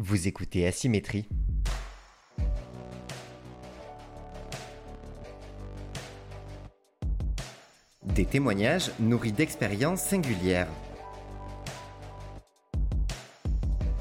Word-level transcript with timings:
Vous 0.00 0.28
écoutez 0.28 0.64
Asymétrie. 0.64 1.26
Des 8.04 8.24
témoignages 8.24 8.92
nourris 9.00 9.32
d'expériences 9.32 10.02
singulières. 10.02 10.68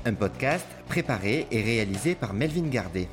Un 0.06 0.14
podcast 0.14 0.68
préparé 0.88 1.48
et 1.50 1.64
réalisé 1.64 2.14
par 2.14 2.36
Melvin 2.36 2.68
Gardet. 2.68 3.08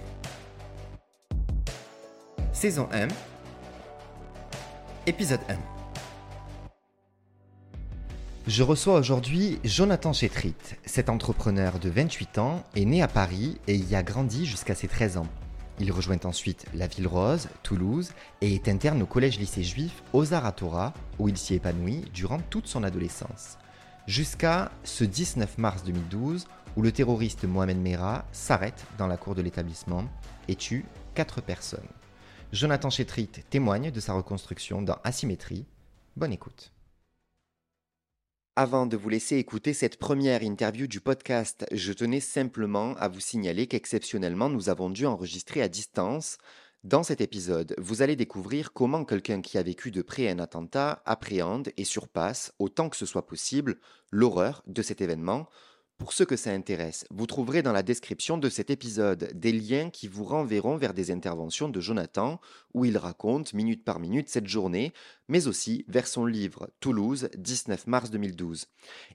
Saison 2.52 2.86
1. 2.92 3.08
Épisode 5.06 5.40
1. 5.48 5.73
Je 8.46 8.62
reçois 8.62 8.98
aujourd'hui 8.98 9.58
Jonathan 9.64 10.12
Chetrit. 10.12 10.54
Cet 10.84 11.08
entrepreneur 11.08 11.78
de 11.78 11.88
28 11.88 12.36
ans 12.36 12.62
est 12.74 12.84
né 12.84 13.00
à 13.00 13.08
Paris 13.08 13.58
et 13.68 13.74
y 13.74 13.94
a 13.94 14.02
grandi 14.02 14.44
jusqu'à 14.44 14.74
ses 14.74 14.86
13 14.86 15.16
ans. 15.16 15.26
Il 15.80 15.90
rejoint 15.90 16.18
ensuite 16.24 16.66
la 16.74 16.86
Ville 16.86 17.06
Rose, 17.06 17.48
Toulouse, 17.62 18.12
et 18.42 18.54
est 18.54 18.68
interne 18.68 19.00
au 19.00 19.06
collège-lycée 19.06 19.62
juif 19.62 20.02
Ozaratora, 20.12 20.92
où 21.18 21.30
il 21.30 21.38
s'y 21.38 21.54
épanouit 21.54 22.04
durant 22.12 22.38
toute 22.50 22.66
son 22.66 22.84
adolescence. 22.84 23.56
Jusqu'à 24.06 24.70
ce 24.84 25.04
19 25.04 25.56
mars 25.56 25.82
2012, 25.82 26.46
où 26.76 26.82
le 26.82 26.92
terroriste 26.92 27.44
Mohamed 27.44 27.78
Merah 27.78 28.26
s'arrête 28.30 28.84
dans 28.98 29.06
la 29.06 29.16
cour 29.16 29.34
de 29.34 29.40
l'établissement 29.40 30.04
et 30.48 30.54
tue 30.54 30.84
4 31.14 31.40
personnes. 31.40 31.88
Jonathan 32.52 32.90
Chetrit 32.90 33.28
témoigne 33.48 33.90
de 33.90 34.00
sa 34.00 34.12
reconstruction 34.12 34.82
dans 34.82 34.98
Asymétrie. 35.02 35.64
Bonne 36.14 36.34
écoute. 36.34 36.73
Avant 38.56 38.86
de 38.86 38.96
vous 38.96 39.08
laisser 39.08 39.36
écouter 39.38 39.74
cette 39.74 39.96
première 39.96 40.44
interview 40.44 40.86
du 40.86 41.00
podcast, 41.00 41.66
je 41.72 41.92
tenais 41.92 42.20
simplement 42.20 42.94
à 42.98 43.08
vous 43.08 43.18
signaler 43.18 43.66
qu'exceptionnellement, 43.66 44.48
nous 44.48 44.68
avons 44.68 44.90
dû 44.90 45.06
enregistrer 45.06 45.60
à 45.60 45.66
distance. 45.66 46.38
Dans 46.84 47.02
cet 47.02 47.20
épisode, 47.20 47.74
vous 47.78 48.00
allez 48.00 48.14
découvrir 48.14 48.72
comment 48.72 49.04
quelqu'un 49.04 49.40
qui 49.40 49.58
a 49.58 49.64
vécu 49.64 49.90
de 49.90 50.02
près 50.02 50.28
un 50.28 50.38
attentat 50.38 51.02
appréhende 51.04 51.70
et 51.76 51.82
surpasse, 51.82 52.52
autant 52.60 52.88
que 52.88 52.96
ce 52.96 53.06
soit 53.06 53.26
possible, 53.26 53.80
l'horreur 54.12 54.62
de 54.68 54.82
cet 54.82 55.00
événement 55.00 55.48
pour 55.98 56.12
ceux 56.12 56.24
que 56.24 56.36
ça 56.36 56.50
intéresse, 56.50 57.06
vous 57.10 57.26
trouverez 57.26 57.62
dans 57.62 57.72
la 57.72 57.84
description 57.84 58.36
de 58.36 58.48
cet 58.48 58.68
épisode 58.68 59.30
des 59.32 59.52
liens 59.52 59.90
qui 59.90 60.08
vous 60.08 60.24
renverront 60.24 60.76
vers 60.76 60.92
des 60.92 61.12
interventions 61.12 61.68
de 61.68 61.80
Jonathan 61.80 62.40
où 62.74 62.84
il 62.84 62.98
raconte 62.98 63.52
minute 63.52 63.84
par 63.84 64.00
minute 64.00 64.28
cette 64.28 64.48
journée, 64.48 64.92
mais 65.28 65.46
aussi 65.46 65.84
vers 65.86 66.08
son 66.08 66.26
livre 66.26 66.68
Toulouse, 66.80 67.28
19 67.38 67.86
mars 67.86 68.10
2012. 68.10 68.66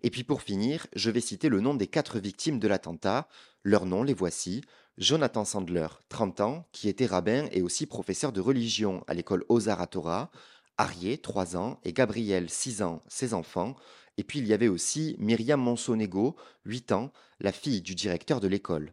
Et 0.04 0.10
puis 0.10 0.24
pour 0.24 0.42
finir, 0.42 0.88
je 0.96 1.12
vais 1.12 1.20
citer 1.20 1.50
le 1.50 1.60
nom 1.60 1.74
des 1.74 1.88
quatre 1.88 2.18
victimes 2.18 2.60
de 2.60 2.68
l'attentat. 2.68 3.28
Leurs 3.64 3.86
noms, 3.86 4.04
les 4.04 4.14
voici. 4.14 4.62
Jonathan 4.98 5.46
Sandler, 5.46 5.88
30 6.08 6.42
ans, 6.42 6.66
qui 6.72 6.88
était 6.88 7.06
rabbin 7.06 7.48
et 7.52 7.62
aussi 7.62 7.88
professeur 7.88 8.32
de 8.32 8.42
religion 8.42 9.04
à 9.08 9.14
l'école 9.14 9.44
Ozar 9.50 9.86
Torah. 9.90 10.32
Arié, 10.78 11.18
3 11.18 11.58
ans, 11.58 11.78
et 11.84 11.92
Gabriel, 11.92 12.50
6 12.50 12.84
ans, 12.84 13.04
ses 13.10 13.34
enfants. 13.34 13.76
Et 14.20 14.24
puis 14.26 14.40
il 14.40 14.48
y 14.48 14.54
avait 14.54 14.68
aussi 14.68 15.16
Myriam 15.18 15.62
Monsonego, 15.62 16.36
8 16.66 16.92
ans, 16.92 17.14
la 17.40 17.54
fille 17.54 17.82
du 17.82 17.96
directeur 17.96 18.42
de 18.42 18.50
l'école. 18.50 18.92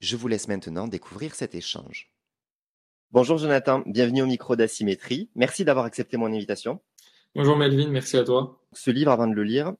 Je 0.00 0.14
vous 0.14 0.28
laisse 0.28 0.46
maintenant 0.46 0.86
découvrir 0.86 1.34
cet 1.34 1.56
échange. 1.56 2.14
Bonjour 3.10 3.36
Jonathan, 3.36 3.82
bienvenue 3.84 4.22
au 4.22 4.26
micro 4.26 4.54
d'Asymétrie. 4.54 5.28
Merci 5.34 5.64
d'avoir 5.64 5.86
accepté 5.86 6.16
mon 6.18 6.32
invitation. 6.32 6.80
Bonjour 7.34 7.56
Melvin, 7.56 7.88
merci 7.88 8.16
à 8.16 8.22
toi. 8.22 8.62
Ce 8.72 8.92
livre, 8.92 9.10
avant 9.10 9.26
de 9.26 9.34
le 9.34 9.42
lire, 9.42 9.72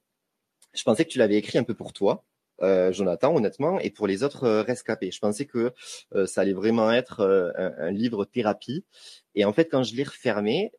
je 0.75 0.83
pensais 0.83 1.05
que 1.05 1.11
tu 1.11 1.19
l'avais 1.19 1.37
écrit 1.37 1.59
un 1.59 1.63
peu 1.63 1.75
pour 1.75 1.93
toi, 1.93 2.25
euh, 2.63 2.91
Jonathan, 2.91 3.33
honnêtement, 3.33 3.79
et 3.79 3.91
pour 3.91 4.09
les 4.09 4.25
autres 4.25 4.43
euh, 4.43 4.63
rescapés. 4.63 5.13
Je 5.13 5.21
pensais 5.21 5.47
que 5.47 5.73
euh, 6.17 6.27
ça 6.27 6.41
allait 6.41 6.53
vraiment 6.53 6.91
être 6.91 7.23
un, 7.57 7.73
un, 7.79 7.91
livre 7.93 8.25
thérapie. 8.25 8.85
Et 9.37 9.45
en 9.45 9.53
fait, 9.53 9.67
quand 9.67 9.85
je 9.85 9.95
l'ai 9.95 10.03
refermé, 10.03 10.73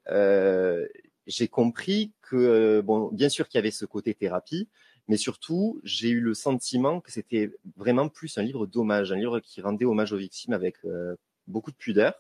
j'ai 1.28 1.48
compris 1.48 2.12
que, 2.22 2.36
euh, 2.36 2.82
bon, 2.82 3.10
bien 3.12 3.30
sûr 3.30 3.48
qu'il 3.48 3.58
y 3.58 3.60
avait 3.60 3.72
ce 3.72 3.86
côté 3.86 4.14
thérapie, 4.14 4.68
mais 5.08 5.18
surtout, 5.18 5.82
j'ai 5.84 6.10
eu 6.10 6.20
le 6.20 6.34
sentiment 6.34 7.02
que 7.02 7.12
c'était 7.12 7.52
vraiment 7.76 8.08
plus 8.08 8.38
un 8.38 8.44
livre 8.44 8.66
d'hommage, 8.66 9.12
un 9.12 9.18
livre 9.18 9.40
qui 9.40 9.62
rendait 9.62 9.86
hommage 9.86 10.14
aux 10.14 10.18
victimes 10.18 10.54
avec 10.54 10.76
euh, 10.86 11.16
beaucoup 11.48 11.72
de 11.72 11.76
pudeur, 11.76 12.14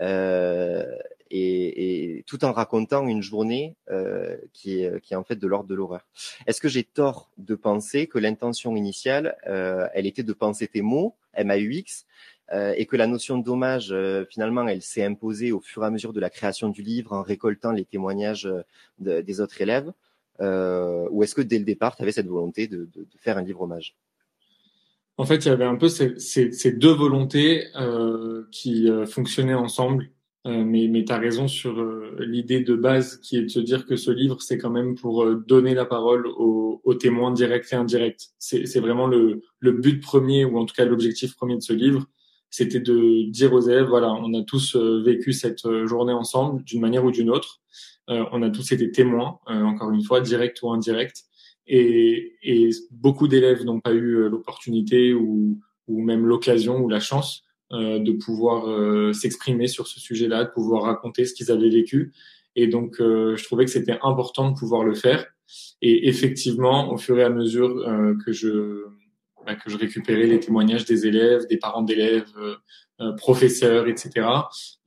euh, 0.00 0.92
et, 1.30 2.24
tout 2.26 2.44
en 2.44 2.52
racontant 2.52 3.06
une 3.06 3.22
journée 3.22 3.76
euh, 3.90 4.36
qui, 4.52 4.80
est, 4.80 5.14
en 5.14 5.24
fait 5.24 5.36
de 5.36 5.46
l'ordre 5.46 5.68
de 5.68 5.74
l'horreur. 5.74 6.08
Est-ce 6.46 6.60
que 6.60 6.68
j'ai 6.68 6.82
tort 6.82 7.30
de 7.38 7.54
penser 7.54 8.06
que 8.08 8.18
l'intention 8.18 8.74
initiale, 8.74 9.36
elle 9.44 10.06
était 10.06 10.24
de 10.24 10.32
penser 10.32 10.66
tes 10.66 10.82
mots, 10.82 11.14
MAUX, 11.36 12.06
euh, 12.52 12.74
et 12.76 12.86
que 12.86 12.96
la 12.96 13.08
notion 13.08 13.38
de 13.38 13.44
dommage, 13.44 13.88
euh, 13.90 14.24
finalement, 14.30 14.66
elle 14.68 14.82
s'est 14.82 15.02
imposée 15.04 15.50
au 15.50 15.60
fur 15.60 15.82
et 15.82 15.86
à 15.86 15.90
mesure 15.90 16.12
de 16.12 16.20
la 16.20 16.30
création 16.30 16.68
du 16.68 16.82
livre 16.82 17.12
en 17.12 17.22
récoltant 17.22 17.72
les 17.72 17.84
témoignages 17.84 18.46
euh, 18.46 18.62
de, 19.00 19.20
des 19.20 19.40
autres 19.40 19.60
élèves 19.60 19.92
Ou 20.40 21.22
est-ce 21.24 21.34
que 21.34 21.42
dès 21.42 21.58
le 21.58 21.64
départ, 21.64 21.96
tu 21.96 22.02
avais 22.02 22.12
cette 22.12 22.28
volonté 22.28 22.68
de, 22.68 22.88
de, 22.94 23.00
de, 23.00 23.18
faire 23.18 23.36
un 23.36 23.42
livre 23.42 23.62
hommage? 23.62 23.96
En 25.16 25.24
fait, 25.24 25.44
il 25.44 25.48
y 25.48 25.50
avait 25.50 25.64
un 25.64 25.76
peu 25.76 25.88
ces, 25.88 26.18
ces, 26.20 26.52
ces 26.52 26.72
deux 26.72 26.92
volontés 26.92 27.64
qui 28.52 28.86
fonctionnaient 29.06 29.54
ensemble. 29.54 30.10
mais 30.44 30.88
mais 30.88 31.04
tu 31.04 31.12
as 31.12 31.18
raison 31.18 31.48
sur 31.48 31.82
l'idée 32.18 32.60
de 32.60 32.76
base 32.76 33.16
qui 33.22 33.38
est 33.38 33.42
de 33.42 33.48
se 33.48 33.60
dire 33.60 33.86
que 33.86 33.96
ce 33.96 34.10
livre, 34.10 34.42
c'est 34.42 34.58
quand 34.58 34.68
même 34.68 34.94
pour 34.94 35.24
donner 35.34 35.72
la 35.72 35.86
parole 35.86 36.26
aux, 36.26 36.82
aux 36.84 36.94
témoins 36.94 37.32
directs 37.32 37.72
et 37.72 37.76
indirects. 37.76 38.28
C'est 38.38 38.78
vraiment 38.78 39.06
le, 39.06 39.40
le 39.58 39.72
but 39.72 40.02
premier, 40.02 40.44
ou 40.44 40.58
en 40.58 40.66
tout 40.66 40.74
cas 40.74 40.84
l'objectif 40.84 41.34
premier 41.34 41.56
de 41.56 41.62
ce 41.62 41.72
livre, 41.72 42.06
c'était 42.50 42.80
de 42.80 43.28
dire 43.30 43.52
aux 43.52 43.60
élèves, 43.60 43.86
voilà, 43.86 44.12
on 44.12 44.32
a 44.34 44.42
tous 44.42 44.76
euh, 44.76 45.02
vécu 45.02 45.32
cette 45.32 45.66
euh, 45.66 45.86
journée 45.86 46.12
ensemble 46.12 46.62
d'une 46.64 46.80
manière 46.80 47.04
ou 47.04 47.10
d'une 47.10 47.30
autre. 47.30 47.60
Euh, 48.08 48.24
on 48.32 48.42
a 48.42 48.50
tous 48.50 48.72
été 48.72 48.90
témoins, 48.90 49.40
encore 49.46 49.90
une 49.90 50.02
fois, 50.02 50.20
direct 50.20 50.62
ou 50.62 50.70
indirect. 50.70 51.24
Et, 51.66 52.36
et 52.42 52.70
beaucoup 52.92 53.26
d'élèves 53.26 53.64
n'ont 53.64 53.80
pas 53.80 53.92
eu 53.92 54.28
l'opportunité 54.28 55.12
ou, 55.12 55.58
ou 55.88 56.00
même 56.00 56.24
l'occasion 56.24 56.78
ou 56.78 56.88
la 56.88 57.00
chance 57.00 57.42
de 57.72 58.12
pouvoir 58.12 59.12
s'exprimer 59.12 59.66
sur 59.66 59.88
ce 59.88 59.98
sujet-là, 59.98 60.44
de 60.44 60.50
pouvoir 60.50 60.84
raconter 60.84 61.24
ce 61.24 61.34
qu'ils 61.34 61.50
avaient 61.50 61.68
vécu. 61.68 62.12
Et 62.54 62.68
donc, 62.68 62.98
je 63.00 63.44
trouvais 63.44 63.64
que 63.64 63.72
c'était 63.72 63.98
important 64.02 64.52
de 64.52 64.56
pouvoir 64.56 64.84
le 64.84 64.94
faire. 64.94 65.26
Et 65.82 66.06
effectivement, 66.06 66.92
au 66.92 66.96
fur 66.96 67.18
et 67.18 67.24
à 67.24 67.30
mesure 67.30 67.84
que 68.24 68.30
je 68.30 68.84
bah, 69.46 69.54
que 69.54 69.70
je 69.70 69.76
récupérais 69.76 70.26
les 70.26 70.40
témoignages 70.40 70.84
des 70.84 71.06
élèves, 71.06 71.46
des 71.46 71.56
parents 71.56 71.82
d'élèves, 71.82 72.32
euh, 72.36 72.56
euh, 73.00 73.12
professeurs, 73.12 73.86
etc. 73.86 74.26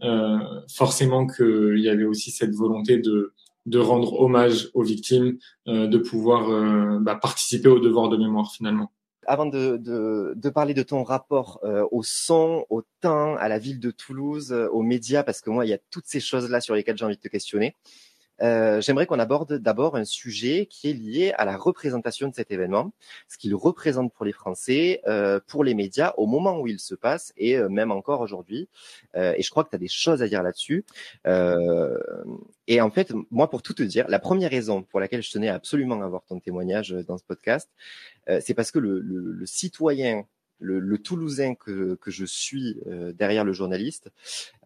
Euh, 0.01 0.37
forcément 0.69 1.25
qu'il 1.25 1.79
y 1.79 1.87
avait 1.87 2.03
aussi 2.03 2.31
cette 2.31 2.53
volonté 2.53 2.97
de 2.97 3.79
rendre 3.79 4.19
hommage 4.19 4.69
aux 4.73 4.83
victimes, 4.83 5.37
de 5.67 5.97
pouvoir 5.97 6.99
bah, 7.01 7.15
participer 7.15 7.69
au 7.69 7.79
devoir 7.79 8.09
de 8.09 8.17
mémoire 8.17 8.51
finalement 8.51 8.91
avant 9.27 9.45
de, 9.45 10.49
parler 10.49 10.73
de 10.73 10.81
ton 10.81 11.03
rapport 11.03 11.59
au 11.91 12.01
son, 12.01 12.65
au 12.71 12.81
temps, 12.99 13.35
à 13.35 13.47
la 13.47 13.59
ville 13.59 13.79
de 13.79 13.91
Toulouse, 13.91 14.51
aux 14.71 14.81
médias, 14.81 15.21
parce 15.21 15.41
que 15.41 15.51
moi, 15.51 15.67
il 15.67 15.69
y 15.69 15.73
a 15.73 15.77
toutes 15.91 16.07
ces 16.07 16.19
choses-là 16.19 16.61
sur 16.61 16.73
lesquelles 16.73 16.97
j'ai 16.97 17.05
envie 17.05 17.17
de 17.17 17.21
te 17.21 17.27
questionner. 17.27 17.75
Euh, 18.41 18.81
j'aimerais 18.81 19.05
qu'on 19.05 19.19
aborde 19.19 19.53
d'abord 19.57 19.95
un 19.95 20.05
sujet 20.05 20.67
qui 20.69 20.89
est 20.89 20.93
lié 20.93 21.33
à 21.37 21.45
la 21.45 21.57
représentation 21.57 22.27
de 22.27 22.35
cet 22.35 22.51
événement, 22.51 22.91
ce 23.27 23.37
qu'il 23.37 23.55
représente 23.55 24.13
pour 24.13 24.25
les 24.25 24.31
Français, 24.31 25.01
euh, 25.07 25.39
pour 25.47 25.63
les 25.63 25.73
médias, 25.73 26.13
au 26.17 26.25
moment 26.25 26.59
où 26.59 26.67
il 26.67 26.79
se 26.79 26.95
passe 26.95 27.33
et 27.37 27.57
euh, 27.57 27.69
même 27.69 27.91
encore 27.91 28.21
aujourd'hui. 28.21 28.67
Euh, 29.15 29.33
et 29.37 29.43
je 29.43 29.49
crois 29.49 29.63
que 29.63 29.69
tu 29.69 29.75
as 29.75 29.79
des 29.79 29.87
choses 29.87 30.21
à 30.21 30.27
dire 30.27 30.43
là-dessus. 30.43 30.85
Et 32.67 32.81
en 32.81 32.91
fait, 32.91 33.13
moi, 33.31 33.49
pour 33.49 33.63
tout 33.63 33.73
te 33.73 33.81
dire, 33.81 34.05
la 34.09 34.19
première 34.19 34.51
raison 34.51 34.83
pour 34.83 34.99
laquelle 34.99 35.23
je 35.23 35.31
tenais 35.31 35.49
absolument 35.49 36.01
à 36.01 36.05
avoir 36.05 36.23
ton 36.25 36.39
témoignage 36.39 36.91
dans 37.07 37.17
ce 37.17 37.23
podcast, 37.23 37.69
c'est 38.41 38.53
parce 38.53 38.69
que 38.71 38.77
le, 38.77 38.99
le, 38.99 39.31
le 39.31 39.45
citoyen 39.47 40.25
le, 40.59 40.79
le, 40.79 40.97
Toulousain 40.97 41.55
que, 41.55 41.95
que 41.95 42.11
je 42.11 42.25
suis 42.25 42.79
euh, 42.87 43.11
derrière 43.13 43.43
le 43.43 43.53
journaliste, 43.53 44.11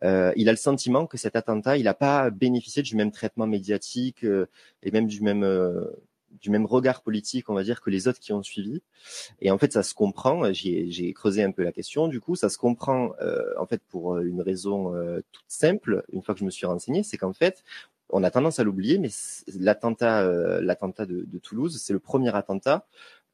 euh, 0.04 0.34
il 0.36 0.50
a 0.50 0.52
le 0.52 0.58
sentiment 0.58 1.06
que 1.08 1.18
cet 1.18 1.36
attentat, 1.36 1.78
il 1.78 1.84
n'a 1.84 1.94
pas 1.94 2.30
bénéficié 2.30 2.84
du 2.84 2.96
même 2.96 3.12
traitement 3.12 3.48
médiatique 3.48 4.24
euh, 4.24 4.48
et 4.82 4.92
même 4.92 5.08
du 5.08 5.22
même 5.22 5.44
euh, 5.44 5.86
du 6.42 6.50
même 6.50 6.66
regard 6.66 7.04
politique, 7.04 7.50
on 7.50 7.54
va 7.54 7.64
dire, 7.64 7.80
que 7.80 7.92
les 7.92 8.08
autres 8.08 8.20
qui 8.20 8.34
ont 8.34 8.42
suivi. 8.42 8.82
Et 9.40 9.52
en 9.52 9.60
fait, 9.60 9.72
ça 9.72 9.84
se 9.84 9.94
comprend. 9.94 10.52
J'ai 10.52 11.14
creusé 11.14 11.44
un 11.44 11.52
peu 11.52 11.64
la 11.64 11.72
question. 11.72 12.08
Du 12.08 12.20
coup, 12.20 12.36
ça 12.36 12.50
se 12.50 12.58
comprend 12.58 13.12
euh, 13.22 13.46
en 13.60 13.68
fait 13.68 13.82
pour 13.88 14.18
une 14.18 14.42
raison 14.42 14.94
toute 15.32 15.46
simple. 15.48 16.04
Une 16.12 16.24
fois 16.24 16.34
que 16.34 16.40
je 16.40 16.46
me 16.46 16.50
suis 16.50 16.66
renseigné, 16.66 17.04
c'est 17.04 17.18
qu'en 17.18 17.34
fait, 17.34 17.64
on 18.10 18.24
a 18.24 18.32
tendance 18.32 18.60
à 18.60 18.64
l'oublier, 18.64 18.98
mais 18.98 19.10
l'attentat, 19.60 20.60
l'attentat 20.60 21.06
de, 21.06 21.24
de, 21.26 21.38
Toulouse, 21.38 21.80
c'est 21.80 21.94
le 21.94 22.00
premier 22.00 22.36
attentat 22.36 22.88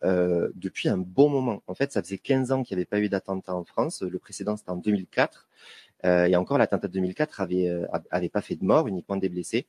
euh, 0.03 0.49
depuis 0.55 0.89
un 0.89 0.97
bon 0.97 1.29
moment. 1.29 1.63
En 1.67 1.73
fait, 1.73 1.91
ça 1.91 2.01
faisait 2.01 2.17
15 2.17 2.51
ans 2.51 2.63
qu'il 2.63 2.75
n'y 2.77 2.81
avait 2.81 2.85
pas 2.85 2.99
eu 2.99 3.09
d'attentat 3.09 3.55
en 3.55 3.63
France. 3.63 4.01
Le 4.01 4.19
précédent, 4.19 4.57
c'était 4.57 4.71
en 4.71 4.77
2004. 4.77 5.47
Euh, 6.05 6.25
et 6.25 6.35
encore, 6.35 6.57
l'attentat 6.57 6.87
de 6.87 6.93
2004 6.93 7.41
avait, 7.41 7.67
euh, 7.67 7.85
avait 8.11 8.29
pas 8.29 8.41
fait 8.41 8.55
de 8.55 8.63
mort, 8.63 8.87
uniquement 8.87 9.17
des 9.17 9.29
blessés. 9.29 9.67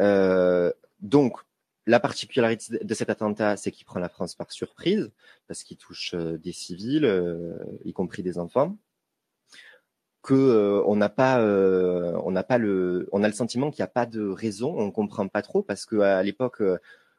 Euh, 0.00 0.72
donc, 1.00 1.38
la 1.86 2.00
particularité 2.00 2.78
de 2.84 2.94
cet 2.94 3.10
attentat, 3.10 3.56
c'est 3.56 3.70
qu'il 3.70 3.86
prend 3.86 4.00
la 4.00 4.08
France 4.08 4.34
par 4.34 4.50
surprise, 4.50 5.10
parce 5.46 5.62
qu'il 5.62 5.76
touche 5.76 6.14
euh, 6.14 6.36
des 6.38 6.52
civils, 6.52 7.04
euh, 7.04 7.56
y 7.84 7.92
compris 7.92 8.22
des 8.22 8.38
enfants. 8.38 8.76
Que 10.22 10.34
euh, 10.34 10.82
on 10.86 10.96
n'a 10.96 11.08
pas, 11.08 11.40
on 11.40 12.32
n'a 12.32 12.42
pas 12.42 12.58
le, 12.58 13.08
on 13.12 13.22
a 13.22 13.28
le 13.28 13.34
sentiment 13.34 13.70
qu'il 13.70 13.82
n'y 13.82 13.84
a 13.84 13.88
pas 13.88 14.06
de 14.06 14.26
raison, 14.28 14.76
on 14.76 14.90
comprend 14.90 15.28
pas 15.28 15.42
trop, 15.42 15.62
parce 15.62 15.86
que 15.86 16.00
à 16.00 16.20
l'époque, 16.24 16.60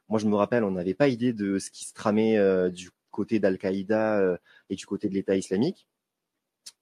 moi 0.08 0.18
je 0.18 0.26
me 0.26 0.34
rappelle, 0.34 0.64
on 0.64 0.70
n'avait 0.70 0.94
pas 0.94 1.08
idée 1.08 1.32
de 1.32 1.58
ce 1.58 1.70
qui 1.70 1.84
se 1.84 1.94
tramait 1.94 2.38
du 2.70 2.90
côté 3.10 3.38
d'Al-Qaïda 3.40 4.38
et 4.70 4.74
du 4.76 4.86
côté 4.86 5.08
de 5.08 5.14
l'État 5.14 5.36
islamique. 5.36 5.86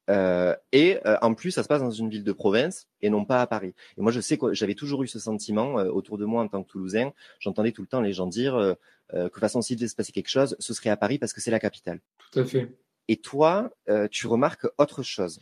Euh, 0.08 0.54
et 0.72 0.98
euh, 1.06 1.16
en 1.22 1.34
plus, 1.34 1.50
ça 1.50 1.62
se 1.62 1.68
passe 1.68 1.82
dans 1.82 1.90
une 1.90 2.08
ville 2.08 2.24
de 2.24 2.32
province 2.32 2.88
et 3.02 3.10
non 3.10 3.24
pas 3.24 3.40
à 3.40 3.46
Paris. 3.46 3.74
Et 3.98 4.00
moi, 4.00 4.12
je 4.12 4.20
sais 4.20 4.38
que 4.38 4.54
j'avais 4.54 4.74
toujours 4.74 5.02
eu 5.02 5.08
ce 5.08 5.18
sentiment 5.18 5.78
euh, 5.78 5.88
autour 5.90 6.18
de 6.18 6.24
moi 6.24 6.42
en 6.42 6.48
tant 6.48 6.62
que 6.62 6.68
Toulousain. 6.68 7.12
J'entendais 7.40 7.72
tout 7.72 7.82
le 7.82 7.88
temps 7.88 8.00
les 8.00 8.12
gens 8.12 8.26
dire 8.26 8.54
que 9.12 9.16
de 9.16 9.28
toute 9.28 9.40
façon, 9.40 9.62
s'il 9.62 9.76
devait 9.76 9.88
se 9.88 9.94
passer 9.94 10.12
quelque 10.12 10.28
chose, 10.28 10.56
ce 10.58 10.74
serait 10.74 10.90
à 10.90 10.96
Paris 10.96 11.18
parce 11.18 11.32
que 11.32 11.40
c'est 11.40 11.50
la 11.50 11.60
capitale. 11.60 12.00
Tout 12.32 12.40
à 12.40 12.44
fait. 12.44 12.74
Et 13.08 13.16
toi, 13.16 13.70
tu 14.10 14.26
remarques 14.26 14.66
autre 14.78 15.02
chose? 15.02 15.38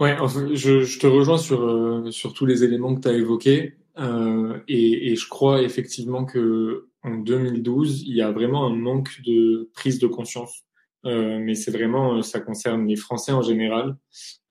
Ouais, 0.00 0.16
je, 0.54 0.82
je, 0.82 0.98
te 0.98 1.06
rejoins 1.06 1.38
sur 1.38 2.12
sur 2.12 2.34
tous 2.34 2.46
les 2.46 2.62
éléments 2.64 2.94
que 2.94 3.00
tu 3.00 3.08
as 3.08 3.14
évoqués. 3.14 3.78
Et, 3.98 5.10
et, 5.10 5.16
je 5.16 5.28
crois 5.28 5.62
effectivement 5.62 6.24
que 6.24 6.88
en 7.02 7.16
2012, 7.16 8.02
il 8.02 8.14
y 8.14 8.22
a 8.22 8.30
vraiment 8.30 8.66
un 8.66 8.74
manque 8.74 9.20
de 9.26 9.70
prise 9.74 9.98
de 9.98 10.06
conscience 10.06 10.64
euh, 11.06 11.38
mais 11.38 11.54
c'est 11.54 11.70
vraiment, 11.70 12.16
euh, 12.16 12.22
ça 12.22 12.40
concerne 12.40 12.86
les 12.86 12.96
Français 12.96 13.32
en 13.32 13.42
général. 13.42 13.96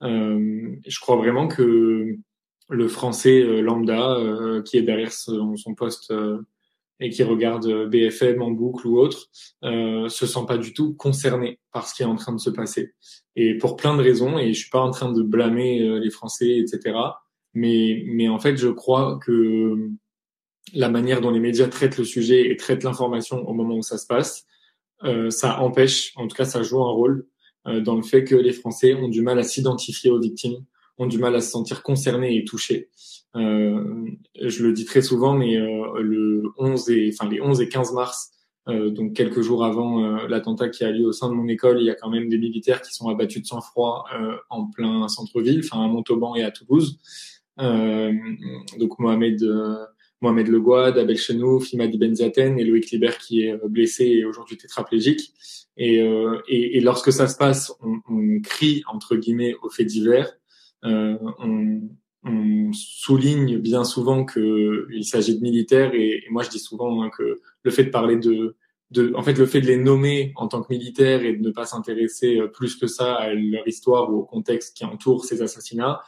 Euh, 0.02 0.76
je 0.86 1.00
crois 1.00 1.16
vraiment 1.16 1.46
que 1.46 2.16
le 2.70 2.88
Français 2.88 3.42
lambda 3.62 4.18
qui 4.66 4.76
est 4.76 4.82
derrière 4.82 5.12
son, 5.12 5.56
son 5.56 5.74
poste 5.74 6.12
et 7.00 7.08
qui 7.08 7.22
regarde 7.22 7.88
BFM 7.88 8.42
en 8.42 8.50
boucle 8.50 8.86
ou 8.86 8.98
autre, 8.98 9.28
euh, 9.64 10.08
se 10.10 10.26
sent 10.26 10.44
pas 10.46 10.58
du 10.58 10.74
tout 10.74 10.92
concerné 10.92 11.60
par 11.72 11.88
ce 11.88 11.94
qui 11.94 12.02
est 12.02 12.06
en 12.06 12.16
train 12.16 12.34
de 12.34 12.40
se 12.40 12.50
passer. 12.50 12.92
Et 13.36 13.56
pour 13.56 13.76
plein 13.76 13.96
de 13.96 14.02
raisons, 14.02 14.38
et 14.38 14.52
je 14.52 14.58
suis 14.58 14.70
pas 14.70 14.80
en 14.80 14.90
train 14.90 15.10
de 15.12 15.22
blâmer 15.22 15.98
les 15.98 16.10
Français, 16.10 16.58
etc. 16.58 16.94
Mais, 17.58 18.04
mais 18.06 18.28
en 18.28 18.38
fait, 18.38 18.56
je 18.56 18.68
crois 18.68 19.18
que 19.24 19.90
la 20.74 20.88
manière 20.88 21.20
dont 21.20 21.30
les 21.30 21.40
médias 21.40 21.66
traitent 21.66 21.98
le 21.98 22.04
sujet 22.04 22.50
et 22.50 22.56
traitent 22.56 22.84
l'information 22.84 23.48
au 23.48 23.52
moment 23.52 23.76
où 23.76 23.82
ça 23.82 23.98
se 23.98 24.06
passe, 24.06 24.46
euh, 25.04 25.30
ça 25.30 25.60
empêche, 25.60 26.12
en 26.16 26.28
tout 26.28 26.36
cas 26.36 26.44
ça 26.44 26.62
joue 26.62 26.80
un 26.82 26.90
rôle 26.90 27.26
euh, 27.66 27.80
dans 27.80 27.96
le 27.96 28.02
fait 28.02 28.24
que 28.24 28.36
les 28.36 28.52
Français 28.52 28.94
ont 28.94 29.08
du 29.08 29.22
mal 29.22 29.38
à 29.40 29.42
s'identifier 29.42 30.10
aux 30.10 30.20
victimes, 30.20 30.64
ont 30.98 31.06
du 31.06 31.18
mal 31.18 31.34
à 31.34 31.40
se 31.40 31.50
sentir 31.50 31.82
concernés 31.82 32.36
et 32.36 32.44
touchés. 32.44 32.90
Euh, 33.34 34.06
je 34.40 34.64
le 34.64 34.72
dis 34.72 34.84
très 34.84 35.02
souvent, 35.02 35.34
mais 35.34 35.56
le 35.56 36.44
11 36.58 36.90
et 36.90 37.10
enfin 37.12 37.28
les 37.28 37.40
11 37.40 37.60
et 37.60 37.68
15 37.68 37.92
mars, 37.92 38.30
donc 38.66 39.14
quelques 39.14 39.40
jours 39.40 39.64
avant 39.64 40.26
l'attentat 40.26 40.68
qui 40.68 40.84
a 40.84 40.90
lieu 40.90 41.06
au 41.06 41.12
sein 41.12 41.30
de 41.30 41.34
mon 41.34 41.48
école, 41.48 41.80
il 41.80 41.86
y 41.86 41.90
a 41.90 41.94
quand 41.94 42.10
même 42.10 42.28
des 42.28 42.36
militaires 42.36 42.82
qui 42.82 42.92
sont 42.92 43.08
abattus 43.08 43.40
de 43.40 43.46
sang-froid 43.46 44.04
en 44.50 44.66
plein 44.66 45.08
centre-ville, 45.08 45.62
enfin 45.64 45.82
à 45.82 45.88
Montauban 45.88 46.34
et 46.34 46.42
à 46.42 46.50
Toulouse. 46.50 46.98
Donc 47.58 48.98
Mohamed 48.98 49.42
Mohamed 50.20 50.48
Le 50.48 50.60
Gouad, 50.60 50.98
Abel 50.98 51.16
Chenouf, 51.16 51.72
Imadi 51.72 51.96
Benzaten 51.96 52.58
et 52.58 52.64
Loïc 52.64 52.90
Liber 52.90 53.12
qui 53.20 53.42
est 53.42 53.52
euh, 53.52 53.68
blessé 53.68 54.04
et 54.04 54.24
aujourd'hui 54.24 54.56
tétraplégique. 54.56 55.32
Et, 55.76 56.02
euh, 56.02 56.40
et, 56.48 56.76
et, 56.76 56.80
lorsque 56.80 57.12
ça 57.12 57.28
se 57.28 57.36
passe, 57.36 57.72
on, 57.80 58.00
on 58.08 58.40
crie 58.40 58.82
entre 58.92 59.14
guillemets 59.14 59.54
aux 59.62 59.70
faits 59.70 59.86
divers. 59.86 60.32
Euh, 60.84 61.16
on, 61.38 61.82
on, 62.24 62.72
souligne 62.72 63.58
bien 63.58 63.84
souvent 63.84 64.24
que 64.24 64.86
il 64.92 65.04
s'agit 65.04 65.36
de 65.38 65.42
militaires 65.42 65.94
et, 65.94 66.22
moi 66.30 66.42
je 66.42 66.50
dis 66.50 66.58
souvent 66.58 67.02
hein, 67.02 67.10
que 67.16 67.40
le 67.62 67.70
fait 67.70 67.84
de 67.84 67.90
parler 67.90 68.16
de, 68.16 68.56
de, 68.90 69.12
en 69.14 69.22
fait 69.22 69.34
le 69.34 69.46
fait 69.46 69.60
de 69.60 69.66
les 69.66 69.76
nommer 69.76 70.32
en 70.36 70.48
tant 70.48 70.62
que 70.62 70.72
militaires 70.72 71.22
et 71.22 71.34
de 71.34 71.42
ne 71.42 71.50
pas 71.50 71.64
s'intéresser 71.64 72.38
euh, 72.38 72.48
plus 72.48 72.76
que 72.76 72.86
ça 72.86 73.14
à 73.14 73.32
leur 73.32 73.66
histoire 73.66 74.12
ou 74.12 74.18
au 74.18 74.24
contexte 74.24 74.76
qui 74.76 74.84
entoure 74.84 75.24
ces 75.24 75.42
assassinats, 75.42 76.00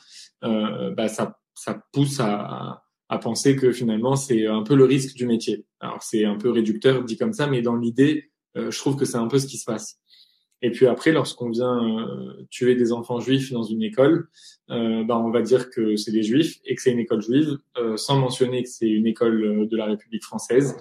euh, 0.44 0.90
bah 0.94 1.08
ça, 1.08 1.38
ça 1.54 1.82
pousse 1.92 2.20
à, 2.20 2.82
à 3.08 3.18
penser 3.18 3.56
que 3.56 3.72
finalement 3.72 4.16
c'est 4.16 4.46
un 4.46 4.62
peu 4.62 4.74
le 4.74 4.84
risque 4.84 5.16
du 5.16 5.26
métier. 5.26 5.66
Alors 5.80 6.02
c'est 6.02 6.24
un 6.24 6.36
peu 6.36 6.50
réducteur 6.50 7.04
dit 7.04 7.16
comme 7.16 7.32
ça, 7.32 7.46
mais 7.46 7.62
dans 7.62 7.76
l'idée, 7.76 8.30
euh, 8.56 8.70
je 8.70 8.78
trouve 8.78 8.96
que 8.96 9.04
c'est 9.04 9.18
un 9.18 9.28
peu 9.28 9.38
ce 9.38 9.46
qui 9.46 9.58
se 9.58 9.64
passe. 9.64 10.00
Et 10.62 10.70
puis 10.70 10.86
après, 10.86 11.12
lorsqu'on 11.12 11.50
vient 11.50 11.82
euh, 11.82 12.46
tuer 12.50 12.74
des 12.74 12.92
enfants 12.92 13.18
juifs 13.18 13.50
dans 13.50 13.62
une 13.62 13.82
école, 13.82 14.28
euh, 14.70 15.02
ben 15.04 15.16
on 15.16 15.30
va 15.30 15.42
dire 15.42 15.70
que 15.70 15.96
c'est 15.96 16.12
des 16.12 16.22
juifs 16.22 16.60
et 16.64 16.74
que 16.74 16.82
c'est 16.82 16.92
une 16.92 16.98
école 16.98 17.22
juive, 17.22 17.58
euh, 17.78 17.96
sans 17.96 18.18
mentionner 18.18 18.62
que 18.62 18.68
c'est 18.68 18.88
une 18.88 19.06
école 19.06 19.66
de 19.68 19.76
la 19.76 19.86
République 19.86 20.24
française 20.24 20.76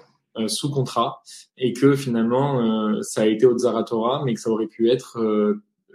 sous 0.46 0.70
contrat 0.70 1.22
et 1.58 1.72
que 1.72 1.96
finalement 1.96 3.02
ça 3.02 3.22
a 3.22 3.26
été 3.26 3.46
au 3.46 3.58
Zaratora, 3.58 4.22
mais 4.24 4.34
que 4.34 4.40
ça 4.40 4.48
aurait 4.48 4.68
pu 4.68 4.88
être 4.88 5.18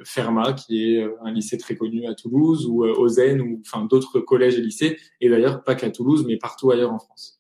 Fermat, 0.04 0.54
qui 0.54 0.94
est 0.94 1.04
euh, 1.04 1.16
un 1.24 1.32
lycée 1.32 1.58
très 1.58 1.76
connu 1.76 2.08
à 2.08 2.14
Toulouse, 2.14 2.68
ou 2.68 2.86
euh, 2.86 2.94
Ozen, 2.98 3.42
ou 3.42 3.62
enfin 3.66 3.86
d'autres 3.86 4.20
collèges 4.20 4.58
et 4.58 4.62
lycées, 4.62 4.98
et 5.22 5.30
d'ailleurs 5.30 5.64
pas 5.64 5.76
qu'à 5.76 5.90
Toulouse, 5.90 6.26
mais 6.28 6.38
partout 6.38 6.72
ailleurs 6.72 6.94
en 6.94 7.00
France. 7.00 7.40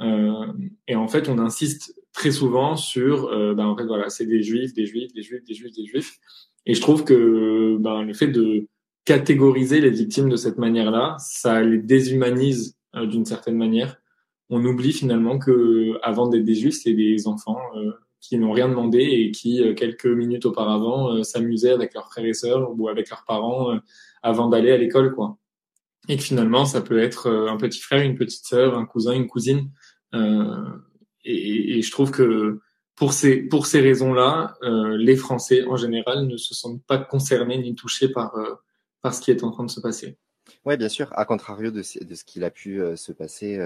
Euh, 0.00 0.46
et 0.88 0.96
en 0.96 1.08
fait, 1.08 1.28
on 1.28 1.38
insiste 1.38 1.94
très 2.12 2.30
souvent 2.30 2.76
sur, 2.76 3.26
euh, 3.26 3.54
ben, 3.54 3.66
en 3.66 3.76
fait, 3.76 3.84
voilà, 3.84 4.08
c'est 4.08 4.26
des 4.26 4.42
juifs, 4.42 4.72
des 4.74 4.86
juifs, 4.86 5.12
des 5.12 5.22
juifs, 5.22 5.44
des 5.44 5.54
juifs, 5.54 5.72
des 5.72 5.86
juifs. 5.86 6.18
Et 6.66 6.74
je 6.74 6.80
trouve 6.80 7.04
que 7.04 7.76
ben, 7.78 8.02
le 8.02 8.14
fait 8.14 8.28
de 8.28 8.66
catégoriser 9.04 9.80
les 9.80 9.90
victimes 9.90 10.28
de 10.28 10.36
cette 10.36 10.58
manière-là, 10.58 11.16
ça 11.18 11.62
les 11.62 11.78
déshumanise 11.78 12.76
d'une 12.94 13.24
certaine 13.24 13.56
manière. 13.56 13.96
On 14.48 14.64
oublie 14.64 14.92
finalement 14.92 15.38
que 15.38 15.98
avant 16.02 16.28
d'être 16.28 16.44
des 16.44 16.54
juifs, 16.54 16.80
c'est 16.82 16.94
des 16.94 17.26
enfants 17.26 17.58
qui 18.28 18.38
n'ont 18.38 18.52
rien 18.52 18.68
demandé 18.70 19.00
et 19.00 19.30
qui, 19.30 19.62
euh, 19.62 19.74
quelques 19.74 20.06
minutes 20.06 20.46
auparavant, 20.46 21.14
euh, 21.14 21.22
s'amusaient 21.22 21.72
avec 21.72 21.92
leurs 21.92 22.08
frères 22.08 22.24
et 22.24 22.32
sœurs 22.32 22.72
ou 22.74 22.88
avec 22.88 23.10
leurs 23.10 23.24
parents 23.24 23.72
euh, 23.72 23.78
avant 24.22 24.48
d'aller 24.48 24.72
à 24.72 24.78
l'école, 24.78 25.14
quoi. 25.14 25.36
Et 26.08 26.16
que 26.16 26.22
finalement, 26.22 26.64
ça 26.64 26.80
peut 26.80 26.98
être 26.98 27.30
un 27.30 27.56
petit 27.56 27.80
frère, 27.80 28.02
une 28.02 28.14
petite 28.14 28.46
sœur, 28.46 28.76
un 28.76 28.84
cousin, 28.84 29.12
une 29.12 29.26
cousine. 29.26 29.70
Et, 31.24 31.78
et, 31.78 31.82
je 31.82 31.90
trouve 31.90 32.10
que 32.10 32.60
pour 32.94 33.14
ces 33.14 33.38
pour 33.38 33.66
ces 33.66 33.80
raisons-là, 33.80 34.54
les 34.98 35.16
Français 35.16 35.64
en 35.64 35.76
général 35.76 36.26
ne 36.26 36.36
se 36.36 36.52
sentent 36.54 36.84
pas 36.84 36.98
concernés 36.98 37.56
ni 37.56 37.74
touchés 37.74 38.10
par 38.10 38.34
par 39.00 39.14
ce 39.14 39.22
qui 39.22 39.30
est 39.30 39.42
en 39.44 39.50
train 39.50 39.64
de 39.64 39.70
se 39.70 39.80
passer. 39.80 40.18
Oui, 40.66 40.76
bien 40.76 40.90
sûr, 40.90 41.08
à 41.16 41.24
contrario 41.24 41.70
de, 41.70 41.78
de 41.78 42.14
ce 42.14 42.24
qu'il 42.24 42.44
a 42.44 42.50
pu 42.50 42.82
se 42.96 43.12
passer 43.12 43.58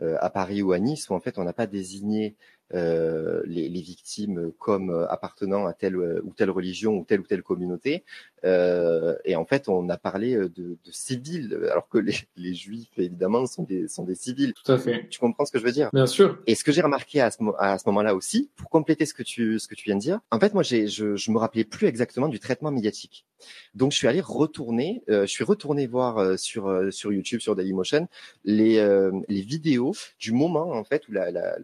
à 0.00 0.30
Paris 0.30 0.62
ou 0.62 0.70
à 0.70 0.78
Nice, 0.78 1.10
où 1.10 1.14
en 1.14 1.20
fait 1.20 1.38
on 1.38 1.44
n'a 1.44 1.52
pas 1.52 1.66
désigné 1.66 2.36
euh, 2.36 2.59
les, 2.72 3.68
les, 3.68 3.80
victimes 3.80 4.52
comme 4.58 4.90
euh, 4.90 5.08
appartenant 5.08 5.66
à 5.66 5.72
telle 5.72 5.96
euh, 5.96 6.20
ou 6.24 6.32
telle 6.32 6.50
religion 6.50 6.98
ou 6.98 7.04
telle 7.04 7.20
ou 7.20 7.26
telle 7.26 7.42
communauté. 7.42 8.04
Euh, 8.44 9.16
et 9.24 9.36
en 9.36 9.44
fait, 9.44 9.68
on 9.68 9.88
a 9.88 9.96
parlé 9.96 10.34
de, 10.34 10.48
de 10.48 10.90
civils, 10.90 11.58
alors 11.70 11.88
que 11.88 11.98
les, 11.98 12.14
les, 12.36 12.54
juifs, 12.54 12.90
évidemment, 12.98 13.46
sont 13.46 13.62
des, 13.62 13.88
sont 13.88 14.04
des 14.04 14.14
civils. 14.14 14.54
Tout 14.54 14.72
à 14.72 14.78
fait. 14.78 15.08
Tu 15.08 15.18
comprends 15.18 15.44
ce 15.44 15.52
que 15.52 15.58
je 15.58 15.64
veux 15.64 15.72
dire? 15.72 15.90
Bien 15.92 16.06
sûr. 16.06 16.38
Et 16.46 16.54
ce 16.54 16.64
que 16.64 16.72
j'ai 16.72 16.82
remarqué 16.82 17.20
à 17.20 17.30
ce, 17.30 17.38
à 17.58 17.78
ce 17.78 17.88
moment-là 17.88 18.14
aussi, 18.14 18.50
pour 18.56 18.70
compléter 18.70 19.06
ce 19.06 19.14
que 19.14 19.22
tu, 19.22 19.58
ce 19.58 19.68
que 19.68 19.74
tu 19.74 19.84
viens 19.84 19.96
de 19.96 20.00
dire, 20.00 20.20
en 20.30 20.38
fait, 20.38 20.54
moi, 20.54 20.62
j'ai, 20.62 20.88
je, 20.88 21.16
je 21.16 21.30
me 21.30 21.38
rappelais 21.38 21.64
plus 21.64 21.86
exactement 21.86 22.28
du 22.28 22.40
traitement 22.40 22.70
médiatique. 22.70 23.26
Donc, 23.74 23.92
je 23.92 23.96
suis 23.96 24.08
allé 24.08 24.20
retourner, 24.20 25.02
euh, 25.08 25.22
je 25.22 25.30
suis 25.30 25.44
retourné 25.44 25.86
voir 25.86 26.38
sur, 26.38 26.92
sur 26.92 27.12
YouTube, 27.12 27.40
sur 27.40 27.56
Dailymotion, 27.56 28.08
les, 28.44 28.84
les 29.28 29.40
vidéos 29.40 29.92
du 30.18 30.32
moment, 30.32 30.72
en 30.72 30.84
fait, 30.84 31.08
où 31.08 31.12
l'attentat 31.12 31.56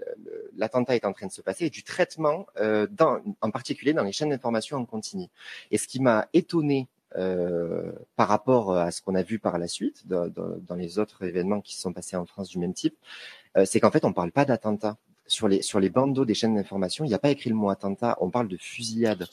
la, 0.56 0.95
la, 0.95 0.97
est 0.97 1.04
en 1.04 1.12
train 1.12 1.26
de 1.26 1.33
se 1.33 1.42
passer 1.42 1.66
et 1.66 1.71
du 1.71 1.83
traitement, 1.83 2.47
euh, 2.59 2.87
dans, 2.90 3.21
en 3.40 3.50
particulier 3.50 3.92
dans 3.92 4.02
les 4.02 4.12
chaînes 4.12 4.30
d'information 4.30 4.76
en 4.76 4.85
continu. 4.85 5.26
Et 5.71 5.78
ce 5.78 5.87
qui 5.88 6.00
m'a 6.00 6.28
étonné 6.33 6.65
euh, 7.16 7.92
par 8.16 8.28
rapport 8.28 8.76
à 8.76 8.90
ce 8.90 9.00
qu'on 9.00 9.14
a 9.14 9.23
vu 9.23 9.38
par 9.38 9.58
la 9.58 9.68
suite 9.68 10.06
dans, 10.06 10.28
dans, 10.28 10.56
dans, 10.58 10.75
les 10.75 10.99
autres 10.99 11.25
événements 11.25 11.61
qui 11.61 11.75
se 11.75 11.80
sont 11.80 11.92
passés 11.92 12.16
en 12.16 12.26
France 12.26 12.49
du 12.49 12.58
même 12.58 12.75
type, 12.75 12.96
euh, 13.56 13.64
c'est 13.64 13.80
qu'en 13.80 13.90
fait 13.90 14.04
on 14.04 14.12
parle 14.12 14.32
pas 14.32 14.44
d'attentat. 14.44 14.96
Sur 15.28 15.49
les 15.49 15.61
sur 15.61 15.80
les 15.80 15.90
bandeaux 15.90 16.25
des 16.25 16.35
chaînes 16.35 16.54
d'information, 16.54 17.04
il 17.04 17.08
n'y 17.08 17.14
a 17.14 17.18
pas 17.18 17.30
écrit 17.30 17.50
le 17.50 17.56
mot 17.56 17.68
attentat, 17.68 18.16
on 18.20 18.30
parle 18.30 18.46
de 18.46 18.56
fusillade. 18.56 19.26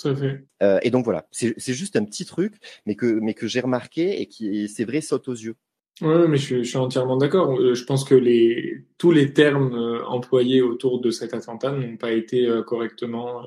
Euh, 0.63 0.79
et 0.81 0.89
donc 0.89 1.05
voilà, 1.05 1.27
c'est 1.29 1.53
juste 1.59 1.95
un 1.95 2.03
petit 2.03 2.25
truc, 2.25 2.55
mais 2.87 2.95
que 2.95 3.05
mais 3.05 3.35
que 3.35 3.45
j'ai 3.47 3.59
remarqué 3.59 4.19
et 4.19 4.25
qui 4.25 4.67
c'est 4.69 4.85
vrai 4.85 5.01
saute 5.01 5.27
aux 5.27 5.35
yeux. 5.35 5.55
Oui, 6.01 6.27
mais 6.27 6.37
je, 6.37 6.63
je, 6.63 6.69
suis 6.69 6.77
entièrement 6.77 7.17
d'accord. 7.17 7.59
Euh, 7.59 7.75
je 7.75 7.85
pense 7.85 8.03
que 8.03 8.15
les, 8.15 8.83
tous 8.97 9.11
les 9.11 9.31
termes 9.31 9.75
euh, 9.75 10.03
employés 10.05 10.61
autour 10.61 10.99
de 10.99 11.11
cet 11.11 11.35
attentat 11.35 11.71
n'ont 11.71 11.97
pas 11.97 12.11
été 12.13 12.47
euh, 12.47 12.63
correctement 12.63 13.43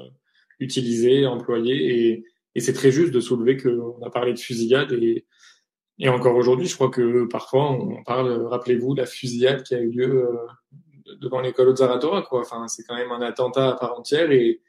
utilisés, 0.61 1.27
employés, 1.27 2.11
et, 2.11 2.25
et 2.57 2.61
c'est 2.61 2.73
très 2.73 2.91
juste 2.91 3.13
de 3.13 3.21
soulever 3.21 3.59
qu'on 3.59 4.03
a 4.03 4.09
parlé 4.09 4.33
de 4.33 4.39
fusillade 4.39 4.91
et, 4.93 5.27
et 5.99 6.09
encore 6.09 6.35
aujourd'hui, 6.37 6.67
je 6.67 6.75
crois 6.75 6.89
que 6.89 7.27
parfois 7.27 7.71
on 7.71 8.03
parle, 8.03 8.47
rappelez-vous, 8.47 8.95
la 8.95 9.05
fusillade 9.05 9.63
qui 9.63 9.75
a 9.75 9.81
eu 9.81 9.91
lieu 9.91 10.27
devant 11.21 11.41
l'école 11.41 11.73
de 11.73 11.77
Zaratora, 11.77 12.23
quoi. 12.23 12.41
Enfin, 12.41 12.67
c'est 12.67 12.83
quand 12.85 12.97
même 12.97 13.13
un 13.13 13.21
attentat 13.21 13.69
à 13.69 13.73
part 13.75 13.99
entière 13.99 14.31
et, 14.31 14.63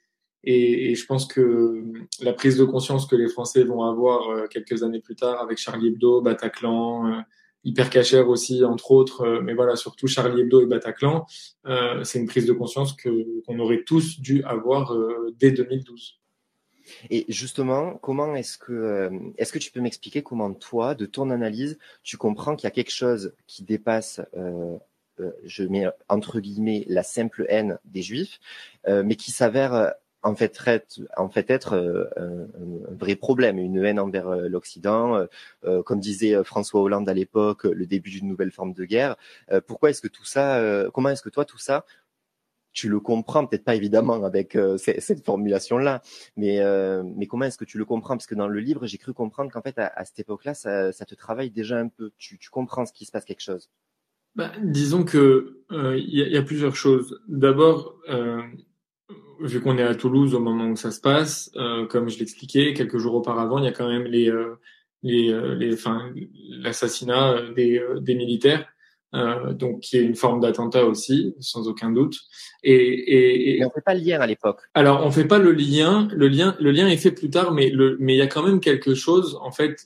et, 0.44 0.96
je 0.96 1.06
pense 1.06 1.28
que 1.28 1.82
la 2.22 2.34
prise 2.34 2.58
de 2.58 2.66
conscience 2.66 3.06
que 3.06 3.16
les 3.16 3.30
Français 3.30 3.64
vont 3.64 3.84
avoir 3.84 4.50
quelques 4.50 4.84
années 4.84 5.00
plus 5.00 5.16
tard 5.16 5.42
avec 5.42 5.58
Charlie 5.58 5.88
Hebdo, 5.88 6.22
Bataclan, 6.22 7.24
hyper 7.64 7.90
cachère 7.90 8.28
aussi, 8.28 8.66
entre 8.66 8.92
autres, 8.92 9.40
mais 9.44 9.54
voilà, 9.54 9.78
surtout 9.78 10.08
Charlie 10.08 10.42
Hebdo 10.42 10.62
et 10.62 10.66
Bataclan, 10.66 11.26
c'est 12.04 12.20
une 12.20 12.28
prise 12.28 12.46
de 12.46 12.54
conscience 12.54 12.96
qu'on 13.02 13.60
aurait 13.60 13.84
tous 13.86 14.20
dû 14.20 14.44
avoir 14.44 14.94
dès 15.40 15.52
2012. 15.52 16.20
Et 17.10 17.26
justement, 17.30 17.96
comment 17.96 18.36
est-ce 18.36 18.58
que 18.58 19.12
est-ce 19.38 19.54
que 19.54 19.60
tu 19.60 19.72
peux 19.72 19.82
m'expliquer 19.82 20.24
comment 20.24 20.54
toi, 20.54 20.96
de 20.96 21.06
ton 21.06 21.30
analyse, 21.30 21.78
tu 22.04 22.18
comprends 22.18 22.56
qu'il 22.56 22.66
y 22.66 22.68
a 22.68 22.72
quelque 22.72 22.94
chose 22.94 23.34
qui 23.48 23.64
dépasse 23.64 24.22
euh, 24.36 24.78
je 25.44 25.64
mets 25.64 25.88
entre 26.10 26.40
guillemets 26.40 26.86
la 26.88 27.02
simple 27.02 27.46
haine 27.50 27.80
des 27.86 28.04
juifs, 28.04 28.40
euh, 28.88 29.02
mais 29.04 29.16
qui 29.16 29.32
s'avère 29.32 29.96
en 30.24 30.36
fait, 30.36 30.60
en 31.16 31.30
fait 31.30 31.50
être 31.50 31.74
euh, 31.74 32.06
un, 32.18 32.96
vrai 32.96 33.16
problème, 33.16 33.58
une 33.58 33.84
haine 33.84 34.00
envers 34.00 34.28
euh, 34.28 34.48
l'Occident, 34.48 35.28
euh, 35.64 35.84
comme 35.84 36.00
disait 36.00 36.44
François 36.44 36.82
Hollande 36.82 37.08
à 37.08 37.14
l'époque, 37.14 37.64
le 37.64 37.86
début 37.86 38.10
d'une 38.10 38.28
nouvelle 38.28 38.52
forme 38.52 38.74
de 38.74 38.86
guerre. 38.86 39.16
pourquoi 39.68 39.90
est-ce 39.90 40.02
que 40.02 40.08
tout 40.08 40.26
ça, 40.26 40.62
comment 40.94 41.10
est-ce 41.10 41.22
que 41.22 41.30
toi 41.30 41.46
tout 41.46 41.58
ça, 41.58 41.86
tu 42.78 42.90
le 42.90 43.00
comprends, 43.00 43.46
peut-être 43.46 43.64
pas 43.64 43.76
évidemment 43.76 44.24
avec 44.24 44.58
cette, 44.78 45.26
formulation-là, 45.26 46.02
mais 46.36 46.62
mais 47.16 47.26
comment 47.26 47.46
est-ce 47.46 47.58
que 47.58 47.66
tu 47.66 47.78
le 47.78 47.86
comprends? 47.86 48.16
Parce 48.16 48.28
que 48.28 48.36
dans 48.36 48.48
le 48.48 48.60
livre, 48.60 48.86
j'ai 48.86 48.98
cru 48.98 49.14
comprendre 49.14 49.52
qu'en 49.52 49.62
fait 49.62 49.78
à, 49.78 50.06
cette 50.06 50.20
époque-là, 50.20 50.54
ça, 50.54 50.92
te 50.92 51.16
travaille 51.16 51.50
déjà 51.50 51.80
un 51.80 51.88
peu. 51.88 52.12
Tu, 52.18 52.38
tu 52.38 52.50
comprends 52.50 52.86
ce 52.86 52.94
qui 52.94 53.06
se 53.06 53.12
passe 53.12 53.26
quelque 53.26 53.42
chose? 53.42 53.70
Bah, 54.36 54.52
disons 54.62 55.04
que 55.04 55.64
il 55.72 56.10
y, 56.10 56.22
y, 56.22 56.38
a 56.38 56.44
plusieurs 56.44 56.76
choses. 56.76 57.20
D'abord, 57.28 57.96
vu 59.40 59.62
qu'on 59.62 59.78
est 59.78 59.84
à 59.84 59.96
Toulouse 59.96 60.34
au 60.34 60.40
moment 60.40 60.68
où 60.68 60.76
ça 60.76 60.92
se 60.92 61.02
passe, 61.02 61.52
euh, 61.56 61.86
comme 61.86 62.10
je 62.10 62.20
l'expliquais, 62.20 62.74
quelques 62.74 62.98
jours 62.98 63.16
auparavant, 63.16 63.60
il 63.60 63.66
y 63.66 63.68
a 63.68 63.72
quand 63.72 63.88
même 63.88 64.06
les, 64.06 64.30
euh, 64.30 64.56
les, 65.04 65.32
euh, 65.32 65.56
les, 65.56 65.74
enfin, 65.74 66.12
l'assassinat 66.50 67.52
des, 67.56 67.82
des 68.02 68.16
militaires, 68.16 68.68
donc 69.14 69.80
qui 69.80 69.98
est 69.98 70.02
une 70.02 70.16
forme 70.16 70.42
d'attentat 70.42 70.86
aussi, 70.86 71.34
sans 71.40 71.68
aucun 71.68 71.92
doute. 71.92 72.20
Et, 72.64 72.74
et, 72.74 73.58
et 73.60 73.66
on 73.66 73.70
fait 73.70 73.82
pas 73.82 73.94
le 73.94 74.02
lien 74.02 74.20
à 74.20 74.28
l'époque. 74.28 74.60
Alors 74.74 75.06
on 75.06 75.12
fait 75.12 75.26
pas 75.26 75.40
le 75.40 75.52
lien, 75.54 76.08
le 76.12 76.28
lien, 76.28 76.56
le 76.60 76.72
lien 76.72 76.88
est 76.88 76.98
fait 76.98 77.12
plus 77.12 77.30
tard, 77.30 77.54
mais 77.54 77.70
le, 77.70 77.98
mais 78.00 78.16
il 78.16 78.18
y 78.18 78.22
a 78.22 78.28
quand 78.28 78.44
même 78.44 78.60
quelque 78.60 78.96
chose 78.96 79.38
en 79.42 79.52
fait. 79.52 79.86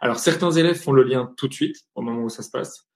alors 0.00 0.18
certains 0.18 0.52
élèves 0.52 0.76
font 0.76 0.92
le 0.92 1.02
lien 1.02 1.32
tout 1.36 1.48
de 1.48 1.54
suite 1.54 1.76
au 1.94 2.02
moment 2.02 2.22
où 2.22 2.28
ça 2.28 2.42
se 2.42 2.50
passe. 2.50 2.86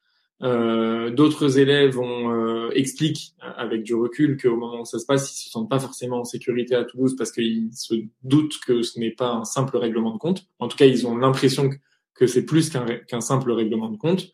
Euh, 0.42 1.10
D'autres 1.10 1.58
élèves 1.58 1.98
ont, 1.98 2.32
euh, 2.32 2.70
expliquent 2.74 3.34
avec 3.40 3.82
du 3.82 3.94
recul 3.94 4.40
qu'au 4.40 4.56
moment 4.56 4.82
où 4.82 4.84
ça 4.84 4.98
se 4.98 5.06
passe, 5.06 5.32
ils 5.32 5.44
se 5.44 5.50
sentent 5.50 5.70
pas 5.70 5.80
forcément 5.80 6.20
en 6.20 6.24
sécurité 6.24 6.74
à 6.74 6.84
Toulouse 6.84 7.16
parce 7.16 7.32
qu'ils 7.32 7.70
se 7.72 7.94
doutent 8.22 8.58
que 8.66 8.82
ce 8.82 9.00
n'est 9.00 9.10
pas 9.10 9.32
un 9.32 9.44
simple 9.44 9.76
règlement 9.76 10.12
de 10.12 10.18
compte. 10.18 10.46
En 10.58 10.68
tout 10.68 10.76
cas, 10.76 10.86
ils 10.86 11.06
ont 11.06 11.16
l'impression 11.16 11.70
que, 12.14 12.26
c'est 12.26 12.44
plus 12.44 12.70
qu'un 12.70 13.20
simple 13.20 13.52
règlement 13.52 13.88
de 13.88 13.96
compte. 13.96 14.26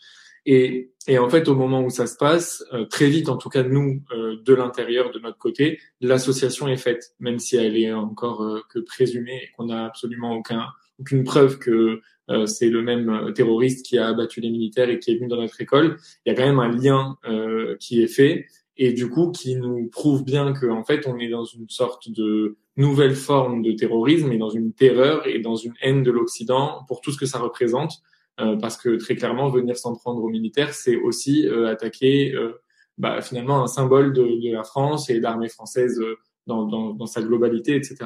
Et, 0.46 0.90
et, 1.06 1.18
en 1.18 1.28
fait, 1.28 1.48
au 1.48 1.54
moment 1.54 1.82
où 1.82 1.90
ça 1.90 2.06
se 2.06 2.16
passe, 2.16 2.64
euh, 2.72 2.84
très 2.84 3.08
vite, 3.08 3.28
en 3.28 3.36
tout 3.36 3.48
cas 3.48 3.62
nous, 3.62 4.02
euh, 4.12 4.36
de 4.44 4.54
l'intérieur, 4.54 5.10
de 5.10 5.18
notre 5.18 5.38
côté, 5.38 5.78
l'association 6.00 6.68
est 6.68 6.76
faite, 6.76 7.14
même 7.18 7.38
si 7.38 7.56
elle 7.56 7.76
est 7.76 7.92
encore 7.92 8.42
euh, 8.42 8.60
que 8.68 8.78
présumée 8.78 9.40
et 9.42 9.48
qu'on 9.56 9.66
n'a 9.66 9.86
absolument 9.86 10.34
aucun, 10.34 10.66
aucune 10.98 11.24
preuve 11.24 11.58
que 11.58 12.00
euh, 12.30 12.46
c'est 12.46 12.70
le 12.70 12.82
même 12.82 13.08
euh, 13.10 13.32
terroriste 13.32 13.84
qui 13.84 13.98
a 13.98 14.08
abattu 14.08 14.40
les 14.40 14.50
militaires 14.50 14.88
et 14.88 14.98
qui 14.98 15.10
est 15.10 15.16
venu 15.16 15.28
dans 15.28 15.40
notre 15.40 15.60
école. 15.60 15.98
Il 16.24 16.30
y 16.30 16.32
a 16.32 16.34
quand 16.34 16.46
même 16.46 16.58
un 16.58 16.70
lien 16.70 17.16
euh, 17.28 17.76
qui 17.80 18.02
est 18.02 18.08
fait 18.08 18.46
et 18.76 18.92
du 18.92 19.08
coup 19.08 19.30
qui 19.30 19.56
nous 19.56 19.88
prouve 19.88 20.24
bien 20.24 20.52
que 20.52 20.66
en 20.66 20.84
fait 20.84 21.06
on 21.06 21.18
est 21.18 21.28
dans 21.28 21.44
une 21.44 21.68
sorte 21.68 22.10
de 22.10 22.56
nouvelle 22.76 23.14
forme 23.14 23.62
de 23.62 23.72
terrorisme 23.72 24.32
et 24.32 24.38
dans 24.38 24.48
une 24.50 24.72
terreur 24.72 25.26
et 25.28 25.38
dans 25.38 25.54
une 25.54 25.74
haine 25.80 26.02
de 26.02 26.10
l'Occident 26.10 26.84
pour 26.88 27.00
tout 27.00 27.12
ce 27.12 27.18
que 27.18 27.26
ça 27.26 27.38
représente. 27.38 28.00
Parce 28.36 28.76
que 28.76 28.96
très 28.96 29.16
clairement, 29.16 29.48
venir 29.48 29.76
s'en 29.76 29.94
prendre 29.94 30.22
aux 30.22 30.28
militaires, 30.28 30.74
c'est 30.74 30.96
aussi 30.96 31.46
attaquer 31.48 32.34
bah, 32.98 33.20
finalement 33.22 33.62
un 33.62 33.66
symbole 33.66 34.12
de, 34.12 34.22
de, 34.22 34.52
la 34.52 34.64
France 34.64 35.08
et 35.10 35.20
l'armée 35.20 35.48
française 35.48 36.00
dans, 36.46 36.66
dans, 36.66 36.94
dans, 36.94 37.06
sa 37.06 37.22
globalité, 37.22 37.76
etc. 37.76 37.96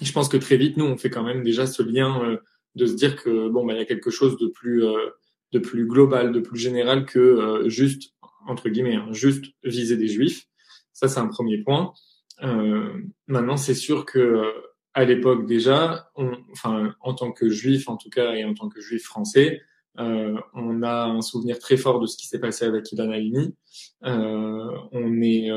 Et 0.00 0.04
je 0.04 0.12
pense 0.12 0.28
que 0.28 0.36
très 0.36 0.56
vite, 0.56 0.76
nous, 0.76 0.84
on 0.84 0.96
fait 0.96 1.10
quand 1.10 1.22
même 1.22 1.42
déjà 1.42 1.66
ce 1.66 1.82
lien 1.82 2.38
de 2.78 2.86
se 2.86 2.94
dire 2.94 3.16
que 3.16 3.48
bon 3.48 3.66
bah 3.66 3.74
il 3.74 3.78
y 3.78 3.82
a 3.82 3.84
quelque 3.84 4.10
chose 4.10 4.38
de 4.38 4.46
plus 4.46 4.84
euh, 4.84 5.10
de 5.52 5.58
plus 5.58 5.86
global, 5.86 6.32
de 6.32 6.40
plus 6.40 6.58
général 6.58 7.04
que 7.04 7.18
euh, 7.18 7.68
juste 7.68 8.14
entre 8.46 8.68
guillemets 8.68 8.96
hein, 8.96 9.08
juste 9.12 9.46
viser 9.64 9.96
des 9.96 10.08
juifs. 10.08 10.46
Ça 10.92 11.08
c'est 11.08 11.20
un 11.20 11.26
premier 11.26 11.58
point. 11.58 11.92
Euh, 12.42 12.92
maintenant 13.26 13.56
c'est 13.56 13.74
sûr 13.74 14.06
que 14.06 14.44
à 14.94 15.04
l'époque 15.04 15.46
déjà, 15.46 16.10
on, 16.16 16.32
enfin 16.52 16.94
en 17.00 17.14
tant 17.14 17.32
que 17.32 17.48
juif 17.48 17.88
en 17.88 17.96
tout 17.96 18.10
cas 18.10 18.34
et 18.34 18.44
en 18.44 18.54
tant 18.54 18.68
que 18.68 18.80
juif 18.80 19.04
français, 19.04 19.60
euh, 19.98 20.38
on 20.54 20.82
a 20.82 21.06
un 21.06 21.22
souvenir 21.22 21.58
très 21.58 21.76
fort 21.76 22.00
de 22.00 22.06
ce 22.06 22.16
qui 22.16 22.26
s'est 22.26 22.40
passé 22.40 22.64
avec 22.64 22.90
Ilan 22.92 23.10
Halimi. 23.10 23.54
Euh, 24.04 24.70
on 24.92 25.20
est 25.22 25.50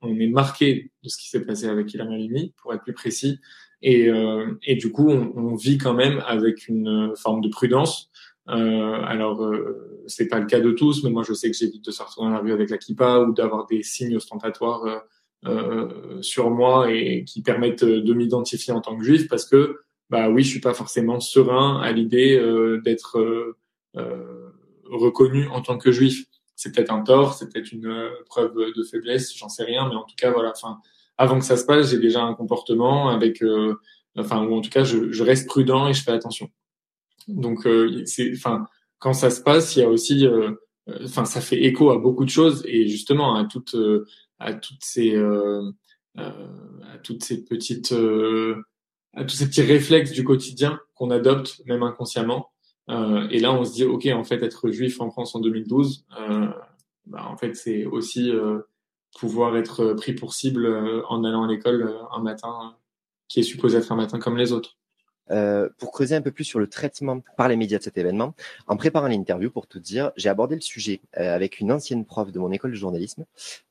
on 0.00 0.18
est 0.18 0.28
marqué 0.28 0.90
de 1.02 1.08
ce 1.08 1.18
qui 1.18 1.28
s'est 1.28 1.44
passé 1.44 1.66
avec 1.66 1.92
Ilan 1.92 2.10
Halimi, 2.10 2.54
pour 2.56 2.72
être 2.72 2.82
plus 2.82 2.92
précis. 2.92 3.40
Et, 3.84 4.08
euh, 4.08 4.58
et 4.62 4.76
du 4.76 4.90
coup, 4.90 5.10
on, 5.10 5.32
on, 5.36 5.54
vit 5.56 5.76
quand 5.76 5.92
même 5.92 6.22
avec 6.26 6.68
une 6.68 7.12
forme 7.16 7.42
de 7.42 7.48
prudence. 7.48 8.10
Euh, 8.48 9.02
alors, 9.02 9.42
euh, 9.42 10.02
c'est 10.06 10.26
pas 10.26 10.40
le 10.40 10.46
cas 10.46 10.60
de 10.60 10.70
tous, 10.70 11.04
mais 11.04 11.10
moi, 11.10 11.22
je 11.22 11.34
sais 11.34 11.50
que 11.50 11.56
j'évite 11.56 11.84
de 11.84 11.90
sortir 11.90 12.22
dans 12.22 12.30
la 12.30 12.38
rue 12.38 12.52
avec 12.52 12.70
la 12.70 12.78
kippa 12.78 13.20
ou 13.20 13.34
d'avoir 13.34 13.66
des 13.66 13.82
signes 13.82 14.16
ostentatoires 14.16 15.04
euh, 15.46 15.88
euh, 15.88 16.22
sur 16.22 16.50
moi 16.50 16.90
et 16.92 17.24
qui 17.24 17.42
permettent 17.42 17.84
de 17.84 18.14
m'identifier 18.14 18.72
en 18.72 18.80
tant 18.80 18.96
que 18.96 19.04
juif, 19.04 19.28
parce 19.28 19.44
que, 19.44 19.78
bah 20.10 20.28
oui, 20.30 20.42
je 20.42 20.50
suis 20.50 20.60
pas 20.60 20.74
forcément 20.74 21.20
serein 21.20 21.80
à 21.80 21.92
l'idée 21.92 22.38
d'être 22.84 23.54
reconnu 24.84 25.48
en 25.48 25.60
tant 25.62 25.78
que 25.78 25.92
juif. 25.92 26.26
C'est 26.56 26.74
peut-être 26.74 26.92
un 26.92 27.02
tort, 27.02 27.34
c'est 27.34 27.52
peut-être 27.52 27.72
une 27.72 28.10
preuve 28.26 28.54
de 28.54 28.82
faiblesse, 28.84 29.36
j'en 29.36 29.48
sais 29.48 29.64
rien, 29.64 29.88
mais 29.88 29.96
en 29.96 30.04
tout 30.04 30.14
cas, 30.16 30.30
voilà. 30.30 30.52
Enfin, 30.54 30.78
avant 31.16 31.38
que 31.38 31.44
ça 31.44 31.56
se 31.56 31.64
passe, 31.64 31.90
j'ai 31.90 31.98
déjà 31.98 32.22
un 32.22 32.34
comportement 32.34 33.08
avec, 33.08 33.42
euh, 33.42 33.74
enfin, 34.16 34.44
ou 34.44 34.54
en 34.54 34.60
tout 34.60 34.70
cas, 34.70 34.84
je, 34.84 35.12
je, 35.12 35.22
reste 35.22 35.48
prudent 35.48 35.88
et 35.88 35.94
je 35.94 36.02
fais 36.02 36.12
attention. 36.12 36.50
Donc, 37.28 37.66
euh, 37.66 38.02
c'est, 38.06 38.32
enfin, 38.34 38.66
quand 38.98 39.12
ça 39.12 39.30
se 39.30 39.40
passe, 39.40 39.76
il 39.76 39.80
y 39.80 39.82
a 39.82 39.88
aussi, 39.88 40.26
euh, 40.26 40.52
enfin, 41.04 41.24
ça 41.24 41.40
fait 41.40 41.62
écho 41.62 41.90
à 41.90 41.98
beaucoup 41.98 42.24
de 42.24 42.30
choses 42.30 42.64
et 42.66 42.88
justement 42.88 43.36
à 43.36 43.44
toutes, 43.44 43.76
à 44.44 44.54
toutes 44.54 44.84
ces, 44.84 45.16
à 46.16 46.98
toutes 47.02 47.24
ces 47.24 47.44
petites, 47.44 47.92
à 49.14 49.24
tous 49.24 49.34
ces 49.34 49.48
petits 49.48 49.62
réflexes 49.62 50.12
du 50.12 50.22
quotidien 50.22 50.78
qu'on 50.94 51.10
adopte, 51.10 51.62
même 51.66 51.82
inconsciemment. 51.82 52.50
et 52.88 53.40
là, 53.40 53.52
on 53.52 53.64
se 53.64 53.72
dit, 53.72 53.84
ok, 53.84 54.06
en 54.06 54.24
fait, 54.24 54.42
être 54.42 54.70
juif 54.70 55.00
en 55.00 55.10
France 55.10 55.34
en 55.34 55.40
2012, 55.40 56.06
bah, 57.06 57.26
en 57.28 57.36
fait, 57.36 57.54
c'est 57.54 57.84
aussi 57.84 58.32
pouvoir 59.14 59.56
être 59.56 59.94
pris 59.94 60.12
pour 60.12 60.34
cible 60.34 60.66
euh, 60.66 61.02
en 61.08 61.24
allant 61.24 61.44
à 61.44 61.48
l'école 61.48 61.82
euh, 61.82 62.02
un 62.12 62.20
matin 62.20 62.76
qui 63.28 63.40
est 63.40 63.44
supposé 63.44 63.78
être 63.78 63.92
un 63.92 63.96
matin 63.96 64.18
comme 64.18 64.36
les 64.36 64.52
autres. 64.52 64.76
Euh, 65.30 65.70
pour 65.78 65.90
creuser 65.90 66.14
un 66.14 66.20
peu 66.20 66.30
plus 66.30 66.44
sur 66.44 66.58
le 66.58 66.66
traitement 66.66 67.20
par 67.38 67.48
les 67.48 67.56
médias 67.56 67.78
de 67.78 67.82
cet 67.82 67.96
événement, 67.96 68.34
en 68.66 68.76
préparant 68.76 69.08
l'interview, 69.08 69.50
pour 69.50 69.66
tout 69.66 69.80
dire, 69.80 70.12
j'ai 70.16 70.28
abordé 70.28 70.54
le 70.54 70.60
sujet 70.60 71.00
euh, 71.18 71.34
avec 71.34 71.60
une 71.60 71.72
ancienne 71.72 72.04
prof 72.04 72.30
de 72.30 72.38
mon 72.38 72.52
école 72.52 72.72
de 72.72 72.76
journalisme 72.76 73.24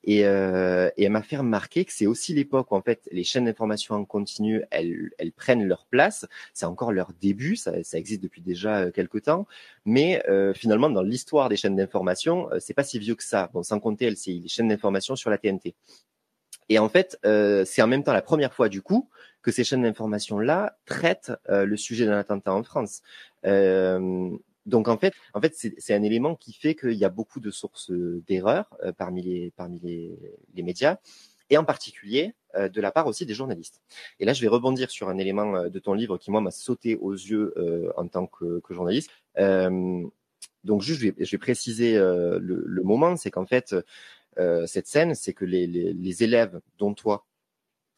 et, 0.03 0.25
euh, 0.25 0.89
et 0.97 1.03
elle 1.03 1.11
m'a 1.11 1.21
fait 1.21 1.37
remarquer 1.37 1.85
que 1.85 1.93
c'est 1.93 2.07
aussi 2.07 2.33
l'époque 2.33 2.71
où 2.71 2.75
en 2.75 2.81
fait 2.81 3.07
les 3.11 3.23
chaînes 3.23 3.45
d'information 3.45 3.93
en 3.93 4.03
continu, 4.03 4.63
elles, 4.71 5.11
elles 5.19 5.31
prennent 5.31 5.67
leur 5.67 5.85
place. 5.85 6.25
C'est 6.53 6.65
encore 6.65 6.91
leur 6.91 7.11
début, 7.21 7.55
ça, 7.55 7.83
ça 7.83 7.99
existe 7.99 8.23
depuis 8.23 8.41
déjà 8.41 8.79
euh, 8.79 8.91
quelques 8.91 9.23
temps, 9.23 9.45
mais 9.85 10.23
finalement 10.55 10.89
dans 10.89 11.03
l'histoire 11.03 11.49
des 11.49 11.55
chaînes 11.55 11.75
d'information, 11.75 12.49
c'est 12.59 12.73
pas 12.73 12.83
si 12.83 12.97
vieux 12.97 13.15
que 13.15 13.23
ça. 13.23 13.49
Bon, 13.53 13.61
sans 13.63 13.79
compter 13.79 14.09
LCI, 14.09 14.39
les 14.41 14.47
chaînes 14.47 14.69
d'information 14.69 15.15
sur 15.15 15.29
la 15.29 15.37
TNT. 15.37 15.75
Et 16.69 16.79
en 16.79 16.89
fait, 16.89 17.19
euh, 17.25 17.65
c'est 17.65 17.81
en 17.81 17.87
même 17.87 18.03
temps 18.03 18.13
la 18.13 18.21
première 18.21 18.53
fois 18.53 18.69
du 18.69 18.81
coup 18.81 19.09
que 19.43 19.51
ces 19.51 19.63
chaînes 19.63 19.83
d'information-là 19.83 20.77
traitent 20.85 21.31
euh, 21.49 21.65
le 21.65 21.77
sujet 21.77 22.05
d'un 22.05 22.17
attentat 22.17 22.53
en 22.53 22.63
France. 22.63 23.01
Euh, 23.45 24.29
donc 24.65 24.87
en 24.87 24.97
fait, 24.97 25.13
en 25.33 25.41
fait, 25.41 25.53
c'est 25.77 25.93
un 25.93 26.03
élément 26.03 26.35
qui 26.35 26.53
fait 26.53 26.73
qu'il 26.73 26.93
y 26.93 27.03
a 27.03 27.09
beaucoup 27.09 27.41
de 27.41 27.51
sources 27.51 27.91
d'erreurs 27.91 28.77
parmi 28.97 29.21
les 29.21 29.51
parmi 29.57 29.77
les, 29.81 30.17
les, 30.55 30.63
médias 30.63 30.99
et 31.49 31.57
en 31.57 31.65
particulier 31.65 32.33
de 32.57 32.79
la 32.79 32.91
part 32.91 33.07
aussi 33.07 33.25
des 33.25 33.33
journalistes. 33.33 33.81
Et 34.21 34.25
là, 34.25 34.31
je 34.31 34.41
vais 34.41 34.47
rebondir 34.47 34.89
sur 34.89 35.09
un 35.09 35.17
élément 35.17 35.67
de 35.67 35.79
ton 35.79 35.93
livre 35.93 36.17
qui 36.17 36.31
moi 36.31 36.39
m'a 36.39 36.51
sauté 36.51 36.95
aux 36.95 37.11
yeux 37.11 37.53
en 37.97 38.07
tant 38.07 38.25
que, 38.25 38.61
journaliste. 38.69 39.09
donc 40.63 40.81
juste, 40.81 41.01
je 41.19 41.31
vais, 41.31 41.37
préciser 41.37 41.97
le, 41.97 42.81
moment, 42.83 43.17
c'est 43.17 43.31
qu'en 43.31 43.45
fait, 43.45 43.75
euh, 44.39 44.65
cette 44.65 44.87
scène, 44.87 45.15
c'est 45.15 45.33
que 45.33 45.45
les, 45.45 45.67
les, 45.67 46.23
élèves, 46.23 46.59
dont 46.79 46.93
toi, 46.93 47.25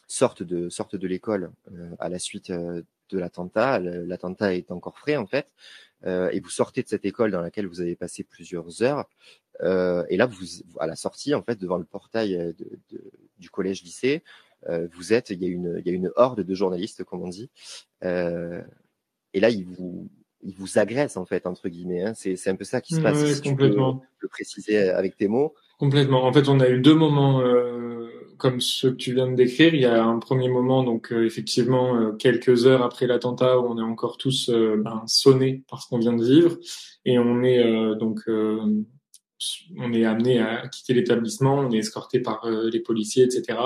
sortent 0.07 0.43
de 0.43 0.69
sortent 0.69 0.95
de 0.95 1.07
l'école 1.07 1.51
euh, 1.71 1.95
à 1.99 2.09
la 2.09 2.19
suite 2.19 2.49
euh, 2.49 2.81
de 3.09 3.19
l'attentat. 3.19 3.79
L'attentat 3.79 4.55
est 4.55 4.71
encore 4.71 4.97
frais 4.97 5.15
en 5.15 5.27
fait, 5.27 5.47
et 6.05 6.39
vous 6.39 6.49
sortez 6.49 6.81
de 6.81 6.87
cette 6.87 7.05
école 7.05 7.29
dans 7.29 7.41
laquelle 7.41 7.67
vous 7.67 7.81
avez 7.81 7.95
passé 7.95 8.23
plusieurs 8.23 8.81
heures. 8.81 9.05
et 9.61 10.17
là, 10.17 10.25
vous 10.25 10.43
à 10.79 10.87
la 10.87 10.95
sortie 10.95 11.35
en 11.35 11.43
fait 11.43 11.59
devant 11.59 11.77
le 11.77 11.83
portail 11.83 12.35
de, 12.35 12.79
de, 12.89 13.11
du 13.37 13.51
collège 13.51 13.83
lycée, 13.83 14.23
vous 14.67 15.13
êtes, 15.13 15.29
il 15.29 15.39
y 15.43 15.45
a 15.45 15.49
une 15.49 15.75
il 15.79 15.87
y 15.87 15.91
a 15.91 15.93
une 15.93 16.11
horde 16.15 16.41
de 16.41 16.55
journalistes 16.55 17.03
comme 17.03 17.21
on 17.21 17.29
dit. 17.29 17.51
et 18.01 19.39
là, 19.39 19.49
ils 19.51 19.65
vous 19.65 20.09
ils 20.45 20.55
vous 20.55 20.77
agressent 20.77 21.17
en 21.17 21.25
fait 21.25 21.45
entre 21.47 21.67
guillemets. 21.69 22.03
Hein. 22.03 22.13
C'est 22.15 22.35
c'est 22.35 22.49
un 22.49 22.55
peu 22.55 22.63
ça 22.63 22.81
qui 22.81 22.95
se 22.95 23.01
passe. 23.01 23.23
si 23.23 23.41
complètement. 23.41 23.95
Tu 23.95 23.99
peux 23.99 24.05
le 24.21 24.29
préciser 24.29 24.89
avec 24.89 25.17
tes 25.17 25.27
mots. 25.27 25.53
Complètement. 25.77 26.23
En 26.23 26.31
fait, 26.31 26.47
on 26.47 26.59
a 26.59 26.69
eu 26.69 26.79
deux 26.79 26.95
moments 26.95 27.41
euh, 27.41 28.04
comme 28.37 28.61
ceux 28.61 28.91
que 28.91 28.95
tu 28.97 29.13
viens 29.13 29.27
de 29.29 29.35
décrire. 29.35 29.73
Il 29.73 29.81
y 29.81 29.85
a 29.85 30.03
un 30.03 30.19
premier 30.19 30.49
moment, 30.49 30.83
donc 30.83 31.11
euh, 31.11 31.25
effectivement, 31.25 31.95
euh, 31.95 32.11
quelques 32.13 32.65
heures 32.65 32.83
après 32.83 33.07
l'attentat, 33.07 33.59
où 33.59 33.65
on 33.65 33.77
est 33.77 33.83
encore 33.83 34.17
tous 34.17 34.49
ben, 34.49 35.03
sonnés 35.07 35.63
par 35.69 35.81
ce 35.81 35.89
qu'on 35.89 35.99
vient 35.99 36.13
de 36.13 36.23
vivre, 36.23 36.57
et 37.05 37.19
on 37.19 37.43
est 37.43 37.63
donc 37.97 38.23
on 38.27 39.93
est 39.93 40.05
amené 40.05 40.39
à 40.39 40.67
quitter 40.67 40.93
l'établissement, 40.93 41.59
on 41.59 41.71
est 41.71 41.77
escorté 41.77 42.19
par 42.19 42.49
les 42.49 42.79
policiers, 42.79 43.25
etc. 43.25 43.59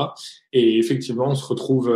Et 0.51 0.77
effectivement, 0.77 1.27
on 1.29 1.35
se 1.35 1.45
retrouve 1.45 1.93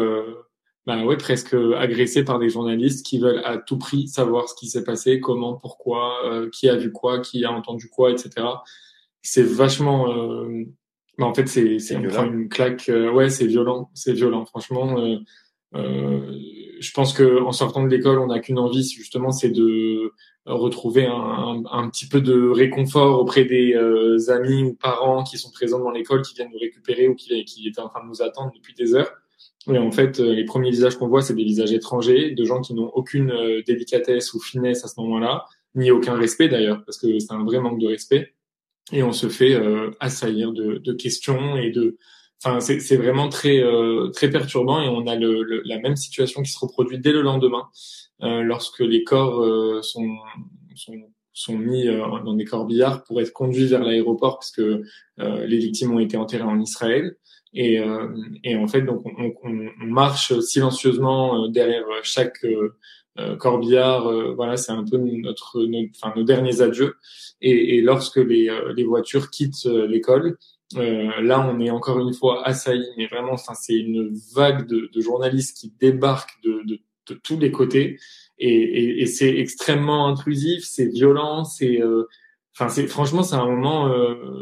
bah 0.86 1.04
ouais, 1.04 1.18
presque 1.18 1.56
agressé 1.78 2.24
par 2.24 2.40
des 2.40 2.50
journalistes 2.50 3.06
qui 3.06 3.20
veulent 3.20 3.42
à 3.44 3.58
tout 3.58 3.78
prix 3.78 4.08
savoir 4.08 4.48
ce 4.48 4.56
qui 4.56 4.68
s'est 4.68 4.84
passé, 4.84 5.20
comment, 5.20 5.56
pourquoi, 5.56 6.48
qui 6.54 6.70
a 6.70 6.76
vu 6.76 6.92
quoi, 6.92 7.20
qui 7.20 7.44
a 7.44 7.52
entendu 7.52 7.90
quoi, 7.90 8.12
etc 8.12 8.46
c'est 9.24 9.44
vachement 9.44 10.08
euh... 11.20 11.22
bah, 11.22 11.26
en 11.26 11.34
fait 11.34 11.48
c'est 11.48 11.80
c'est 11.80 11.96
on 11.96 12.04
prend 12.04 12.26
une 12.26 12.50
claque 12.50 12.90
euh, 12.90 13.12
ouais 13.12 13.30
c'est 13.30 13.46
violent 13.46 13.90
c'est 13.94 14.14
violent. 14.14 14.46
Franchement 14.46 15.00
euh, 15.00 15.18
euh, 15.76 16.38
je 16.80 16.92
pense 16.92 17.14
que 17.14 17.42
en 17.42 17.52
sortant 17.52 17.84
de 17.84 17.90
l'école 17.90 18.20
on 18.20 18.28
n'a 18.28 18.40
qu'une 18.40 18.60
envie 18.60 18.84
justement 18.84 19.32
c'est 19.32 19.50
de 19.50 20.12
retrouver 20.46 21.06
un, 21.06 21.64
un, 21.72 21.90
petit 21.90 22.08
peu 22.08 22.20
de 22.22 22.50
réconfort 22.50 23.20
auprès 23.20 23.46
des 23.46 23.74
euh, 23.74 24.30
amis 24.30 24.64
ou 24.64 24.74
parents 24.76 25.24
qui 25.24 25.38
sont 25.38 25.52
présents 25.52 25.80
dans 25.80 25.92
l'école 25.92 26.22
qui 26.22 26.36
viennent 26.36 26.52
nous 26.52 26.60
récupérer 26.60 27.08
ou 27.08 27.16
qui 27.16 27.44
qui 27.46 27.68
étaient 27.68 27.80
en 27.80 27.88
train 27.88 28.04
de 28.04 28.10
nous 28.10 28.22
attendre 28.22 28.52
depuis 28.54 28.74
des 28.74 28.94
heures. 28.94 29.12
Et 29.72 29.78
en 29.78 29.92
fait, 29.92 30.20
les 30.20 30.44
premiers 30.44 30.72
visages 30.72 30.98
qu'on 30.98 31.08
voit, 31.08 31.22
c'est 31.22 31.36
des 31.36 31.46
visages 31.46 31.72
étrangers, 31.72 32.32
de 32.32 32.44
gens 32.44 32.60
qui 32.60 32.74
n'ont 32.74 32.90
aucune 32.90 33.34
délicatesse 33.66 34.34
ou 34.34 34.42
finesse 34.42 34.84
à 34.84 34.90
ce 34.90 35.00
moment-là, 35.00 35.46
ni 35.76 35.90
aucun 35.90 36.16
respect 36.16 36.50
d'ailleurs, 36.50 36.84
parce 36.86 36.98
que 36.98 37.18
c'est 37.20 37.32
un 37.32 37.46
vrai 37.46 37.62
manque 37.62 37.80
de 37.80 37.88
respect 37.88 38.34
et 38.92 39.04
on 39.04 39.14
se 39.14 39.30
fait 39.30 39.54
euh, 39.54 39.92
assaillir 40.00 40.52
de, 40.52 40.78
de, 40.78 40.94
questions 40.94 41.56
et 41.56 41.72
de 41.72 41.98
enfin 42.44 42.60
c'est 42.60 42.98
vraiment 42.98 43.30
très 43.30 43.60
euh, 43.60 44.10
très 44.10 44.30
perturbant 44.30 44.82
et 44.82 44.90
on 44.90 45.08
a 45.08 45.16
le, 45.16 45.62
la 45.66 45.80
même 45.80 45.96
situation 45.96 46.42
qui 46.42 46.52
se 46.52 46.60
reproduit 46.60 47.00
dès 47.00 47.14
le 47.14 47.22
lendemain 47.22 47.70
euh, 48.24 48.42
lorsque 48.42 48.82
les 48.82 49.04
corps 49.04 49.42
euh, 49.42 49.82
sont, 49.82 50.18
sont 50.76 50.94
sont 51.36 51.58
mis 51.58 51.88
dans 51.88 52.36
des 52.36 52.46
corbillards 52.46 53.04
pour 53.06 53.20
être 53.20 53.34
conduits 53.34 53.66
vers 53.66 53.84
l'aéroport 53.84 54.38
parce 54.38 54.52
que 54.52 54.84
les 55.18 55.58
victimes 55.58 55.92
ont 55.92 55.98
été 55.98 56.16
enterrées 56.16 56.44
en 56.44 56.60
Israël. 56.60 57.16
Et, 57.56 57.82
et 58.44 58.56
en 58.56 58.68
fait 58.68 58.84
donc 58.84 59.04
on, 59.04 59.34
on, 59.44 59.70
on 59.82 59.86
marche 59.86 60.40
silencieusement 60.42 61.48
derrière 61.48 61.86
chaque 62.04 62.46
euh, 62.46 62.76
Corbillard, 63.40 64.08
euh, 64.08 64.34
voilà, 64.34 64.58
c'est 64.58 64.72
un 64.72 64.84
peu 64.84 64.98
notre, 64.98 65.66
enfin, 65.96 66.14
nos 66.16 66.24
derniers 66.24 66.62
adieux. 66.62 66.96
Et, 67.42 67.78
et 67.78 67.82
lorsque 67.82 68.18
les, 68.18 68.50
euh, 68.50 68.74
les 68.76 68.84
voitures 68.84 69.30
quittent 69.30 69.66
l'école, 69.66 70.38
là, 70.76 71.48
on 71.48 71.60
est 71.60 71.70
encore 71.70 72.00
une 72.00 72.14
fois 72.14 72.48
assailli, 72.48 72.88
mais 72.98 73.06
vraiment, 73.06 73.34
enfin, 73.34 73.54
c'est 73.54 73.76
une 73.76 74.12
vague 74.34 74.68
de, 74.68 74.90
de, 74.92 75.02
journalistes 75.02 75.56
qui 75.56 75.72
débarquent 75.80 76.42
de, 76.44 76.64
de, 76.66 76.80
de 77.10 77.14
tous 77.14 77.38
les 77.38 77.52
côtés, 77.52 78.00
et, 78.40 78.50
et, 78.50 79.02
et 79.04 79.06
c'est 79.06 79.38
extrêmement 79.38 80.08
intrusif, 80.08 80.64
c'est 80.64 80.88
violent, 80.88 81.44
c'est, 81.44 81.80
enfin, 82.56 82.70
c'est 82.70 82.88
franchement, 82.88 83.22
c'est 83.22 83.36
un 83.36 83.46
moment 83.46 83.94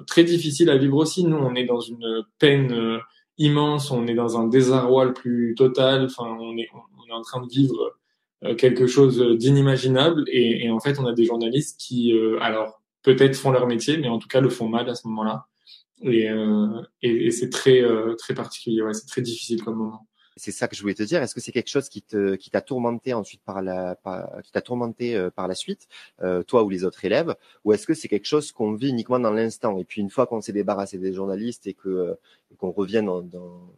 très 0.08 0.24
difficile 0.24 0.70
à 0.70 0.78
vivre 0.78 0.96
aussi. 0.96 1.26
Nous, 1.26 1.36
on 1.36 1.54
est 1.56 1.66
dans 1.66 1.82
une 1.82 2.24
peine 2.40 3.02
immense, 3.38 3.92
on 3.92 4.08
est 4.08 4.14
dans 4.14 4.40
un 4.40 4.48
désarroi 4.48 5.06
le 5.06 5.14
plus 5.14 5.56
total. 5.56 6.06
Enfin, 6.06 6.38
on 6.40 6.58
est, 6.58 6.70
on 6.74 7.10
est 7.10 7.14
en 7.14 7.22
train 7.22 7.42
de 7.42 7.50
vivre 7.50 7.82
euh, 7.82 7.90
quelque 8.58 8.88
chose 8.88 9.20
d'inimaginable. 9.38 10.24
Et, 10.28 10.66
et, 10.66 10.72
en 10.72 10.80
fait, 10.80 11.00
on 11.00 11.06
a 11.06 11.14
des 11.14 11.26
journalistes 11.26 11.80
qui, 11.80 12.14
euh, 12.14 12.40
alors 12.42 12.82
peut-être 13.04 13.36
font 13.36 13.52
leur 13.52 13.68
métier, 13.68 13.98
mais 13.98 14.08
en 14.08 14.20
tout 14.20 14.28
cas 14.28 14.42
le 14.42 14.50
font 14.50 14.68
mal 14.68 14.90
à 14.90 14.96
ce 14.96 15.08
moment-là. 15.08 15.46
Et, 16.04 16.30
euh, 16.30 16.82
et, 17.02 17.28
et 17.28 17.32
c'est 17.32 17.50
très 17.50 17.84
très 18.18 18.34
particulier. 18.34 18.82
Ouais, 18.82 18.94
c'est 18.94 19.08
très 19.08 19.22
difficile 19.22 19.64
comme 19.64 19.76
moment. 19.76 20.08
C'est 20.38 20.52
ça 20.52 20.68
que 20.68 20.76
je 20.76 20.82
voulais 20.82 20.96
te 20.96 21.04
dire. 21.04 21.22
Est-ce 21.22 21.36
que 21.36 21.42
c'est 21.42 21.52
quelque 21.52 21.70
chose 21.70 21.90
qui 21.90 22.02
te 22.02 22.36
qui 22.36 22.50
t'a 22.50 22.62
tourmenté 22.62 23.14
ensuite 23.14 23.42
par 23.44 23.62
la 23.62 23.96
par, 23.96 24.42
qui 24.42 24.52
t'a 24.52 24.62
tourmenté 24.62 25.30
par 25.36 25.48
la 25.48 25.54
suite, 25.54 25.88
euh, 26.24 26.42
toi 26.42 26.64
ou 26.64 26.70
les 26.70 26.84
autres 26.84 27.06
élèves, 27.06 27.36
ou 27.64 27.74
est-ce 27.74 27.86
que 27.86 27.94
c'est 27.94 28.08
quelque 28.08 28.26
chose 28.26 28.52
qu'on 28.52 28.74
vit 28.74 28.90
uniquement 28.90 29.20
dans 29.20 29.32
l'instant? 29.32 29.78
Et 29.78 29.84
puis 29.84 30.02
une 30.02 30.10
fois 30.10 30.26
qu'on 30.26 30.42
s'est 30.42 30.54
débarrassé 30.54 30.98
des 30.98 31.14
journalistes 31.14 31.68
et 31.68 31.74
que 31.74 32.18
qu'on 32.58 32.72
revient 32.72 33.04
dans, 33.06 33.22
dans 33.22 33.72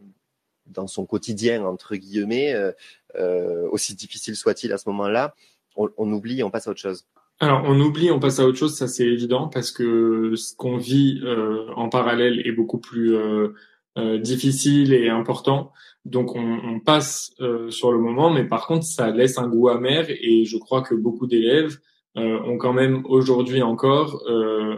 dans 0.67 0.87
son 0.87 1.05
quotidien 1.05 1.65
entre 1.65 1.95
guillemets, 1.95 2.53
euh, 2.53 2.71
euh, 3.15 3.67
aussi 3.71 3.95
difficile 3.95 4.35
soit-il 4.35 4.71
à 4.73 4.77
ce 4.77 4.89
moment-là, 4.89 5.35
on, 5.75 6.11
oublie, 6.11 6.43
on 6.43 6.51
passe 6.51 6.67
à 6.67 6.71
autre 6.71 6.79
chose. 6.79 7.05
Alors 7.39 7.63
on 7.65 7.79
oublie, 7.79 8.11
on 8.11 8.19
passe 8.19 8.39
à 8.39 8.45
autre 8.45 8.57
chose, 8.57 8.75
ça 8.75 8.87
c'est 8.87 9.05
évident 9.05 9.47
parce 9.47 9.71
que 9.71 10.35
ce 10.35 10.55
qu'on 10.55 10.77
vit 10.77 11.21
euh, 11.23 11.65
en 11.75 11.89
parallèle 11.89 12.45
est 12.45 12.51
beaucoup 12.51 12.77
plus 12.77 13.15
euh, 13.15 13.49
euh, 13.97 14.17
difficile 14.19 14.93
et 14.93 15.09
important. 15.09 15.71
Donc 16.05 16.35
on, 16.35 16.59
on 16.63 16.79
passe 16.79 17.33
sur 17.69 17.91
le 17.91 17.97
moment, 17.97 18.29
mais 18.29 18.43
par 18.43 18.67
contre 18.67 18.85
ça 18.85 19.09
laisse 19.09 19.37
un 19.37 19.47
goût 19.47 19.69
amer 19.69 20.05
et 20.09 20.45
je 20.45 20.57
crois 20.57 20.81
que 20.81 20.95
beaucoup 20.95 21.27
d'élèves 21.27 21.77
euh, 21.77 21.79
ont 22.15 22.57
quand 22.57 22.73
même 22.73 23.03
aujourd'hui 23.05 23.61
encore, 23.61 24.23
euh, 24.27 24.77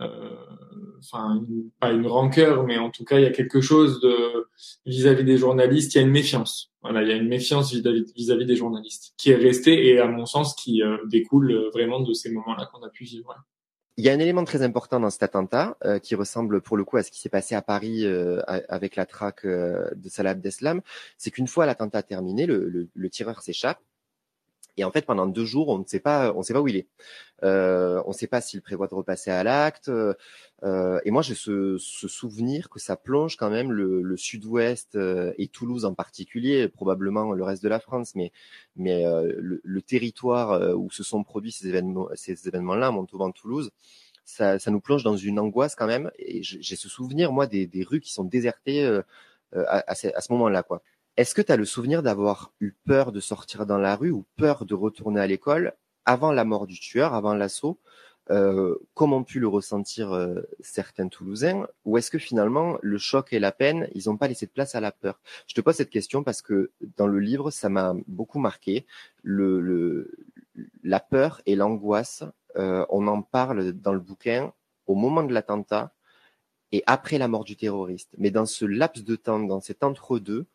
euh, 0.00 0.36
enfin 0.98 1.40
pas 1.80 1.92
une 1.92 2.06
rancœur, 2.06 2.64
mais 2.64 2.78
en 2.78 2.90
tout 2.90 3.04
cas 3.04 3.18
il 3.18 3.22
y 3.22 3.26
a 3.26 3.30
quelque 3.30 3.60
chose 3.60 4.00
de 4.00 4.48
vis-à-vis 4.84 5.24
des 5.24 5.36
journalistes, 5.36 5.94
il 5.94 5.98
y 5.98 6.00
a 6.00 6.04
une 6.04 6.12
méfiance. 6.12 6.72
Voilà, 6.82 7.02
il 7.02 7.08
y 7.08 7.12
a 7.12 7.16
une 7.16 7.28
méfiance 7.28 7.72
vis-à-vis 7.72 8.46
des 8.46 8.56
journalistes 8.56 9.14
qui 9.16 9.30
est 9.30 9.36
restée 9.36 9.88
et 9.88 9.98
à 9.98 10.06
mon 10.06 10.26
sens 10.26 10.54
qui 10.54 10.82
découle 11.06 11.70
vraiment 11.72 12.00
de 12.00 12.12
ces 12.12 12.30
moments-là 12.30 12.68
qu'on 12.72 12.82
a 12.84 12.90
pu 12.90 13.04
vivre. 13.04 13.34
Il 13.98 14.04
y 14.04 14.10
a 14.10 14.12
un 14.12 14.18
élément 14.18 14.44
très 14.44 14.60
important 14.60 15.00
dans 15.00 15.08
cet 15.08 15.22
attentat 15.22 15.78
euh, 15.84 15.98
qui 15.98 16.14
ressemble 16.14 16.60
pour 16.60 16.76
le 16.76 16.84
coup 16.84 16.98
à 16.98 17.02
ce 17.02 17.10
qui 17.10 17.18
s'est 17.18 17.30
passé 17.30 17.54
à 17.54 17.62
Paris 17.62 18.04
euh, 18.04 18.42
avec 18.46 18.94
la 18.94 19.06
traque 19.06 19.46
euh, 19.46 19.88
de 19.96 20.10
Salah 20.10 20.30
Abdeslam, 20.30 20.82
c'est 21.16 21.30
qu'une 21.30 21.46
fois 21.46 21.64
l'attentat 21.64 22.02
terminé, 22.02 22.44
le, 22.44 22.68
le, 22.68 22.88
le 22.92 23.10
tireur 23.10 23.40
s'échappe 23.40 23.80
et 24.76 24.84
en 24.84 24.90
fait, 24.90 25.06
pendant 25.06 25.26
deux 25.26 25.44
jours, 25.44 25.68
on 25.68 25.78
ne 25.78 25.84
sait 25.84 26.00
pas, 26.00 26.32
on 26.34 26.38
ne 26.38 26.42
sait 26.42 26.52
pas 26.52 26.60
où 26.60 26.68
il 26.68 26.76
est. 26.76 26.88
Euh, 27.42 28.02
on 28.06 28.10
ne 28.10 28.14
sait 28.14 28.26
pas 28.26 28.40
s'il 28.40 28.62
prévoit 28.62 28.86
de 28.88 28.94
repasser 28.94 29.30
à 29.30 29.42
l'acte. 29.42 29.90
Euh, 30.62 31.00
et 31.04 31.10
moi, 31.10 31.22
j'ai 31.22 31.34
ce, 31.34 31.76
ce, 31.78 32.08
souvenir 32.08 32.68
que 32.70 32.78
ça 32.78 32.96
plonge 32.96 33.36
quand 33.36 33.50
même 33.50 33.72
le, 33.72 34.02
le 34.02 34.16
Sud-Ouest 34.16 34.96
euh, 34.96 35.32
et 35.38 35.48
Toulouse 35.48 35.84
en 35.84 35.94
particulier, 35.94 36.68
probablement 36.68 37.32
le 37.32 37.44
reste 37.44 37.62
de 37.62 37.68
la 37.68 37.80
France, 37.80 38.14
mais 38.14 38.32
mais 38.76 39.06
euh, 39.06 39.32
le, 39.38 39.60
le, 39.62 39.82
territoire 39.82 40.52
euh, 40.52 40.74
où 40.74 40.90
se 40.90 41.02
sont 41.02 41.24
produits 41.24 41.52
ces 41.52 41.68
événements, 41.68 42.08
ces 42.14 42.48
événements-là, 42.48 42.90
Montauban-Toulouse, 42.90 43.70
ça, 44.24 44.58
ça 44.58 44.70
nous 44.70 44.80
plonge 44.80 45.04
dans 45.04 45.16
une 45.16 45.38
angoisse 45.38 45.74
quand 45.74 45.86
même. 45.86 46.10
Et 46.18 46.42
j'ai 46.42 46.76
ce 46.76 46.88
souvenir, 46.88 47.32
moi, 47.32 47.46
des, 47.46 47.66
des 47.66 47.84
rues 47.84 48.00
qui 48.00 48.12
sont 48.12 48.24
désertées 48.24 48.84
euh, 48.84 49.02
à, 49.52 49.90
à, 49.90 49.94
ce, 49.94 50.08
à 50.14 50.20
ce 50.20 50.32
moment-là, 50.32 50.62
quoi. 50.62 50.82
Est-ce 51.16 51.34
que 51.34 51.40
tu 51.40 51.50
as 51.50 51.56
le 51.56 51.64
souvenir 51.64 52.02
d'avoir 52.02 52.52
eu 52.60 52.72
peur 52.84 53.10
de 53.10 53.20
sortir 53.20 53.64
dans 53.64 53.78
la 53.78 53.96
rue 53.96 54.10
ou 54.10 54.26
peur 54.36 54.66
de 54.66 54.74
retourner 54.74 55.18
à 55.20 55.26
l'école 55.26 55.72
avant 56.04 56.30
la 56.30 56.44
mort 56.44 56.66
du 56.66 56.78
tueur, 56.78 57.14
avant 57.14 57.32
l'assaut? 57.32 57.78
Euh, 58.30 58.74
Comment 58.92 59.18
ont 59.18 59.24
pu 59.24 59.40
le 59.40 59.48
ressentir 59.48 60.12
euh, 60.12 60.42
certains 60.60 61.08
Toulousains? 61.08 61.68
Ou 61.86 61.96
est-ce 61.96 62.10
que 62.10 62.18
finalement 62.18 62.76
le 62.82 62.98
choc 62.98 63.32
et 63.32 63.38
la 63.38 63.50
peine, 63.50 63.88
ils 63.94 64.08
n'ont 64.08 64.18
pas 64.18 64.28
laissé 64.28 64.44
de 64.44 64.50
place 64.50 64.74
à 64.74 64.80
la 64.80 64.92
peur? 64.92 65.18
Je 65.46 65.54
te 65.54 65.62
pose 65.62 65.76
cette 65.76 65.88
question 65.88 66.22
parce 66.22 66.42
que 66.42 66.70
dans 66.98 67.06
le 67.06 67.18
livre, 67.18 67.50
ça 67.50 67.70
m'a 67.70 67.94
beaucoup 68.06 68.38
marqué. 68.38 68.84
La 69.24 71.00
peur 71.00 71.40
et 71.46 71.56
l'angoisse, 71.56 72.24
euh, 72.56 72.84
on 72.90 73.06
en 73.06 73.22
parle 73.22 73.72
dans 73.72 73.94
le 73.94 74.00
bouquin 74.00 74.52
au 74.86 74.94
moment 74.94 75.22
de 75.22 75.32
l'attentat 75.32 75.94
et 76.72 76.82
après 76.86 77.16
la 77.16 77.28
mort 77.28 77.44
du 77.44 77.56
terroriste. 77.56 78.10
Mais 78.18 78.30
dans 78.30 78.44
ce 78.44 78.66
laps 78.66 79.02
de 79.02 79.16
temps, 79.16 79.40
dans 79.40 79.60
cet 79.60 79.82
entre-deux, 79.82 80.46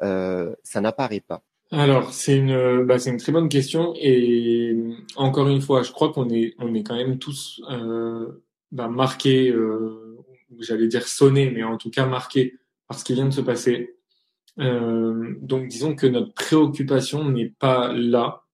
ça 0.00 0.80
n'apparaît 0.80 1.24
pas. 1.26 1.42
Alors 1.70 2.12
c'est 2.12 2.36
une 2.36 2.84
bah, 2.84 2.98
c'est 2.98 3.10
une 3.10 3.18
très 3.18 3.32
bonne 3.32 3.50
question 3.50 3.92
et 4.00 4.74
encore 5.16 5.48
une 5.48 5.60
fois 5.60 5.82
je 5.82 5.92
crois 5.92 6.12
qu'on 6.12 6.30
est 6.30 6.54
on 6.58 6.74
est 6.74 6.82
quand 6.82 6.96
même 6.96 7.18
tous 7.18 7.60
euh, 7.70 8.42
bah, 8.72 8.88
marqués 8.88 9.50
euh, 9.50 10.16
j'allais 10.60 10.88
dire 10.88 11.06
sonnés 11.06 11.50
mais 11.50 11.62
en 11.64 11.76
tout 11.76 11.90
cas 11.90 12.06
marqués 12.06 12.54
par 12.86 12.98
ce 12.98 13.04
qui 13.04 13.12
vient 13.12 13.26
de 13.26 13.34
se 13.34 13.42
passer. 13.42 13.96
Euh, 14.58 15.34
donc 15.42 15.68
disons 15.68 15.94
que 15.94 16.06
notre 16.06 16.32
préoccupation 16.32 17.28
n'est 17.28 17.50
pas 17.58 17.92
là 17.92 18.44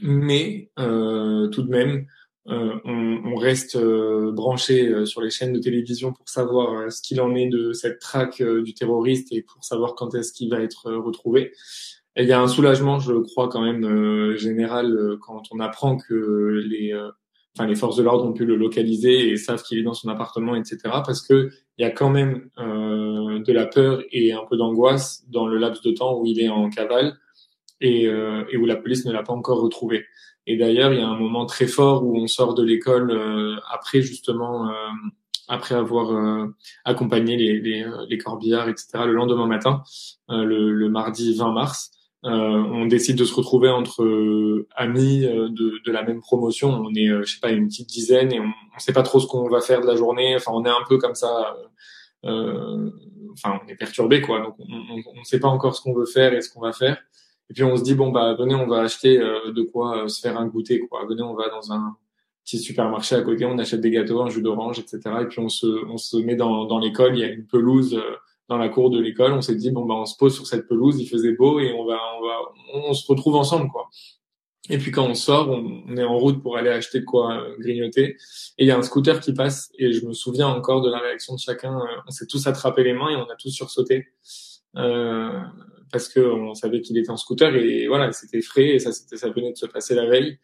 mais 0.00 0.70
euh, 0.78 1.48
tout 1.48 1.62
de 1.62 1.70
même 1.70 1.96
euh, 1.98 2.04
on, 2.46 3.20
on, 3.24 3.36
reste 3.36 3.76
euh, 3.76 4.32
branché 4.32 4.88
euh, 4.88 5.06
sur 5.06 5.22
les 5.22 5.30
chaînes 5.30 5.52
de 5.52 5.58
télévision 5.58 6.12
pour 6.12 6.28
savoir 6.28 6.92
ce 6.92 7.00
qu'il 7.00 7.20
en 7.20 7.34
est 7.34 7.48
de 7.48 7.72
cette 7.72 8.00
traque 8.00 8.42
du 8.42 8.74
terroriste 8.74 9.32
et 9.32 9.42
pour 9.42 9.64
savoir 9.64 9.94
quand 9.94 10.14
est-ce 10.14 10.32
qu'il 10.32 10.50
va 10.50 10.60
être 10.60 10.92
retrouvé. 10.92 11.52
Et 12.16 12.22
il 12.22 12.28
y 12.28 12.32
a 12.32 12.40
un 12.40 12.48
soulagement, 12.48 12.98
je 13.00 13.14
crois, 13.14 13.48
quand 13.48 13.62
même 13.62 14.36
général 14.36 15.16
quand 15.20 15.42
on 15.50 15.58
apprend 15.58 15.96
que 15.96 16.62
les, 16.68 16.94
enfin, 17.56 17.66
les 17.66 17.74
forces 17.74 17.96
de 17.96 18.04
l'ordre 18.04 18.24
ont 18.24 18.32
pu 18.32 18.44
le 18.44 18.54
localiser 18.54 19.30
et 19.30 19.36
savent 19.36 19.64
qu'il 19.64 19.78
est 19.78 19.82
dans 19.82 19.94
son 19.94 20.08
appartement, 20.08 20.54
etc. 20.54 20.78
Parce 21.04 21.26
que 21.26 21.50
il 21.76 21.82
y 21.82 21.84
a 21.84 21.90
quand 21.90 22.10
même 22.10 22.50
de 22.56 23.52
la 23.52 23.66
peur 23.66 24.00
et 24.12 24.32
un 24.32 24.44
peu 24.48 24.56
d'angoisse 24.56 25.24
dans 25.28 25.48
le 25.48 25.58
laps 25.58 25.82
de 25.82 25.90
temps 25.90 26.20
où 26.20 26.24
il 26.24 26.40
est 26.40 26.48
en 26.48 26.70
cavale 26.70 27.18
et, 27.80 28.08
euh, 28.08 28.44
et 28.50 28.56
où 28.56 28.66
la 28.66 28.76
police 28.76 29.04
ne 29.04 29.12
l'a 29.12 29.22
pas 29.22 29.32
encore 29.32 29.60
retrouvé. 29.60 30.04
Et 30.46 30.56
d'ailleurs, 30.56 30.92
il 30.92 30.98
y 31.00 31.02
a 31.02 31.08
un 31.08 31.18
moment 31.18 31.46
très 31.46 31.66
fort 31.66 32.04
où 32.04 32.16
on 32.16 32.26
sort 32.26 32.54
de 32.54 32.62
l'école 32.62 33.10
euh, 33.10 33.56
après 33.70 34.02
justement, 34.02 34.68
euh, 34.68 34.72
après 35.48 35.74
avoir 35.74 36.12
euh, 36.12 36.54
accompagné 36.84 37.36
les, 37.36 37.60
les, 37.60 37.86
les 38.08 38.18
corbillards, 38.18 38.68
etc. 38.68 39.04
Le 39.06 39.14
lendemain 39.14 39.46
matin, 39.46 39.82
le, 40.28 40.72
le, 40.72 40.88
mardi 40.88 41.34
20 41.34 41.52
mars, 41.52 41.90
on 42.22 42.86
décide 42.86 43.16
de 43.18 43.24
se 43.24 43.34
retrouver 43.34 43.68
entre 43.68 44.66
amis 44.74 45.20
de, 45.20 45.82
de, 45.84 45.92
la 45.92 46.02
même 46.02 46.20
promotion. 46.20 46.70
On 46.70 46.94
est, 46.94 47.06
je 47.06 47.24
sais 47.24 47.40
pas, 47.40 47.50
une 47.50 47.68
petite 47.68 47.88
dizaine 47.90 48.32
et 48.32 48.40
on, 48.40 48.44
on 48.74 48.78
sait 48.78 48.94
pas 48.94 49.02
trop 49.02 49.20
ce 49.20 49.26
qu'on 49.26 49.48
va 49.48 49.60
faire 49.60 49.82
de 49.82 49.86
la 49.86 49.96
journée. 49.96 50.34
Enfin, 50.34 50.52
on 50.54 50.64
est 50.64 50.70
un 50.70 50.84
peu 50.88 50.96
comme 50.96 51.14
ça. 51.14 51.54
enfin, 52.22 53.60
on 53.62 53.68
est 53.68 53.76
perturbé, 53.76 54.22
quoi. 54.22 54.40
Donc, 54.40 54.56
on 54.58 55.18
ne 55.18 55.24
sait 55.24 55.40
pas 55.40 55.48
encore 55.48 55.76
ce 55.76 55.82
qu'on 55.82 55.92
veut 55.92 56.06
faire 56.06 56.32
et 56.32 56.40
ce 56.40 56.50
qu'on 56.50 56.62
va 56.62 56.72
faire. 56.72 56.96
Et 57.50 57.54
puis 57.54 57.64
on 57.64 57.76
se 57.76 57.82
dit 57.82 57.94
bon 57.94 58.10
bah 58.10 58.34
venez 58.34 58.54
on 58.54 58.66
va 58.66 58.80
acheter 58.80 59.18
euh, 59.20 59.52
de 59.52 59.62
quoi 59.62 60.04
euh, 60.04 60.08
se 60.08 60.20
faire 60.20 60.38
un 60.38 60.46
goûter 60.46 60.80
quoi. 60.80 61.04
Venez 61.08 61.22
on 61.22 61.34
va 61.34 61.48
dans 61.48 61.72
un 61.72 61.96
petit 62.44 62.58
supermarché 62.58 63.14
à 63.16 63.22
côté, 63.22 63.44
on 63.44 63.58
achète 63.58 63.80
des 63.80 63.90
gâteaux, 63.90 64.22
un 64.22 64.28
jus 64.28 64.42
d'orange, 64.42 64.78
etc. 64.78 65.00
Et 65.22 65.26
puis 65.26 65.40
on 65.40 65.48
se 65.48 65.66
on 65.86 65.96
se 65.96 66.16
met 66.16 66.36
dans 66.36 66.64
dans 66.64 66.78
l'école. 66.78 67.16
Il 67.16 67.20
y 67.20 67.24
a 67.24 67.28
une 67.28 67.46
pelouse 67.46 67.94
euh, 67.94 68.16
dans 68.48 68.56
la 68.56 68.68
cour 68.68 68.90
de 68.90 69.00
l'école. 69.00 69.32
On 69.32 69.42
s'est 69.42 69.56
dit 69.56 69.70
bon 69.70 69.84
bah 69.84 69.94
on 69.94 70.06
se 70.06 70.16
pose 70.16 70.34
sur 70.34 70.46
cette 70.46 70.66
pelouse. 70.66 70.98
Il 71.00 71.06
faisait 71.06 71.32
beau 71.32 71.60
et 71.60 71.72
on 71.72 71.84
va 71.84 72.00
on 72.18 72.26
va 72.26 72.88
on, 72.88 72.94
se 72.94 73.06
retrouve 73.06 73.36
ensemble 73.36 73.70
quoi. 73.70 73.88
Et 74.70 74.78
puis 74.78 74.90
quand 74.90 75.06
on 75.06 75.14
sort, 75.14 75.50
on, 75.50 75.94
est 75.94 76.04
en 76.04 76.18
route 76.18 76.42
pour 76.42 76.56
aller 76.56 76.70
acheter 76.70 77.00
de 77.00 77.04
quoi 77.04 77.44
grignoter. 77.58 78.16
Et 78.56 78.64
il 78.64 78.66
y 78.66 78.70
a 78.70 78.78
un 78.78 78.82
scooter 78.82 79.20
qui 79.20 79.34
passe 79.34 79.70
et 79.78 79.92
je 79.92 80.06
me 80.06 80.14
souviens 80.14 80.48
encore 80.48 80.80
de 80.80 80.90
la 80.90 80.98
réaction 80.98 81.34
de 81.34 81.38
chacun. 81.38 81.78
On 82.06 82.10
s'est 82.10 82.26
tous 82.26 82.46
attrapé 82.46 82.82
les 82.82 82.94
mains 82.94 83.10
et 83.10 83.16
on 83.16 83.28
a 83.28 83.36
tous 83.36 83.50
sursauté. 83.50 84.06
Euh, 84.76 85.40
parce 85.94 86.08
qu'on 86.08 86.54
savait 86.54 86.80
qu'il 86.80 86.98
était 86.98 87.10
en 87.10 87.16
scooter 87.16 87.54
et 87.54 87.86
voilà, 87.86 88.10
c'était 88.10 88.42
frais 88.42 88.70
et 88.70 88.78
ça, 88.80 88.90
c'était, 88.90 89.16
ça 89.16 89.30
venait 89.30 89.52
de 89.52 89.56
se 89.56 89.66
passer 89.66 89.94
la 89.94 90.06
veille. 90.06 90.40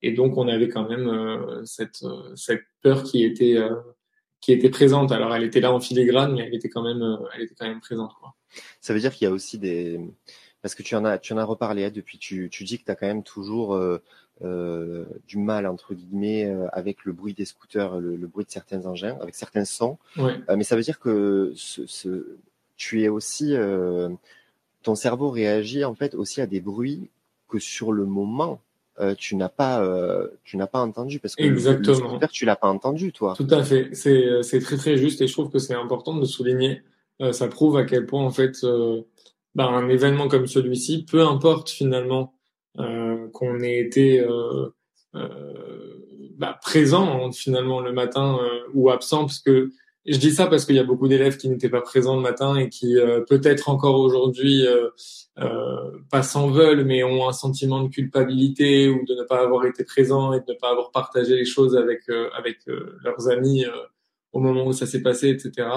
Et 0.00 0.12
donc, 0.12 0.36
on 0.36 0.48
avait 0.48 0.68
quand 0.68 0.88
même 0.88 1.08
euh, 1.08 1.64
cette, 1.64 2.02
euh, 2.02 2.34
cette 2.36 2.62
peur 2.82 3.02
qui 3.02 3.24
était, 3.24 3.56
euh, 3.56 3.74
qui 4.40 4.52
était 4.52 4.70
présente. 4.70 5.12
Alors, 5.12 5.34
elle 5.34 5.44
était 5.44 5.60
là 5.60 5.72
en 5.72 5.80
filigrane, 5.80 6.34
mais 6.34 6.42
elle 6.46 6.54
était 6.54 6.68
quand 6.68 6.82
même, 6.82 7.18
elle 7.34 7.42
était 7.42 7.54
quand 7.54 7.66
même 7.66 7.80
présente. 7.80 8.12
Quoi. 8.20 8.34
Ça 8.80 8.94
veut 8.94 9.00
dire 9.00 9.12
qu'il 9.12 9.26
y 9.26 9.30
a 9.30 9.32
aussi 9.32 9.58
des, 9.58 10.00
parce 10.62 10.74
que 10.74 10.82
tu 10.82 10.94
en 10.94 11.04
as, 11.04 11.18
tu 11.18 11.32
en 11.32 11.38
as 11.38 11.44
reparlé 11.44 11.84
hein, 11.84 11.90
depuis. 11.94 12.18
Tu, 12.18 12.48
tu 12.50 12.64
dis 12.64 12.78
que 12.78 12.84
tu 12.84 12.90
as 12.90 12.96
quand 12.96 13.06
même 13.06 13.22
toujours 13.22 13.74
euh, 13.74 15.04
du 15.26 15.38
mal 15.38 15.66
entre 15.66 15.94
guillemets 15.94 16.54
avec 16.72 17.04
le 17.04 17.12
bruit 17.12 17.34
des 17.34 17.44
scooters, 17.44 17.98
le, 18.00 18.16
le, 18.16 18.26
bruit 18.26 18.44
de 18.44 18.50
certains 18.50 18.84
engins, 18.86 19.16
avec 19.20 19.34
certains 19.34 19.64
sons. 19.64 19.98
Ouais. 20.16 20.34
mais 20.54 20.64
ça 20.64 20.76
veut 20.76 20.82
dire 20.82 20.98
que 20.98 21.52
ce, 21.56 21.86
ce, 21.86 22.36
tu 22.76 23.02
es 23.02 23.08
aussi 23.08 23.54
ton 24.82 24.94
cerveau 24.94 25.30
réagit 25.30 25.84
en 25.84 25.94
fait 25.94 26.14
aussi 26.14 26.40
à 26.40 26.46
des 26.46 26.60
bruits 26.60 27.10
que 27.48 27.58
sur 27.58 27.92
le 27.92 28.04
moment 28.04 28.60
euh, 29.00 29.16
tu 29.18 29.34
n'as 29.34 29.48
pas 29.48 29.82
euh, 29.82 30.28
tu 30.44 30.56
n'as 30.56 30.68
pas 30.68 30.80
entendu 30.80 31.18
parce 31.18 31.34
que 31.34 31.42
exactement. 31.42 32.16
le 32.20 32.28
tu 32.28 32.44
l'as 32.44 32.54
pas 32.54 32.68
entendu 32.68 33.10
toi. 33.12 33.34
Tout 33.36 33.48
à 33.50 33.64
fait. 33.64 33.88
C'est 33.92 34.24
euh, 34.24 34.42
c'est 34.42 34.60
très 34.60 34.76
très 34.76 34.96
juste 34.96 35.20
et 35.20 35.26
je 35.26 35.32
trouve 35.32 35.50
que 35.50 35.58
c'est 35.58 35.74
important 35.74 36.16
de 36.16 36.24
souligner 36.24 36.82
euh, 37.20 37.32
ça 37.32 37.48
prouve 37.48 37.76
à 37.76 37.84
quel 37.84 38.06
point 38.06 38.24
en 38.24 38.30
fait 38.30 38.62
euh, 38.62 39.02
bah, 39.56 39.66
un 39.66 39.88
événement 39.88 40.28
comme 40.28 40.46
celui-ci 40.46 41.04
peu 41.04 41.26
importe 41.26 41.70
finalement 41.70 42.34
euh, 42.78 43.28
qu'on 43.32 43.60
ait 43.60 43.78
été 43.78 44.24
bah, 46.36 46.58
présent 46.62 47.32
finalement 47.32 47.80
le 47.80 47.92
matin 47.92 48.38
ou 48.74 48.90
absent 48.90 49.20
parce 49.20 49.40
que 49.40 49.70
je 50.06 50.18
dis 50.18 50.32
ça 50.32 50.46
parce 50.46 50.66
qu'il 50.66 50.76
y 50.76 50.78
a 50.78 50.84
beaucoup 50.84 51.08
d'élèves 51.08 51.36
qui 51.38 51.48
n'étaient 51.48 51.70
pas 51.70 51.80
présents 51.80 52.16
le 52.16 52.22
matin 52.22 52.56
et 52.56 52.68
qui 52.68 52.98
euh, 52.98 53.20
peut-être 53.20 53.70
encore 53.70 53.98
aujourd'hui 53.98 54.66
euh, 54.66 54.90
euh, 55.38 55.98
pas 56.10 56.22
s'en 56.22 56.50
veulent, 56.50 56.84
mais 56.84 57.02
ont 57.04 57.26
un 57.28 57.32
sentiment 57.32 57.82
de 57.82 57.88
culpabilité 57.88 58.88
ou 58.88 59.04
de 59.06 59.14
ne 59.14 59.22
pas 59.22 59.42
avoir 59.42 59.64
été 59.64 59.84
présents 59.84 60.34
et 60.34 60.40
de 60.40 60.52
ne 60.52 60.58
pas 60.58 60.70
avoir 60.70 60.90
partagé 60.90 61.36
les 61.36 61.46
choses 61.46 61.76
avec 61.76 62.08
euh, 62.10 62.28
avec 62.36 62.58
leurs 62.66 63.28
amis 63.28 63.64
au 64.32 64.40
moment 64.40 64.66
où 64.66 64.72
ça 64.72 64.86
s'est 64.86 65.02
passé, 65.02 65.30
etc. 65.30 65.68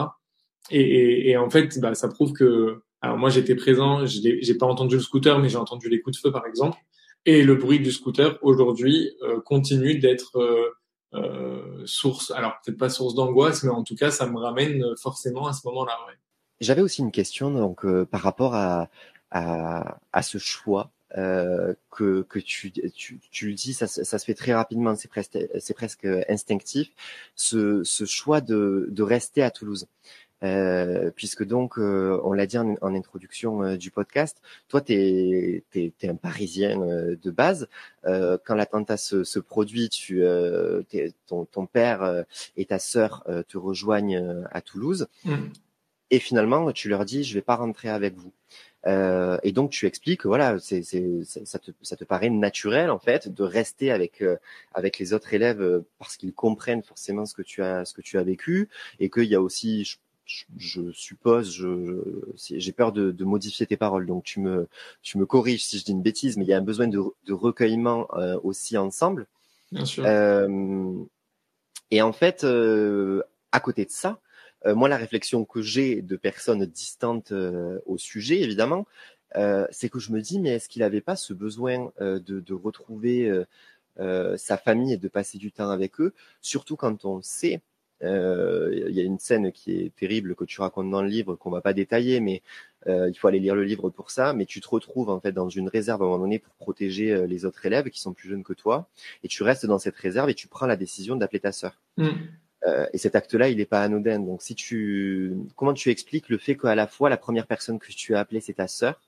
Et, 0.71 0.81
et, 0.81 1.29
et, 1.29 1.37
en 1.37 1.49
fait, 1.49 1.79
bah, 1.79 1.95
ça 1.95 2.09
prouve 2.09 2.33
que 2.33 2.81
alors 3.01 3.17
moi 3.17 3.29
j'étais 3.29 3.55
présent, 3.55 4.05
j'ai 4.05 4.55
pas 4.55 4.65
entendu 4.65 4.95
le 4.95 5.01
scooter, 5.01 5.39
mais 5.39 5.47
j'ai 5.47 5.57
entendu 5.57 5.87
les 5.87 6.01
coups 6.01 6.17
de 6.17 6.21
feu 6.21 6.31
par 6.31 6.45
exemple, 6.45 6.77
et 7.25 7.43
le 7.43 7.55
bruit 7.55 7.79
du 7.79 7.91
scooter 7.91 8.37
aujourd'hui 8.41 9.11
continue 9.45 9.99
d'être 9.99 10.75
euh, 11.13 11.83
source, 11.85 12.31
alors 12.31 12.55
peut-être 12.63 12.77
pas 12.77 12.89
source 12.89 13.15
d'angoisse, 13.15 13.63
mais 13.63 13.71
en 13.71 13.83
tout 13.83 13.95
cas, 13.95 14.11
ça 14.11 14.27
me 14.27 14.37
ramène 14.37 14.83
forcément 14.97 15.47
à 15.47 15.53
ce 15.53 15.65
moment-là. 15.67 15.97
Ouais. 16.07 16.13
J'avais 16.59 16.81
aussi 16.81 17.01
une 17.01 17.11
question 17.11 17.51
donc 17.51 17.85
euh, 17.85 18.05
par 18.05 18.21
rapport 18.21 18.55
à, 18.55 18.89
à, 19.31 19.99
à 20.11 20.21
ce 20.21 20.37
choix 20.37 20.91
euh, 21.17 21.73
que, 21.89 22.23
que 22.23 22.39
tu, 22.39 22.71
tu, 22.71 23.19
tu 23.31 23.47
le 23.47 23.53
dis, 23.53 23.73
ça, 23.73 23.87
ça 23.87 24.19
se 24.19 24.25
fait 24.25 24.33
très 24.33 24.53
rapidement, 24.53 24.95
c'est 24.95 25.07
presque, 25.07 25.37
c'est 25.59 25.73
presque 25.73 26.05
instinctif, 26.27 26.89
ce, 27.35 27.83
ce 27.83 28.05
choix 28.05 28.41
de, 28.41 28.87
de 28.89 29.03
rester 29.03 29.41
à 29.43 29.51
Toulouse. 29.51 29.87
Euh, 30.43 31.09
puisque 31.15 31.43
donc, 31.43 31.79
euh, 31.79 32.19
on 32.23 32.33
l'a 32.33 32.45
dit 32.45 32.57
en, 32.57 32.75
introduction 32.81 33.63
euh, 33.63 33.75
du 33.75 33.89
podcast, 33.89 34.39
toi, 34.67 34.81
tu 34.81 34.93
es, 34.93 35.63
un 36.03 36.15
Parisien 36.15 36.77
de 36.77 37.31
base. 37.31 37.67
quand 38.03 38.55
l'attentat 38.55 38.97
se, 38.97 39.23
se, 39.23 39.39
produit, 39.39 39.89
tu, 39.89 40.23
ton, 41.25 41.45
ton, 41.45 41.65
père 41.65 42.25
et 42.55 42.65
ta 42.65 42.79
sœur 42.79 43.25
te 43.47 43.57
rejoignent 43.57 44.43
à 44.51 44.61
Toulouse. 44.61 45.07
Mmh. 45.25 45.35
Et 46.09 46.19
finalement, 46.19 46.71
tu 46.71 46.87
leur 46.87 47.03
dis, 47.03 47.23
je 47.23 47.33
vais 47.33 47.41
pas 47.41 47.55
rentrer 47.55 47.89
avec 47.89 48.15
vous. 48.15 48.31
Euh, 48.85 49.37
et 49.43 49.51
donc 49.51 49.71
tu 49.71 49.85
expliques, 49.85 50.25
voilà, 50.25 50.57
c'est, 50.59 50.81
ça, 51.23 51.59
te, 51.59 51.71
ça 51.81 51.97
te 51.97 52.05
paraît 52.05 52.29
naturel 52.29 52.89
en 52.89 52.99
fait 52.99 53.27
de 53.27 53.43
rester 53.43 53.91
avec 53.91 54.23
avec 54.73 54.99
les 54.99 55.13
autres 55.13 55.33
élèves 55.33 55.83
parce 55.97 56.15
qu'ils 56.15 56.33
comprennent 56.33 56.83
forcément 56.83 57.25
ce 57.25 57.33
que 57.33 57.41
tu 57.41 57.61
as 57.63 57.83
ce 57.83 57.93
que 57.93 58.01
tu 58.01 58.17
as 58.17 58.23
vécu 58.23 58.69
et 58.99 59.09
qu'il 59.09 59.25
y 59.25 59.35
a 59.35 59.41
aussi, 59.41 59.83
je, 59.83 59.97
suppose, 60.93 61.51
je, 61.51 62.01
j'ai 62.35 62.71
peur 62.71 62.91
de, 62.91 63.11
de, 63.11 63.23
modifier 63.23 63.65
tes 63.65 63.77
paroles, 63.77 64.05
donc 64.05 64.23
tu 64.23 64.39
me, 64.39 64.67
tu 65.01 65.17
me 65.17 65.25
corriges 65.25 65.63
si 65.63 65.79
je 65.79 65.85
dis 65.85 65.91
une 65.91 66.01
bêtise, 66.01 66.37
mais 66.37 66.45
il 66.45 66.49
y 66.49 66.53
a 66.53 66.57
un 66.57 66.61
besoin 66.61 66.87
de, 66.87 67.01
de 67.25 67.33
recueillement 67.33 68.07
euh, 68.13 68.39
aussi 68.43 68.77
ensemble. 68.77 69.27
Bien 69.71 69.85
sûr. 69.85 70.03
Euh, 70.05 70.93
et 71.91 72.01
en 72.01 72.13
fait, 72.13 72.43
euh, 72.43 73.23
à 73.51 73.59
côté 73.59 73.85
de 73.85 73.91
ça, 73.91 74.19
moi, 74.65 74.89
la 74.89 74.97
réflexion 74.97 75.45
que 75.45 75.61
j'ai 75.61 76.01
de 76.01 76.17
personnes 76.17 76.65
distantes 76.65 77.31
au 77.85 77.97
sujet, 77.97 78.41
évidemment, 78.41 78.85
c'est 79.71 79.87
que 79.87 79.99
je 79.99 80.11
me 80.11 80.19
dis, 80.19 80.39
mais 80.39 80.55
est-ce 80.55 80.67
qu'il 80.67 80.81
n'avait 80.81 80.99
pas 80.99 81.15
ce 81.15 81.31
besoin 81.31 81.89
de, 82.01 82.19
de, 82.19 82.53
retrouver 82.53 83.31
sa 83.97 84.57
famille 84.57 84.91
et 84.91 84.97
de 84.97 85.07
passer 85.07 85.37
du 85.37 85.53
temps 85.53 85.69
avec 85.69 86.01
eux, 86.01 86.11
surtout 86.41 86.75
quand 86.75 87.05
on 87.05 87.21
sait 87.21 87.61
il 88.01 88.91
y 88.91 88.99
a 88.99 89.03
une 89.03 89.19
scène 89.19 89.51
qui 89.51 89.79
est 89.79 89.95
terrible 89.95 90.35
que 90.35 90.45
tu 90.45 90.61
racontes 90.61 90.89
dans 90.89 91.01
le 91.01 91.07
livre 91.07 91.35
qu'on 91.35 91.49
va 91.49 91.61
pas 91.61 91.73
détailler, 91.73 92.19
mais 92.19 92.41
euh, 92.87 93.09
il 93.09 93.17
faut 93.17 93.27
aller 93.27 93.39
lire 93.39 93.55
le 93.55 93.63
livre 93.63 93.89
pour 93.89 94.11
ça. 94.11 94.33
Mais 94.33 94.45
tu 94.45 94.61
te 94.61 94.67
retrouves 94.67 95.09
en 95.09 95.19
fait 95.19 95.31
dans 95.31 95.49
une 95.49 95.67
réserve 95.67 96.01
à 96.01 96.05
un 96.05 96.07
moment 96.09 96.23
donné 96.23 96.39
pour 96.39 96.53
protéger 96.55 97.11
euh, 97.11 97.25
les 97.25 97.45
autres 97.45 97.65
élèves 97.65 97.89
qui 97.89 97.99
sont 97.99 98.13
plus 98.13 98.29
jeunes 98.29 98.43
que 98.43 98.53
toi, 98.53 98.87
et 99.23 99.27
tu 99.27 99.43
restes 99.43 99.65
dans 99.65 99.79
cette 99.79 99.95
réserve 99.95 100.29
et 100.29 100.35
tu 100.35 100.47
prends 100.47 100.67
la 100.67 100.75
décision 100.75 101.15
d'appeler 101.15 101.39
ta 101.39 101.51
sœur. 101.51 101.81
Mm. 101.97 102.09
Euh, 102.65 102.87
et 102.91 102.97
cet 102.97 103.15
acte-là, 103.15 103.49
il 103.49 103.57
n'est 103.57 103.65
pas 103.65 103.81
anodin. 103.81 104.19
Donc, 104.19 104.41
si 104.41 104.55
tu, 104.55 105.35
comment 105.55 105.73
tu 105.73 105.89
expliques 105.89 106.29
le 106.29 106.37
fait 106.37 106.55
qu'à 106.55 106.75
la 106.75 106.87
fois 106.87 107.09
la 107.09 107.17
première 107.17 107.45
personne 107.45 107.79
que 107.79 107.91
tu 107.91 108.15
as 108.15 108.19
appelée 108.19 108.41
c'est 108.41 108.53
ta 108.53 108.67
sœur, 108.67 109.01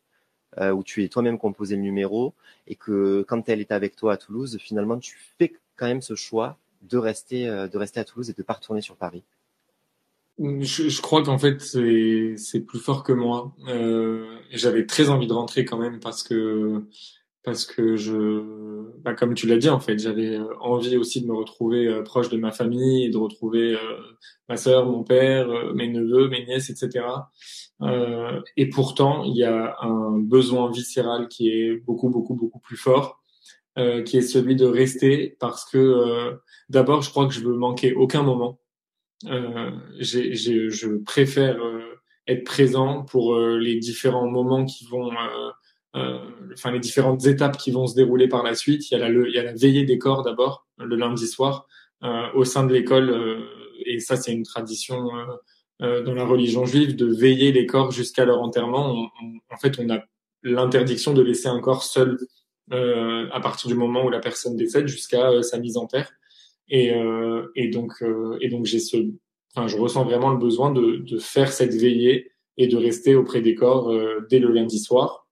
euh, 0.59 0.71
où 0.71 0.83
tu 0.83 1.03
es 1.03 1.09
toi-même 1.09 1.37
composé 1.37 1.75
le 1.75 1.81
numéro, 1.81 2.33
et 2.67 2.75
que 2.75 3.23
quand 3.27 3.49
elle 3.49 3.59
est 3.59 3.71
avec 3.71 3.95
toi 3.95 4.13
à 4.13 4.17
Toulouse, 4.17 4.57
finalement, 4.59 4.97
tu 4.99 5.17
fais 5.37 5.53
quand 5.75 5.87
même 5.87 6.01
ce 6.01 6.15
choix 6.15 6.57
de 6.81 6.97
rester, 6.97 7.47
euh, 7.47 7.67
de 7.67 7.77
rester 7.77 7.99
à 7.99 8.05
Toulouse 8.05 8.29
et 8.29 8.33
de 8.33 8.43
pas 8.43 8.53
retourner 8.53 8.81
sur 8.81 8.95
Paris 8.95 9.23
je, 10.39 10.87
je 10.87 11.01
crois 11.01 11.21
qu'en 11.23 11.37
fait 11.37 11.59
c'est 11.59 12.59
plus 12.61 12.79
fort 12.79 13.03
que 13.03 13.11
moi. 13.11 13.53
Euh, 13.67 14.37
J'avais 14.51 14.85
très 14.85 15.09
envie 15.09 15.27
de 15.27 15.33
rentrer 15.33 15.65
quand 15.65 15.77
même 15.77 15.99
parce 15.99 16.23
que 16.23 16.85
parce 17.43 17.65
que 17.65 17.95
je, 17.95 18.43
bah, 19.01 19.13
comme 19.13 19.33
tu 19.33 19.47
l'as 19.47 19.57
dit 19.57 19.69
en 19.69 19.79
fait, 19.79 19.97
j'avais 19.97 20.35
euh, 20.35 20.53
envie 20.59 20.97
aussi 20.97 21.21
de 21.21 21.27
me 21.27 21.33
retrouver 21.33 21.87
euh, 21.87 22.03
proche 22.03 22.29
de 22.29 22.37
ma 22.37 22.51
famille 22.51 23.05
et 23.05 23.09
de 23.09 23.17
retrouver 23.17 23.73
euh, 23.75 23.97
ma 24.49 24.57
sœur, 24.57 24.85
mon 24.85 25.03
père, 25.03 25.47
mes 25.73 25.87
neveux, 25.87 26.27
mes 26.29 26.45
nièces, 26.45 26.69
etc. 26.69 27.05
et 28.57 28.69
pourtant, 28.69 29.23
il 29.23 29.37
y 29.37 29.43
a 29.43 29.77
un 29.81 30.19
besoin 30.19 30.69
viscéral 30.69 31.27
qui 31.29 31.49
est 31.49 31.75
beaucoup 31.77 32.09
beaucoup 32.09 32.35
beaucoup 32.35 32.59
plus 32.59 32.77
fort 32.77 33.18
euh, 33.79 34.03
qui 34.03 34.17
est 34.17 34.21
celui 34.21 34.57
de 34.57 34.65
rester 34.65 35.37
parce 35.39 35.63
que 35.63 35.77
euh, 35.77 36.33
d'abord, 36.67 37.01
je 37.01 37.09
crois 37.09 37.27
que 37.27 37.33
je 37.33 37.39
veux 37.39 37.55
manquer 37.55 37.93
aucun 37.93 38.23
moment. 38.23 38.59
Euh, 39.27 39.71
je 39.99 40.97
préfère 40.97 41.63
euh, 41.63 41.79
être 42.27 42.43
présent 42.43 43.03
pour 43.03 43.39
les 43.39 43.77
différents 43.77 44.27
moments 44.27 44.65
qui 44.65 44.85
vont, 44.85 45.11
enfin 45.93 46.71
les 46.71 46.79
différentes 46.79 47.25
étapes 47.25 47.57
qui 47.57 47.71
vont 47.71 47.87
se 47.87 47.95
dérouler 47.95 48.27
par 48.27 48.43
la 48.43 48.53
suite. 48.53 48.91
Il 48.91 48.95
y 48.95 49.01
a 49.01 49.07
la, 49.07 49.09
il 49.09 49.33
y 49.33 49.39
a 49.39 49.43
la 49.43 49.53
veillée 49.53 49.85
des 49.85 49.97
corps 49.97 50.23
d'abord 50.23 50.67
le 50.77 50.95
lundi 50.95 51.27
soir 51.27 51.65
au 52.35 52.43
sein 52.43 52.65
de 52.65 52.73
l'école 52.73 53.45
et 53.85 53.99
ça 53.99 54.15
c'est 54.15 54.33
une 54.33 54.43
tradition 54.43 55.09
dans 55.79 56.13
la 56.13 56.25
religion 56.25 56.65
juive 56.65 56.95
de 56.95 57.07
veiller 57.07 57.51
les 57.51 57.65
corps 57.65 57.91
jusqu'à 57.91 58.25
leur 58.25 58.41
enterrement. 58.41 59.09
en 59.49 59.57
fait, 59.57 59.79
on 59.79 59.89
a 59.89 60.03
l'interdiction 60.43 61.13
de 61.13 61.21
laisser 61.21 61.47
un 61.47 61.61
corps 61.61 61.83
seul 61.83 62.17
euh, 62.17 62.38
à 62.71 63.39
partir 63.39 63.69
du 63.69 63.75
moment 63.75 64.05
où 64.05 64.09
la 64.09 64.19
personne 64.19 64.55
décède 64.55 64.87
jusqu'à 64.87 65.29
euh, 65.29 65.41
sa 65.41 65.59
mise 65.59 65.77
en 65.77 65.87
terre. 65.87 66.11
Et, 66.67 66.93
euh, 66.93 67.47
et 67.55 67.69
donc, 67.69 68.03
et 68.41 68.49
donc 68.49 68.65
j'ai 68.65 68.77
ce, 68.79 68.97
enfin, 69.55 69.67
je 69.67 69.75
ressens 69.75 70.03
vraiment 70.03 70.29
le 70.29 70.37
besoin 70.37 70.71
de, 70.71 70.97
de 70.97 71.17
faire 71.17 71.51
cette 71.51 71.73
veillée 71.73 72.31
et 72.57 72.67
de 72.67 72.77
rester 72.77 73.15
auprès 73.15 73.41
des 73.41 73.55
corps 73.55 73.91
dès 74.29 74.37
le 74.37 74.51
lundi 74.51 74.77
soir. 74.77 75.27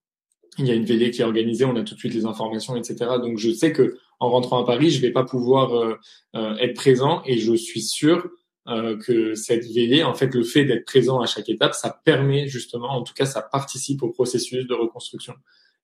Il 0.58 0.66
y 0.66 0.72
a 0.72 0.74
une 0.74 0.86
veillée 0.86 1.12
qui 1.12 1.22
est 1.22 1.26
organisée, 1.26 1.66
on 1.66 1.76
a 1.76 1.84
tout 1.84 1.94
de 1.94 2.00
suite 2.00 2.16
les 2.16 2.26
informations, 2.26 2.76
etc. 2.76 3.18
Donc 3.22 3.38
je 3.38 3.52
sais 3.52 3.72
que 3.72 3.98
en 4.20 4.32
rentrant 4.32 4.64
à 4.64 4.66
Paris, 4.66 4.90
je 4.90 5.00
vais 5.00 5.12
pas 5.12 5.26
pouvoir 5.26 6.00
être 6.34 6.74
présent 6.74 7.22
et 7.28 7.38
je 7.38 7.54
suis 7.54 7.82
sûr 7.84 8.28
euh, 8.70 8.98
que 8.98 9.34
cette 9.34 9.64
veillée, 9.64 10.04
en 10.04 10.14
fait, 10.14 10.34
le 10.36 10.44
fait 10.44 10.66
d'être 10.66 10.86
présent 10.86 11.22
à 11.22 11.26
chaque 11.26 11.48
étape, 11.48 11.74
ça 11.74 12.02
permet 12.04 12.50
justement, 12.50 12.90
en 12.90 13.02
tout 13.02 13.14
cas, 13.14 13.26
ça 13.26 13.42
participe 13.42 14.04
au 14.04 14.10
processus 14.10 14.68
de 14.68 14.74
reconstruction. 14.74 15.36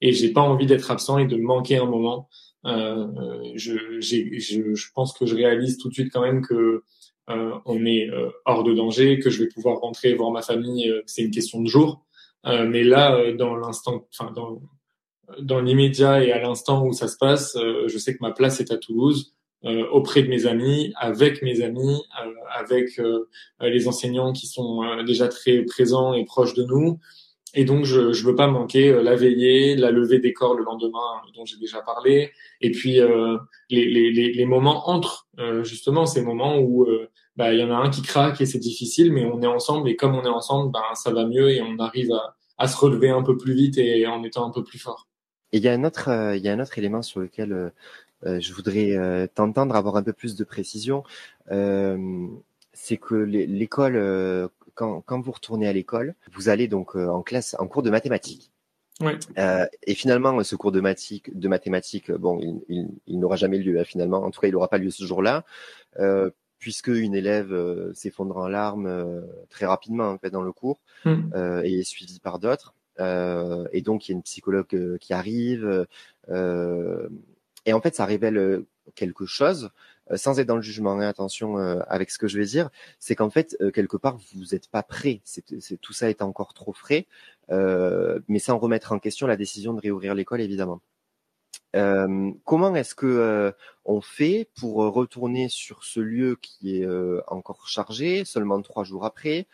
Et 0.01 0.11
j'ai 0.11 0.31
pas 0.33 0.41
envie 0.41 0.65
d'être 0.65 0.91
absent 0.91 1.17
et 1.17 1.25
de 1.25 1.37
manquer 1.37 1.77
un 1.77 1.85
moment. 1.85 2.29
Euh, 2.65 3.07
je, 3.55 3.99
je, 3.99 4.73
je, 4.73 4.87
pense 4.93 5.13
que 5.13 5.25
je 5.25 5.35
réalise 5.35 5.77
tout 5.77 5.89
de 5.89 5.93
suite 5.93 6.11
quand 6.11 6.21
même 6.21 6.41
que 6.41 6.83
euh, 7.29 7.51
on 7.65 7.85
est 7.85 8.09
euh, 8.09 8.29
hors 8.45 8.63
de 8.63 8.73
danger, 8.73 9.19
que 9.19 9.29
je 9.29 9.43
vais 9.43 9.49
pouvoir 9.49 9.79
rentrer 9.79 10.13
voir 10.13 10.31
ma 10.31 10.41
famille. 10.41 10.89
Euh, 10.89 11.01
c'est 11.05 11.21
une 11.21 11.31
question 11.31 11.61
de 11.61 11.67
jour. 11.67 12.05
mais 12.45 12.83
là, 12.83 13.31
dans 13.33 13.55
l'instant, 13.55 14.05
enfin 14.11 14.31
dans 14.33 14.61
dans 15.39 15.61
l'immédiat 15.61 16.23
et 16.23 16.31
à 16.33 16.39
l'instant 16.41 16.85
où 16.85 16.91
ça 16.91 17.07
se 17.07 17.17
passe, 17.17 17.57
je 17.87 17.97
sais 17.97 18.13
que 18.13 18.21
ma 18.21 18.31
place 18.31 18.59
est 18.59 18.71
à 18.71 18.77
Toulouse. 18.77 19.33
Euh, 19.65 19.87
auprès 19.91 20.23
de 20.23 20.27
mes 20.27 20.45
amis, 20.45 20.91
avec 20.97 21.41
mes 21.41 21.61
amis, 21.61 22.03
euh, 22.21 22.33
avec 22.53 22.99
euh, 22.99 23.29
les 23.61 23.87
enseignants 23.87 24.33
qui 24.33 24.45
sont 24.45 24.81
déjà 25.05 25.29
très 25.29 25.61
présents 25.61 26.13
et 26.13 26.25
proches 26.25 26.53
de 26.53 26.63
nous. 26.63 26.99
Et 27.53 27.65
donc, 27.65 27.85
je 27.85 27.99
ne 27.99 28.25
veux 28.25 28.35
pas 28.35 28.47
manquer 28.47 28.91
la 29.03 29.15
veillée, 29.15 29.75
la 29.75 29.91
levée 29.91 30.19
des 30.19 30.33
corps 30.33 30.55
le 30.55 30.63
lendemain, 30.63 31.21
dont 31.35 31.45
j'ai 31.45 31.57
déjà 31.57 31.81
parlé, 31.81 32.31
et 32.61 32.71
puis 32.71 32.99
les, 33.69 33.85
les, 33.85 34.11
les, 34.33 34.45
moments 34.45 34.89
entre, 34.89 35.27
justement, 35.61 36.05
ces 36.07 36.23
moments 36.23 36.57
où 36.57 36.87
bah, 37.35 37.53
il 37.53 37.59
y 37.59 37.63
en 37.63 37.69
a 37.69 37.75
un 37.75 37.89
qui 37.91 38.01
craque 38.01 38.41
et 38.41 38.47
c'est 38.47 38.59
difficile, 38.59 39.13
mais 39.13 39.25
on 39.25 39.41
est 39.41 39.47
ensemble, 39.47 39.87
et 39.89 39.95
comme 39.95 40.15
on 40.15 40.23
est 40.23 40.29
ensemble, 40.29 40.71
ben, 40.71 40.81
ça 40.95 41.11
va 41.11 41.25
mieux 41.25 41.51
et 41.51 41.61
on 41.61 41.77
arrive 41.77 42.11
à, 42.11 42.35
à 42.57 42.67
se 42.67 42.75
relever 42.75 43.09
un 43.09 43.21
peu 43.21 43.37
plus 43.37 43.53
vite 43.53 43.77
et 43.77 44.07
en 44.07 44.23
étant 44.23 44.47
un 44.47 44.51
peu 44.51 44.63
plus 44.63 44.79
fort. 44.79 45.07
Et 45.51 45.57
il 45.57 45.63
y 45.63 45.67
a 45.67 45.73
un 45.73 45.83
autre, 45.83 46.09
il 46.35 46.41
y 46.41 46.49
a 46.49 46.53
un 46.53 46.59
autre 46.59 46.77
élément 46.79 47.03
sur 47.03 47.19
lequel 47.19 47.71
euh, 48.25 48.39
je 48.39 48.53
voudrais 48.53 48.95
euh, 48.95 49.27
t'entendre 49.33 49.75
avoir 49.75 49.95
un 49.97 50.03
peu 50.03 50.13
plus 50.13 50.35
de 50.35 50.43
précision. 50.43 51.03
Euh, 51.51 52.27
c'est 52.73 52.97
que 52.97 53.15
l'école, 53.15 54.49
quand, 54.75 55.01
quand, 55.01 55.21
vous 55.21 55.31
retournez 55.31 55.67
à 55.67 55.73
l'école, 55.73 56.15
vous 56.33 56.49
allez 56.49 56.67
donc 56.67 56.95
en 56.95 57.21
classe, 57.21 57.55
en 57.59 57.67
cours 57.67 57.83
de 57.83 57.89
mathématiques. 57.89 58.51
Oui. 59.01 59.13
Euh, 59.37 59.65
et 59.83 59.95
finalement, 59.95 60.43
ce 60.43 60.55
cours 60.55 60.71
de, 60.71 60.79
mathématiques, 60.79 61.37
de 61.37 61.47
mathématiques, 61.47 62.11
bon, 62.11 62.39
il, 62.39 62.61
il, 62.69 62.87
il 63.07 63.19
n'aura 63.19 63.35
jamais 63.35 63.57
lieu 63.57 63.79
hein, 63.79 63.83
finalement. 63.83 64.23
En 64.23 64.31
tout 64.31 64.39
cas, 64.39 64.47
il 64.47 64.51
n'aura 64.53 64.67
pas 64.67 64.77
lieu 64.77 64.91
ce 64.91 65.03
jour-là, 65.05 65.43
euh, 65.99 66.29
puisque 66.59 66.89
une 66.89 67.15
élève 67.15 67.51
euh, 67.51 67.91
s'effondre 67.93 68.37
en 68.37 68.47
larmes 68.47 69.23
très 69.49 69.65
rapidement 69.65 70.09
en 70.09 70.17
fait 70.17 70.29
dans 70.29 70.43
le 70.43 70.51
cours 70.51 70.79
hmm. 71.05 71.61
et 71.63 71.79
est 71.79 71.83
suivie 71.83 72.19
par 72.19 72.39
d'autres. 72.39 72.75
et 72.99 73.81
donc, 73.81 74.07
il 74.07 74.11
y 74.11 74.13
a 74.13 74.17
une 74.17 74.23
psychologue 74.23 74.97
qui 74.99 75.13
arrive. 75.13 75.87
Et 77.65 77.73
en 77.73 77.81
fait, 77.81 77.95
ça 77.95 78.05
révèle 78.05 78.37
euh, 78.37 78.67
quelque 78.95 79.25
chose, 79.25 79.65
euh, 79.65 79.69
sans 80.15 80.39
être 80.39 80.47
dans 80.47 80.55
le 80.55 80.61
jugement. 80.61 80.93
Hein, 80.93 81.07
attention 81.07 81.57
euh, 81.57 81.79
avec 81.87 82.11
ce 82.11 82.17
que 82.17 82.27
je 82.27 82.37
vais 82.37 82.45
dire, 82.45 82.69
c'est 82.99 83.15
qu'en 83.15 83.29
fait, 83.29 83.57
quelque 83.73 83.97
part, 83.97 84.17
vous 84.33 84.45
n'êtes 84.51 84.69
pas 84.69 84.83
prêt. 84.83 85.21
Tout 85.81 85.93
ça 85.93 86.09
est 86.09 86.21
encore 86.21 86.53
trop 86.53 86.73
frais, 86.73 87.07
mais 87.49 88.39
sans 88.39 88.57
remettre 88.57 88.91
en 88.91 88.99
question 88.99 89.27
la 89.27 89.37
décision 89.37 89.73
de 89.73 89.81
réouvrir 89.81 90.15
l'école, 90.15 90.41
évidemment. 90.41 90.81
comment 91.73 92.75
est-ce 92.75 92.95
que 92.95 93.53
on 93.85 94.01
fait 94.01 94.49
pour 94.55 94.75
retourner 94.75 95.49
sur 95.49 95.83
ce 95.83 95.99
lieu 95.99 96.37
qui 96.41 96.77
est 96.77 96.87
encore 97.27 97.67
chargé 97.67 98.25
seulement 98.25 98.61
trois 98.61 98.83
jours 98.83 99.05
après 99.05 99.47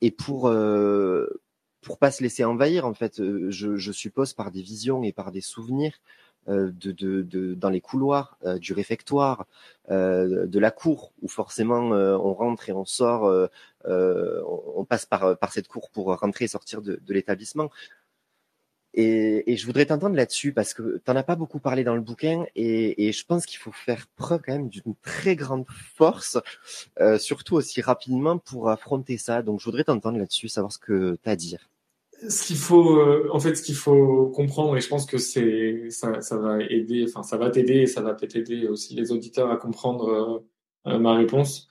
et 0.00 0.10
pour 0.10 0.48
pour 1.80 1.98
pas 1.98 2.10
se 2.10 2.22
laisser 2.22 2.44
envahir 2.44 2.86
en 2.86 2.94
fait 2.94 3.20
euh, 3.20 3.50
je, 3.50 3.76
je, 3.76 3.92
suppose 3.92 4.32
par 4.32 4.50
des 4.50 4.62
visions 4.62 5.02
et 5.02 5.12
par 5.12 5.32
des 5.32 5.40
souvenirs 5.40 5.94
euh, 5.94 6.29
de, 6.48 6.92
de, 6.92 7.22
de, 7.22 7.54
dans 7.54 7.70
les 7.70 7.80
couloirs 7.80 8.36
euh, 8.44 8.58
du 8.58 8.72
réfectoire 8.72 9.46
euh, 9.90 10.46
de 10.46 10.58
la 10.58 10.70
cour 10.70 11.12
où 11.22 11.28
forcément 11.28 11.92
euh, 11.92 12.16
on 12.16 12.32
rentre 12.34 12.68
et 12.68 12.72
on 12.72 12.84
sort 12.84 13.48
on 13.86 14.84
passe 14.84 15.06
par, 15.06 15.38
par 15.38 15.52
cette 15.52 15.68
cour 15.68 15.90
pour 15.90 16.14
rentrer 16.18 16.46
et 16.46 16.48
sortir 16.48 16.82
de, 16.82 17.00
de 17.04 17.14
l'établissement 17.14 17.70
et, 18.94 19.52
et, 19.52 19.56
je 19.56 19.66
voudrais 19.66 19.86
t'entendre 19.86 20.16
là-dessus 20.16 20.52
parce 20.52 20.74
que 20.74 21.00
tu 21.04 21.10
n'en 21.10 21.16
as 21.16 21.22
pas 21.22 21.36
beaucoup 21.36 21.60
parlé 21.60 21.84
dans 21.84 21.94
le 21.94 22.00
bouquin 22.00 22.44
et, 22.56 23.06
et 23.06 23.12
je 23.12 23.24
pense 23.24 23.46
qu'il 23.46 23.58
faut 23.58 23.70
faire 23.70 24.08
preuve 24.16 24.40
quand 24.44 24.52
même 24.52 24.68
d'une 24.68 24.96
très 25.02 25.36
grande 25.36 25.64
force, 25.94 26.38
euh, 27.00 27.16
surtout 27.18 27.54
aussi 27.54 27.80
rapidement 27.82 28.38
pour 28.38 28.68
affronter 28.68 29.16
ça. 29.16 29.42
Donc 29.42 29.60
je 29.60 29.64
voudrais 29.66 29.84
t'entendre 29.84 30.18
là-dessus, 30.18 30.48
savoir 30.48 30.72
ce 30.72 30.78
que 30.78 31.16
tu 31.22 31.28
as 31.28 31.32
à 31.32 31.36
dire. 31.36 31.70
Ce 32.28 32.46
qu'il 32.46 32.56
faut, 32.56 32.98
euh, 32.98 33.28
en 33.32 33.40
fait, 33.40 33.54
ce 33.54 33.62
qu'il 33.62 33.74
faut 33.74 34.26
comprendre, 34.28 34.76
et 34.76 34.80
je 34.80 34.88
pense 34.88 35.06
que 35.06 35.18
c'est 35.18 35.88
ça, 35.90 36.20
ça 36.20 36.36
va 36.36 36.62
aider, 36.62 37.06
enfin 37.08 37.22
ça 37.22 37.36
va 37.38 37.50
t'aider 37.50 37.78
et 37.80 37.86
ça 37.86 38.02
va 38.02 38.14
peut-être 38.14 38.36
aider 38.36 38.68
aussi 38.68 38.94
les 38.94 39.10
auditeurs 39.12 39.50
à 39.50 39.56
comprendre 39.56 40.44
euh, 40.86 40.98
ma 40.98 41.14
réponse, 41.14 41.68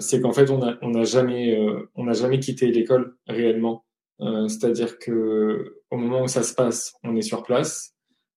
c'est 0.00 0.20
qu'en 0.20 0.32
fait 0.32 0.50
on 0.50 0.58
n'a 0.58 0.76
on 0.82 1.02
jamais, 1.02 1.58
on 1.94 2.04
n'a 2.04 2.12
jamais 2.12 2.38
quitté 2.40 2.70
l'école 2.70 3.16
réellement. 3.26 3.84
Euh, 4.22 4.46
c'est-à-dire 4.48 4.98
que 4.98 5.82
au 5.90 5.96
moment 5.96 6.22
où 6.22 6.28
ça 6.28 6.42
se 6.42 6.54
passe, 6.54 6.94
on 7.02 7.16
est 7.16 7.22
sur 7.22 7.42
place. 7.42 7.94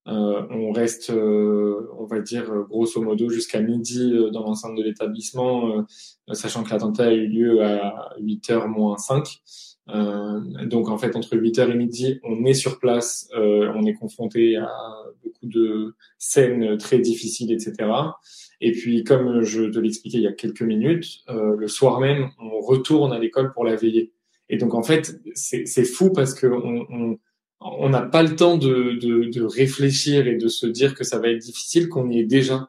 Euh, 0.08 0.46
on 0.50 0.70
reste, 0.70 1.10
euh, 1.10 1.90
on 1.98 2.06
va 2.06 2.20
dire, 2.20 2.44
grosso 2.68 3.00
modo 3.02 3.28
jusqu'à 3.28 3.60
midi 3.60 4.12
dans 4.32 4.42
l'enceinte 4.42 4.76
de 4.76 4.82
l'établissement, 4.82 5.84
sachant 6.32 6.62
que 6.62 6.70
l'attentat 6.70 7.06
a 7.06 7.12
eu 7.12 7.26
lieu 7.26 7.64
à 7.64 8.14
8h 8.20 8.68
moins 8.68 8.98
5. 8.98 9.26
Donc 9.88 10.88
en 10.88 10.98
fait, 10.98 11.14
entre 11.14 11.36
8h 11.36 11.70
et 11.70 11.74
midi, 11.74 12.20
on 12.24 12.44
est 12.44 12.54
sur 12.54 12.78
place, 12.78 13.28
on 13.34 13.84
est 13.84 13.94
confronté 13.94 14.56
à 14.56 14.68
beaucoup 15.22 15.46
de 15.46 15.94
scènes 16.18 16.76
très 16.76 16.98
difficiles, 16.98 17.52
etc. 17.52 17.88
Et 18.60 18.72
puis, 18.72 19.04
comme 19.04 19.42
je 19.42 19.64
te 19.64 19.78
l'expliquais 19.78 20.18
il 20.18 20.24
y 20.24 20.26
a 20.26 20.32
quelques 20.32 20.62
minutes, 20.62 21.22
le 21.28 21.68
soir 21.68 22.00
même, 22.00 22.30
on 22.40 22.60
retourne 22.60 23.12
à 23.12 23.18
l'école 23.18 23.52
pour 23.52 23.64
la 23.64 23.76
veillée. 23.76 24.12
Et 24.48 24.56
donc 24.56 24.74
en 24.74 24.82
fait, 24.82 25.20
c'est 25.34 25.84
fou 25.84 26.12
parce 26.12 26.34
que 26.34 26.46
on 26.48 27.18
on 27.60 27.88
n'a 27.88 28.02
pas 28.02 28.22
le 28.22 28.36
temps 28.36 28.58
de, 28.58 28.98
de, 29.00 29.30
de, 29.30 29.42
réfléchir 29.42 30.26
et 30.26 30.36
de 30.36 30.48
se 30.48 30.66
dire 30.66 30.94
que 30.94 31.04
ça 31.04 31.18
va 31.18 31.28
être 31.28 31.38
difficile, 31.38 31.88
qu'on 31.88 32.08
y 32.10 32.20
est 32.20 32.24
déjà. 32.24 32.68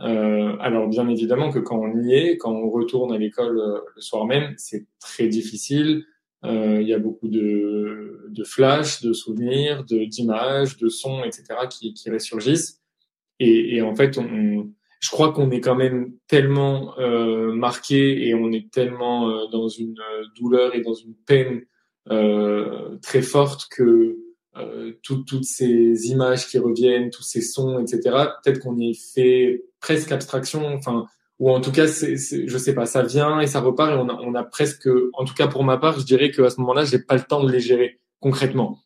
Euh, 0.00 0.56
alors 0.60 0.86
bien 0.86 1.08
évidemment 1.08 1.50
que 1.50 1.58
quand 1.58 1.78
on 1.78 2.00
y 2.00 2.14
est, 2.14 2.36
quand 2.36 2.52
on 2.52 2.70
retourne 2.70 3.12
à 3.12 3.18
l'école 3.18 3.58
euh, 3.58 3.80
le 3.96 4.00
soir 4.00 4.26
même, 4.26 4.54
c'est 4.56 4.86
très 5.00 5.26
difficile. 5.26 6.04
Euh, 6.44 6.80
il 6.80 6.88
y 6.88 6.94
a 6.94 6.98
beaucoup 6.98 7.28
de, 7.28 8.26
de 8.28 8.44
flashs, 8.44 9.02
de 9.02 9.12
souvenirs, 9.12 9.84
d'images, 9.84 10.76
de, 10.76 10.88
sons, 10.88 11.24
etc. 11.24 11.44
qui, 11.70 11.94
qui 11.94 12.10
ressurgissent. 12.10 12.80
Et, 13.40 13.76
et 13.76 13.82
en 13.82 13.94
fait, 13.94 14.18
on, 14.18 14.70
je 15.00 15.10
crois 15.10 15.32
qu'on 15.32 15.50
est 15.50 15.60
quand 15.60 15.76
même 15.76 16.12
tellement 16.26 16.98
euh, 16.98 17.52
marqué 17.52 18.26
et 18.26 18.34
on 18.34 18.52
est 18.52 18.70
tellement 18.70 19.30
euh, 19.30 19.46
dans 19.52 19.68
une 19.68 19.98
euh, 19.98 20.24
douleur 20.36 20.74
et 20.74 20.80
dans 20.80 20.94
une 20.94 21.14
peine 21.14 21.62
euh, 22.10 22.96
très 23.02 23.22
forte 23.22 23.68
que 23.70 24.16
euh, 24.56 24.92
toutes 25.02 25.44
ces 25.44 26.08
images 26.08 26.48
qui 26.48 26.58
reviennent, 26.58 27.10
tous 27.10 27.22
ces 27.22 27.42
sons, 27.42 27.78
etc. 27.78 28.00
Peut-être 28.42 28.58
qu'on 28.58 28.76
y 28.78 28.94
fait 28.94 29.64
presque 29.80 30.10
abstraction, 30.10 30.66
enfin, 30.74 31.06
ou 31.38 31.50
en 31.50 31.60
tout 31.60 31.70
cas, 31.70 31.86
c'est, 31.86 32.16
je 32.16 32.58
sais 32.58 32.74
pas, 32.74 32.86
ça 32.86 33.02
vient 33.02 33.40
et 33.40 33.46
ça 33.46 33.60
repart 33.60 33.92
et 33.92 33.94
on 33.94 34.08
a, 34.08 34.14
on 34.14 34.34
a 34.34 34.42
presque, 34.42 34.88
en 35.12 35.24
tout 35.24 35.34
cas 35.34 35.46
pour 35.46 35.64
ma 35.64 35.76
part, 35.78 35.98
je 35.98 36.04
dirais 36.04 36.30
qu'à 36.30 36.50
ce 36.50 36.60
moment-là, 36.60 36.84
j'ai 36.84 36.98
pas 36.98 37.14
le 37.14 37.22
temps 37.22 37.44
de 37.44 37.52
les 37.52 37.60
gérer 37.60 38.00
concrètement, 38.20 38.80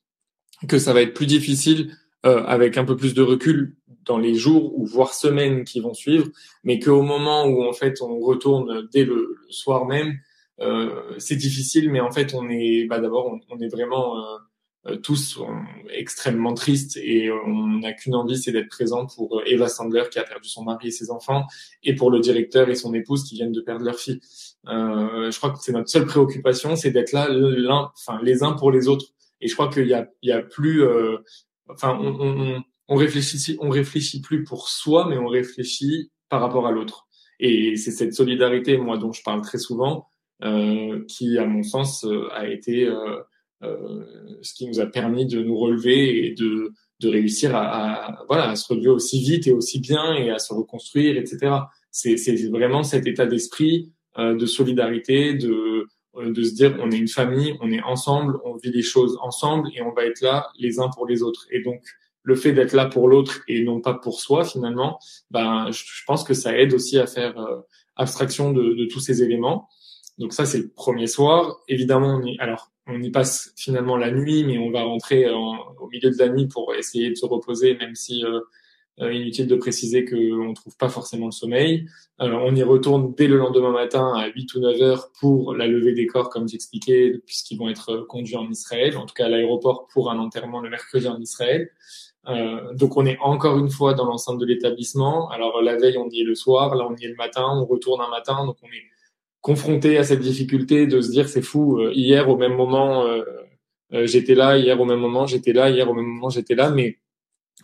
que 0.69 0.79
ça 0.79 0.93
va 0.93 1.03
être 1.03 1.15
plus 1.15 1.27
difficile 1.27 1.97
euh, 2.27 2.45
avec 2.45 2.77
un 2.77 2.85
peu 2.85 2.97
plus 2.97 3.15
de 3.15 3.23
recul 3.23 3.77
dans 4.05 4.19
les 4.19 4.35
jours 4.35 4.79
ou 4.79 4.85
voire 4.85 5.15
semaines 5.15 5.65
qui 5.65 5.81
vont 5.81 5.95
suivre, 5.95 6.29
mais 6.65 6.79
qu'au 6.79 7.03
moment 7.03 7.47
où 7.47 7.65
en 7.65 7.73
fait 7.73 8.03
on 8.03 8.19
retourne 8.21 8.89
dès 8.93 9.05
le, 9.05 9.37
soir 9.49 9.87
même, 9.87 10.19
euh, 10.61 11.15
c'est 11.19 11.37
difficile, 11.37 11.91
mais 11.91 12.01
en 12.01 12.11
fait 12.11 12.35
on 12.35 12.49
est, 12.49 12.87
bah 12.87 13.01
d'abord 13.01 13.39
on, 13.49 13.59
est 13.59 13.69
vraiment 13.69 14.19
euh, 14.19 14.37
euh, 14.87 14.97
tous 14.97 15.39
extrêmement 15.91 16.55
tristes 16.55 16.97
et 16.97 17.31
on 17.31 17.79
n'a 17.79 17.93
qu'une 17.93 18.15
envie, 18.15 18.37
c'est 18.37 18.53
d'être 18.53 18.69
présent 18.69 19.07
pour 19.07 19.43
Eva 19.47 19.69
Sandler 19.69 20.05
qui 20.11 20.19
a 20.19 20.25
perdu 20.25 20.49
son 20.49 20.65
mari 20.65 20.89
et 20.89 20.91
ses 20.91 21.11
enfants, 21.11 21.47
et 21.83 21.95
pour 21.95 22.11
le 22.11 22.21
directeur 22.21 22.69
et 22.69 22.75
son 22.75 22.93
épouse 22.95 23.25
qui 23.25 23.35
viennent 23.35 23.53
de 23.53 23.61
perdre 23.61 23.85
leur 23.85 23.99
fille. 23.99 24.21
je 24.67 25.37
crois 25.39 25.51
que 25.51 25.59
c'est 25.61 25.73
notre 25.73 25.89
seule 25.89 26.07
préoccupation, 26.07 26.77
c'est 26.77 26.91
d'être 26.91 27.13
là 27.13 27.29
enfin 27.97 28.21
les 28.23 28.43
uns 28.43 28.53
pour 28.53 28.71
les 28.71 28.89
autres. 28.89 29.07
Et 29.41 29.49
je 29.49 29.55
crois 29.55 29.69
qu'il 29.69 29.89
y 29.89 29.95
a, 29.95 30.09
il 30.23 30.29
y 30.29 30.33
a 30.33 30.41
plus, 30.41 30.85
enfin 31.69 31.99
on, 32.01 32.21
on 32.21 32.63
on 32.93 32.97
réfléchit, 32.97 33.57
on 33.61 33.71
réfléchit 33.71 34.21
plus 34.21 34.45
pour 34.45 34.69
soi, 34.69 35.07
mais 35.09 35.17
on 35.17 35.27
réfléchit 35.27 36.11
par 36.29 36.41
rapport 36.41 36.67
à 36.67 36.73
l'autre. 36.73 37.07
Et 37.41 37.77
c'est 37.77 37.91
cette 37.91 38.15
solidarité, 38.15 38.77
moi, 38.77 38.99
dont 38.99 39.13
je 39.13 39.23
parle 39.23 39.41
très 39.41 39.59
souvent, 39.59 40.09
euh, 40.45 41.03
qui, 41.09 41.39
à 41.39 41.47
mon 41.47 41.63
sens, 41.63 42.05
euh, 42.05 42.29
a 42.33 42.49
été 42.49 42.87
euh, 42.87 43.17
ce 44.43 44.55
qui 44.55 44.67
nous 44.67 44.81
a 44.81 44.87
permis 44.87 45.27
de 45.27 45.43
nous 45.43 45.57
relever 45.57 46.27
et 46.27 46.35
de 46.35 46.73
de 47.01 47.09
réussir 47.09 47.57
à, 47.57 47.63
à, 47.63 48.25
voilà 48.29 48.51
à 48.51 48.57
se 48.57 48.73
relever 48.73 48.91
aussi 48.91 49.21
vite 49.21 49.49
et 49.49 49.53
aussi 49.53 49.81
bien 49.81 50.15
et 50.15 50.31
à 50.31 50.39
se 50.39 50.55
reconstruire, 50.55 51.17
etc. 51.17 51.53
C'est 51.91 52.17
vraiment 52.49 52.85
cet 52.85 53.07
état 53.07 53.27
d'esprit 53.27 53.93
de 54.17 54.47
solidarité, 54.47 55.35
de 55.35 55.87
de 56.21 56.43
se 56.43 56.55
dire 56.55 56.77
on 56.81 56.91
est 56.91 56.99
une 56.99 57.09
famille, 57.09 57.57
on 57.61 57.71
est 57.71 57.83
ensemble, 57.83 58.39
on 58.45 58.57
vit 58.57 58.71
les 58.71 58.83
choses 58.83 59.19
ensemble 59.23 59.71
et 59.75 59.83
on 59.83 59.93
va 59.93 60.05
être 60.05 60.21
là 60.21 60.49
les 60.59 60.79
uns 60.79 60.91
pour 60.91 61.07
les 61.07 61.23
autres. 61.23 61.47
Et 61.51 61.63
donc 61.63 61.83
le 62.23 62.35
fait 62.35 62.53
d'être 62.53 62.75
là 62.75 62.87
pour 62.87 63.09
l'autre 63.09 63.41
et 63.49 63.65
non 63.65 63.81
pas 63.81 63.95
pour 63.95 64.21
soi 64.21 64.45
finalement, 64.45 64.99
ben 65.31 65.71
je, 65.71 65.83
pense 66.07 66.23
que 66.23 66.35
ça 66.35 66.57
aide 66.57 66.75
aussi 66.75 66.99
à 66.99 67.07
faire 67.07 67.39
euh, 67.39 67.61
abstraction 67.97 68.53
de, 68.53 68.75
de, 68.75 68.85
tous 68.87 69.01
ces 69.01 69.23
éléments. 69.23 69.69
Donc 70.19 70.33
ça 70.33 70.45
c'est 70.45 70.59
le 70.59 70.69
premier 70.69 71.07
soir. 71.07 71.57
Évidemment 71.67 72.21
on 72.21 72.27
y, 72.27 72.39
alors 72.39 72.72
on 72.93 73.03
y 73.03 73.11
passe 73.11 73.53
finalement 73.57 73.97
la 73.97 74.11
nuit, 74.11 74.45
mais 74.45 74.59
on 74.59 74.71
va 74.71 74.83
rentrer 74.83 75.31
au 75.31 75.89
milieu 75.89 76.11
de 76.11 76.19
la 76.19 76.29
nuit 76.29 76.47
pour 76.47 76.75
essayer 76.75 77.11
de 77.11 77.15
se 77.15 77.27
reposer, 77.27 77.75
même 77.77 77.95
si 77.95 78.25
euh, 78.25 78.41
euh, 79.01 79.11
inutile 79.11 79.47
de 79.47 79.57
préciser 79.57 80.05
qu'on 80.05 80.51
ne 80.51 80.55
trouve 80.55 80.77
pas 80.77 80.91
forcément 80.91 81.25
le 81.25 81.33
sommeil. 81.33 81.87
Euh, 82.21 82.31
on 82.31 82.55
y 82.55 82.63
retourne 82.63 83.15
dès 83.17 83.27
le 83.27 83.39
lendemain 83.39 83.73
matin 83.73 84.13
à 84.15 84.29
8 84.29 84.55
ou 84.55 84.61
9 84.61 84.83
heures 84.83 85.13
pour 85.19 85.55
la 85.55 85.67
levée 85.67 85.95
des 85.95 86.07
corps, 86.07 86.29
comme 86.29 86.47
j'expliquais, 86.47 87.19
puisqu'ils 87.25 87.57
vont 87.57 87.71
être 87.71 88.05
conduits 88.07 88.37
en 88.37 88.51
Israël, 88.51 88.99
en 88.99 89.07
tout 89.07 89.15
cas 89.15 89.27
à 89.27 89.29
l'aéroport 89.31 89.89
pour 89.91 90.11
un 90.11 90.19
enterrement 90.19 90.61
le 90.61 90.69
mercredi 90.69 91.09
en 91.09 91.19
Israël. 91.19 91.71
Euh, 92.29 92.75
donc 92.75 92.99
on 92.99 93.07
est 93.07 93.17
encore 93.21 93.59
une 93.59 93.71
fois 93.71 93.95
dans 93.95 94.05
l'enceinte 94.05 94.39
de 94.39 94.45
l'établissement. 94.45 95.31
Alors 95.31 95.63
la 95.63 95.77
veille 95.77 95.97
on 95.97 96.11
y 96.11 96.21
est 96.21 96.25
le 96.25 96.35
soir, 96.35 96.75
là 96.75 96.87
on 96.87 96.95
y 96.95 97.07
est 97.07 97.09
le 97.09 97.17
matin, 97.17 97.47
on 97.49 97.65
retourne 97.65 98.03
un 98.03 98.11
matin, 98.11 98.45
donc 98.45 98.59
on 98.63 98.67
est 98.67 98.91
confronté 99.43 99.99
à 99.99 100.05
cette 100.05 100.21
difficulté 100.21 100.87
de 100.87 101.01
se 101.03 101.11
dire 101.11 101.29
c'est 101.29 101.43
fou. 101.43 101.79
Euh, 101.79 101.93
hier 101.93 102.31
au 102.31 102.37
même 102.39 102.55
moment 102.55 103.05
euh, 103.05 104.07
j'étais 104.07 104.35
là, 104.35 104.57
hier 104.57 104.81
au 104.81 104.87
même 104.87 105.01
moment 105.01 105.27
j'étais 105.27 105.53
là, 105.53 105.69
hier 105.69 105.91
au 105.91 105.95
même 105.95 106.07
moment 106.07 106.31
j'étais 106.31 106.55
là, 106.55 106.71
mais 106.71 106.99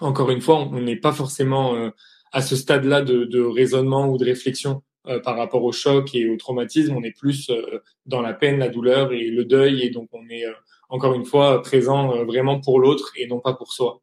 encore 0.00 0.30
une 0.30 0.40
fois, 0.40 0.60
on 0.60 0.80
n'est 0.80 0.96
pas 0.96 1.12
forcément 1.12 1.74
euh, 1.74 1.90
à 2.32 2.42
ce 2.42 2.56
stade-là 2.56 3.02
de, 3.02 3.24
de, 3.24 3.40
raisonnement 3.40 4.08
ou 4.08 4.18
de 4.18 4.24
réflexion 4.24 4.82
euh, 5.06 5.20
par 5.20 5.36
rapport 5.36 5.64
au 5.64 5.72
choc 5.72 6.14
et 6.14 6.28
au 6.28 6.36
traumatisme. 6.36 6.96
On 6.96 7.02
est 7.02 7.16
plus 7.16 7.50
euh, 7.50 7.80
dans 8.06 8.20
la 8.20 8.34
peine, 8.34 8.58
la 8.58 8.68
douleur 8.68 9.12
et 9.12 9.28
le 9.28 9.44
deuil, 9.44 9.82
et 9.82 9.90
donc 9.90 10.08
on 10.12 10.28
est 10.28 10.44
encore 10.88 11.14
une 11.14 11.24
fois 11.24 11.62
présent 11.62 12.24
vraiment 12.24 12.60
pour 12.60 12.80
l'autre 12.80 13.12
et 13.16 13.26
non 13.26 13.40
pas 13.40 13.54
pour 13.54 13.72
soi. 13.72 14.00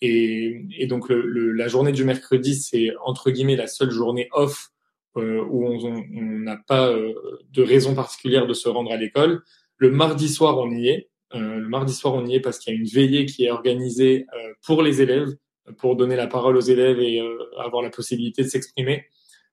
Et, 0.00 0.64
et 0.78 0.86
donc 0.86 1.08
le, 1.08 1.52
la 1.52 1.68
journée 1.68 1.92
du 1.92 2.04
mercredi, 2.04 2.54
c'est 2.56 2.90
entre 3.04 3.30
guillemets 3.30 3.56
la 3.56 3.66
seule 3.66 3.90
journée 3.90 4.28
off 4.32 4.71
où 5.16 5.66
on 5.66 6.02
n'a 6.10 6.56
pas 6.56 6.90
de 6.90 7.62
raison 7.62 7.94
particulière 7.94 8.46
de 8.46 8.54
se 8.54 8.68
rendre 8.68 8.92
à 8.92 8.96
l'école. 8.96 9.42
Le 9.82 9.90
mardi 9.90 10.28
soir, 10.28 10.58
on 10.58 10.70
y 10.70 10.88
est. 10.88 11.10
Euh, 11.34 11.56
le 11.56 11.68
mardi 11.68 11.92
soir, 11.92 12.14
on 12.14 12.26
y 12.26 12.36
est 12.36 12.40
parce 12.40 12.58
qu'il 12.58 12.72
y 12.72 12.76
a 12.76 12.78
une 12.78 12.86
veillée 12.86 13.26
qui 13.26 13.44
est 13.44 13.50
organisée 13.50 14.26
euh, 14.34 14.52
pour 14.64 14.82
les 14.82 15.00
élèves, 15.00 15.34
pour 15.78 15.96
donner 15.96 16.16
la 16.16 16.26
parole 16.26 16.56
aux 16.56 16.60
élèves 16.60 17.00
et 17.00 17.20
euh, 17.20 17.36
avoir 17.58 17.82
la 17.82 17.90
possibilité 17.90 18.42
de 18.42 18.48
s'exprimer. 18.48 19.06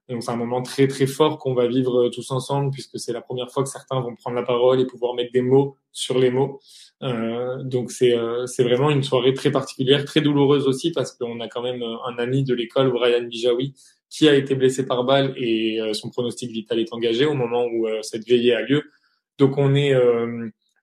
Donc 0.09 0.23
c'est 0.23 0.31
un 0.31 0.35
moment 0.35 0.61
très 0.63 0.87
très 0.87 1.05
fort 1.05 1.37
qu'on 1.37 1.53
va 1.53 1.67
vivre 1.67 2.09
tous 2.09 2.31
ensemble 2.31 2.71
puisque 2.71 2.99
c'est 2.99 3.13
la 3.13 3.21
première 3.21 3.51
fois 3.51 3.61
que 3.61 3.69
certains 3.69 3.99
vont 4.01 4.15
prendre 4.15 4.35
la 4.35 4.43
parole 4.43 4.79
et 4.79 4.85
pouvoir 4.85 5.13
mettre 5.13 5.31
des 5.31 5.41
mots 5.43 5.77
sur 5.91 6.17
les 6.17 6.31
mots. 6.31 6.59
Euh, 7.03 7.61
donc 7.63 7.91
c'est 7.91 8.15
c'est 8.47 8.63
vraiment 8.63 8.89
une 8.89 9.03
soirée 9.03 9.35
très 9.35 9.51
particulière, 9.51 10.03
très 10.05 10.21
douloureuse 10.21 10.67
aussi 10.67 10.91
parce 10.91 11.11
qu'on 11.15 11.39
a 11.41 11.47
quand 11.47 11.61
même 11.61 11.83
un 11.83 12.17
ami 12.17 12.43
de 12.43 12.55
l'école, 12.55 12.91
Brian 12.91 13.23
Bijawi, 13.23 13.75
qui 14.09 14.27
a 14.27 14.35
été 14.35 14.55
blessé 14.55 14.85
par 14.85 15.03
balle 15.03 15.33
et 15.37 15.79
son 15.93 16.09
pronostic 16.09 16.51
vital 16.51 16.79
est 16.79 16.91
engagé 16.93 17.25
au 17.25 17.35
moment 17.35 17.65
où 17.65 17.87
cette 18.01 18.27
veillée 18.27 18.55
a 18.55 18.61
lieu. 18.61 18.83
Donc 19.37 19.57
on 19.57 19.75
est 19.75 19.93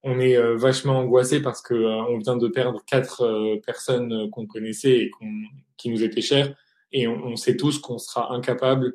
on 0.07 0.21
est 0.21 0.37
euh, 0.37 0.57
vachement 0.57 1.01
angoissé 1.01 1.43
parce 1.43 1.61
que 1.61 1.75
euh, 1.75 2.03
on 2.09 2.19
vient 2.19 2.37
de 2.37 2.47
perdre 2.47 2.81
quatre 2.87 3.23
euh, 3.23 3.61
personnes 3.67 4.31
qu'on 4.31 4.47
connaissait 4.47 4.99
et 4.99 5.11
qui 5.77 5.91
nous 5.91 6.05
étaient 6.05 6.21
chères. 6.21 6.55
Et 6.93 7.09
on, 7.09 7.35
sait 7.35 7.57
tous 7.57 7.81
qu'on 7.81 7.99
sera 7.99 8.33
incapable 8.33 8.95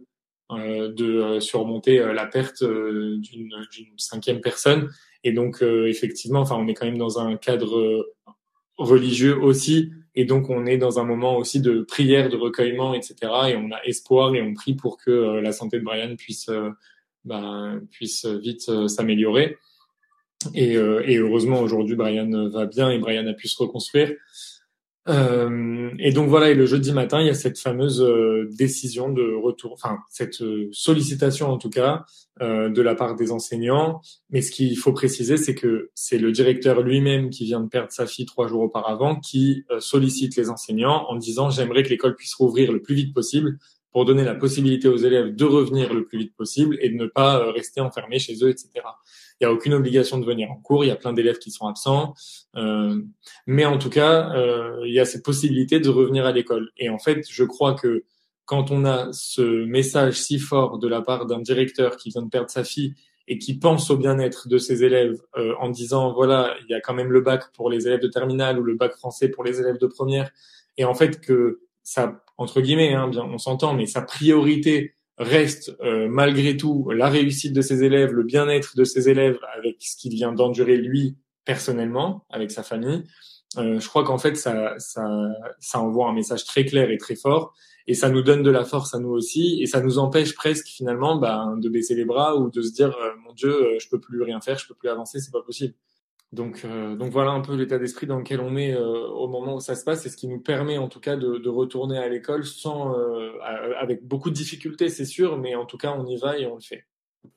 de 0.49 1.39
surmonter 1.39 1.99
la 1.99 2.25
perte 2.25 2.63
d'une 2.63 3.51
cinquième 3.97 4.39
personne. 4.41 4.89
Et 5.23 5.33
donc 5.33 5.61
effectivement 5.61 6.39
enfin 6.39 6.55
on 6.57 6.67
est 6.67 6.73
quand 6.73 6.85
même 6.85 6.97
dans 6.97 7.19
un 7.19 7.35
cadre 7.35 8.09
religieux 8.77 9.37
aussi 9.37 9.91
et 10.15 10.25
donc 10.25 10.49
on 10.49 10.65
est 10.65 10.77
dans 10.77 10.99
un 10.99 11.03
moment 11.03 11.37
aussi 11.37 11.61
de 11.61 11.81
prière 11.81 12.29
de 12.29 12.37
recueillement 12.37 12.93
etc 12.93 13.15
et 13.49 13.55
on 13.55 13.71
a 13.71 13.81
espoir 13.85 14.35
et 14.35 14.41
on 14.41 14.53
prie 14.53 14.73
pour 14.73 14.97
que 14.97 15.39
la 15.39 15.51
santé 15.51 15.79
de 15.79 15.83
Brian 15.83 16.15
puisse 16.15 16.49
bah, 17.23 17.73
puisse 17.91 18.25
vite 18.25 18.87
s'améliorer 18.87 19.57
et, 20.53 20.75
euh, 20.75 21.03
et 21.05 21.17
heureusement 21.17 21.61
aujourd'hui 21.61 21.95
Brian 21.95 22.49
va 22.49 22.65
bien 22.65 22.89
et 22.89 22.99
Brian 22.99 23.27
a 23.27 23.33
pu 23.33 23.47
se 23.47 23.61
reconstruire. 23.61 24.13
Euh, 25.09 25.91
et 25.97 26.11
donc 26.11 26.29
voilà, 26.29 26.51
et 26.51 26.53
le 26.53 26.65
jeudi 26.65 26.91
matin, 26.93 27.21
il 27.21 27.27
y 27.27 27.29
a 27.29 27.33
cette 27.33 27.57
fameuse 27.57 28.01
euh, 28.01 28.47
décision 28.51 29.09
de 29.09 29.33
retour, 29.33 29.73
enfin 29.73 29.97
cette 30.09 30.41
euh, 30.41 30.69
sollicitation 30.71 31.49
en 31.49 31.57
tout 31.57 31.69
cas 31.69 32.05
de 32.39 32.81
la 32.81 32.95
part 32.95 33.15
des 33.15 33.31
enseignants. 33.31 34.01
Mais 34.31 34.41
ce 34.41 34.49
qu'il 34.49 34.75
faut 34.75 34.93
préciser, 34.93 35.37
c'est 35.37 35.53
que 35.53 35.91
c'est 35.93 36.17
le 36.17 36.31
directeur 36.31 36.81
lui-même 36.81 37.29
qui 37.29 37.45
vient 37.45 37.59
de 37.59 37.67
perdre 37.67 37.91
sa 37.91 38.07
fille 38.07 38.25
trois 38.25 38.47
jours 38.47 38.61
auparavant 38.61 39.19
qui 39.19 39.63
sollicite 39.77 40.35
les 40.37 40.49
enseignants 40.49 41.05
en 41.07 41.17
disant 41.17 41.51
j'aimerais 41.51 41.83
que 41.83 41.89
l'école 41.89 42.15
puisse 42.15 42.33
rouvrir 42.33 42.71
le 42.71 42.81
plus 42.81 42.95
vite 42.95 43.13
possible 43.13 43.59
pour 43.91 44.05
donner 44.05 44.23
la 44.23 44.35
possibilité 44.35 44.87
aux 44.87 44.97
élèves 44.97 45.35
de 45.35 45.45
revenir 45.45 45.93
le 45.93 46.05
plus 46.05 46.17
vite 46.17 46.35
possible 46.35 46.77
et 46.81 46.89
de 46.89 46.95
ne 46.95 47.07
pas 47.07 47.51
rester 47.51 47.81
enfermés 47.81 48.19
chez 48.19 48.35
eux, 48.43 48.49
etc. 48.49 48.69
Il 49.39 49.45
n'y 49.45 49.47
a 49.47 49.53
aucune 49.53 49.73
obligation 49.73 50.17
de 50.17 50.25
venir 50.25 50.51
en 50.51 50.55
cours. 50.55 50.85
Il 50.85 50.87
y 50.87 50.91
a 50.91 50.95
plein 50.95 51.13
d'élèves 51.13 51.39
qui 51.39 51.51
sont 51.51 51.67
absents. 51.67 52.13
Euh, 52.55 53.01
mais 53.47 53.65
en 53.65 53.77
tout 53.77 53.89
cas, 53.89 54.33
euh, 54.35 54.81
il 54.85 54.93
y 54.93 54.99
a 54.99 55.05
cette 55.05 55.25
possibilité 55.25 55.79
de 55.79 55.89
revenir 55.89 56.25
à 56.25 56.31
l'école. 56.31 56.69
Et 56.77 56.89
en 56.89 56.99
fait, 56.99 57.25
je 57.29 57.43
crois 57.43 57.73
que 57.73 58.03
quand 58.45 58.71
on 58.71 58.85
a 58.85 59.09
ce 59.13 59.65
message 59.65 60.13
si 60.13 60.39
fort 60.39 60.77
de 60.77 60.87
la 60.87 61.01
part 61.01 61.25
d'un 61.25 61.39
directeur 61.39 61.97
qui 61.97 62.09
vient 62.09 62.21
de 62.21 62.29
perdre 62.29 62.49
sa 62.49 62.63
fille 62.63 62.95
et 63.27 63.37
qui 63.37 63.57
pense 63.57 63.89
au 63.89 63.97
bien-être 63.97 64.47
de 64.47 64.57
ses 64.57 64.83
élèves 64.83 65.21
euh, 65.37 65.53
en 65.59 65.69
disant 65.69 66.11
voilà 66.11 66.55
il 66.61 66.69
y 66.69 66.73
a 66.73 66.81
quand 66.81 66.93
même 66.93 67.11
le 67.11 67.21
bac 67.21 67.43
pour 67.53 67.69
les 67.69 67.87
élèves 67.87 68.01
de 68.01 68.07
terminale 68.07 68.59
ou 68.59 68.63
le 68.63 68.75
bac 68.75 68.93
français 68.97 69.29
pour 69.29 69.43
les 69.43 69.59
élèves 69.61 69.77
de 69.77 69.87
première 69.87 70.31
et 70.77 70.83
en 70.83 70.93
fait 70.93 71.21
que 71.21 71.61
ça 71.83 72.23
entre 72.41 72.61
guillemets 72.61 72.93
hein, 72.93 73.07
bien 73.07 73.23
on 73.23 73.37
s'entend 73.37 73.73
mais 73.73 73.85
sa 73.85 74.01
priorité 74.01 74.95
reste 75.21 75.75
euh, 75.81 76.07
malgré 76.09 76.57
tout 76.57 76.89
la 76.91 77.09
réussite 77.09 77.53
de 77.53 77.61
ses 77.61 77.83
élèves, 77.83 78.11
le 78.11 78.23
bien-être 78.23 78.75
de 78.75 78.83
ses 78.83 79.09
élèves 79.09 79.39
avec 79.55 79.77
ce 79.79 79.95
qu'il 79.95 80.13
vient 80.13 80.31
d'endurer 80.31 80.77
lui 80.77 81.17
personnellement, 81.45 82.25
avec 82.29 82.51
sa 82.51 82.63
famille, 82.63 83.03
euh, 83.57 83.79
je 83.79 83.87
crois 83.87 84.03
qu'en 84.03 84.17
fait 84.17 84.35
ça, 84.35 84.75
ça, 84.77 85.07
ça 85.59 85.79
envoie 85.79 86.09
un 86.09 86.13
message 86.13 86.45
très 86.45 86.65
clair 86.65 86.89
et 86.91 86.97
très 86.97 87.15
fort. 87.15 87.53
Et 87.87 87.95
ça 87.95 88.09
nous 88.09 88.21
donne 88.21 88.43
de 88.43 88.51
la 88.51 88.63
force 88.63 88.93
à 88.93 88.99
nous 88.99 89.09
aussi. 89.09 89.59
Et 89.61 89.65
ça 89.65 89.81
nous 89.81 89.97
empêche 89.97 90.35
presque 90.35 90.67
finalement 90.67 91.17
bah, 91.17 91.51
de 91.57 91.67
baisser 91.67 91.95
les 91.95 92.05
bras 92.05 92.37
ou 92.37 92.51
de 92.51 92.61
se 92.61 92.71
dire 92.71 92.95
euh, 92.95 93.11
mon 93.25 93.33
Dieu 93.33 93.77
je 93.79 93.89
peux 93.89 93.99
plus 93.99 94.21
rien 94.21 94.39
faire, 94.39 94.57
je 94.57 94.67
peux 94.67 94.75
plus 94.75 94.89
avancer, 94.89 95.19
c'est 95.19 95.31
pas 95.31 95.41
possible. 95.41 95.73
Donc, 96.31 96.61
euh, 96.63 96.95
donc 96.95 97.11
voilà 97.11 97.31
un 97.31 97.41
peu 97.41 97.55
l'état 97.55 97.77
d'esprit 97.77 98.07
dans 98.07 98.17
lequel 98.17 98.39
on 98.39 98.55
est 98.55 98.73
euh, 98.73 99.07
au 99.07 99.27
moment 99.27 99.55
où 99.55 99.59
ça 99.59 99.75
se 99.75 99.83
passe 99.83 100.05
et 100.05 100.09
ce 100.09 100.15
qui 100.15 100.29
nous 100.29 100.39
permet 100.39 100.77
en 100.77 100.87
tout 100.87 101.01
cas 101.01 101.17
de, 101.17 101.37
de 101.37 101.49
retourner 101.49 101.97
à 101.97 102.07
l'école 102.07 102.45
sans, 102.45 102.97
euh, 102.97 103.33
avec 103.77 104.05
beaucoup 104.05 104.29
de 104.29 104.35
difficultés, 104.35 104.87
c'est 104.87 105.05
sûr, 105.05 105.37
mais 105.37 105.55
en 105.55 105.65
tout 105.65 105.77
cas 105.77 105.91
on 105.91 106.05
y 106.05 106.15
va 106.15 106.37
et 106.37 106.45
on 106.45 106.55
le 106.55 106.61
fait. 106.61 106.85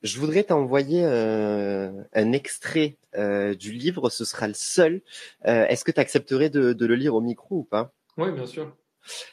Je 0.02 0.18
voudrais 0.20 0.44
t'envoyer 0.44 1.04
un 1.04 2.32
extrait 2.32 2.96
du 3.14 3.72
livre, 3.72 4.08
ce 4.08 4.24
sera 4.24 4.48
le 4.48 4.54
seul. 4.54 5.02
Est-ce 5.44 5.84
que 5.84 5.92
tu 5.92 6.00
accepterais 6.00 6.48
de, 6.48 6.72
de, 6.72 6.86
le 6.86 6.94
lire 6.94 7.14
au 7.14 7.20
micro 7.20 7.56
ou 7.56 7.64
pas? 7.64 7.92
Oui, 8.16 8.32
bien 8.32 8.46
sûr. 8.46 8.74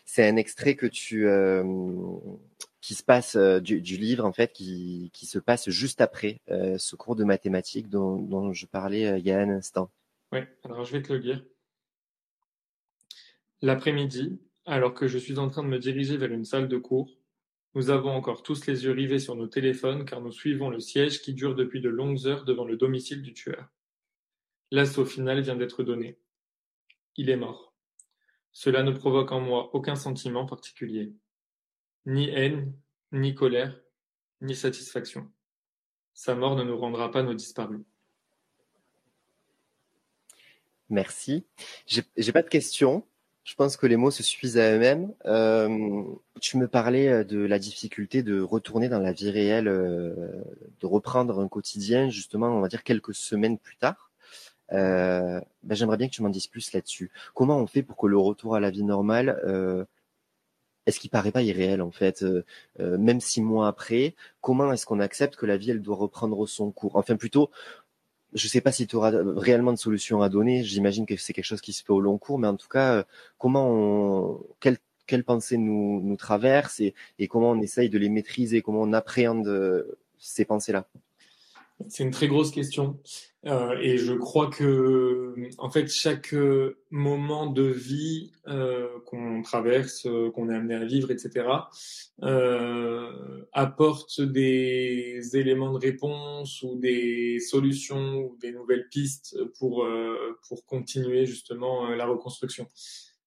C'est 0.04 0.28
un 0.28 0.36
extrait 0.36 0.76
que 0.76 0.88
tu 0.88 1.26
qui 2.82 2.96
se 2.96 3.04
passe 3.04 3.36
euh, 3.36 3.60
du, 3.60 3.80
du, 3.80 3.96
livre 3.96 4.26
en 4.26 4.34
fait 4.34 4.52
qui, 4.52 5.12
qui, 5.14 5.28
se 5.28 5.40
passe 5.40 5.70
juste 5.70 6.02
après 6.02 6.42
euh, 6.50 6.78
ce 6.78 6.96
cours 6.96 7.16
de 7.16 7.24
mathématiques 7.24 7.90
dont, 7.90 8.18
dont 8.18 8.52
je 8.54 8.66
parlais 8.66 9.06
euh, 9.06 9.18
il 9.20 9.26
y 9.26 9.32
a 9.32 9.40
un 9.40 9.50
instant. 9.50 9.92
Oui, 10.32 10.40
alors 10.64 10.84
je 10.84 10.94
vais 10.94 11.02
te 11.02 11.14
le 11.14 11.20
lire. 11.20 11.46
L'après-midi, 13.62 14.42
alors 14.66 14.96
que 14.96 15.08
je 15.08 15.20
suis 15.20 15.38
en 15.38 15.50
train 15.50 15.64
de 15.64 15.68
me 15.68 15.78
diriger 15.78 16.18
vers 16.18 16.32
une 16.32 16.46
salle 16.46 16.68
de 16.68 16.78
cours, 16.78 17.16
nous 17.76 17.92
avons 17.92 18.12
encore 18.12 18.42
tous 18.42 18.66
les 18.66 18.84
yeux 18.84 18.92
rivés 18.92 19.20
sur 19.20 19.36
nos 19.36 19.48
téléphones 19.48 20.04
car 20.04 20.20
nous 20.20 20.32
suivons 20.32 20.70
le 20.70 20.80
siège 20.80 21.22
qui 21.22 21.34
dure 21.34 21.56
depuis 21.56 21.82
de 21.82 21.90
longues 21.90 22.26
heures 22.26 22.44
devant 22.44 22.66
le 22.66 22.76
domicile 22.76 23.22
du 23.22 23.34
tueur. 23.34 23.70
L'assaut 24.72 25.06
final 25.06 25.42
vient 25.42 25.56
d'être 25.56 25.84
donné. 25.84 26.18
Il 27.16 27.30
est 27.30 27.38
mort. 27.38 27.76
Cela 28.52 28.84
ne 28.84 28.92
provoque 28.92 29.32
en 29.32 29.40
moi 29.40 29.70
aucun 29.74 29.96
sentiment 29.96 30.46
particulier. 30.46 31.14
Ni 32.06 32.30
haine, 32.30 32.74
ni 33.12 33.36
colère, 33.36 33.80
ni 34.42 34.56
satisfaction. 34.56 35.30
Sa 36.14 36.36
mort 36.36 36.56
ne 36.56 36.64
nous 36.64 36.78
rendra 36.78 37.12
pas 37.12 37.24
nos 37.24 37.34
disparus. 37.34 37.82
Merci. 40.90 41.46
J'ai 41.88 42.32
pas 42.32 42.42
de 42.42 42.50
questions. 42.50 43.06
Je 43.44 43.56
pense 43.56 43.76
que 43.76 43.88
les 43.88 43.98
mots 43.98 44.12
se 44.12 44.22
suffisent 44.22 44.58
à 44.58 44.74
eux-mêmes. 44.74 45.14
Euh, 45.26 46.04
tu 46.42 46.58
me 46.58 46.68
parlais 46.68 47.08
euh, 47.08 47.24
de 47.24 47.40
la 47.40 47.58
difficulté 47.58 48.22
de 48.22 48.40
retourner 48.40 48.88
dans 48.88 49.00
la 49.00 49.14
vie 49.14 49.32
réelle, 49.32 49.68
euh, 49.68 50.44
de 50.80 50.86
reprendre 50.86 51.40
un 51.40 51.48
quotidien, 51.48 52.10
justement, 52.10 52.50
on 52.50 52.62
va 52.62 52.68
dire 52.68 52.84
quelques 52.84 53.16
semaines 53.16 53.58
plus 53.58 53.78
tard. 53.78 54.12
Ben, 54.70 55.44
j'aimerais 55.70 55.98
bien 55.98 56.08
que 56.08 56.14
tu 56.14 56.22
m'en 56.22 56.30
dises 56.30 56.48
plus 56.48 56.72
là-dessus. 56.72 57.12
Comment 57.34 57.58
on 57.58 57.68
fait 57.68 57.84
pour 57.84 57.98
que 57.98 58.08
le 58.08 58.18
retour 58.18 58.56
à 58.56 58.60
la 58.60 58.70
vie 58.70 58.84
normale, 58.84 59.38
est-ce 60.86 61.00
qu'il 61.00 61.10
paraît 61.10 61.32
pas 61.32 61.42
irréel 61.44 61.82
en 61.82 61.92
fait, 61.92 62.24
euh, 62.24 62.44
euh, 62.80 62.98
même 62.98 63.20
six 63.20 63.42
mois 63.42 63.68
après 63.68 64.16
Comment 64.42 64.72
est-ce 64.74 64.86
qu'on 64.86 65.00
accepte 65.00 65.36
que 65.36 65.46
la 65.46 65.58
vie 65.58 65.72
elle 65.72 65.82
doit 65.82 65.96
reprendre 65.96 66.46
son 66.48 66.72
cours? 66.72 66.96
Enfin 66.96 67.16
plutôt, 67.16 67.52
je 68.34 68.48
sais 68.48 68.62
pas 68.62 68.72
si 68.72 68.88
tu 68.88 68.96
auras 68.96 69.12
réellement 69.38 69.74
de 69.74 69.78
solution 69.78 70.22
à 70.22 70.30
donner. 70.30 70.64
J'imagine 70.64 71.06
que 71.06 71.18
c'est 71.18 71.34
quelque 71.34 71.46
chose 71.46 71.62
qui 71.62 71.74
se 71.74 71.84
fait 71.84 71.92
au 71.94 72.02
long 72.02 72.18
cours, 72.18 72.40
mais 72.40 72.48
en 72.48 72.58
tout 72.58 72.70
cas, 72.70 72.96
euh, 72.96 73.04
comment 73.38 73.70
on, 73.70 74.44
quelle 75.08 75.24
pensée 75.26 75.58
nous, 75.58 76.02
nous 76.02 76.16
traverse 76.16 76.80
et, 76.80 76.94
et 77.20 77.28
comment 77.28 77.52
on 77.52 77.62
essaye 77.62 77.90
de 77.90 77.98
les 77.98 78.10
maîtriser, 78.10 78.62
comment 78.62 78.82
on 78.82 78.94
appréhende 78.94 79.86
ces 80.18 80.46
pensées-là? 80.46 80.88
C'est 81.90 82.04
une 82.04 82.12
très 82.12 82.28
grosse 82.28 82.52
question. 82.52 83.00
Euh, 83.48 83.76
et 83.82 83.98
je 83.98 84.14
crois 84.14 84.50
que, 84.50 85.34
en 85.58 85.70
fait, 85.70 85.88
chaque 85.88 86.34
euh, 86.34 86.78
moment 86.92 87.48
de 87.48 87.64
vie 87.64 88.32
euh, 88.48 88.88
qu'on 89.06 89.42
traverse, 89.42 90.06
euh, 90.06 90.30
qu'on 90.32 90.50
est 90.50 90.56
amené 90.56 90.76
à 90.76 90.86
vivre, 90.86 91.10
etc., 91.10 91.48
euh, 92.22 93.46
apporte 93.52 94.22
des 94.22 95.22
éléments 95.34 95.74
de 95.74 95.80
réponse 95.80 96.62
ou 96.62 96.78
des 96.78 97.40
solutions 97.40 98.20
ou 98.20 98.38
des 98.40 98.52
nouvelles 98.52 98.88
pistes 98.90 99.38
pour 99.58 99.88
pour 100.48 100.66
continuer 100.66 101.26
justement 101.26 101.90
la 101.90 102.06
reconstruction. 102.06 102.68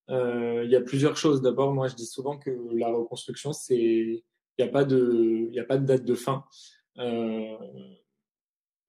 Il 0.08 0.68
y 0.68 0.76
a 0.76 0.80
plusieurs 0.80 1.16
choses. 1.16 1.42
D'abord, 1.42 1.72
moi, 1.72 1.88
je 1.88 1.94
dis 1.94 2.06
souvent 2.06 2.38
que 2.38 2.50
la 2.72 2.88
reconstruction, 2.88 3.52
c'est 3.52 4.22
il 4.56 4.62
n'y 4.62 4.64
a 4.64 4.72
pas 4.72 4.84
de 4.84 5.46
il 5.46 5.50
n'y 5.50 5.58
a 5.58 5.64
pas 5.64 5.78
de 5.78 5.86
date 5.86 6.04
de 6.04 6.14
fin. 6.14 6.44
Euh, 6.98 7.56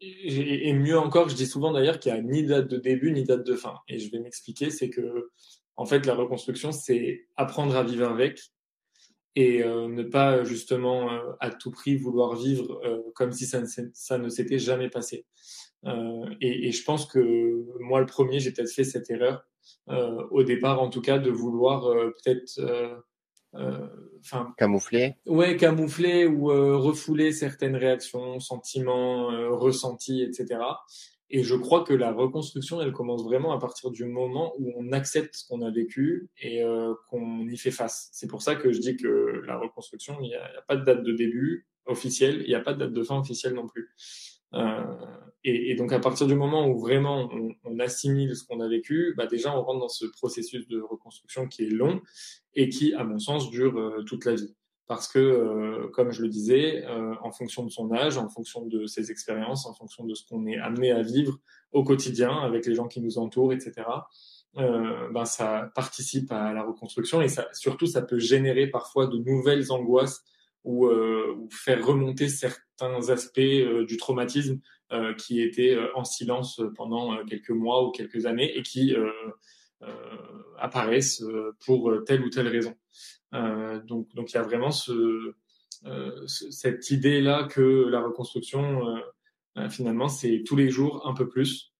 et, 0.01 0.73
mieux 0.73 0.97
encore, 0.97 1.29
je 1.29 1.35
dis 1.35 1.45
souvent 1.45 1.71
d'ailleurs 1.71 1.99
qu'il 1.99 2.13
n'y 2.13 2.19
a 2.19 2.21
ni 2.21 2.43
date 2.43 2.67
de 2.67 2.77
début 2.77 3.11
ni 3.11 3.23
date 3.23 3.45
de 3.45 3.55
fin. 3.55 3.75
Et 3.87 3.99
je 3.99 4.11
vais 4.11 4.19
m'expliquer, 4.19 4.69
c'est 4.69 4.89
que 4.89 5.31
en 5.77 5.85
fait 5.85 6.05
la 6.05 6.15
reconstruction, 6.15 6.71
c'est 6.71 7.27
apprendre 7.35 7.75
à 7.75 7.83
vivre 7.83 8.07
avec 8.07 8.39
et 9.35 9.63
euh, 9.63 9.87
ne 9.87 10.03
pas 10.03 10.43
justement 10.43 11.11
euh, 11.11 11.33
à 11.39 11.49
tout 11.51 11.71
prix 11.71 11.97
vouloir 11.97 12.35
vivre 12.35 12.79
euh, 12.85 13.01
comme 13.15 13.31
si 13.31 13.45
ça 13.45 13.61
ne, 14.17 14.29
s'était 14.29 14.59
jamais 14.59 14.89
passé. 14.89 15.25
Et, 16.41 16.71
je 16.71 16.83
pense 16.83 17.05
que 17.05 17.63
moi 17.79 17.99
le 17.99 18.07
premier, 18.07 18.39
j'ai 18.39 18.51
peut-être 18.51 18.71
fait 18.71 18.83
cette 18.83 19.09
erreur 19.11 19.45
au 20.31 20.43
départ, 20.43 20.81
en 20.81 20.89
tout 20.89 21.01
cas, 21.01 21.19
de 21.19 21.29
vouloir 21.29 21.83
peut-être 21.83 22.59
euh, 22.59 22.95
enfin 24.19 24.53
camoufler 24.57 25.15
ouais 25.25 25.55
camoufler 25.57 26.25
ou 26.25 26.51
euh, 26.51 26.77
refouler 26.77 27.31
certaines 27.31 27.75
réactions 27.75 28.39
sentiments 28.39 29.31
euh, 29.31 29.49
ressentis 29.49 30.23
etc 30.23 30.59
et 31.29 31.43
je 31.43 31.55
crois 31.55 31.83
que 31.83 31.93
la 31.93 32.11
reconstruction 32.11 32.81
elle 32.81 32.91
commence 32.91 33.23
vraiment 33.23 33.53
à 33.53 33.59
partir 33.59 33.91
du 33.91 34.05
moment 34.05 34.53
où 34.59 34.71
on 34.77 34.91
accepte 34.91 35.35
ce 35.35 35.47
qu'on 35.47 35.61
a 35.61 35.71
vécu 35.71 36.29
et 36.39 36.61
qu'on 37.09 37.47
y 37.47 37.57
fait 37.57 37.71
face. 37.71 38.09
C'est 38.11 38.27
pour 38.27 38.43
ça 38.43 38.55
que 38.55 38.71
je 38.71 38.79
dis 38.79 38.95
que 38.95 39.41
la 39.47 39.57
reconstruction 39.57 40.17
il 40.21 40.27
n'y 40.27 40.35
a, 40.35 40.43
a, 40.43 40.61
pas 40.67 40.75
de 40.75 40.85
date 40.85 41.03
de 41.03 41.11
début 41.11 41.67
officielle 41.87 42.43
il 42.43 42.49
n'y 42.49 42.53
a 42.53 42.59
pas 42.61 42.73
de 42.73 42.79
date 42.79 42.93
de 42.93 43.03
fin 43.03 43.17
officielle 43.17 43.53
non 43.55 43.65
plus. 43.65 43.89
euh, 43.95 44.34
et, 45.43 45.71
et, 45.71 45.75
donc 45.75 45.93
à 45.93 45.99
partir 45.99 46.27
du 46.27 46.35
moment 46.35 46.67
où 46.67 46.79
vraiment 46.79 47.29
on, 47.63 47.79
assimile 47.79 48.35
ce 48.35 48.43
qu'on 48.45 48.61
a 48.61 48.67
vécu, 48.67 49.13
bah 49.17 49.27
déjà 49.27 49.55
on 49.55 49.61
rentre 49.61 49.79
dans 49.79 49.89
ce 49.89 50.05
processus 50.05 50.67
de 50.67 50.81
reconstruction 50.81 51.47
qui 51.47 51.65
est 51.65 51.69
long 51.69 52.01
et 52.53 52.69
qui, 52.69 52.93
à 52.93 53.03
mon 53.03 53.19
sens, 53.19 53.49
dure 53.51 53.77
euh, 53.77 54.03
toute 54.03 54.25
la 54.25 54.35
vie. 54.35 54.55
Parce 54.87 55.07
que, 55.07 55.19
euh, 55.19 55.87
comme 55.93 56.11
je 56.11 56.21
le 56.21 56.29
disais, 56.29 56.85
euh, 56.85 57.15
en 57.21 57.31
fonction 57.31 57.63
de 57.63 57.69
son 57.69 57.91
âge, 57.91 58.17
en 58.17 58.29
fonction 58.29 58.65
de 58.65 58.85
ses 58.85 59.11
expériences, 59.11 59.65
en 59.65 59.73
fonction 59.73 60.05
de 60.05 60.13
ce 60.13 60.25
qu'on 60.27 60.45
est 60.45 60.57
amené 60.57 60.91
à 60.91 61.01
vivre 61.01 61.39
au 61.71 61.83
quotidien 61.83 62.31
avec 62.41 62.67
les 62.67 62.75
gens 62.75 62.87
qui 62.87 63.01
nous 63.01 63.17
entourent, 63.17 63.53
etc., 63.53 63.73
euh, 64.57 65.09
ben 65.11 65.25
ça 65.25 65.69
participe 65.75 66.31
à 66.31 66.53
la 66.53 66.63
reconstruction 66.63 67.21
et 67.21 67.27
ça, 67.27 67.47
surtout 67.51 67.87
ça 67.87 68.01
peut 68.01 68.19
générer 68.19 68.67
parfois 68.67 69.07
de 69.07 69.17
nouvelles 69.17 69.69
angoisses 69.69 70.23
ou, 70.65 70.87
euh, 70.87 71.33
ou 71.37 71.47
faire 71.49 71.85
remonter 71.85 72.27
certains 72.27 73.09
aspects 73.09 73.39
euh, 73.39 73.85
du 73.85 73.97
traumatisme 73.97 74.59
euh, 74.91 75.13
qui 75.13 75.41
étaient 75.41 75.77
en 75.95 76.03
silence 76.03 76.61
pendant 76.75 77.23
quelques 77.25 77.51
mois 77.51 77.87
ou 77.87 77.91
quelques 77.91 78.25
années 78.25 78.57
et 78.57 78.63
qui 78.63 78.93
apparaissent 80.57 81.23
pour 81.65 81.93
telle 82.05 82.23
ou 82.23 82.29
telle 82.29 82.47
raison. 82.47 82.75
donc, 83.31 84.13
donc 84.15 84.31
il 84.31 84.35
y 84.35 84.37
a 84.37 84.41
vraiment 84.41 84.71
ce, 84.71 85.33
cette 86.27 86.89
idée-là 86.89 87.43
que 87.43 87.87
la 87.89 88.01
reconstruction, 88.01 88.97
finalement, 89.69 90.07
c'est 90.07 90.43
tous 90.45 90.55
les 90.55 90.69
jours 90.69 91.07
un 91.07 91.13
peu 91.13 91.27
plus. 91.27 91.73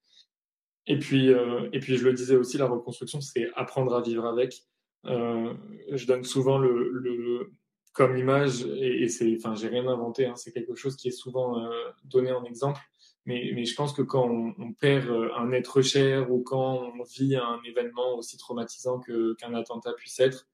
Et 0.87 0.99
puis, 0.99 1.29
et 1.29 1.79
puis, 1.79 1.97
je 1.97 2.03
le 2.03 2.13
disais 2.13 2.35
aussi, 2.35 2.57
la 2.57 2.67
reconstruction, 2.67 3.21
c'est 3.21 3.49
apprendre 3.55 3.95
à 3.95 4.01
vivre 4.01 4.25
avec. 4.25 4.63
je 5.05 6.05
donne 6.05 6.23
souvent 6.23 6.57
le, 6.59 6.89
le, 6.91 7.51
comme 7.95 8.17
image, 8.17 8.63
et, 8.65 9.03
et 9.03 9.09
c'est, 9.09 9.35
enfin, 9.37 9.55
j'ai 9.55 9.69
rien 9.69 9.87
inventé, 9.87 10.27
hein, 10.27 10.35
c'est 10.35 10.51
quelque 10.51 10.75
chose 10.75 10.95
qui 10.95 11.07
est 11.07 11.11
souvent 11.11 11.59
euh, 11.59 11.69
donné 12.03 12.31
en 12.31 12.43
exemple. 12.43 12.81
Mais, 13.25 13.51
mais 13.55 13.65
je 13.65 13.73
pense 13.73 13.93
que 13.93 14.03
quand 14.03 14.27
on, 14.27 14.53
on, 14.59 14.73
perd 14.73 15.09
euh, 15.09 15.29
un 15.35 15.51
être 15.51 15.81
cher 15.81 16.31
ou 16.31 16.43
quand 16.43 16.91
on 16.99 17.03
vit 17.03 17.35
un 17.35 17.59
événement 17.65 18.15
aussi 18.17 18.37
traumatisant 18.37 18.99
que, 18.99 19.33
qu'un 19.35 19.55
attentat 19.55 19.93
puisse 19.93 20.19
être, 20.19 20.45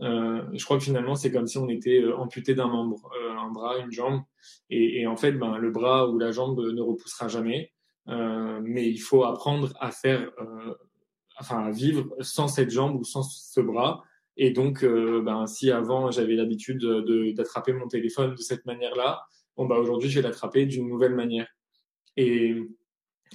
euh, 0.00 0.42
je 0.52 0.62
crois 0.64 0.76
que 0.76 0.84
finalement 0.84 1.14
c'est 1.14 1.32
comme 1.32 1.46
si 1.46 1.56
on 1.56 1.68
était 1.68 2.02
euh, 2.02 2.16
amputé 2.16 2.54
d'un 2.54 2.66
membre, 2.66 3.10
euh, 3.18 3.32
un 3.32 3.50
bras, 3.50 3.78
une 3.78 3.90
jambe, 3.90 4.22
et, 4.68 5.00
et, 5.00 5.06
en 5.06 5.16
fait, 5.16 5.32
ben, 5.32 5.56
le 5.56 5.70
bras 5.70 6.08
ou 6.08 6.18
la 6.18 6.32
jambe 6.32 6.60
ne 6.60 6.80
repoussera 6.82 7.28
jamais. 7.28 7.72
mais 8.06 8.88
il 8.88 8.98
faut 8.98 9.24
apprendre 9.24 9.72
à 9.80 9.90
faire, 9.90 10.30
enfin, 11.40 11.64
à 11.64 11.70
vivre 11.70 12.04
sans 12.20 12.48
cette 12.48 12.70
jambe 12.70 12.96
ou 13.00 13.04
sans 13.04 13.22
ce 13.22 13.60
bras 13.60 14.04
et 14.36 14.50
donc, 14.50 14.84
euh, 14.84 15.22
ben, 15.22 15.46
si 15.46 15.70
avant 15.70 16.10
j'avais 16.10 16.34
l'habitude 16.34 16.84
d'attraper 17.34 17.72
mon 17.72 17.88
téléphone 17.88 18.34
de 18.34 18.40
cette 18.40 18.66
manière-là, 18.66 19.22
bon, 19.56 19.66
bah, 19.66 19.78
aujourd'hui 19.78 20.10
je 20.10 20.20
vais 20.20 20.28
l'attraper 20.28 20.66
d'une 20.66 20.88
nouvelle 20.88 21.14
manière. 21.14 21.48
Et, 22.16 22.54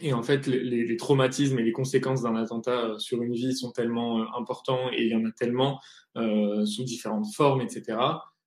et 0.02 0.14
en 0.14 0.24
fait, 0.24 0.48
les, 0.48 0.86
les, 0.86 0.98
traumatismes 0.98 1.60
et 1.60 1.64
les 1.64 1.72
conséquences 1.72 2.22
d'un 2.22 2.36
attentat 2.36 2.86
euh, 2.86 3.00
sur 3.00 3.22
une 3.22 3.34
vie 3.34 3.56
sont 3.56 3.72
tellement 3.72 4.22
euh, 4.22 4.26
importants 4.38 4.90
et 4.92 5.04
il 5.04 5.10
y 5.10 5.16
en 5.16 5.26
a 5.26 5.32
tellement 5.32 5.80
euh, 6.18 6.66
sous 6.66 6.84
différentes 6.84 7.28
formes, 7.36 7.62
etc., 7.62 7.98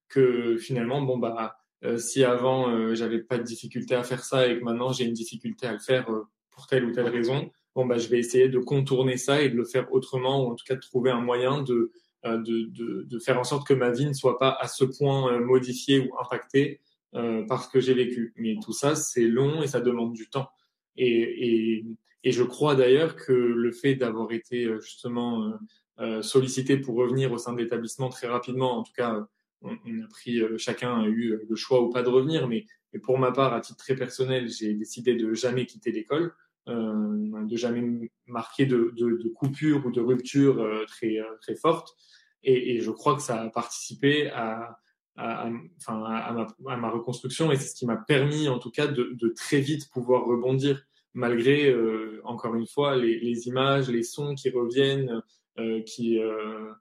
que 0.08 0.56
finalement, 0.58 1.02
bon 1.02 1.18
bah, 1.18 1.56
si 1.96 2.22
avant 2.22 2.94
j'avais 2.94 3.18
pas 3.18 3.36
de 3.36 3.42
difficulté 3.42 3.94
à 3.94 4.04
faire 4.04 4.22
ça 4.22 4.46
et 4.46 4.58
que 4.58 4.64
maintenant 4.64 4.92
j'ai 4.92 5.04
une 5.04 5.12
difficulté 5.12 5.66
à 5.66 5.72
le 5.72 5.80
faire 5.80 6.06
pour 6.50 6.66
telle 6.68 6.84
ou 6.84 6.92
telle 6.92 7.08
raison, 7.08 7.50
bon 7.74 7.84
bah, 7.84 7.98
je 7.98 8.08
vais 8.08 8.18
essayer 8.20 8.48
de 8.48 8.58
contourner 8.60 9.16
ça 9.16 9.42
et 9.42 9.48
de 9.48 9.56
le 9.56 9.64
faire 9.64 9.92
autrement 9.92 10.44
ou 10.44 10.52
en 10.52 10.54
tout 10.54 10.64
cas 10.66 10.76
de 10.76 10.80
trouver 10.80 11.10
un 11.10 11.20
moyen 11.20 11.62
de 11.62 11.90
de, 12.24 12.64
de, 12.64 13.02
de, 13.02 13.18
faire 13.18 13.38
en 13.38 13.44
sorte 13.44 13.66
que 13.66 13.74
ma 13.74 13.90
vie 13.90 14.06
ne 14.06 14.12
soit 14.12 14.38
pas 14.38 14.56
à 14.60 14.68
ce 14.68 14.84
point 14.84 15.32
euh, 15.32 15.44
modifiée 15.44 16.00
ou 16.00 16.18
impactée 16.18 16.80
euh, 17.14 17.44
parce 17.46 17.68
que 17.68 17.80
j'ai 17.80 17.94
vécu. 17.94 18.32
Mais 18.36 18.56
tout 18.62 18.72
ça, 18.72 18.94
c'est 18.94 19.26
long 19.26 19.62
et 19.62 19.66
ça 19.66 19.80
demande 19.80 20.14
du 20.14 20.28
temps. 20.28 20.48
Et, 20.96 21.06
et, 21.06 21.84
et 22.24 22.32
je 22.32 22.42
crois 22.42 22.74
d'ailleurs 22.74 23.16
que 23.16 23.32
le 23.32 23.72
fait 23.72 23.94
d'avoir 23.94 24.32
été 24.32 24.68
justement 24.80 25.52
euh, 26.00 26.22
sollicité 26.22 26.78
pour 26.78 26.96
revenir 26.96 27.32
au 27.32 27.38
sein 27.38 27.52
de 27.52 27.58
l'établissement 27.58 28.08
très 28.08 28.26
rapidement, 28.26 28.78
en 28.78 28.82
tout 28.82 28.92
cas, 28.96 29.26
on, 29.62 29.76
on, 29.86 30.02
a 30.02 30.08
pris, 30.08 30.40
chacun 30.58 31.02
a 31.02 31.06
eu 31.06 31.38
le 31.48 31.56
choix 31.56 31.82
ou 31.82 31.90
pas 31.90 32.02
de 32.02 32.08
revenir, 32.08 32.48
mais, 32.48 32.66
mais 32.92 33.00
pour 33.00 33.18
ma 33.18 33.32
part, 33.32 33.52
à 33.52 33.60
titre 33.60 33.78
très 33.78 33.96
personnel, 33.96 34.48
j'ai 34.48 34.74
décidé 34.74 35.14
de 35.14 35.34
jamais 35.34 35.66
quitter 35.66 35.92
l'école. 35.92 36.32
Euh, 36.68 37.44
de 37.44 37.56
jamais 37.58 38.10
marquer 38.26 38.64
de, 38.64 38.94
de, 38.96 39.18
de, 39.22 39.28
coupure 39.28 39.84
ou 39.84 39.90
de 39.90 40.00
rupture 40.00 40.62
euh, 40.62 40.86
très, 40.86 41.18
très 41.42 41.56
forte. 41.56 41.94
Et, 42.42 42.76
et, 42.76 42.80
je 42.80 42.90
crois 42.90 43.16
que 43.16 43.20
ça 43.20 43.42
a 43.42 43.50
participé 43.50 44.30
à, 44.30 44.78
à, 45.16 45.46
à, 45.46 45.50
à, 45.88 46.46
ma, 46.58 46.76
ma, 46.76 46.90
reconstruction 46.90 47.52
et 47.52 47.56
c'est 47.56 47.68
ce 47.68 47.74
qui 47.74 47.86
m'a 47.86 47.96
permis 47.96 48.48
en 48.48 48.58
tout 48.58 48.70
cas 48.70 48.86
de, 48.86 49.10
de, 49.12 49.28
très 49.28 49.60
vite 49.60 49.90
pouvoir 49.90 50.24
rebondir 50.24 50.84
malgré 51.12 51.70
euh, 51.70 52.20
encore 52.24 52.54
une 52.56 52.66
fois 52.66 52.96
les, 52.96 53.20
les, 53.20 53.46
images, 53.46 53.88
les 53.88 54.02
sons 54.02 54.34
qui 54.34 54.50
reviennent, 54.50 55.22
euh, 55.58 55.82
qui, 55.82 56.18
euh, 56.18 56.72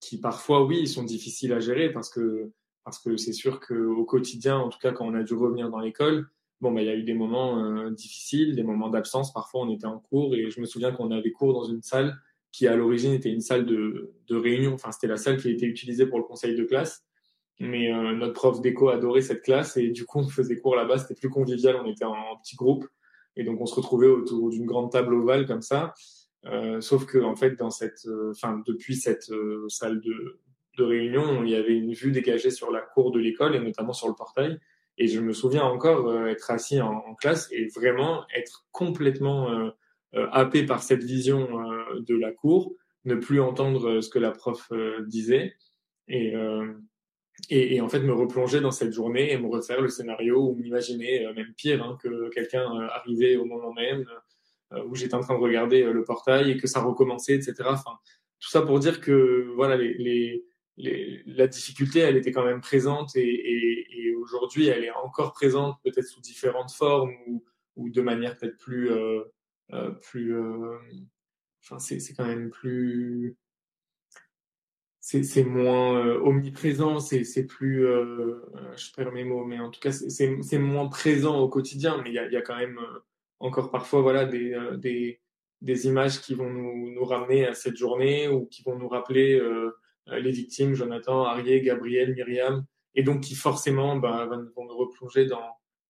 qui 0.00 0.18
parfois 0.18 0.64
oui 0.64 0.88
sont 0.88 1.04
difficiles 1.04 1.52
à 1.52 1.60
gérer 1.60 1.92
parce 1.92 2.10
que 2.10 2.50
parce 2.84 2.98
que 2.98 3.16
c'est 3.16 3.32
sûr 3.32 3.60
qu'au 3.60 4.04
quotidien, 4.04 4.58
en 4.58 4.68
tout 4.68 4.78
cas 4.80 4.90
quand 4.90 5.06
on 5.06 5.14
a 5.14 5.22
dû 5.22 5.34
revenir 5.34 5.70
dans 5.70 5.78
l'école, 5.78 6.28
bon 6.62 6.72
bah 6.72 6.80
il 6.80 6.86
y 6.86 6.90
a 6.90 6.94
eu 6.94 7.02
des 7.02 7.12
moments 7.12 7.62
euh, 7.62 7.90
difficiles, 7.90 8.54
des 8.54 8.62
moments 8.62 8.88
d'absence. 8.88 9.32
Parfois 9.32 9.62
on 9.62 9.70
était 9.70 9.86
en 9.86 9.98
cours 9.98 10.34
et 10.34 10.48
je 10.48 10.60
me 10.60 10.64
souviens 10.64 10.92
qu'on 10.92 11.10
avait 11.10 11.32
cours 11.32 11.52
dans 11.52 11.64
une 11.64 11.82
salle 11.82 12.16
qui 12.52 12.66
à 12.68 12.76
l'origine 12.76 13.12
était 13.12 13.30
une 13.30 13.40
salle 13.40 13.66
de, 13.66 14.14
de 14.28 14.36
réunion. 14.36 14.74
Enfin, 14.74 14.92
c'était 14.92 15.08
la 15.08 15.16
salle 15.16 15.38
qui 15.38 15.50
été 15.50 15.66
utilisée 15.66 16.06
pour 16.06 16.18
le 16.18 16.24
conseil 16.24 16.54
de 16.54 16.64
classe. 16.64 17.04
Mais 17.60 17.92
euh, 17.92 18.12
notre 18.14 18.34
prof 18.34 18.60
d'éco 18.60 18.88
adorait 18.88 19.22
cette 19.22 19.42
classe 19.42 19.76
et 19.76 19.88
du 19.88 20.04
coup, 20.04 20.20
on 20.20 20.28
faisait 20.28 20.58
cours 20.58 20.76
là-bas. 20.76 20.98
C'était 20.98 21.14
plus 21.14 21.30
convivial. 21.30 21.76
On 21.76 21.86
était 21.86 22.04
en, 22.04 22.12
en 22.12 22.36
petit 22.42 22.56
groupe 22.56 22.86
et 23.36 23.44
donc 23.44 23.60
on 23.60 23.66
se 23.66 23.74
retrouvait 23.74 24.06
autour 24.06 24.50
d'une 24.50 24.66
grande 24.66 24.90
table 24.92 25.14
ovale 25.14 25.46
comme 25.46 25.62
ça. 25.62 25.94
Euh, 26.46 26.80
sauf 26.80 27.06
que 27.06 27.18
en 27.18 27.36
fait, 27.36 27.56
dans 27.56 27.70
cette, 27.70 28.06
euh, 28.06 28.32
enfin, 28.32 28.62
depuis 28.66 28.96
cette 28.96 29.30
euh, 29.30 29.68
salle 29.68 30.00
de, 30.00 30.40
de 30.78 30.84
réunion, 30.84 31.44
il 31.44 31.50
y 31.50 31.54
avait 31.54 31.76
une 31.76 31.92
vue 31.92 32.12
dégagée 32.12 32.50
sur 32.50 32.70
la 32.70 32.80
cour 32.80 33.12
de 33.12 33.18
l'école 33.18 33.54
et 33.54 33.60
notamment 33.60 33.92
sur 33.92 34.08
le 34.08 34.14
portail. 34.14 34.58
Et 34.98 35.08
je 35.08 35.20
me 35.20 35.32
souviens 35.32 35.64
encore 35.64 36.08
euh, 36.08 36.26
être 36.26 36.50
assis 36.50 36.80
en, 36.80 37.14
classe 37.14 37.48
et 37.52 37.66
vraiment 37.66 38.24
être 38.34 38.66
complètement 38.72 39.70
happé 40.12 40.64
par 40.64 40.82
cette 40.82 41.02
vision 41.02 41.48
de 41.98 42.14
la 42.16 42.32
cour, 42.32 42.74
ne 43.04 43.14
plus 43.14 43.40
entendre 43.40 44.00
ce 44.00 44.10
que 44.10 44.18
la 44.18 44.30
prof 44.30 44.70
disait 45.06 45.54
et 46.08 46.34
et, 47.48 47.76
et, 47.76 47.80
en 47.80 47.88
fait 47.88 48.00
me 48.00 48.12
replonger 48.12 48.60
dans 48.60 48.70
cette 48.70 48.92
journée 48.92 49.32
et 49.32 49.38
me 49.38 49.48
refaire 49.48 49.80
le 49.80 49.88
scénario 49.88 50.38
ou 50.38 50.54
m'imaginer 50.54 51.26
même 51.34 51.54
pire 51.56 51.82
hein, 51.82 51.98
que 52.02 52.28
quelqu'un 52.30 52.70
arrivait 52.92 53.36
au 53.36 53.44
moment 53.44 53.72
même 53.72 54.04
où 54.86 54.94
j'étais 54.94 55.14
en 55.14 55.20
train 55.20 55.34
de 55.34 55.42
regarder 55.42 55.84
le 55.84 56.04
portail 56.04 56.50
et 56.50 56.56
que 56.56 56.66
ça 56.66 56.80
recommençait, 56.80 57.34
etc. 57.34 57.54
Enfin, 57.66 57.98
tout 58.40 58.50
ça 58.50 58.62
pour 58.62 58.78
dire 58.80 59.00
que 59.00 59.52
voilà 59.54 59.76
les, 59.76 59.94
les 59.94 60.44
la 60.76 61.46
difficulté, 61.46 62.00
elle 62.00 62.16
était 62.16 62.32
quand 62.32 62.44
même 62.44 62.60
présente 62.60 63.14
et, 63.16 64.14
aujourd'hui, 64.20 64.68
elle 64.68 64.84
est 64.84 64.92
encore 64.92 65.32
présente, 65.32 65.78
peut-être 65.82 66.06
sous 66.06 66.20
différentes 66.20 66.72
formes 66.72 67.12
ou, 67.76 67.90
de 67.90 68.00
manière 68.00 68.36
peut-être 68.36 68.56
plus, 68.56 68.90
euh, 68.90 69.24
euh, 69.72 69.90
plus, 69.90 70.36
euh, 70.36 70.78
enfin, 71.62 71.78
c'est 71.78 72.14
quand 72.14 72.26
même 72.26 72.50
plus, 72.50 73.36
c'est 75.00 75.44
moins 75.44 76.06
omniprésent, 76.20 77.00
c'est 77.00 77.46
plus, 77.46 77.80
je 77.80 78.92
perds 78.94 79.12
mes 79.12 79.24
mots, 79.24 79.44
mais 79.44 79.58
en 79.58 79.70
tout 79.70 79.80
cas, 79.80 79.92
c'est 79.92 80.58
moins 80.58 80.88
présent 80.88 81.40
au 81.40 81.48
quotidien, 81.48 82.00
mais 82.02 82.10
il 82.10 82.14
y 82.14 82.18
a, 82.18 82.30
y 82.30 82.36
a, 82.36 82.42
quand 82.42 82.56
même 82.56 82.78
encore 83.40 83.70
parfois, 83.70 84.02
voilà, 84.02 84.24
des, 84.24 84.56
des, 84.78 85.20
des 85.62 85.86
images 85.86 86.20
qui 86.20 86.34
vont 86.34 86.50
nous, 86.50 86.90
nous, 86.90 87.04
ramener 87.04 87.46
à 87.46 87.54
cette 87.54 87.76
journée 87.76 88.28
ou 88.28 88.46
qui 88.46 88.62
vont 88.62 88.76
nous 88.76 88.88
rappeler 88.88 89.38
euh, 89.38 89.70
les 90.06 90.30
victimes, 90.30 90.74
Jonathan, 90.74 91.24
Arié, 91.24 91.60
Gabriel, 91.60 92.14
Myriam, 92.14 92.64
et 92.94 93.02
donc 93.02 93.22
qui 93.22 93.34
forcément 93.34 93.96
bah, 93.96 94.26
vont 94.26 94.64
me 94.64 94.72
replonger 94.72 95.26
dans, 95.26 95.48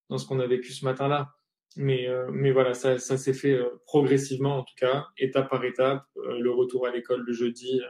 dans 0.08 0.18
ce 0.18 0.26
qu'on 0.26 0.40
a 0.40 0.46
vécu 0.46 0.72
ce 0.72 0.84
matin-là. 0.84 1.32
Mais, 1.76 2.06
euh, 2.06 2.28
mais 2.30 2.52
voilà, 2.52 2.74
ça, 2.74 2.98
ça 2.98 3.16
s'est 3.16 3.32
fait 3.32 3.54
euh, 3.54 3.80
progressivement 3.86 4.58
en 4.58 4.62
tout 4.62 4.74
cas, 4.76 5.06
étape 5.16 5.48
par 5.48 5.64
étape. 5.64 6.04
le 6.16 6.50
retour 6.50 6.86
à 6.86 6.90
l'école 6.90 7.24
le 7.26 7.32
jeudi, 7.32 7.80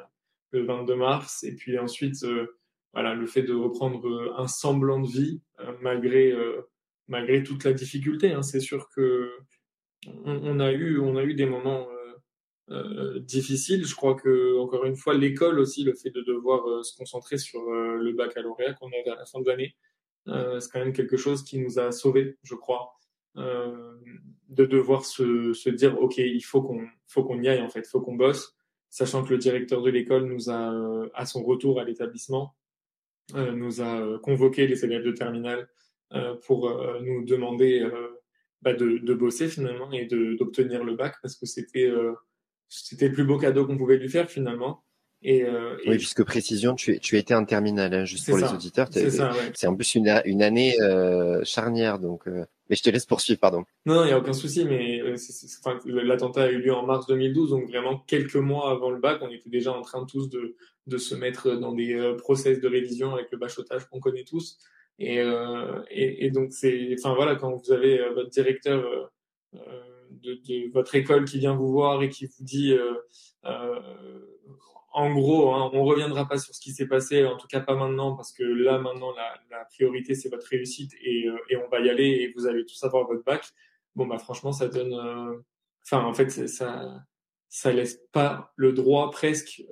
le 0.50 0.64
22 0.64 0.94
mars, 0.94 1.42
et 1.42 1.56
puis 1.56 1.78
ensuite, 1.78 2.24
voilà, 2.92 3.14
le 3.14 3.26
fait 3.26 3.42
de 3.42 3.54
reprendre 3.54 4.34
un 4.36 4.46
semblant 4.46 5.00
de 5.00 5.08
vie 5.08 5.42
malgré 5.80 6.32
malgré 7.08 7.42
toute 7.42 7.64
la 7.64 7.72
difficulté. 7.72 8.32
Hein. 8.32 8.42
C'est 8.42 8.60
sûr 8.60 8.88
que 8.94 9.30
on, 10.06 10.40
on, 10.44 10.60
a 10.60 10.72
eu 10.72 10.98
on 10.98 11.16
a 11.16 11.24
eu 11.24 11.34
des 11.34 11.46
moments 11.46 11.88
euh, 12.70 13.18
difficile. 13.18 13.84
Je 13.84 13.94
crois 13.94 14.14
que 14.14 14.58
encore 14.58 14.84
une 14.84 14.96
fois, 14.96 15.14
l'école 15.14 15.58
aussi, 15.58 15.82
le 15.82 15.94
fait 15.94 16.10
de 16.10 16.22
devoir 16.22 16.66
euh, 16.68 16.82
se 16.82 16.96
concentrer 16.96 17.36
sur 17.36 17.60
euh, 17.60 17.96
le 17.96 18.12
baccalauréat 18.12 18.74
qu'on 18.74 18.88
a 18.88 19.12
à 19.12 19.16
la 19.16 19.26
fin 19.26 19.40
de 19.40 19.46
l'année, 19.46 19.74
c'est 20.26 20.70
quand 20.72 20.78
même 20.78 20.92
quelque 20.92 21.16
chose 21.16 21.42
qui 21.42 21.58
nous 21.58 21.80
a 21.80 21.90
sauvés, 21.90 22.38
je 22.44 22.54
crois, 22.54 22.94
de 23.34 24.64
devoir 24.64 25.04
se, 25.04 25.52
se, 25.52 25.68
dire 25.68 26.00
ok, 26.00 26.18
il 26.18 26.44
faut 26.44 26.62
qu'on 26.62 26.86
faut 27.08 27.24
qu'on 27.24 27.42
y 27.42 27.48
aille 27.48 27.60
en 27.60 27.68
fait, 27.68 27.84
faut 27.88 28.00
qu'on 28.00 28.14
bosse, 28.14 28.56
sachant 28.88 29.24
que 29.24 29.30
le 29.30 29.38
directeur 29.38 29.82
de 29.82 29.90
l'école 29.90 30.26
nous 30.26 30.48
a 30.48 31.08
à 31.14 31.26
son 31.26 31.42
retour 31.42 31.80
à 31.80 31.84
l'établissement 31.84 32.54
nous 33.34 33.80
a 33.80 34.20
convoqué 34.20 34.68
les 34.68 34.84
élèves 34.84 35.02
de 35.02 35.10
terminale 35.10 35.68
pour 36.46 36.72
nous 37.00 37.24
demander 37.24 37.84
bah, 38.60 38.74
de, 38.74 38.98
de, 38.98 39.14
bosser 39.14 39.48
finalement 39.48 39.90
et 39.90 40.06
d'obtenir 40.06 40.84
le 40.84 40.94
bac 40.94 41.16
parce 41.20 41.34
que 41.34 41.46
c'était 41.46 41.90
c'était 42.72 43.08
le 43.08 43.14
plus 43.14 43.24
beau 43.24 43.38
cadeau 43.38 43.66
qu'on 43.66 43.76
pouvait 43.76 43.98
lui 43.98 44.08
faire 44.08 44.30
finalement. 44.30 44.82
Et, 45.24 45.44
euh, 45.44 45.76
oui, 45.86 45.98
puisque 45.98 46.24
précision, 46.24 46.74
tu, 46.74 46.98
tu 46.98 47.16
étais 47.16 47.34
en 47.34 47.44
terminale, 47.44 47.94
hein, 47.94 48.04
juste 48.04 48.28
pour 48.28 48.38
les 48.38 48.52
auditeurs. 48.52 48.88
C'est 48.90 49.66
en 49.66 49.76
plus 49.76 49.94
une, 49.94 50.20
une 50.24 50.42
année 50.42 50.80
euh, 50.80 51.40
charnière, 51.44 52.00
donc. 52.00 52.26
Euh, 52.26 52.44
mais 52.68 52.74
je 52.74 52.82
te 52.82 52.90
laisse 52.90 53.06
poursuivre, 53.06 53.38
pardon. 53.38 53.64
Non, 53.86 54.02
il 54.02 54.06
n'y 54.06 54.12
a 54.12 54.18
aucun 54.18 54.32
souci, 54.32 54.64
mais 54.64 55.00
euh, 55.00 55.16
l'attentat 55.86 56.44
a 56.44 56.50
eu 56.50 56.58
lieu 56.58 56.74
en 56.74 56.84
mars 56.84 57.06
2012, 57.06 57.50
donc 57.50 57.68
vraiment 57.68 57.98
quelques 58.08 58.34
mois 58.34 58.70
avant 58.70 58.90
le 58.90 58.98
bac, 58.98 59.20
on 59.22 59.30
était 59.30 59.50
déjà 59.50 59.72
en 59.72 59.82
train 59.82 60.04
tous 60.06 60.28
de, 60.28 60.56
de 60.88 60.96
se 60.96 61.14
mettre 61.14 61.54
dans 61.54 61.72
des 61.72 61.94
euh, 61.94 62.16
process 62.16 62.60
de 62.60 62.66
révision 62.66 63.14
avec 63.14 63.28
le 63.30 63.38
bachotage 63.38 63.86
qu'on 63.88 64.00
connaît 64.00 64.24
tous. 64.24 64.58
Et, 64.98 65.18
et, 65.90 66.26
et, 66.26 66.30
donc 66.30 66.52
c'est, 66.52 66.94
enfin 66.98 67.14
voilà, 67.14 67.34
quand 67.34 67.50
vous 67.50 67.72
avez 67.72 67.98
votre 68.14 68.28
directeur 68.30 69.10
de, 70.22 70.34
de, 70.34 70.70
votre 70.72 70.94
école 70.94 71.24
qui 71.24 71.38
vient 71.38 71.54
vous 71.54 71.70
voir 71.70 72.02
et 72.02 72.08
qui 72.08 72.26
vous 72.26 72.44
dit 72.44 72.72
euh, 72.72 72.94
euh, 73.44 73.80
en 74.92 75.12
gros, 75.12 75.54
hein, 75.54 75.70
on 75.72 75.84
reviendra 75.84 76.28
pas 76.28 76.38
sur 76.38 76.54
ce 76.54 76.60
qui 76.60 76.72
s'est 76.72 76.86
passé, 76.86 77.24
en 77.24 77.36
tout 77.36 77.46
cas 77.46 77.60
pas 77.60 77.74
maintenant, 77.74 78.14
parce 78.14 78.32
que 78.32 78.42
là 78.42 78.78
maintenant 78.78 79.12
la, 79.12 79.40
la 79.50 79.64
priorité 79.64 80.14
c'est 80.14 80.28
votre 80.28 80.46
réussite 80.46 80.92
et, 81.02 81.26
euh, 81.28 81.64
on 81.64 81.68
va 81.68 81.80
y 81.80 81.90
aller 81.90 82.04
et 82.04 82.32
vous 82.36 82.46
allez 82.46 82.64
tous 82.66 82.82
avoir 82.84 83.06
votre 83.06 83.24
bac. 83.24 83.44
Bon 83.94 84.06
bah 84.06 84.18
franchement 84.18 84.52
ça 84.52 84.68
donne, 84.68 84.94
enfin 85.84 86.04
en 86.04 86.14
fait 86.14 86.30
ça 86.30 87.04
ça 87.48 87.72
laisse 87.72 88.00
pas 88.12 88.52
le 88.56 88.72
droit 88.72 89.10
presque 89.10 89.62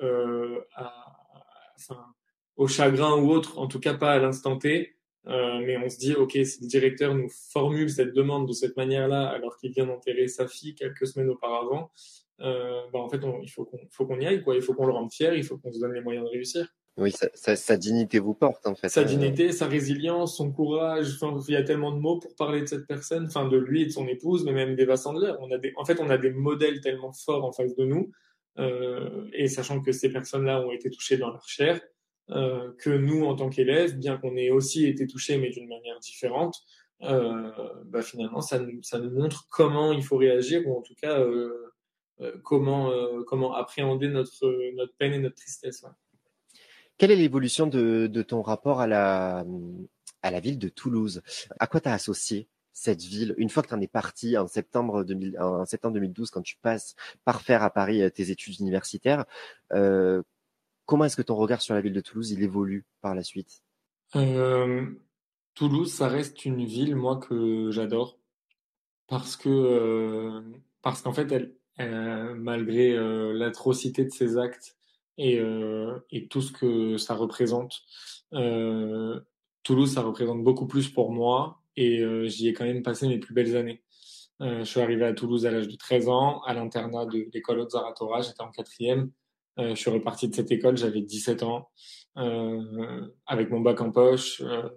au 2.56 2.68
chagrin 2.68 3.16
ou 3.16 3.30
autre, 3.30 3.58
en 3.58 3.66
tout 3.66 3.80
cas 3.80 3.94
pas 3.94 4.12
à 4.12 4.18
l'instant 4.18 4.58
T. 4.58 4.99
Euh, 5.26 5.60
mais 5.60 5.76
on 5.76 5.88
se 5.88 5.98
dit, 5.98 6.14
ok, 6.14 6.32
si 6.32 6.62
le 6.62 6.66
directeur 6.66 7.14
nous 7.14 7.28
formule 7.52 7.90
cette 7.90 8.14
demande 8.14 8.48
de 8.48 8.52
cette 8.52 8.76
manière-là, 8.76 9.28
alors 9.28 9.56
qu'il 9.56 9.72
vient 9.72 9.86
d'enterrer 9.86 10.28
sa 10.28 10.48
fille 10.48 10.74
quelques 10.74 11.06
semaines 11.06 11.28
auparavant, 11.28 11.90
euh, 12.40 12.80
bah 12.92 13.00
en 13.00 13.08
fait, 13.08 13.22
on, 13.24 13.42
il 13.42 13.50
faut 13.50 13.66
qu'on 14.06 14.20
y 14.20 14.26
aille, 14.26 14.42
quoi. 14.42 14.56
Il 14.56 14.62
faut 14.62 14.72
qu'on 14.72 14.86
le 14.86 14.92
rende 14.92 15.12
fier, 15.12 15.34
il 15.34 15.44
faut 15.44 15.58
qu'on 15.58 15.72
se 15.72 15.78
donne 15.78 15.92
les 15.92 16.00
moyens 16.00 16.24
de 16.24 16.30
réussir. 16.30 16.66
Oui, 16.96 17.12
sa, 17.12 17.28
sa, 17.34 17.54
sa, 17.56 17.76
dignité 17.76 18.18
vous 18.18 18.34
porte 18.34 18.66
en 18.66 18.74
fait. 18.74 18.88
Sa 18.88 19.04
dignité, 19.04 19.52
sa 19.52 19.66
résilience, 19.66 20.36
son 20.36 20.50
courage. 20.50 21.18
Enfin, 21.20 21.38
il 21.48 21.54
y 21.54 21.56
a 21.56 21.62
tellement 21.62 21.92
de 21.92 21.98
mots 21.98 22.18
pour 22.18 22.34
parler 22.34 22.62
de 22.62 22.66
cette 22.66 22.86
personne, 22.86 23.26
enfin 23.26 23.48
de 23.48 23.56
lui 23.56 23.82
et 23.82 23.86
de 23.86 23.90
son 23.90 24.06
épouse, 24.08 24.44
mais 24.44 24.52
même 24.52 24.74
d'Eva 24.74 24.96
Sandler. 24.96 25.32
On 25.40 25.50
a 25.50 25.58
des, 25.58 25.72
en 25.76 25.84
fait, 25.84 26.00
on 26.00 26.10
a 26.10 26.18
des 26.18 26.30
modèles 26.30 26.80
tellement 26.80 27.12
forts 27.12 27.44
en 27.44 27.52
face 27.52 27.74
de 27.76 27.84
nous, 27.84 28.10
euh, 28.58 29.28
et 29.32 29.48
sachant 29.48 29.80
que 29.80 29.92
ces 29.92 30.10
personnes-là 30.10 30.60
ont 30.60 30.72
été 30.72 30.90
touchées 30.90 31.16
dans 31.16 31.30
leur 31.30 31.46
chair, 31.48 31.80
euh, 32.32 32.72
que 32.78 32.90
nous, 32.90 33.24
en 33.24 33.34
tant 33.34 33.48
qu'élèves, 33.48 33.96
bien 33.96 34.16
qu'on 34.16 34.36
ait 34.36 34.50
aussi 34.50 34.86
été 34.86 35.06
touchés, 35.06 35.36
mais 35.38 35.50
d'une 35.50 35.68
manière 35.68 35.98
différente, 35.98 36.56
euh, 37.02 37.50
bah, 37.86 38.02
finalement, 38.02 38.40
ça 38.40 38.60
nous, 38.60 39.10
montre 39.10 39.48
comment 39.50 39.92
il 39.92 40.04
faut 40.04 40.16
réagir, 40.16 40.66
ou 40.66 40.78
en 40.78 40.82
tout 40.82 40.94
cas, 40.94 41.18
euh, 41.18 41.72
comment, 42.44 43.54
appréhender 43.54 44.08
notre, 44.08 44.86
peine 44.98 45.14
et 45.14 45.18
notre 45.18 45.36
tristesse. 45.36 45.84
Quelle 46.98 47.10
est 47.10 47.16
l'évolution 47.16 47.66
de, 47.66 48.22
ton 48.22 48.42
rapport 48.42 48.80
à 48.80 48.86
la, 48.86 49.44
ville 50.40 50.58
de 50.58 50.68
Toulouse? 50.68 51.22
À 51.58 51.66
quoi 51.66 51.80
tu 51.80 51.88
as 51.88 51.94
associé 51.94 52.48
cette 52.72 53.02
ville, 53.02 53.34
une 53.36 53.48
fois 53.50 53.64
que 53.64 53.68
tu 53.68 53.74
en 53.74 53.80
es 53.80 53.88
parti 53.88 54.38
en 54.38 54.46
septembre, 54.46 55.02
2000, 55.02 55.38
en 55.40 55.66
septembre 55.66 55.94
2012, 55.94 56.30
quand 56.30 56.40
tu 56.40 56.56
passes 56.62 56.94
par 57.24 57.42
faire 57.42 57.64
à 57.64 57.70
Paris 57.70 58.08
tes 58.12 58.30
études 58.30 58.60
universitaires, 58.60 59.24
Comment 60.90 61.04
est-ce 61.04 61.16
que 61.16 61.22
ton 61.22 61.36
regard 61.36 61.62
sur 61.62 61.72
la 61.72 61.80
ville 61.80 61.92
de 61.92 62.00
Toulouse, 62.00 62.32
il 62.32 62.42
évolue 62.42 62.84
par 63.00 63.14
la 63.14 63.22
suite? 63.22 63.62
Euh, 64.16 64.86
Toulouse, 65.54 65.92
ça 65.92 66.08
reste 66.08 66.44
une 66.44 66.64
ville, 66.64 66.96
moi, 66.96 67.18
que 67.18 67.70
j'adore. 67.70 68.18
Parce 69.06 69.36
que, 69.36 69.48
euh, 69.48 70.40
parce 70.82 71.00
qu'en 71.00 71.12
fait, 71.12 71.30
elle, 71.30 71.54
euh, 71.78 72.34
malgré 72.34 72.90
euh, 72.90 73.32
l'atrocité 73.32 74.04
de 74.04 74.10
ses 74.10 74.36
actes 74.36 74.76
et, 75.16 75.40
et 76.10 76.26
tout 76.26 76.40
ce 76.42 76.50
que 76.50 76.96
ça 76.96 77.14
représente, 77.14 77.82
Toulouse, 78.32 79.92
ça 79.94 80.02
représente 80.02 80.42
beaucoup 80.42 80.66
plus 80.66 80.88
pour 80.88 81.12
moi 81.12 81.62
et 81.76 82.02
j'y 82.28 82.48
ai 82.48 82.52
quand 82.52 82.64
même 82.64 82.82
passé 82.82 83.06
mes 83.06 83.18
plus 83.18 83.34
belles 83.34 83.56
années. 83.56 83.84
je 84.40 84.64
suis 84.64 84.80
arrivé 84.80 85.04
à 85.04 85.12
Toulouse 85.12 85.46
à 85.46 85.52
l'âge 85.52 85.68
de 85.68 85.76
13 85.76 86.08
ans, 86.08 86.40
à 86.40 86.54
l'internat 86.54 87.06
de 87.06 87.28
l'école 87.32 87.60
Haute 87.60 87.70
Zaratora, 87.70 88.22
j'étais 88.22 88.42
en 88.42 88.50
quatrième. 88.50 89.12
Euh, 89.58 89.70
je 89.70 89.80
suis 89.80 89.90
reparti 89.90 90.28
de 90.28 90.34
cette 90.34 90.50
école, 90.50 90.76
j'avais 90.76 91.00
17 91.00 91.42
ans, 91.42 91.68
euh, 92.16 93.06
avec 93.26 93.50
mon 93.50 93.60
bac 93.60 93.80
en 93.80 93.90
poche. 93.90 94.40
Euh, 94.40 94.68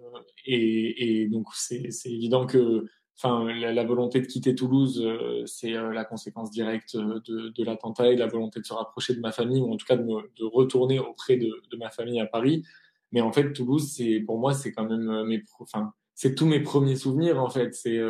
et, 0.46 1.22
et, 1.22 1.28
donc, 1.28 1.46
c'est 1.54 1.88
évident 2.06 2.46
que 2.46 2.86
enfin, 3.16 3.52
la, 3.52 3.84
volonté 3.84 4.20
de 4.20 4.26
quitter 4.26 4.54
Toulouse, 4.54 5.00
euh, 5.04 5.44
c'est 5.46 5.74
euh, 5.74 5.92
la 5.92 6.04
conséquence 6.04 6.50
directe 6.50 6.96
de, 6.96 7.48
de 7.48 7.64
l'attentat 7.64 8.10
et 8.10 8.16
la 8.16 8.26
volonté 8.26 8.60
de 8.60 8.66
se 8.66 8.72
rapprocher 8.72 9.14
de 9.14 9.20
ma 9.20 9.32
famille, 9.32 9.60
ou 9.60 9.72
en 9.72 9.76
tout 9.76 9.86
cas 9.86 9.96
de, 9.96 10.02
me, 10.02 10.22
de 10.36 10.44
retourner 10.44 10.98
auprès 10.98 11.36
de, 11.36 11.62
de, 11.70 11.76
ma 11.76 11.90
famille 11.90 12.20
à 12.20 12.26
Paris. 12.26 12.64
Mais 13.12 13.20
en 13.20 13.32
fait, 13.32 13.52
Toulouse, 13.52 14.02
pour 14.26 14.38
moi, 14.38 14.54
c'est 14.54 14.72
quand 14.72 14.88
même 14.88 15.24
mes, 15.26 15.42
enfin, 15.60 15.92
c'est 16.14 16.34
tous 16.34 16.46
mes 16.46 16.60
premiers 16.60 16.96
souvenirs 16.96 17.40
en 17.40 17.48
fait. 17.48 17.72
C'est 17.74 18.00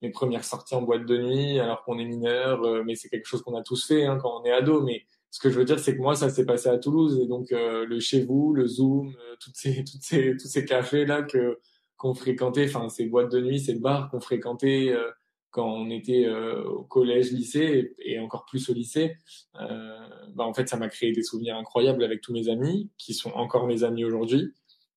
mes 0.00 0.10
premières 0.10 0.42
sorties 0.42 0.74
en 0.74 0.82
boîte 0.82 1.06
de 1.06 1.16
nuit 1.16 1.60
alors 1.60 1.84
qu'on 1.84 1.98
est 1.98 2.04
mineur, 2.04 2.84
mais 2.84 2.96
c'est 2.96 3.08
quelque 3.08 3.26
chose 3.26 3.42
qu'on 3.42 3.56
a 3.56 3.62
tous 3.62 3.86
fait 3.86 4.04
hein, 4.04 4.18
quand 4.20 4.40
on 4.40 4.44
est 4.44 4.50
ado. 4.50 4.82
Mais 4.82 5.04
ce 5.32 5.40
que 5.40 5.48
je 5.48 5.58
veux 5.58 5.64
dire, 5.64 5.78
c'est 5.78 5.96
que 5.96 6.02
moi, 6.02 6.14
ça 6.14 6.28
s'est 6.28 6.44
passé 6.44 6.68
à 6.68 6.76
Toulouse 6.76 7.18
et 7.18 7.26
donc 7.26 7.52
euh, 7.52 7.86
le 7.86 8.00
chez 8.00 8.22
vous, 8.22 8.52
le 8.52 8.66
Zoom, 8.66 9.08
euh, 9.08 9.36
toutes 9.40 9.56
ces, 9.56 9.82
toutes 9.90 10.02
ces, 10.02 10.36
tous 10.36 10.46
ces 10.46 10.64
cafés 10.66 11.06
là 11.06 11.22
que 11.22 11.58
qu'on 11.96 12.14
fréquentait, 12.14 12.66
enfin 12.66 12.90
ces 12.90 13.06
boîtes 13.06 13.32
de 13.32 13.40
nuit, 13.40 13.58
ces 13.58 13.76
bars 13.76 14.10
qu'on 14.10 14.20
fréquentait 14.20 14.90
euh, 14.90 15.10
quand 15.50 15.66
on 15.66 15.90
était 15.90 16.26
au 16.30 16.82
collège, 16.82 17.30
lycée 17.30 17.94
et, 17.98 18.18
encore 18.18 18.46
plus 18.46 18.70
au 18.70 18.72
lycée. 18.72 19.18
bah 19.52 20.44
en 20.44 20.54
fait, 20.54 20.66
ça 20.66 20.78
m'a 20.78 20.88
créé 20.88 21.12
des 21.12 21.22
souvenirs 21.22 21.56
incroyables 21.58 22.02
avec 22.02 22.22
tous 22.22 22.32
mes 22.32 22.48
amis 22.48 22.90
qui 22.96 23.12
sont 23.12 23.30
encore 23.32 23.66
mes 23.66 23.84
amis 23.84 24.02
aujourd'hui. 24.02 24.54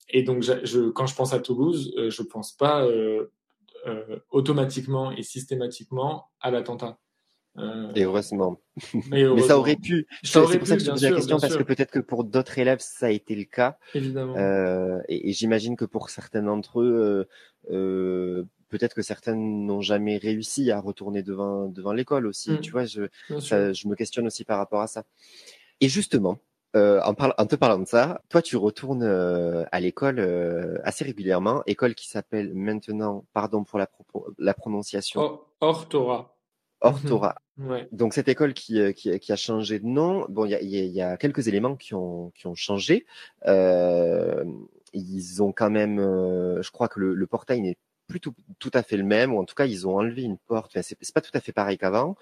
Et 0.08 0.24
donc, 0.24 0.44
je, 0.44 0.90
quand 0.92 1.08
je 1.08 1.16
pense 1.16 1.34
à 1.34 1.40
Toulouse, 1.42 1.94
je 2.08 2.24
pense 2.24 2.54
pas 2.54 2.88
automatiquement 4.32 5.12
et 5.12 5.24
systématiquement 5.24 6.28
à 6.40 6.52
l'attentat 6.52 7.00
Euh, 7.58 7.92
et 7.96 8.04
heureusement. 8.04 8.60
Mais, 9.10 9.26
ça 9.48 9.58
aurait 9.58 9.78
pu. 9.78 10.08
C'est 10.24 10.42
pour 10.42 10.68
ça 10.68 10.76
que 10.76 10.82
je 10.82 10.86
te 10.88 10.92
pose 10.92 11.04
la 11.04 11.12
question 11.12 11.40
parce 11.40 11.56
que 11.56 11.64
peut-être 11.64 11.92
que 11.92 12.00
pour 12.00 12.24
d'autres 12.24 12.60
élèves 12.60 12.80
ça 12.82 13.08
a 13.08 13.10
été 13.10 13.36
le 13.36 13.46
cas. 13.46 13.78
Évidemment. 13.94 14.36
Euh, 14.38 15.00
et, 15.08 15.30
et 15.30 15.34
j'imagine 15.34 15.76
que 15.76 15.86
pour 15.86 16.10
certains 16.10 16.44
d'entre 16.44 16.82
eux, 16.82 17.28
euh, 17.72 17.74
euh 17.74 18.44
peut-être 18.70 18.96
que 18.96 19.04
certains 19.04 19.36
n'ont 19.36 19.82
jamais 19.82 20.18
réussi 20.18 20.72
à 20.72 20.80
retourner 20.82 21.24
devant 21.24 21.68
devant 21.68 21.94
l'école 21.94 22.28
aussi. 22.28 22.52
Mm. 22.52 22.60
Tu 22.60 22.72
vois, 22.72 22.86
je 22.86 23.04
je 23.30 23.88
me 23.88 23.96
questionne 23.96 24.28
aussi 24.28 24.44
par 24.44 24.58
rapport 24.58 24.82
à 24.82 24.88
ça. 24.88 25.04
Et 25.82 25.88
justement, 25.88 26.40
euh, 26.76 27.00
en, 27.04 27.14
en 27.38 27.46
te 27.46 27.56
parlant 27.56 27.80
de 27.80 27.88
ça, 27.88 28.22
toi, 28.30 28.42
tu 28.42 28.58
retournes 28.58 29.04
euh, 29.04 29.64
à 29.72 29.80
l'école 29.80 30.20
euh, 30.20 30.78
assez 30.84 31.06
régulièrement, 31.06 31.64
école 31.68 31.96
qui 31.96 32.10
s'appelle 32.10 32.54
maintenant, 32.54 33.26
pardon 33.34 33.64
pour 33.64 33.80
la, 33.80 33.88
la 34.38 34.54
prononciation. 34.54 35.22
Orthora. 36.86 37.36
ouais. 37.58 37.88
Donc 37.92 38.14
cette 38.14 38.28
école 38.28 38.54
qui, 38.54 38.80
euh, 38.80 38.92
qui, 38.92 39.18
qui, 39.20 39.32
a 39.32 39.36
changé 39.36 39.80
de 39.80 39.86
nom, 39.86 40.26
bon, 40.30 40.46
il 40.46 40.52
y 40.52 40.56
a, 40.56 40.62
y 40.62 41.02
a, 41.02 41.18
quelques 41.18 41.48
éléments 41.48 41.76
qui 41.76 41.94
ont, 41.94 42.32
qui 42.36 42.48
ont 42.48 42.56
changé. 42.56 43.06
Euh, 43.48 44.44
ils 44.94 45.44
ont 45.44 45.52
quand 45.52 45.70
même, 45.70 45.98
je 45.98 46.72
crois 46.72 46.88
que 46.88 47.00
le, 47.00 47.14
le 47.14 47.28
portail 47.28 47.62
n'est 47.62 47.78
plus 48.08 48.20
tout, 48.20 48.72
à 48.74 48.84
fait 48.84 48.98
le 48.98 49.04
même, 49.04 49.34
ou 49.34 49.40
en 49.40 49.46
tout 49.46 49.56
cas 49.56 49.66
ils 49.66 49.88
ont 49.88 49.98
enlevé 49.98 50.22
une 50.22 50.38
porte. 50.38 50.72
Enfin, 50.72 50.82
c'est 50.82 51.14
pas 51.14 51.22
tout 51.22 51.32
à 51.34 51.42
fait 51.42 51.52
pareil 51.52 51.78
qu'avant. 51.78 52.16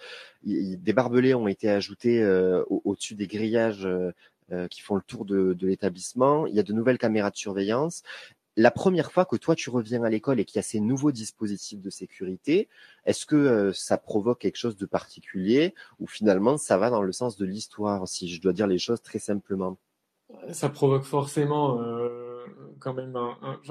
Des 0.43 0.93
barbelés 0.93 1.36
ont 1.36 1.47
été 1.47 1.70
ajoutés 1.70 2.26
au-dessus 2.68 3.14
des 3.14 3.28
grillages 3.28 3.88
euh, 4.51 4.68
qui 4.68 4.82
font 4.82 4.95
le 4.95 5.01
tour 5.01 5.24
de, 5.24 5.53
de 5.53 5.68
l'établissement. 5.68 6.45
Il 6.47 6.53
y 6.53 6.59
a 6.59 6.64
de 6.64 6.74
nouvelles 6.74 6.97
caméras 6.97 7.32
de 7.32 7.38
surveillance. 7.38 8.03
La 8.56 8.72
première 8.72 9.12
fois 9.12 9.26
que 9.26 9.36
toi 9.36 9.56
tu 9.56 9.70
reviens 9.70 10.04
à 10.04 10.10
l'école 10.10 10.39
et 10.39 10.45
qu'il 10.45 10.58
y 10.58 10.60
a 10.60 10.64
ces 10.64 10.80
nouveaux 10.80 11.12
dispositifs 11.12 11.82
de 11.82 11.89
sécurité, 11.89 12.70
est-ce 13.06 13.26
que 13.26 13.36
euh, 13.36 13.74
ça 13.74 13.97
provoque 13.97 14.39
quelque 14.39 14.58
chose 14.58 14.78
de 14.78 14.86
particulier 14.86 15.74
ou 15.99 16.08
finalement 16.08 16.58
ça 16.58 16.78
va 16.78 16.89
dans 16.89 17.01
le 17.01 17.12
sens 17.12 17.38
de 17.38 17.45
l'histoire, 17.45 18.08
si 18.08 18.28
je 18.28 18.41
dois 18.41 18.54
dire 18.54 18.68
les 18.68 18.78
choses 18.78 19.01
très 19.01 19.20
simplement? 19.20 19.78
Ça 20.51 20.70
provoque 20.70 21.04
forcément 21.04 21.82
euh, 21.82 22.45
quand 22.80 22.93
même 22.93 23.18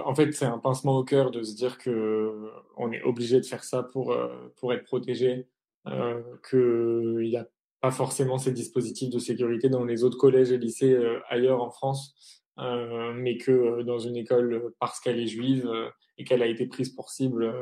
en 0.04 0.14
fait 0.14 0.32
c'est 0.32 0.44
un 0.44 0.58
pincement 0.58 0.96
au 0.96 1.04
cœur 1.04 1.30
de 1.30 1.42
se 1.42 1.54
dire 1.54 1.78
que 1.78 2.50
on 2.76 2.92
est 2.92 3.02
obligé 3.02 3.40
de 3.40 3.46
faire 3.46 3.64
ça 3.64 3.82
pour 3.82 4.12
euh, 4.12 4.52
pour 4.56 4.72
être 4.72 4.84
protégé, 4.84 5.48
euh, 5.86 6.22
qu'il 6.48 7.28
y 7.28 7.36
a 7.36 7.46
pas 7.80 7.90
forcément 7.90 8.38
ces 8.38 8.52
dispositifs 8.52 9.10
de 9.10 9.18
sécurité 9.18 9.68
dans 9.68 9.84
les 9.84 10.04
autres 10.04 10.18
collèges 10.18 10.52
et 10.52 10.58
lycées 10.58 10.92
euh, 10.92 11.20
ailleurs 11.28 11.62
en 11.62 11.70
France, 11.70 12.14
euh, 12.58 13.12
mais 13.14 13.38
que 13.38 13.50
euh, 13.50 13.82
dans 13.82 13.98
une 13.98 14.16
école, 14.16 14.72
parce 14.78 15.00
qu'elle 15.00 15.18
est 15.18 15.26
juive 15.26 15.70
et 16.18 16.24
qu'elle 16.24 16.42
a 16.42 16.46
été 16.46 16.66
prise 16.66 16.90
pour 16.90 17.10
cible 17.10 17.52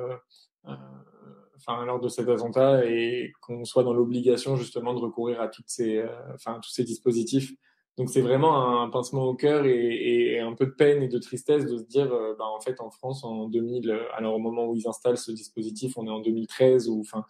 enfin, 0.64 1.84
lors 1.84 2.00
de 2.00 2.08
cet 2.08 2.28
attentat 2.28 2.84
et 2.86 3.32
qu'on 3.40 3.64
soit 3.64 3.84
dans 3.84 3.94
l'obligation 3.94 4.56
justement 4.56 4.94
de 4.94 5.00
recourir 5.00 5.40
à 5.40 5.48
toutes 5.48 5.68
ces, 5.68 6.04
enfin, 6.34 6.58
tous 6.62 6.70
ces 6.70 6.84
dispositifs. 6.84 7.52
Donc 7.98 8.08
c'est 8.08 8.22
vraiment 8.22 8.82
un 8.82 8.88
pincement 8.88 9.24
au 9.24 9.34
cœur 9.34 9.66
et, 9.66 10.32
et, 10.32 10.40
un 10.40 10.54
peu 10.54 10.66
de 10.66 10.70
peine 10.70 11.02
et 11.02 11.08
de 11.08 11.18
tristesse 11.18 11.66
de 11.66 11.76
se 11.76 11.82
dire, 11.82 12.08
bah, 12.38 12.46
en 12.46 12.60
fait 12.60 12.80
en 12.80 12.90
France 12.90 13.24
en 13.24 13.48
2000, 13.48 13.90
alors 14.14 14.36
au 14.36 14.38
moment 14.38 14.66
où 14.68 14.74
ils 14.74 14.88
installent 14.88 15.18
ce 15.18 15.32
dispositif, 15.32 15.98
on 15.98 16.06
est 16.06 16.10
en 16.10 16.20
2013 16.20 16.88
ou 16.88 17.00
enfin 17.00 17.24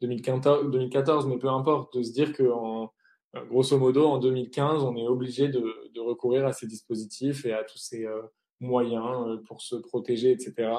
2014, 0.00 0.70
2014, 0.70 1.26
mais 1.26 1.38
peu 1.38 1.48
importe, 1.48 1.96
de 1.96 2.02
se 2.02 2.12
dire 2.12 2.32
que 2.32 2.44
en, 2.44 2.84
euh, 2.84 2.86
grosso 3.48 3.78
modo, 3.78 4.06
en 4.06 4.18
2015, 4.18 4.82
on 4.84 4.96
est 4.96 5.06
obligé 5.06 5.48
de, 5.48 5.90
de, 5.94 6.00
recourir 6.00 6.46
à 6.46 6.52
ces 6.52 6.66
dispositifs 6.66 7.44
et 7.44 7.52
à 7.52 7.64
tous 7.64 7.78
ces 7.78 8.04
euh, 8.04 8.20
moyens 8.60 9.26
euh, 9.26 9.36
pour 9.46 9.62
se 9.62 9.76
protéger, 9.76 10.32
etc. 10.32 10.70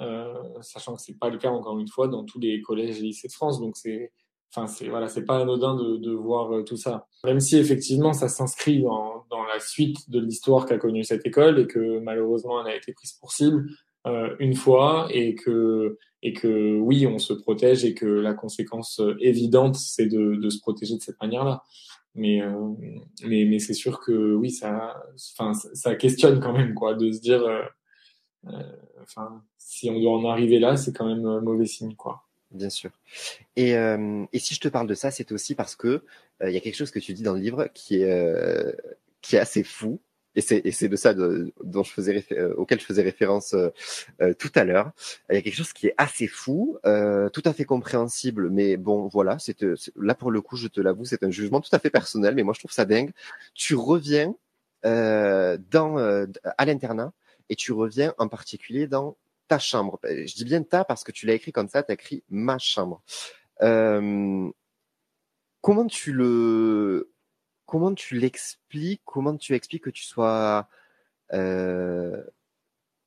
Euh, 0.00 0.34
sachant 0.62 0.96
que 0.96 1.02
c'est 1.02 1.18
pas 1.18 1.28
le 1.28 1.38
cas 1.38 1.50
encore 1.50 1.78
une 1.78 1.88
fois 1.88 2.08
dans 2.08 2.24
tous 2.24 2.40
les 2.40 2.60
collèges 2.62 2.98
et 2.98 3.02
lycées 3.02 3.28
de 3.28 3.32
France, 3.32 3.60
donc 3.60 3.76
c'est 3.76 4.12
Enfin, 4.52 4.66
c'est 4.66 4.88
voilà, 4.88 5.06
c'est 5.06 5.24
pas 5.24 5.38
anodin 5.38 5.76
de, 5.76 5.96
de 5.98 6.10
voir 6.10 6.64
tout 6.64 6.76
ça. 6.76 7.06
Même 7.22 7.38
si 7.38 7.56
effectivement 7.56 8.12
ça 8.12 8.26
s'inscrit 8.26 8.82
dans, 8.82 9.24
dans 9.30 9.44
la 9.44 9.60
suite 9.60 10.10
de 10.10 10.18
l'histoire 10.18 10.66
qu'a 10.66 10.76
connue 10.76 11.04
cette 11.04 11.24
école 11.24 11.60
et 11.60 11.66
que 11.68 12.00
malheureusement 12.00 12.60
elle 12.60 12.72
a 12.72 12.76
été 12.76 12.92
prise 12.92 13.12
pour 13.12 13.30
cible, 13.30 13.68
euh, 14.06 14.34
une 14.38 14.54
fois 14.54 15.08
et 15.10 15.34
que 15.34 15.98
et 16.22 16.32
que 16.32 16.78
oui, 16.78 17.06
on 17.06 17.18
se 17.18 17.32
protège 17.32 17.84
et 17.84 17.94
que 17.94 18.06
la 18.06 18.34
conséquence 18.34 18.98
euh, 19.00 19.14
évidente, 19.20 19.76
c'est 19.76 20.06
de, 20.06 20.36
de, 20.36 20.50
se 20.50 20.58
protéger 20.60 20.96
de 20.96 21.02
cette 21.02 21.20
manière-là. 21.20 21.62
Mais, 22.14 22.42
euh, 22.42 22.72
mais, 23.24 23.44
mais 23.44 23.58
c'est 23.58 23.74
sûr 23.74 24.00
que 24.00 24.34
oui, 24.34 24.50
ça, 24.50 25.02
enfin, 25.32 25.54
ça 25.54 25.94
questionne 25.94 26.40
quand 26.40 26.52
même, 26.52 26.74
quoi, 26.74 26.94
de 26.94 27.12
se 27.12 27.20
dire, 27.20 27.42
euh, 27.42 27.62
euh 28.46 28.76
enfin, 29.02 29.42
si 29.58 29.88
on 29.90 30.00
doit 30.00 30.12
en 30.12 30.24
arriver 30.28 30.58
là, 30.58 30.76
c'est 30.76 30.92
quand 30.92 31.06
même 31.06 31.40
mauvais 31.40 31.66
signe, 31.66 31.94
quoi. 31.94 32.26
Bien 32.50 32.70
sûr. 32.70 32.90
Et, 33.54 33.76
euh, 33.76 34.24
et 34.32 34.40
si 34.40 34.54
je 34.54 34.60
te 34.60 34.68
parle 34.68 34.88
de 34.88 34.94
ça, 34.94 35.12
c'est 35.12 35.30
aussi 35.30 35.54
parce 35.54 35.76
que 35.76 36.02
il 36.44 36.50
y 36.50 36.56
a 36.56 36.60
quelque 36.60 36.76
chose 36.76 36.90
que 36.90 36.98
tu 36.98 37.12
dis 37.12 37.22
dans 37.22 37.34
le 37.34 37.40
livre 37.40 37.68
qui 37.74 37.96
est 37.96 38.76
qui 39.20 39.36
est 39.36 39.38
assez 39.38 39.62
fou 39.62 40.00
et 40.36 40.42
c'est 40.42 40.88
de 40.88 40.96
ça 40.96 41.12
de, 41.12 41.52
dont 41.62 41.82
je 41.82 41.92
faisais 41.92 42.24
euh, 42.32 42.54
auquel 42.54 42.80
je 42.80 42.84
faisais 42.84 43.02
référence 43.02 43.54
euh, 43.54 43.70
euh, 44.20 44.32
tout 44.34 44.52
à 44.54 44.64
l'heure. 44.64 44.92
Il 45.28 45.34
y 45.34 45.38
a 45.38 45.42
quelque 45.42 45.56
chose 45.56 45.72
qui 45.72 45.88
est 45.88 45.94
assez 45.98 46.28
fou, 46.28 46.78
tout 46.84 47.42
à 47.44 47.52
fait 47.52 47.64
compréhensible, 47.64 48.48
mais 48.50 48.76
bon 48.76 49.08
voilà, 49.08 49.38
c'est 49.38 49.64
là 49.96 50.14
pour 50.14 50.30
le 50.30 50.40
coup, 50.40 50.56
je 50.56 50.68
te 50.68 50.80
l'avoue, 50.80 51.04
c'est 51.04 51.22
un 51.24 51.30
jugement 51.30 51.60
tout 51.60 51.74
à 51.74 51.78
fait 51.78 51.90
personnel, 51.90 52.34
mais 52.34 52.42
moi 52.42 52.54
je 52.54 52.60
trouve 52.60 52.72
ça 52.72 52.84
dingue. 52.84 53.10
Tu 53.54 53.74
reviens 53.74 54.34
dans 54.84 55.96
à 56.58 56.64
l'internat 56.64 57.12
et 57.48 57.56
tu 57.56 57.72
reviens 57.72 58.14
en 58.18 58.28
particulier 58.28 58.86
dans 58.86 59.16
ta 59.48 59.58
chambre. 59.58 59.98
Je 60.04 60.34
dis 60.34 60.44
bien 60.44 60.62
ta 60.62 60.84
parce 60.84 61.02
que 61.04 61.12
tu 61.12 61.26
l'as 61.26 61.34
écrit 61.34 61.52
comme 61.52 61.68
ça, 61.68 61.82
tu 61.82 61.90
as 61.90 61.94
écrit 61.94 62.22
ma 62.28 62.58
chambre. 62.58 63.02
comment 65.60 65.86
tu 65.88 66.12
le 66.12 67.10
comment 67.70 67.94
tu 67.94 68.18
l'expliques 68.18 69.00
Comment 69.04 69.36
tu 69.36 69.54
expliques 69.54 69.84
que 69.84 69.90
tu 69.90 70.02
sois 70.02 70.68
euh, 71.32 72.20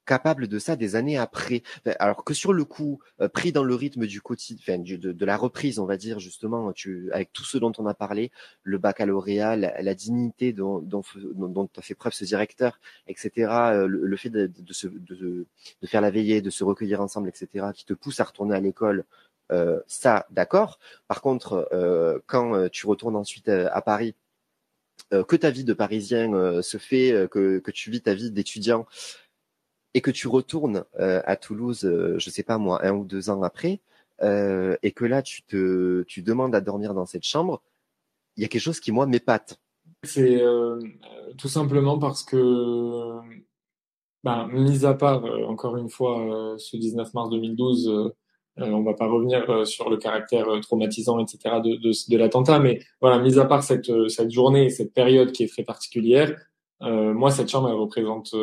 capable 0.05 0.47
de 0.47 0.57
ça 0.57 0.77
des 0.77 0.95
années 0.95 1.17
après? 1.17 1.63
Alors 1.99 2.23
que 2.23 2.33
sur 2.33 2.53
le 2.53 2.63
coup, 2.63 3.01
euh, 3.19 3.27
pris 3.27 3.51
dans 3.51 3.65
le 3.65 3.75
rythme 3.75 4.05
du 4.05 4.21
quotidien, 4.21 4.79
de, 4.79 5.25
la 5.25 5.35
reprise, 5.35 5.79
on 5.79 5.85
va 5.85 5.97
dire 5.97 6.19
justement, 6.19 6.71
avec 7.11 7.33
tout 7.33 7.43
ce 7.43 7.57
dont 7.57 7.73
on 7.77 7.85
a 7.87 7.93
parlé, 7.93 8.31
le 8.63 8.77
baccalauréat, 8.77 9.57
la, 9.57 9.95
dignité 9.95 10.53
dont, 10.53 10.79
dont, 10.79 11.03
dont, 11.35 11.69
a 11.77 11.81
fait 11.81 11.95
preuve 11.95 12.13
ce 12.13 12.23
directeur, 12.23 12.79
etc., 13.07 13.31
euh, 13.73 13.87
le, 13.87 14.15
fait 14.15 14.29
de, 14.29 15.45
faire 15.83 15.99
la 15.99 16.09
veillée, 16.09 16.41
de 16.41 16.49
se 16.49 16.63
recueillir 16.63 17.01
ensemble, 17.01 17.27
etc., 17.27 17.67
qui 17.75 17.83
te 17.83 17.93
pousse 17.93 18.21
à 18.21 18.23
retourner 18.23 18.55
à 18.55 18.61
l'école, 18.61 19.03
ça, 19.85 20.25
d'accord. 20.31 20.79
Par 21.07 21.21
contre, 21.21 21.69
quand 22.25 22.69
tu 22.69 22.87
retournes 22.87 23.15
ensuite 23.15 23.49
à 23.49 23.81
Paris, 23.83 24.15
que 25.23 25.35
ta 25.35 25.51
vie 25.51 25.63
de 25.63 25.73
Parisien 25.73 26.33
euh, 26.33 26.61
se 26.61 26.77
fait, 26.77 27.11
euh, 27.11 27.27
que, 27.27 27.59
que 27.59 27.71
tu 27.71 27.91
vis 27.91 28.01
ta 28.01 28.13
vie 28.13 28.31
d'étudiant 28.31 28.85
et 29.93 30.01
que 30.01 30.09
tu 30.09 30.27
retournes 30.27 30.85
à 30.97 31.35
Toulouse, 31.35 31.81
je 32.17 32.29
sais 32.31 32.41
pas 32.41 32.57
moi, 32.57 32.83
un 32.83 32.93
ou 32.93 33.05
deux 33.05 33.29
ans 33.29 33.43
après, 33.43 33.79
et 34.23 34.91
que 34.91 35.05
là 35.05 35.21
tu 35.21 35.43
te 35.43 36.01
tu 36.07 36.23
demandes 36.23 36.55
à 36.55 36.61
dormir 36.61 36.95
dans 36.95 37.05
cette 37.05 37.25
chambre, 37.25 37.61
il 38.35 38.41
y 38.41 38.45
a 38.45 38.47
quelque 38.47 38.63
chose 38.63 38.79
qui 38.79 38.91
moi 38.91 39.05
m'épate. 39.05 39.59
C'est 40.01 40.41
tout 41.37 41.47
simplement 41.47 41.99
parce 41.99 42.23
que, 42.23 43.19
ben, 44.23 44.47
mis 44.47 44.83
à 44.83 44.95
part 44.95 45.25
encore 45.47 45.77
une 45.77 45.91
fois 45.91 46.55
ce 46.57 46.75
19 46.75 47.13
mars 47.13 47.29
2012 47.29 48.15
euh, 48.59 48.65
on 48.67 48.83
va 48.83 48.93
pas 48.93 49.07
revenir 49.07 49.49
euh, 49.49 49.65
sur 49.65 49.89
le 49.89 49.97
caractère 49.97 50.47
euh, 50.47 50.59
traumatisant, 50.59 51.19
etc. 51.19 51.55
de, 51.63 51.75
de, 51.75 51.91
de 52.09 52.17
l'attentat, 52.17 52.59
mais 52.59 52.79
voilà, 53.01 53.17
mis 53.19 53.39
à 53.39 53.45
part 53.45 53.63
cette, 53.63 53.91
cette 54.09 54.31
journée, 54.31 54.69
cette 54.69 54.93
période 54.93 55.31
qui 55.31 55.43
est 55.43 55.47
très 55.47 55.63
particulière, 55.63 56.35
euh, 56.83 57.13
moi, 57.13 57.31
cette 57.31 57.49
chambre, 57.49 57.69
elle 57.69 57.75
représente 57.75 58.35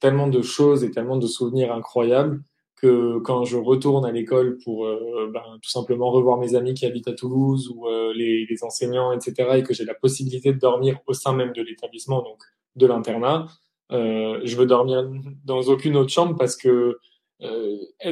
tellement 0.00 0.26
de 0.26 0.42
choses 0.42 0.84
et 0.84 0.90
tellement 0.90 1.16
de 1.16 1.26
souvenirs 1.26 1.72
incroyables 1.72 2.42
que 2.76 3.18
quand 3.20 3.44
je 3.44 3.56
retourne 3.56 4.04
à 4.04 4.12
l'école 4.12 4.58
pour 4.62 4.86
ben, 5.32 5.42
tout 5.62 5.70
simplement 5.70 6.10
revoir 6.10 6.36
mes 6.36 6.54
amis 6.54 6.74
qui 6.74 6.84
habitent 6.84 7.08
à 7.08 7.14
Toulouse 7.14 7.72
ou 7.74 7.86
les, 8.14 8.44
les, 8.44 8.64
enseignants, 8.64 9.12
etc., 9.12 9.50
et 9.54 9.62
que 9.62 9.72
j'ai 9.72 9.84
la 9.84 9.94
possibilité 9.94 10.52
de 10.52 10.58
dormir 10.58 10.98
au 11.06 11.14
sein 11.14 11.32
même 11.32 11.52
de 11.52 11.62
l'établissement, 11.62 12.22
donc 12.22 12.38
de 12.74 12.86
l'internat, 12.86 13.46
je 13.90 14.56
veux 14.56 14.66
dormir 14.66 15.08
dans 15.44 15.62
aucune 15.62 15.96
autre 15.96 16.10
chambre 16.10 16.36
parce 16.36 16.56
que 16.56 16.68
euh, 16.68 16.98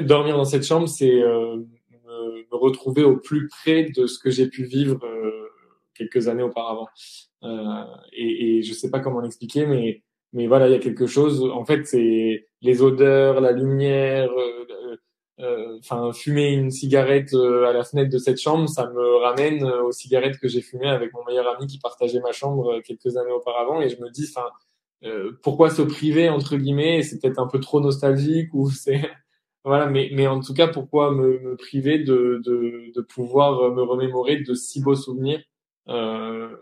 dormir 0.02 0.36
dans 0.36 0.44
cette 0.44 0.64
chambre, 0.64 0.88
c'est 0.88 1.22
euh, 1.22 1.56
me, 1.56 2.50
me, 2.50 2.56
retrouver 2.56 3.04
au 3.04 3.16
plus 3.16 3.48
près 3.48 3.84
de 3.84 4.06
ce 4.06 4.18
que 4.18 4.30
j'ai 4.30 4.48
pu 4.48 4.64
vivre 4.64 5.04
euh, 5.04 5.48
quelques 5.94 6.28
années 6.28 6.42
auparavant. 6.42 6.88
Euh, 7.42 7.84
et, 8.12 8.58
et 8.58 8.62
je 8.62 8.72
sais 8.72 8.90
pas 8.90 9.00
comment 9.00 9.20
l'expliquer, 9.20 9.66
mais 9.66 10.02
mais 10.32 10.48
voilà, 10.48 10.68
il 10.68 10.72
y 10.72 10.76
a 10.76 10.80
quelque 10.80 11.06
chose. 11.06 11.42
En 11.42 11.64
fait, 11.64 11.86
c'est 11.86 12.48
les 12.60 12.82
odeurs, 12.82 13.40
la 13.40 13.52
lumière. 13.52 14.30
Enfin, 15.78 16.12
fumer 16.12 16.52
une 16.52 16.70
cigarette 16.70 17.34
à 17.34 17.72
la 17.72 17.84
fenêtre 17.84 18.10
de 18.10 18.18
cette 18.18 18.40
chambre, 18.40 18.68
ça 18.68 18.88
me 18.90 19.16
ramène 19.16 19.64
aux 19.64 19.92
cigarettes 19.92 20.38
que 20.38 20.48
j'ai 20.48 20.60
fumées 20.62 20.88
avec 20.88 21.12
mon 21.12 21.24
meilleur 21.24 21.48
ami 21.54 21.66
qui 21.66 21.78
partageait 21.78 22.20
ma 22.20 22.32
chambre 22.32 22.80
quelques 22.80 23.16
années 23.16 23.32
auparavant. 23.32 23.80
Et 23.82 23.90
je 23.90 24.00
me 24.00 24.10
dis, 24.10 24.26
enfin, 24.34 24.46
euh, 24.46 24.50
pourquoi 25.42 25.70
se 25.70 25.82
priver 25.82 26.28
entre 26.28 26.56
guillemets 26.56 27.02
C'est 27.02 27.20
peut-être 27.20 27.38
un 27.38 27.46
peu 27.46 27.60
trop 27.60 27.80
nostalgique 27.80 28.52
ou 28.54 28.70
c'est 28.70 29.00
voilà, 29.64 29.86
mais, 29.86 30.10
mais 30.12 30.26
en 30.26 30.40
tout 30.40 30.54
cas, 30.54 30.68
pourquoi 30.68 31.10
me, 31.10 31.38
me 31.40 31.56
priver 31.56 31.98
de, 31.98 32.40
de, 32.44 32.92
de, 32.94 33.00
pouvoir 33.00 33.72
me 33.72 33.82
remémorer 33.82 34.40
de 34.40 34.54
si 34.54 34.82
beaux 34.82 34.94
souvenirs, 34.94 35.42
euh, 35.88 36.54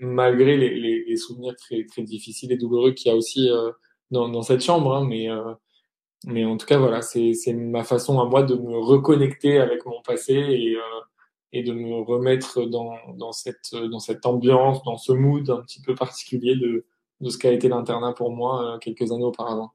malgré 0.00 0.56
les, 0.56 0.74
les, 0.78 1.04
les, 1.04 1.16
souvenirs 1.16 1.54
très, 1.56 1.84
très 1.84 2.02
difficiles 2.02 2.52
et 2.52 2.56
douloureux 2.56 2.92
qu'il 2.92 3.10
y 3.10 3.14
a 3.14 3.16
aussi 3.16 3.50
euh, 3.50 3.72
dans, 4.10 4.28
dans 4.28 4.42
cette 4.42 4.62
chambre. 4.62 4.94
Hein, 4.94 5.06
mais, 5.06 5.30
euh, 5.30 5.52
mais 6.26 6.44
en 6.46 6.56
tout 6.56 6.66
cas, 6.66 6.78
voilà, 6.78 7.02
c'est 7.02 7.34
ma 7.52 7.84
façon 7.84 8.20
à 8.20 8.24
moi 8.24 8.42
de 8.42 8.54
me 8.54 8.78
reconnecter 8.78 9.58
avec 9.58 9.84
mon 9.86 10.00
passé 10.02 10.34
et, 10.34 10.76
euh, 10.76 11.00
et 11.52 11.62
de 11.62 11.72
me 11.72 12.02
remettre 12.02 12.62
dans, 12.64 12.94
dans, 13.16 13.32
cette, 13.32 13.74
dans 13.74 14.00
cette 14.00 14.24
ambiance, 14.26 14.82
dans 14.84 14.96
ce 14.96 15.12
mood 15.12 15.50
un 15.50 15.62
petit 15.62 15.82
peu 15.82 15.94
particulier 15.94 16.56
de, 16.56 16.86
de 17.20 17.30
ce 17.30 17.38
qu'a 17.38 17.52
été 17.52 17.68
l'internat 17.68 18.12
pour 18.12 18.30
moi 18.30 18.78
quelques 18.80 19.10
années 19.12 19.24
auparavant. 19.24 19.72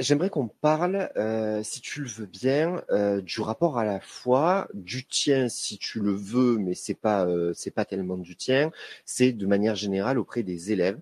J'aimerais 0.00 0.30
qu'on 0.30 0.48
parle, 0.48 1.10
euh, 1.16 1.62
si 1.62 1.82
tu 1.82 2.00
le 2.00 2.08
veux 2.08 2.24
bien, 2.24 2.82
euh, 2.90 3.20
du 3.20 3.42
rapport 3.42 3.78
à 3.78 3.84
la 3.84 4.00
foi, 4.00 4.66
du 4.72 5.04
tien 5.04 5.50
si 5.50 5.76
tu 5.76 6.00
le 6.00 6.12
veux, 6.12 6.56
mais 6.56 6.72
c'est 6.72 6.94
pas 6.94 7.26
euh, 7.26 7.52
c'est 7.54 7.70
pas 7.70 7.84
tellement 7.84 8.16
du 8.16 8.34
tien. 8.34 8.70
C'est 9.04 9.32
de 9.32 9.46
manière 9.46 9.74
générale 9.74 10.18
auprès 10.18 10.42
des 10.42 10.72
élèves. 10.72 10.98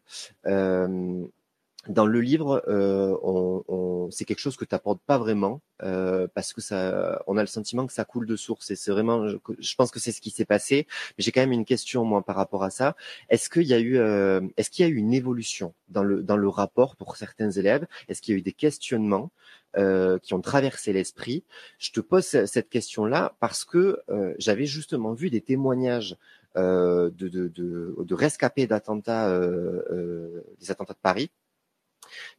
Dans 1.88 2.06
le 2.06 2.20
livre, 2.20 2.62
euh, 2.68 3.16
on, 3.22 3.64
on, 3.68 4.10
c'est 4.10 4.24
quelque 4.24 4.40
chose 4.40 4.56
que 4.56 4.64
tu 4.64 4.74
n'apportes 4.74 5.00
pas 5.06 5.18
vraiment 5.18 5.62
euh, 5.82 6.26
parce 6.34 6.52
que 6.52 6.60
ça, 6.60 7.22
on 7.26 7.36
a 7.36 7.40
le 7.40 7.46
sentiment 7.46 7.86
que 7.86 7.92
ça 7.92 8.04
coule 8.04 8.26
de 8.26 8.36
source 8.36 8.70
et 8.70 8.76
c'est 8.76 8.90
vraiment, 8.90 9.26
je, 9.28 9.36
je, 9.58 9.74
pense 9.74 9.90
que 9.90 9.98
c'est 9.98 10.12
ce 10.12 10.20
qui 10.20 10.30
s'est 10.30 10.44
passé. 10.44 10.86
Mais 11.16 11.24
j'ai 11.24 11.32
quand 11.32 11.40
même 11.40 11.52
une 11.52 11.64
question 11.64 12.04
moi 12.04 12.22
par 12.22 12.36
rapport 12.36 12.62
à 12.62 12.70
ça. 12.70 12.94
Est-ce 13.30 13.48
qu'il 13.48 13.62
y 13.64 13.74
a 13.74 13.78
eu, 13.78 13.96
euh, 13.98 14.40
est-ce 14.56 14.70
qu'il 14.70 14.84
y 14.84 14.88
a 14.88 14.90
eu 14.90 14.96
une 14.96 15.14
évolution 15.14 15.74
dans 15.88 16.02
le 16.04 16.22
dans 16.22 16.36
le 16.36 16.48
rapport 16.48 16.96
pour 16.96 17.16
certains 17.16 17.50
élèves? 17.50 17.86
Est-ce 18.08 18.22
qu'il 18.22 18.34
y 18.34 18.36
a 18.36 18.38
eu 18.38 18.42
des 18.42 18.52
questionnements 18.52 19.30
euh, 19.76 20.18
qui 20.18 20.34
ont 20.34 20.40
traversé 20.40 20.92
l'esprit? 20.92 21.44
Je 21.78 21.92
te 21.92 22.00
pose 22.00 22.24
cette 22.24 22.68
question-là 22.68 23.34
parce 23.40 23.64
que 23.64 24.00
euh, 24.10 24.34
j'avais 24.38 24.66
justement 24.66 25.12
vu 25.12 25.30
des 25.30 25.40
témoignages 25.40 26.16
euh, 26.56 27.10
de, 27.10 27.28
de, 27.28 27.48
de, 27.48 27.94
de 27.98 28.14
rescapés 28.14 28.66
d'attentats, 28.66 29.38
des 29.38 30.70
attentats 30.70 30.94
de 30.94 30.98
Paris 31.02 31.30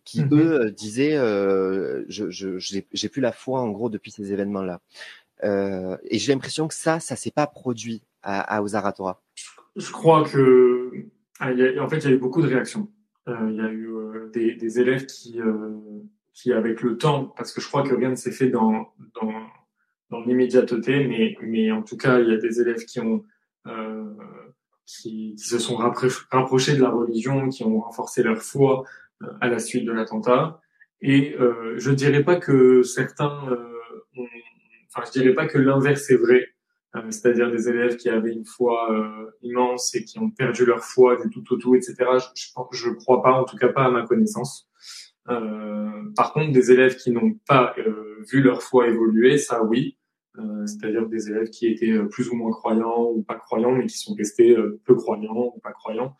qui 0.03 0.21
mmh 0.21 0.29
eux 0.33 0.61
euh, 0.61 0.71
disaient 0.71 1.15
euh, 1.15 2.03
je 2.07 2.57
j'ai 2.59 3.09
plus 3.09 3.21
la 3.21 3.31
foi 3.31 3.61
en 3.61 3.69
gros 3.69 3.89
depuis 3.89 4.11
ces 4.11 4.33
événements 4.33 4.63
là 4.63 4.81
euh, 5.43 5.97
et 6.03 6.17
j'ai 6.17 6.33
l'impression 6.33 6.67
que 6.67 6.73
ça 6.73 6.99
ça 6.99 7.15
s'est 7.15 7.31
pas 7.31 7.47
produit 7.47 8.01
à, 8.21 8.57
à. 8.57 8.63
Je 9.75 9.91
crois 9.91 10.23
que 10.27 10.91
ah, 11.39 11.51
en 11.79 11.89
fait 11.89 11.97
il 11.99 12.03
y 12.05 12.07
a 12.07 12.15
eu 12.15 12.17
beaucoup 12.17 12.41
de 12.41 12.47
réactions. 12.47 12.89
il 13.27 13.55
y 13.55 13.61
a 13.61 13.71
eu 13.71 13.87
des, 14.33 14.55
des, 14.55 14.79
élèves 14.79 15.05
qui 15.05 15.39
qui 16.33 16.51
avec 16.51 16.81
le 16.81 16.97
temps 16.97 17.25
parce 17.37 17.53
que 17.53 17.61
je 17.61 17.67
crois 17.67 17.83
que 17.83 17.93
rien 17.93 18.09
ne 18.09 18.15
s'est 18.15 18.31
fait 18.31 18.49
dans 18.49 18.93
dans 19.21 19.33
dans 20.09 20.21
l'immédiateté 20.21 21.07
mais 21.07 21.37
mais 21.41 21.71
en 21.71 21.83
tout 21.83 21.97
cas 21.97 22.19
il 22.19 22.29
y 22.29 22.33
a 22.33 22.37
des 22.37 22.59
élèves 22.59 22.83
qui 22.85 22.99
ont 22.99 23.23
qui, 24.89 25.35
qui, 25.37 25.43
se 25.43 25.59
sont 25.59 25.75
rapprochés 25.75 26.75
de 26.75 26.81
la 26.81 26.89
religion, 26.89 27.49
qui 27.49 27.63
ont 27.63 27.79
renforcé 27.79 28.23
leur 28.23 28.41
foi, 28.41 28.85
à 29.41 29.47
la 29.47 29.59
suite 29.59 29.85
de 29.85 29.91
l'attentat. 29.91 30.61
Et 31.01 31.35
euh, 31.39 31.75
je 31.77 31.91
dirais 31.91 32.23
pas 32.23 32.35
que 32.35 32.83
certains, 32.83 33.49
euh, 33.51 34.23
enfin 34.87 35.05
je 35.07 35.19
dirais 35.19 35.33
pas 35.33 35.47
que 35.47 35.57
l'inverse 35.57 36.09
est 36.09 36.17
vrai, 36.17 36.49
euh, 36.95 37.11
c'est-à-dire 37.11 37.51
des 37.51 37.69
élèves 37.69 37.97
qui 37.97 38.09
avaient 38.09 38.33
une 38.33 38.45
foi 38.45 38.91
euh, 38.91 39.29
immense 39.43 39.93
et 39.93 40.03
qui 40.03 40.17
ont 40.17 40.31
perdu 40.31 40.65
leur 40.65 40.83
foi 40.83 41.17
du 41.23 41.29
tout 41.29 41.53
au 41.53 41.57
tout, 41.57 41.75
etc. 41.75 41.95
Je, 42.35 42.51
je, 42.71 42.89
crois 42.89 43.21
pas, 43.21 43.33
en 43.33 43.43
tout 43.43 43.57
cas 43.57 43.67
pas 43.67 43.85
à 43.85 43.91
ma 43.91 44.07
connaissance. 44.07 44.67
Euh, 45.29 45.89
par 46.15 46.33
contre, 46.33 46.51
des 46.51 46.71
élèves 46.71 46.95
qui 46.95 47.11
n'ont 47.11 47.35
pas 47.47 47.75
vu 48.31 48.41
leur 48.41 48.63
foi 48.63 48.87
évoluer, 48.87 49.37
ça 49.37 49.63
oui, 49.63 49.97
c'est-à-dire 50.65 51.07
des 51.07 51.29
élèves 51.29 51.49
qui 51.49 51.67
étaient 51.67 51.99
plus 52.09 52.29
ou 52.29 52.35
moins 52.35 52.51
croyants 52.51 53.11
ou 53.11 53.21
pas 53.21 53.35
croyants, 53.35 53.73
mais 53.73 53.85
qui 53.85 53.97
sont 53.97 54.15
restés 54.15 54.55
peu 54.85 54.95
croyants 54.95 55.51
ou 55.55 55.59
pas 55.59 55.73
croyants, 55.73 56.15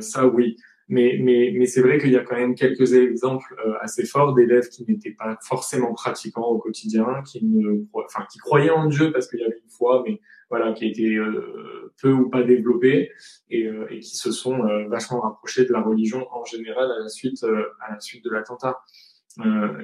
ça 0.00 0.26
oui. 0.26 0.56
Mais, 0.88 1.18
mais, 1.22 1.52
mais 1.56 1.64
c'est 1.64 1.80
vrai 1.80 1.98
qu'il 1.98 2.10
y 2.10 2.16
a 2.16 2.24
quand 2.24 2.36
même 2.36 2.54
quelques 2.54 2.92
exemples 2.92 3.56
euh, 3.66 3.72
assez 3.80 4.04
forts 4.04 4.34
d'élèves 4.34 4.68
qui 4.68 4.84
n'étaient 4.86 5.14
pas 5.14 5.38
forcément 5.42 5.94
pratiquants 5.94 6.46
au 6.46 6.58
quotidien, 6.58 7.22
qui 7.26 7.42
ne, 7.42 7.84
enfin, 7.94 8.24
qui 8.30 8.38
croyaient 8.38 8.70
en 8.70 8.86
Dieu 8.86 9.10
parce 9.10 9.28
qu'il 9.28 9.40
y 9.40 9.44
avait 9.44 9.58
une 9.64 9.70
foi, 9.70 10.02
mais 10.06 10.20
voilà, 10.50 10.74
qui 10.74 10.86
étaient 10.86 11.16
euh, 11.16 11.92
peu 12.02 12.12
ou 12.12 12.28
pas 12.28 12.42
développés 12.42 13.10
et, 13.48 13.66
euh, 13.66 13.86
et 13.90 14.00
qui 14.00 14.16
se 14.16 14.30
sont 14.30 14.58
vachement 14.88 15.20
rapprochés 15.20 15.64
de 15.64 15.72
la 15.72 15.80
religion 15.80 16.26
en 16.30 16.44
général 16.44 16.90
à 16.92 16.98
la 16.98 17.08
suite, 17.08 17.42
à 17.42 17.92
la 17.92 18.00
suite 18.00 18.22
de 18.22 18.30
l'attentat. 18.30 18.78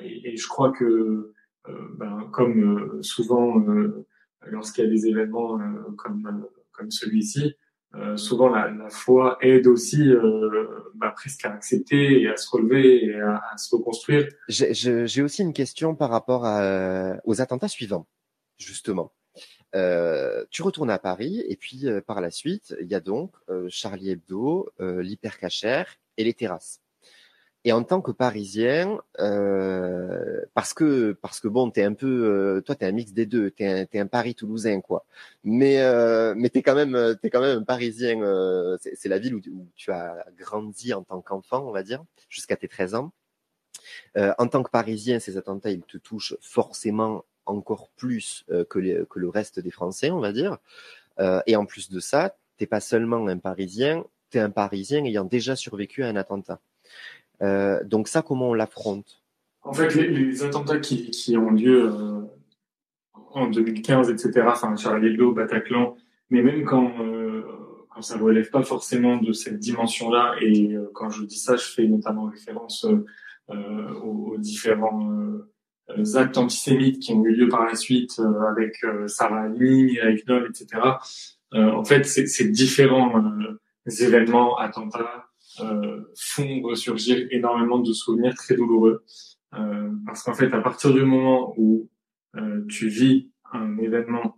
Et, 0.02 0.32
et, 0.32 0.36
je 0.36 0.46
crois 0.46 0.70
que, 0.70 1.32
ben, 1.96 2.28
comme 2.32 3.02
souvent 3.02 3.64
lorsqu'il 4.46 4.84
y 4.84 4.86
a 4.86 4.90
des 4.90 5.06
événements 5.06 5.58
comme, 5.96 6.46
comme 6.72 6.90
celui-ci, 6.90 7.56
euh, 7.96 8.16
souvent 8.16 8.48
la, 8.48 8.88
foi 8.88 9.36
aide 9.40 9.66
aussi 9.66 10.08
euh, 10.08 10.64
bah, 10.94 11.12
presque 11.16 11.44
à 11.44 11.52
accepter 11.52 12.22
et 12.22 12.28
à 12.28 12.36
se 12.36 12.48
relever 12.50 13.04
et 13.04 13.20
à, 13.20 13.56
se 13.56 13.74
reconstruire. 13.74 14.28
J'ai 14.48 15.22
aussi 15.22 15.42
une 15.42 15.52
question 15.52 15.94
par 15.94 16.10
rapport 16.10 16.42
aux 17.24 17.40
attentats 17.40 17.68
suivants, 17.68 18.06
justement. 18.58 19.12
Euh, 19.74 20.44
tu 20.50 20.62
retournes 20.62 20.90
à 20.90 20.98
Paris 20.98 21.44
et 21.48 21.54
puis 21.56 21.86
euh, 21.86 22.00
par 22.00 22.20
la 22.20 22.32
suite, 22.32 22.74
il 22.80 22.88
y 22.88 22.94
a 22.94 23.00
donc 23.00 23.34
Charlie 23.68 24.10
Hebdo, 24.10 24.68
l'hypercachère 24.78 25.96
et 26.16 26.24
les 26.24 26.34
terrasses. 26.34 26.80
Et 27.64 27.72
en 27.72 27.84
tant 27.84 28.00
que 28.00 28.10
Parisien, 28.10 29.00
euh, 29.18 30.44
parce 30.54 30.72
que 30.72 31.12
parce 31.12 31.40
que 31.40 31.48
bon, 31.48 31.70
t'es 31.70 31.82
un 31.84 31.92
peu, 31.92 32.06
euh, 32.06 32.60
toi, 32.62 32.74
t'es 32.74 32.86
un 32.86 32.92
mix 32.92 33.12
des 33.12 33.26
deux, 33.26 33.50
t'es 33.50 33.66
un, 33.66 33.86
es 33.92 33.98
un 33.98 34.06
Paris 34.06 34.34
toulousain, 34.34 34.80
quoi. 34.80 35.04
Mais 35.44 35.80
euh, 35.82 36.34
mais 36.36 36.48
t'es 36.48 36.62
quand 36.62 36.74
même 36.74 37.16
t'es 37.20 37.28
quand 37.28 37.42
même 37.42 37.58
un 37.58 37.62
Parisien. 37.62 38.22
Euh, 38.22 38.78
c'est 38.80 39.08
la 39.10 39.18
ville 39.18 39.34
où, 39.34 39.40
où, 39.52 39.68
tu 39.76 39.90
as 39.92 40.24
grandi 40.38 40.94
en 40.94 41.02
tant 41.02 41.20
qu'enfant, 41.20 41.60
on 41.66 41.72
va 41.72 41.82
dire, 41.82 42.02
jusqu'à 42.30 42.56
tes 42.56 42.68
13 42.68 42.94
ans. 42.94 43.12
Euh, 44.16 44.32
en 44.38 44.48
tant 44.48 44.62
que 44.62 44.70
Parisien, 44.70 45.18
ces 45.18 45.36
attentats, 45.36 45.70
ils 45.70 45.82
te 45.82 45.98
touchent 45.98 46.36
forcément 46.40 47.24
encore 47.46 47.90
plus 47.96 48.44
euh, 48.50 48.64
que, 48.64 48.78
les, 48.78 49.02
que 49.10 49.18
le 49.18 49.28
reste 49.28 49.60
des 49.60 49.70
Français, 49.70 50.10
on 50.10 50.20
va 50.20 50.32
dire. 50.32 50.58
et 51.46 51.56
en 51.56 51.66
plus 51.66 51.90
de 51.90 52.00
ça, 52.00 52.36
t'es 52.56 52.66
pas 52.66 52.80
seulement 52.80 53.26
un 53.26 53.38
Parisien, 53.38 54.04
t'es 54.30 54.38
un 54.38 54.50
Parisien 54.50 55.04
ayant 55.04 55.24
déjà 55.24 55.56
survécu 55.56 56.02
à 56.04 56.08
un 56.08 56.16
attentat. 56.16 56.60
Euh, 57.42 57.82
donc 57.84 58.08
ça, 58.08 58.22
comment 58.22 58.50
on 58.50 58.54
l'affronte? 58.54 59.22
En 59.62 59.72
fait, 59.72 59.94
les, 59.94 60.08
les, 60.08 60.42
attentats 60.42 60.78
qui, 60.78 61.10
qui 61.10 61.36
ont 61.36 61.50
lieu 61.50 61.84
euh, 61.84 62.22
en 63.32 63.48
2015, 63.48 64.10
etc., 64.10 64.46
enfin 64.48 64.76
Charlie 64.76 65.08
Hebdo, 65.08 65.32
Bataclan, 65.32 65.96
mais 66.30 66.42
même 66.42 66.64
quand, 66.64 66.92
euh, 67.00 67.42
quand 67.90 68.02
ça 68.02 68.16
ne 68.16 68.22
relève 68.22 68.50
pas 68.50 68.62
forcément 68.62 69.16
de 69.16 69.32
cette 69.32 69.58
dimension-là, 69.58 70.36
et 70.40 70.74
euh, 70.74 70.90
quand 70.94 71.10
je 71.10 71.24
dis 71.24 71.38
ça, 71.38 71.56
je 71.56 71.64
fais 71.64 71.86
notamment 71.86 72.26
référence 72.26 72.84
euh, 72.84 73.94
aux, 74.02 74.32
aux, 74.34 74.38
différents 74.38 75.10
actes 76.14 76.38
antisémites 76.38 77.00
qui 77.00 77.12
ont 77.12 77.24
eu 77.24 77.34
lieu 77.34 77.48
par 77.48 77.66
la 77.66 77.74
suite 77.74 78.20
avec 78.48 78.76
Sarah 79.08 79.42
Halimi, 79.42 79.98
Nol, 80.28 80.48
etc. 80.48 80.80
en 81.52 81.84
fait, 81.84 82.04
c'est 82.04 82.44
différents 82.44 83.12
événements, 83.86 84.56
attentats, 84.56 85.29
font 86.16 86.62
ressurgir 86.62 87.26
énormément 87.30 87.78
de 87.78 87.92
souvenirs 87.92 88.34
très 88.34 88.56
douloureux. 88.56 89.04
Euh, 89.54 89.90
parce 90.06 90.22
qu'en 90.22 90.34
fait, 90.34 90.52
à 90.52 90.60
partir 90.60 90.92
du 90.92 91.02
moment 91.02 91.54
où 91.56 91.88
euh, 92.36 92.64
tu 92.68 92.88
vis 92.88 93.30
un 93.52 93.78
événement 93.78 94.36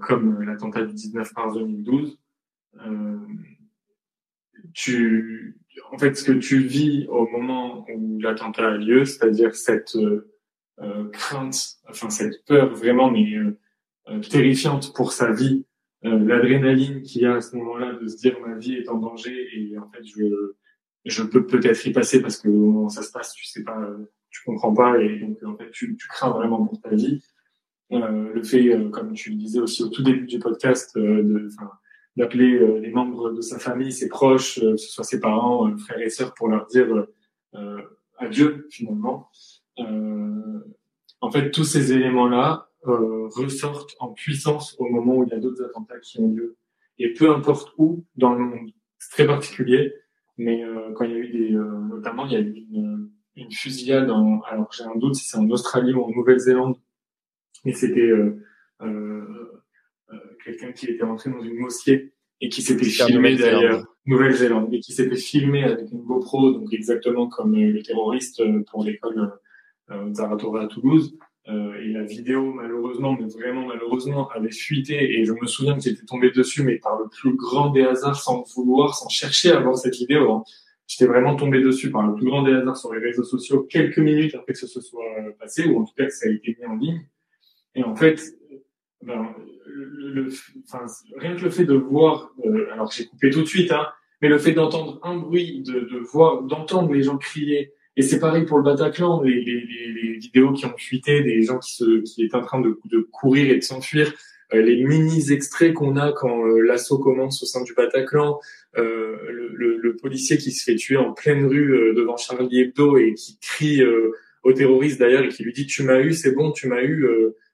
comme 0.00 0.40
l'attentat 0.40 0.86
du 0.86 0.94
19 0.94 1.34
mars 1.36 1.54
2012, 1.54 2.18
tu, 4.72 5.60
en 5.92 5.98
fait, 5.98 6.14
ce 6.16 6.24
que 6.24 6.32
tu 6.32 6.60
vis 6.60 7.06
au 7.08 7.26
moment 7.28 7.84
où 7.94 8.18
l'attentat 8.20 8.68
a 8.68 8.76
lieu, 8.78 9.04
c'est-à-dire 9.04 9.54
cette 9.54 9.94
euh, 10.82 11.08
crainte, 11.10 11.78
enfin 11.88 12.10
cette 12.10 12.44
peur 12.44 12.74
vraiment 12.74 13.10
mais 13.10 13.26
euh, 13.34 14.20
terrifiante 14.20 14.92
pour 14.92 15.12
sa 15.12 15.32
vie 15.32 15.64
euh, 15.64 15.75
l'adrénaline 16.10 17.02
qu'il 17.02 17.22
y 17.22 17.26
a 17.26 17.36
à 17.36 17.40
ce 17.40 17.56
moment-là 17.56 17.94
de 17.94 18.06
se 18.06 18.16
dire 18.16 18.38
ma 18.40 18.56
vie 18.56 18.74
est 18.74 18.88
en 18.88 18.98
danger 18.98 19.48
et 19.54 19.78
en 19.78 19.88
fait 19.90 20.04
je 20.04 20.54
je 21.04 21.22
peux 21.22 21.46
peut-être 21.46 21.86
y 21.86 21.92
passer 21.92 22.20
parce 22.20 22.38
que 22.38 22.48
moment 22.48 22.88
ça 22.88 23.02
se 23.02 23.12
passe 23.12 23.32
tu 23.32 23.44
sais 23.46 23.62
pas 23.62 23.78
tu 24.30 24.42
comprends 24.44 24.74
pas 24.74 25.00
et 25.00 25.18
donc 25.18 25.42
en 25.44 25.56
fait 25.56 25.70
tu, 25.70 25.96
tu 25.96 26.08
crains 26.08 26.30
vraiment 26.30 26.64
pour 26.64 26.80
ta 26.80 26.94
vie. 26.94 27.22
Euh, 27.92 28.32
le 28.34 28.42
fait 28.42 28.74
euh, 28.74 28.88
comme 28.90 29.12
tu 29.12 29.30
le 29.30 29.36
disais 29.36 29.60
aussi 29.60 29.84
au 29.84 29.88
tout 29.88 30.02
début 30.02 30.26
du 30.26 30.40
podcast 30.40 30.96
euh, 30.96 31.48
d'appeler 32.16 32.58
euh, 32.58 32.80
les 32.80 32.90
membres 32.90 33.30
de 33.30 33.40
sa 33.40 33.60
famille 33.60 33.92
ses 33.92 34.08
proches 34.08 34.58
que 34.58 34.76
ce 34.76 34.90
soit 34.90 35.04
ses 35.04 35.20
parents 35.20 35.76
frères 35.78 36.00
et 36.00 36.10
sœurs 36.10 36.34
pour 36.34 36.48
leur 36.48 36.66
dire 36.66 37.06
adieu 38.18 38.66
finalement. 38.70 39.30
En 39.78 41.30
fait 41.30 41.52
tous 41.52 41.64
ces 41.64 41.92
éléments 41.92 42.28
là 42.28 42.65
euh, 42.88 43.28
ressortent 43.28 43.96
en 44.00 44.12
puissance 44.12 44.76
au 44.78 44.88
moment 44.88 45.16
où 45.16 45.24
il 45.24 45.30
y 45.30 45.34
a 45.34 45.38
d'autres 45.38 45.64
attentats 45.64 45.98
qui 46.00 46.20
ont 46.20 46.28
lieu. 46.28 46.56
Et 46.98 47.12
peu 47.12 47.30
importe 47.30 47.72
où 47.78 48.04
dans 48.16 48.34
le 48.34 48.40
monde, 48.40 48.70
c'est 48.98 49.10
très 49.10 49.26
particulier, 49.26 49.94
mais 50.38 50.64
euh, 50.64 50.92
quand 50.94 51.04
il 51.04 51.10
y 51.12 51.14
a 51.14 51.18
eu 51.18 51.28
des, 51.28 51.54
euh, 51.54 51.80
notamment 51.88 52.26
il 52.26 52.32
y 52.32 52.36
a 52.36 52.40
eu 52.40 52.66
une, 52.72 53.10
une 53.36 53.52
fusillade 53.52 54.10
en, 54.10 54.40
alors 54.42 54.72
j'ai 54.72 54.84
un 54.84 54.96
doute 54.96 55.14
si 55.14 55.28
c'est 55.28 55.38
en 55.38 55.48
Australie 55.50 55.92
ou 55.92 56.02
en 56.02 56.10
Nouvelle-Zélande, 56.10 56.76
mais 57.64 57.72
c'était 57.72 58.00
euh, 58.00 58.42
euh, 58.82 59.62
euh, 60.12 60.16
quelqu'un 60.44 60.72
qui 60.72 60.86
était 60.86 61.04
rentré 61.04 61.30
dans 61.30 61.42
une 61.42 61.58
mosquée 61.58 62.12
et 62.40 62.48
qui 62.48 62.62
s'était 62.62 62.84
filmé 62.84 63.36
d'ailleurs 63.36 63.84
Nouvelle-Zélande 64.06 64.72
et 64.72 64.80
qui 64.80 64.92
s'était 64.92 65.16
filmé 65.16 65.64
avec 65.64 65.90
une 65.90 66.02
GoPro, 66.02 66.52
donc 66.52 66.72
exactement 66.72 67.28
comme 67.28 67.54
le 67.56 67.82
terroriste 67.82 68.42
pour 68.70 68.84
l'école 68.84 69.32
euh, 69.90 70.12
Zaratora 70.14 70.62
à 70.62 70.66
Toulouse. 70.66 71.18
Euh, 71.48 71.80
et 71.80 71.92
la 71.92 72.02
vidéo, 72.02 72.52
malheureusement, 72.52 73.16
mais 73.18 73.28
vraiment 73.28 73.66
malheureusement, 73.66 74.28
avait 74.30 74.50
fuité. 74.50 75.18
Et 75.18 75.24
je 75.24 75.32
me 75.32 75.46
souviens 75.46 75.76
que 75.76 75.82
j'étais 75.82 76.04
tombé 76.04 76.30
dessus, 76.30 76.62
mais 76.64 76.76
par 76.76 76.98
le 76.98 77.08
plus 77.08 77.34
grand 77.34 77.70
des 77.70 77.82
hasards, 77.82 78.20
sans 78.20 78.42
vouloir, 78.54 78.94
sans 78.96 79.08
chercher 79.08 79.52
à 79.52 79.60
voir 79.60 79.76
cette 79.76 79.94
vidéo. 79.94 80.32
Hein. 80.32 80.44
J'étais 80.88 81.06
vraiment 81.06 81.36
tombé 81.36 81.60
dessus 81.60 81.90
par 81.90 82.06
le 82.06 82.14
plus 82.14 82.26
grand 82.26 82.42
des 82.42 82.52
hasards 82.52 82.76
sur 82.76 82.92
les 82.92 83.00
réseaux 83.00 83.24
sociaux 83.24 83.62
quelques 83.62 83.98
minutes 83.98 84.34
après 84.34 84.52
que 84.52 84.58
ce 84.58 84.66
se 84.66 84.80
soit 84.80 85.04
passé, 85.38 85.66
ou 85.68 85.80
en 85.80 85.84
tout 85.84 85.94
cas 85.96 86.06
que 86.06 86.12
ça 86.12 86.28
a 86.28 86.32
été 86.32 86.56
mis 86.58 86.66
en 86.66 86.76
ligne. 86.76 87.06
Et 87.74 87.84
en 87.84 87.94
fait, 87.94 88.20
ben, 89.02 89.34
le, 89.66 90.28
enfin, 90.64 90.86
rien 91.16 91.36
que 91.36 91.42
le 91.42 91.50
fait 91.50 91.64
de 91.64 91.74
voir, 91.74 92.32
euh, 92.44 92.72
alors 92.72 92.90
j'ai 92.90 93.06
coupé 93.06 93.30
tout 93.30 93.42
de 93.42 93.46
suite, 93.46 93.70
hein, 93.70 93.86
mais 94.20 94.28
le 94.28 94.38
fait 94.38 94.52
d'entendre 94.52 94.98
un 95.02 95.16
bruit, 95.16 95.62
de, 95.62 95.80
de 95.80 95.98
voir, 95.98 96.42
d'entendre 96.42 96.92
les 96.92 97.02
gens 97.02 97.18
crier, 97.18 97.72
et 97.96 98.02
c'est 98.02 98.18
pareil 98.18 98.44
pour 98.44 98.58
le 98.58 98.64
Bataclan, 98.64 99.22
les, 99.22 99.42
les, 99.42 99.64
les, 99.64 100.12
vidéos 100.18 100.52
qui 100.52 100.66
ont 100.66 100.76
fuité, 100.76 101.22
des 101.22 101.42
gens 101.42 101.58
qui, 101.58 101.74
se, 101.74 102.00
qui 102.02 102.24
étaient 102.24 102.36
en 102.36 102.42
train 102.42 102.60
de, 102.60 102.78
de 102.84 103.00
courir 103.00 103.50
et 103.50 103.56
de 103.56 103.62
s'enfuir, 103.62 104.12
euh, 104.54 104.62
les 104.62 104.84
mini 104.84 105.32
extraits 105.32 105.72
qu'on 105.72 105.96
a 105.96 106.12
quand 106.12 106.46
euh, 106.46 106.60
l'assaut 106.60 106.98
commence 106.98 107.42
au 107.42 107.46
sein 107.46 107.62
du 107.62 107.74
Bataclan, 107.74 108.38
euh, 108.76 109.16
le, 109.30 109.48
le, 109.54 109.78
le, 109.78 109.96
policier 109.96 110.36
qui 110.36 110.52
se 110.52 110.62
fait 110.62 110.76
tuer 110.76 110.96
en 110.98 111.12
pleine 111.12 111.46
rue 111.46 111.72
euh, 111.74 111.94
devant 111.94 112.16
Charlie 112.16 112.60
Hebdo 112.60 112.98
et 112.98 113.14
qui 113.14 113.38
crie 113.40 113.82
au 114.42 114.52
terroriste 114.52 115.00
d'ailleurs 115.00 115.24
et 115.24 115.28
qui 115.28 115.42
lui 115.42 115.52
dit 115.52 115.66
tu 115.66 115.82
m'as 115.82 116.00
eu, 116.00 116.12
c'est 116.12 116.32
bon, 116.32 116.52
tu 116.52 116.68
m'as 116.68 116.82
eu, 116.82 117.06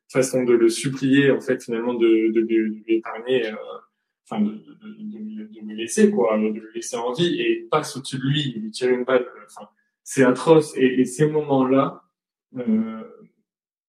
façon 0.09 0.43
de 0.45 0.53
le 0.53 0.69
supplier 0.69 1.31
en 1.31 1.41
fait 1.41 1.63
finalement 1.63 1.95
de, 1.95 2.33
de, 2.33 2.41
de, 2.43 2.55
lui 2.55 2.85
épargner, 2.89 3.51
enfin 4.29 4.43
de, 4.43 4.51
de, 4.51 5.45
de, 5.45 5.65
me 5.65 5.75
laisser 5.75 6.11
quoi, 6.11 6.37
de 6.37 6.61
le 6.61 6.71
laisser 6.75 6.97
en 6.97 7.13
vie. 7.13 7.41
Et 7.41 7.67
passe 7.71 7.97
au-dessus 7.97 8.19
de 8.19 8.23
lui, 8.23 8.53
il 8.55 8.63
lui 8.63 8.71
tire 8.71 8.91
une 8.91 9.05
balle, 9.05 9.25
enfin 9.47 9.67
c'est 10.05 10.25
atroce. 10.25 10.77
Et, 10.77 11.01
et, 11.01 11.05
ces 11.05 11.27
moments-là, 11.27 12.03
euh, 12.57 13.03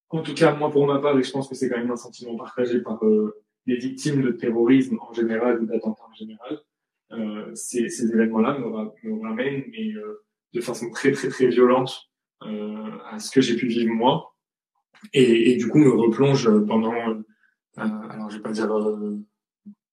en 0.09 0.22
tout 0.22 0.34
cas 0.34 0.55
moi 0.55 0.72
pour 0.72 0.86
ma 0.88 0.99
part, 0.99 1.18
et 1.18 1.24
je 1.24 1.32
pense 1.32 1.47
que 1.49 1.55
c'est 1.55 1.70
quand 1.70 1.78
même 1.78 1.91
un 1.91 1.95
sentiment 1.95 2.36
partagé 2.38 2.82
par 2.82 3.03
euh, 3.05 3.43
les 3.66 3.78
victimes 3.78 4.22
de 4.22 4.32
terrorisme 4.32 4.99
en 4.99 5.14
général 5.14 5.61
ou 5.61 5.66
d'attentats 5.66 6.03
en 6.09 6.14
général, 6.14 6.59
euh, 7.11 7.51
ces, 7.53 7.89
ces 7.89 8.11
événements-là 8.11 8.57
me, 8.57 9.22
ramènent, 9.22 9.64
mais 9.72 9.93
euh, 9.93 10.24
de 10.53 10.61
façon 10.61 10.89
très 10.89 11.11
très 11.11 11.30
très 11.30 11.47
violente 11.47 12.09
euh, 12.43 12.97
à 13.09 13.20
ce 13.20 13.32
que 13.32 13.41
j'ai 13.41 13.55
pu 13.55 13.68
vivre 13.68 13.93
moi, 13.93 14.36
et, 15.14 15.51
et, 15.51 15.57
du 15.57 15.68
coup 15.68 15.80
me 15.80 15.89
replonge 15.89 16.49
pendant, 16.66 16.93
euh, 16.93 17.22
alors 17.78 18.30
je 18.30 18.38
vais 18.38 18.43
pas 18.43 18.51
dire 18.51 18.70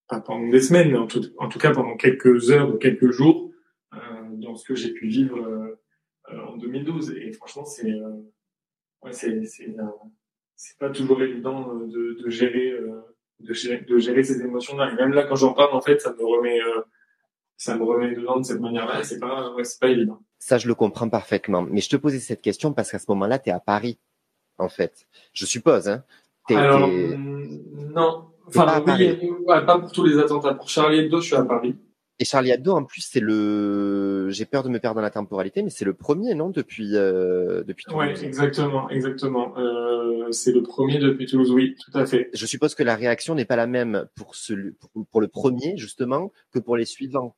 pas 0.08 0.20
pendant 0.20 0.48
des 0.48 0.60
semaines, 0.60 0.90
mais 0.90 0.98
en 0.98 1.06
tout, 1.06 1.22
en 1.38 1.48
tout 1.48 1.58
cas 1.58 1.72
pendant 1.72 1.96
quelques 1.96 2.50
heures 2.50 2.74
ou 2.74 2.78
quelques 2.78 3.10
jours, 3.10 3.50
dans 4.32 4.56
ce 4.56 4.64
que 4.64 4.74
j'ai 4.74 4.92
pu 4.92 5.06
vivre 5.06 5.76
en 6.48 6.56
2012. 6.56 7.12
Et 7.12 7.32
franchement, 7.32 7.64
c'est 7.64 7.90
euh, 7.90 8.22
ouais, 9.02 9.12
c'est 9.12 9.44
c'est 9.44 9.68
euh, 9.68 9.84
c'est 10.56 10.78
pas 10.78 10.90
toujours 10.90 11.22
évident 11.22 11.74
de, 11.74 12.22
de 12.22 12.30
gérer 12.30 12.74
de 13.40 13.52
gérer, 13.54 13.80
de 13.80 13.98
gérer 13.98 14.22
ces 14.22 14.42
émotions-là. 14.42 14.92
Et 14.92 14.96
même 14.96 15.12
là, 15.12 15.24
quand 15.24 15.36
j'en 15.36 15.54
parle, 15.54 15.74
en 15.74 15.80
fait, 15.80 16.00
ça 16.00 16.12
me 16.12 16.24
remet, 16.24 16.60
ça 17.56 17.76
me 17.76 17.84
remet 17.84 18.14
dedans 18.14 18.38
de 18.38 18.44
cette 18.44 18.60
manière-là. 18.60 19.02
C'est 19.02 19.18
pas, 19.18 19.52
ouais, 19.54 19.64
c'est 19.64 19.80
pas 19.80 19.88
évident. 19.88 20.20
Ça, 20.38 20.58
je 20.58 20.68
le 20.68 20.74
comprends 20.74 21.08
parfaitement. 21.08 21.62
Mais 21.62 21.80
je 21.80 21.88
te 21.88 21.96
posais 21.96 22.18
cette 22.18 22.42
question 22.42 22.72
parce 22.72 22.90
qu'à 22.90 22.98
ce 22.98 23.06
moment-là, 23.08 23.38
tu 23.38 23.50
es 23.50 23.52
à 23.52 23.60
Paris, 23.60 23.98
en 24.58 24.68
fait. 24.68 25.06
Je 25.32 25.46
suppose, 25.46 25.88
hein. 25.88 26.04
Alors, 26.48 26.88
non. 26.88 28.26
Enfin, 28.46 28.82
oui, 28.86 29.16
pas 29.46 29.78
pour 29.78 29.92
tous 29.92 30.04
les 30.04 30.18
attentats. 30.18 30.54
Pour 30.54 30.68
Charlie 30.68 31.00
Hebdo, 31.00 31.20
je 31.20 31.26
suis 31.26 31.36
à 31.36 31.44
Paris. 31.44 31.76
Et 32.20 32.26
Charlie 32.26 32.50
Hebdo, 32.50 32.72
en 32.72 32.84
plus, 32.84 33.00
c'est 33.00 33.18
le. 33.18 34.28
J'ai 34.28 34.44
peur 34.44 34.62
de 34.62 34.68
me 34.68 34.78
perdre 34.78 34.96
dans 34.96 35.02
la 35.02 35.10
temporalité, 35.10 35.62
mais 35.62 35.70
c'est 35.70 35.86
le 35.86 35.94
premier, 35.94 36.34
non, 36.34 36.50
depuis 36.50 36.94
euh, 36.94 37.64
depuis 37.64 37.86
Toulouse. 37.86 37.98
Ouais, 37.98 38.24
exactement, 38.26 38.90
exactement. 38.90 39.56
Euh, 39.56 40.30
c'est 40.30 40.52
le 40.52 40.62
premier 40.62 40.98
depuis 40.98 41.24
Toulouse, 41.24 41.50
oui, 41.50 41.76
tout 41.82 41.98
à 41.98 42.04
fait. 42.04 42.28
Je 42.34 42.44
suppose 42.44 42.74
que 42.74 42.82
la 42.82 42.94
réaction 42.94 43.34
n'est 43.34 43.46
pas 43.46 43.56
la 43.56 43.66
même 43.66 44.06
pour 44.16 44.34
ce 44.34 44.52
pour 45.10 45.22
le 45.22 45.28
premier 45.28 45.78
justement 45.78 46.30
que 46.52 46.58
pour 46.58 46.76
les 46.76 46.84
suivants. 46.84 47.36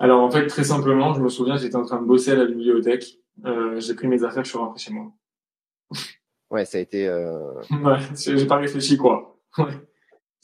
Alors 0.00 0.22
en 0.22 0.30
fait, 0.30 0.46
très 0.46 0.64
simplement, 0.64 1.12
je 1.12 1.20
me 1.20 1.28
souviens, 1.28 1.58
j'étais 1.58 1.76
en 1.76 1.84
train 1.84 2.00
de 2.00 2.06
bosser 2.06 2.30
à 2.30 2.36
la 2.36 2.46
bibliothèque. 2.46 3.18
Euh, 3.44 3.78
j'ai 3.80 3.94
pris 3.94 4.08
mes 4.08 4.24
affaires, 4.24 4.44
je 4.44 4.48
suis 4.48 4.58
rentré 4.58 4.78
chez 4.78 4.94
moi. 4.94 5.12
Ouais, 6.50 6.64
ça 6.64 6.78
a 6.78 6.80
été. 6.80 7.06
Euh... 7.06 7.52
ouais, 7.70 7.98
j'ai 8.16 8.46
pas 8.46 8.56
réfléchi 8.56 8.96
quoi. 8.96 9.38
Ouais. 9.58 9.74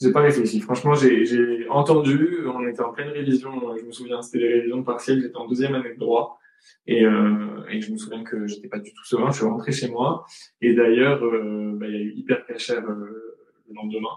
J'ai 0.01 0.11
pas 0.11 0.21
réfléchi. 0.21 0.59
Franchement, 0.59 0.93
j'ai 0.95 1.67
entendu. 1.69 2.39
On 2.47 2.67
était 2.67 2.81
en 2.81 2.91
pleine 2.91 3.09
révision. 3.09 3.51
Je 3.77 3.85
me 3.85 3.91
souviens, 3.91 4.21
c'était 4.21 4.39
les 4.39 4.53
révisions 4.53 4.83
partielles. 4.83 5.21
J'étais 5.21 5.37
en 5.37 5.47
deuxième 5.47 5.75
année 5.75 5.93
de 5.93 5.99
droit. 5.99 6.39
Et, 6.87 7.05
euh, 7.05 7.65
et 7.69 7.81
je 7.81 7.91
me 7.91 7.97
souviens 7.97 8.23
que 8.23 8.47
j'étais 8.47 8.67
pas 8.67 8.79
du 8.79 8.93
tout 8.93 9.05
serein. 9.05 9.31
Je 9.31 9.37
suis 9.37 9.45
rentré 9.45 9.71
chez 9.71 9.89
moi. 9.89 10.25
Et 10.61 10.73
d'ailleurs, 10.73 11.23
euh, 11.23 11.71
bah, 11.75 11.87
il 11.87 11.93
y 11.93 11.97
a 11.97 12.01
eu 12.01 12.13
hyper 12.15 12.45
cachère 12.45 12.83
euh, 12.89 13.37
le 13.69 13.75
lendemain. 13.75 14.15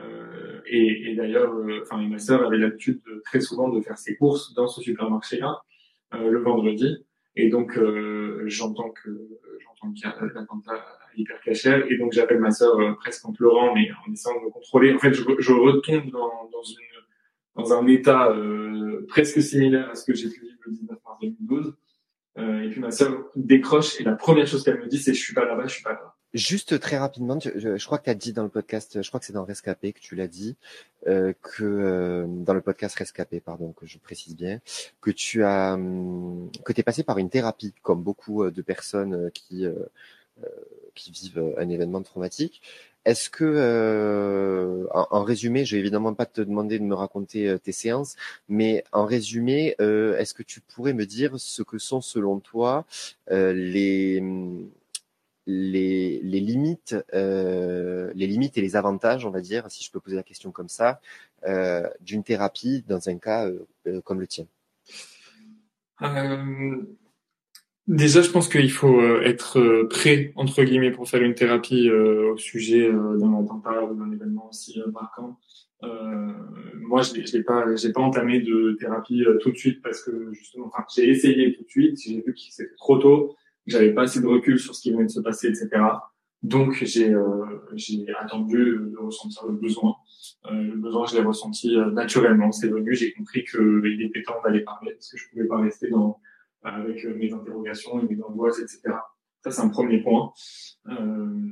Euh, 0.00 0.60
et, 0.66 1.10
et 1.10 1.14
d'ailleurs, 1.14 1.52
euh, 1.54 1.80
enfin, 1.82 1.98
ma 2.02 2.18
sœur 2.18 2.44
avait 2.44 2.58
l'habitude 2.58 3.00
très 3.24 3.40
souvent 3.40 3.68
de 3.68 3.80
faire 3.80 3.98
ses 3.98 4.16
courses 4.16 4.52
dans 4.54 4.66
ce 4.66 4.80
supermarché-là 4.80 5.60
euh, 6.14 6.28
le 6.28 6.40
vendredi. 6.40 7.04
Et 7.36 7.48
donc, 7.48 7.78
j'entends 8.46 8.90
que 8.90 9.10
j'entends 9.60 9.92
qu'il 9.92 10.06
y 10.06 10.10
a 10.10 10.16
l'attentat 10.34 10.84
hyper 11.16 11.40
cachère. 11.40 11.84
Et 11.90 11.96
donc, 11.96 12.12
j'appelle 12.12 12.40
ma 12.40 12.50
sœur 12.50 12.78
euh, 12.78 12.92
presque 12.94 13.24
en 13.26 13.32
pleurant, 13.32 13.74
mais 13.74 13.88
en 14.06 14.12
essayant 14.12 14.38
de 14.40 14.46
me 14.46 14.50
contrôler. 14.50 14.94
En 14.94 14.98
fait, 14.98 15.12
je, 15.12 15.22
je 15.38 15.52
retombe 15.52 16.10
dans, 16.10 16.48
dans, 16.52 16.62
une, 16.62 17.62
dans 17.62 17.72
un 17.72 17.86
état 17.86 18.30
euh, 18.30 19.04
presque 19.08 19.40
similaire 19.42 19.90
à 19.90 19.94
ce 19.94 20.04
que 20.04 20.14
j'ai 20.14 20.28
vivre 20.28 20.56
le 20.66 20.72
19 20.72 20.98
mars 21.04 21.18
2012. 21.20 21.76
Euh, 22.38 22.62
et 22.62 22.70
puis 22.70 22.80
ma 22.80 22.90
sœur 22.90 23.30
décroche 23.34 23.98
et 23.98 24.04
la 24.04 24.12
première 24.12 24.46
chose 24.46 24.62
qu'elle 24.62 24.78
me 24.78 24.86
dit, 24.86 24.98
c'est 24.98 25.14
je 25.14 25.20
suis 25.20 25.34
pas 25.34 25.46
là-bas, 25.46 25.66
je 25.66 25.74
suis 25.74 25.82
pas 25.82 25.92
là. 25.92 26.14
Juste 26.36 26.78
très 26.80 26.98
rapidement, 26.98 27.38
je, 27.40 27.84
crois 27.86 27.96
que 27.96 28.04
tu 28.04 28.10
as 28.10 28.14
dit 28.14 28.34
dans 28.34 28.42
le 28.42 28.50
podcast, 28.50 29.02
je 29.02 29.08
crois 29.08 29.18
que 29.18 29.24
c'est 29.24 29.32
dans 29.32 29.44
Rescapé 29.44 29.94
que 29.94 30.00
tu 30.00 30.16
l'as 30.16 30.28
dit, 30.28 30.54
euh, 31.06 31.32
que 31.40 31.64
euh, 31.64 32.26
dans 32.28 32.52
le 32.52 32.60
podcast 32.60 32.94
Rescapé, 32.96 33.40
pardon, 33.40 33.72
que 33.72 33.86
je 33.86 33.96
précise 33.96 34.36
bien, 34.36 34.60
que 35.00 35.10
tu 35.10 35.44
as, 35.44 35.74
hum, 35.74 36.50
que 36.62 36.74
tu 36.74 36.80
es 36.80 36.84
passé 36.84 37.04
par 37.04 37.16
une 37.16 37.30
thérapie, 37.30 37.72
comme 37.82 38.02
beaucoup 38.02 38.44
euh, 38.44 38.50
de 38.50 38.60
personnes 38.60 39.30
qui 39.32 39.66
qui 40.94 41.10
vivent 41.12 41.54
un 41.56 41.68
événement 41.70 42.02
traumatique. 42.02 42.60
Est-ce 43.06 43.30
que, 43.30 43.44
euh, 43.44 44.84
en, 44.92 45.22
résumé, 45.22 45.64
je 45.64 45.76
vais 45.76 45.80
évidemment 45.80 46.12
pas 46.12 46.26
te 46.26 46.40
demander 46.40 46.80
de 46.80 46.84
me 46.84 46.94
raconter 46.94 47.46
euh, 47.46 47.56
tes 47.56 47.70
séances, 47.70 48.16
mais 48.48 48.82
en 48.90 49.06
résumé, 49.06 49.76
euh, 49.80 50.18
est-ce 50.18 50.34
que 50.34 50.42
tu 50.42 50.60
pourrais 50.60 50.92
me 50.92 51.06
dire 51.06 51.38
ce 51.38 51.62
que 51.62 51.78
sont 51.78 52.00
selon 52.00 52.40
toi 52.40 52.84
les, 53.30 54.20
les, 55.46 56.20
limites, 56.22 56.96
les 57.12 58.26
limites 58.26 58.58
et 58.58 58.60
les 58.60 58.76
avantages, 58.76 59.24
on 59.24 59.30
va 59.30 59.40
dire, 59.40 59.70
si 59.70 59.84
je 59.84 59.90
peux 59.90 60.00
poser 60.00 60.16
la 60.16 60.22
question 60.22 60.50
comme 60.50 60.68
ça, 60.68 61.00
d'une 62.00 62.24
thérapie 62.24 62.84
dans 62.88 63.08
un 63.08 63.18
cas 63.18 63.48
comme 64.04 64.20
le 64.20 64.26
tien 64.26 64.46
Déjà, 67.88 68.20
je 68.20 68.30
pense 68.30 68.48
qu'il 68.48 68.70
faut 68.72 69.00
euh, 69.00 69.22
être 69.22 69.60
euh, 69.60 69.86
prêt, 69.88 70.32
entre 70.34 70.64
guillemets, 70.64 70.90
pour 70.90 71.08
faire 71.08 71.22
une 71.22 71.34
thérapie 71.34 71.88
euh, 71.88 72.32
au 72.32 72.36
sujet 72.36 72.90
d'un 72.90 73.40
attentat 73.40 73.84
ou 73.84 73.94
d'un 73.94 74.10
événement 74.10 74.48
aussi 74.48 74.80
marquant. 74.92 75.38
Euh, 75.84 76.32
moi, 76.80 77.02
je 77.02 77.36
n'ai 77.36 77.44
pas, 77.44 77.76
j'ai 77.76 77.92
pas 77.92 78.00
entamé 78.00 78.40
de 78.40 78.76
thérapie 78.80 79.24
tout 79.40 79.52
de 79.52 79.56
suite 79.56 79.82
parce 79.82 80.02
que 80.02 80.32
justement, 80.32 80.66
enfin, 80.66 80.84
j'ai 80.92 81.08
essayé 81.08 81.54
tout 81.54 81.62
de 81.62 81.68
suite. 81.68 82.00
J'ai 82.04 82.22
vu 82.22 82.34
que 82.34 82.40
c'était 82.50 82.74
trop 82.76 82.98
tôt, 82.98 83.36
j'avais 83.66 83.92
pas 83.92 84.02
assez 84.02 84.20
de 84.20 84.26
recul 84.26 84.58
sur 84.58 84.74
ce 84.74 84.82
qui 84.82 84.92
venait 84.92 85.04
de 85.04 85.10
se 85.10 85.20
passer, 85.20 85.48
etc. 85.48 85.68
Donc, 86.42 86.74
j'ai 86.84 87.14
j'ai 87.74 88.06
attendu 88.20 88.78
de 88.92 88.98
ressentir 88.98 89.46
le 89.46 89.54
besoin. 89.54 89.96
le 90.50 90.76
besoin, 90.76 91.06
je 91.06 91.16
l'ai 91.16 91.22
ressenti 91.22 91.76
naturellement. 91.92 92.52
C'est 92.52 92.68
venu. 92.68 92.94
J'ai 92.94 93.12
compris 93.12 93.44
qu'il 93.44 94.02
était 94.02 94.22
temps 94.22 94.40
d'aller 94.44 94.60
parler 94.60 94.92
parce 94.92 95.10
que 95.10 95.16
je 95.16 95.28
pouvais 95.30 95.46
pas 95.46 95.58
rester 95.58 95.88
dans 95.88 96.20
avec 96.66 97.04
euh, 97.04 97.14
mes 97.14 97.32
interrogations 97.32 98.00
et 98.00 98.14
mes 98.14 98.22
angoisses, 98.22 98.58
etc. 98.58 98.94
Ça, 99.42 99.50
c'est 99.50 99.62
un 99.62 99.68
premier 99.68 100.02
point. 100.02 100.32
Euh, 100.88 101.50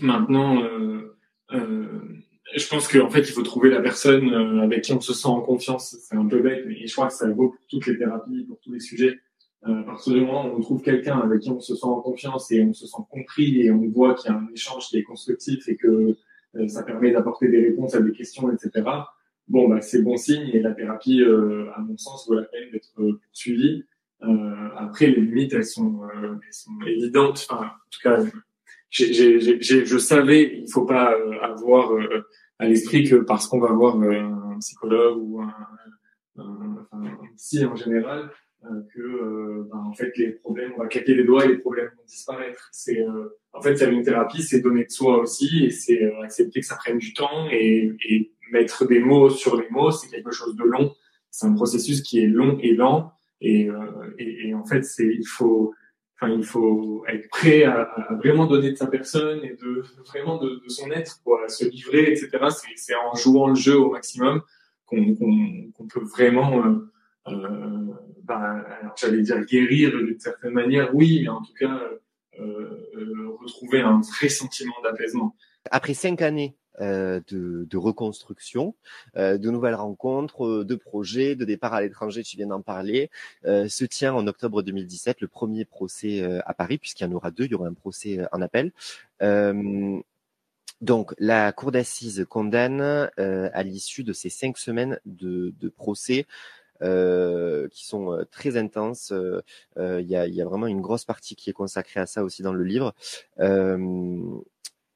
maintenant, 0.00 0.62
euh, 0.62 1.16
euh, 1.52 2.00
je 2.56 2.66
pense 2.68 2.88
qu'en 2.88 3.10
fait, 3.10 3.20
il 3.20 3.32
faut 3.32 3.42
trouver 3.42 3.70
la 3.70 3.80
personne 3.80 4.32
euh, 4.32 4.62
avec 4.62 4.82
qui 4.82 4.92
on 4.92 5.00
se 5.00 5.12
sent 5.12 5.28
en 5.28 5.42
confiance. 5.42 5.96
C'est 6.00 6.16
un 6.16 6.26
peu 6.26 6.40
bête, 6.40 6.64
mais 6.66 6.86
je 6.86 6.92
crois 6.92 7.08
que 7.08 7.14
ça 7.14 7.28
vaut 7.28 7.50
pour 7.50 7.66
toutes 7.68 7.86
les 7.86 7.98
thérapies, 7.98 8.44
pour 8.44 8.58
tous 8.60 8.72
les 8.72 8.80
sujets. 8.80 9.18
Euh, 9.66 9.80
à 9.80 9.82
partir 9.82 10.14
du 10.14 10.20
moment 10.20 10.46
où 10.46 10.56
on 10.56 10.60
trouve 10.60 10.82
quelqu'un 10.82 11.18
avec 11.18 11.40
qui 11.40 11.50
on 11.50 11.58
se 11.58 11.74
sent 11.74 11.86
en 11.86 12.00
confiance 12.00 12.52
et 12.52 12.62
on 12.62 12.72
se 12.72 12.86
sent 12.86 13.02
compris 13.10 13.60
et 13.60 13.70
on 13.72 13.88
voit 13.88 14.14
qu'il 14.14 14.30
y 14.30 14.34
a 14.34 14.38
un 14.38 14.48
échange 14.54 14.88
qui 14.88 14.98
est 14.98 15.02
constructif 15.02 15.68
et 15.68 15.76
que 15.76 16.16
ça 16.68 16.82
permet 16.82 17.10
d'apporter 17.10 17.48
des 17.48 17.62
réponses 17.62 17.94
à 17.94 18.00
des 18.00 18.12
questions, 18.12 18.50
etc. 18.50 18.86
Bon, 19.48 19.68
bah, 19.68 19.80
c'est 19.80 20.02
bon 20.02 20.16
signe 20.16 20.48
et 20.52 20.60
la 20.60 20.72
thérapie, 20.72 21.22
à 21.22 21.80
mon 21.80 21.96
sens, 21.96 22.26
vaut 22.28 22.34
la 22.34 22.44
peine 22.44 22.70
d'être 22.70 22.94
poursuivie. 23.26 23.84
Euh, 24.22 24.68
après, 24.76 25.06
les 25.06 25.20
limites, 25.20 25.52
elles 25.54 25.64
sont, 25.64 26.02
euh, 26.02 26.34
elles 26.34 26.52
sont 26.52 26.72
évidentes. 26.86 27.46
Enfin, 27.48 27.66
en 27.66 27.90
tout 27.90 28.00
cas, 28.02 28.18
j'ai, 28.90 29.12
j'ai, 29.12 29.60
j'ai, 29.60 29.86
je 29.86 29.98
savais, 29.98 30.60
il 30.62 30.70
faut 30.70 30.84
pas 30.84 31.12
euh, 31.14 31.40
avoir 31.40 31.92
euh, 31.92 32.26
à 32.58 32.66
l'esprit 32.66 33.08
que 33.08 33.16
parce 33.16 33.46
qu'on 33.46 33.60
va 33.60 33.72
voir 33.72 33.96
un 33.96 34.58
psychologue 34.58 35.18
ou 35.20 35.40
un, 35.40 35.54
un, 36.38 36.86
un 36.92 37.18
psy 37.36 37.64
en 37.64 37.76
général, 37.76 38.30
que 38.94 39.68
ben, 39.70 39.78
en 39.78 39.92
fait 39.92 40.16
les 40.16 40.32
problèmes, 40.32 40.72
on 40.76 40.80
va 40.80 40.88
claquer 40.88 41.14
les 41.14 41.24
doigts 41.24 41.44
et 41.44 41.48
les 41.48 41.58
problèmes 41.58 41.90
vont 41.96 42.04
disparaître. 42.06 42.68
C'est 42.72 43.04
en 43.52 43.60
fait, 43.60 43.76
faire 43.76 43.90
une 43.90 44.02
thérapie, 44.02 44.42
c'est 44.42 44.60
donner 44.60 44.84
de 44.84 44.90
soi 44.90 45.18
aussi 45.18 45.64
et 45.64 45.70
c'est 45.70 46.12
accepter 46.22 46.60
que 46.60 46.66
ça 46.66 46.76
prenne 46.76 46.98
du 46.98 47.14
temps 47.14 47.48
et, 47.50 47.92
et 48.08 48.32
mettre 48.52 48.86
des 48.86 49.00
mots 49.00 49.30
sur 49.30 49.56
les 49.60 49.68
mots, 49.70 49.90
c'est 49.90 50.08
quelque 50.08 50.32
chose 50.32 50.56
de 50.56 50.64
long. 50.64 50.92
C'est 51.30 51.46
un 51.46 51.54
processus 51.54 52.02
qui 52.02 52.20
est 52.20 52.26
long 52.26 52.58
et 52.60 52.74
lent 52.74 53.12
et, 53.40 53.68
euh, 53.68 54.14
et, 54.18 54.48
et, 54.48 54.54
en 54.54 54.64
fait, 54.64 54.82
c'est 54.82 55.06
il 55.06 55.26
faut, 55.26 55.72
enfin, 56.16 56.32
il 56.32 56.44
faut 56.44 57.04
être 57.06 57.28
prêt 57.28 57.64
à, 57.64 57.82
à, 57.82 58.14
vraiment 58.14 58.46
donner 58.46 58.72
de 58.72 58.76
sa 58.76 58.88
personne 58.88 59.44
et 59.44 59.54
de 59.54 59.82
vraiment 60.08 60.38
de, 60.38 60.60
de 60.62 60.68
son 60.68 60.90
être, 60.90 61.22
quoi, 61.22 61.48
se 61.48 61.64
livrer, 61.64 62.10
etc. 62.10 62.30
C'est 62.76 62.94
en 62.94 63.14
jouant 63.14 63.48
le 63.48 63.54
jeu 63.54 63.78
au 63.78 63.90
maximum 63.90 64.42
qu'on 64.86 65.14
qu'on 65.14 65.86
peut 65.86 66.04
vraiment, 66.04 66.64
euh, 66.64 66.90
euh, 67.28 67.86
bah, 68.28 68.62
j'allais 68.96 69.22
dire 69.22 69.42
guérir 69.46 69.90
d'une 69.90 70.20
certaine 70.20 70.52
manière, 70.52 70.94
oui, 70.94 71.20
mais 71.22 71.28
en 71.28 71.40
tout 71.40 71.54
cas 71.58 71.80
euh, 72.38 72.86
euh 72.96 73.28
retrouver 73.40 73.80
un 73.80 74.00
vrai 74.00 74.28
sentiment 74.28 74.74
d'apaisement. 74.84 75.34
Après 75.70 75.94
cinq 75.94 76.20
années 76.20 76.56
euh, 76.80 77.20
de, 77.28 77.76
reconstruction, 77.76 78.74
de 79.16 79.50
nouvelles 79.50 79.74
rencontres, 79.74 80.64
de 80.64 80.74
projets, 80.74 81.34
de 81.34 81.44
départ 81.44 81.72
à 81.72 81.80
l'étranger, 81.80 82.22
tu 82.22 82.36
viens 82.36 82.48
d'en 82.48 82.60
parler, 82.60 83.10
se 83.44 83.84
tient 83.84 84.12
en 84.12 84.26
octobre 84.26 84.62
2017 84.62 85.20
le 85.20 85.28
premier 85.28 85.64
procès 85.64 86.22
à 86.44 86.54
Paris, 86.54 86.78
puisqu'il 86.78 87.04
y 87.04 87.06
en 87.06 87.12
aura 87.12 87.30
deux, 87.30 87.44
il 87.44 87.52
y 87.52 87.54
aura 87.54 87.68
un 87.68 87.74
procès 87.74 88.20
en 88.32 88.42
appel. 88.42 88.72
donc, 90.80 91.14
la 91.18 91.52
cour 91.52 91.72
d'assises 91.72 92.26
condamne 92.28 93.10
à 93.16 93.62
l'issue 93.62 94.04
de 94.04 94.12
ces 94.12 94.30
cinq 94.30 94.58
semaines 94.58 95.00
de, 95.06 95.52
procès 95.76 96.26
qui 96.80 97.86
sont 97.86 98.24
très 98.30 98.56
intenses. 98.56 99.12
Il 99.76 100.06
y, 100.08 100.16
a, 100.16 100.26
y, 100.26 100.42
a, 100.42 100.44
vraiment 100.44 100.66
une 100.66 100.80
grosse 100.80 101.04
partie 101.04 101.36
qui 101.36 101.50
est 101.50 101.54
consacrée 101.54 102.00
à 102.00 102.06
ça 102.06 102.24
aussi 102.24 102.42
dans 102.42 102.52
le 102.52 102.64
livre. 102.64 102.94
Euh, 103.40 104.40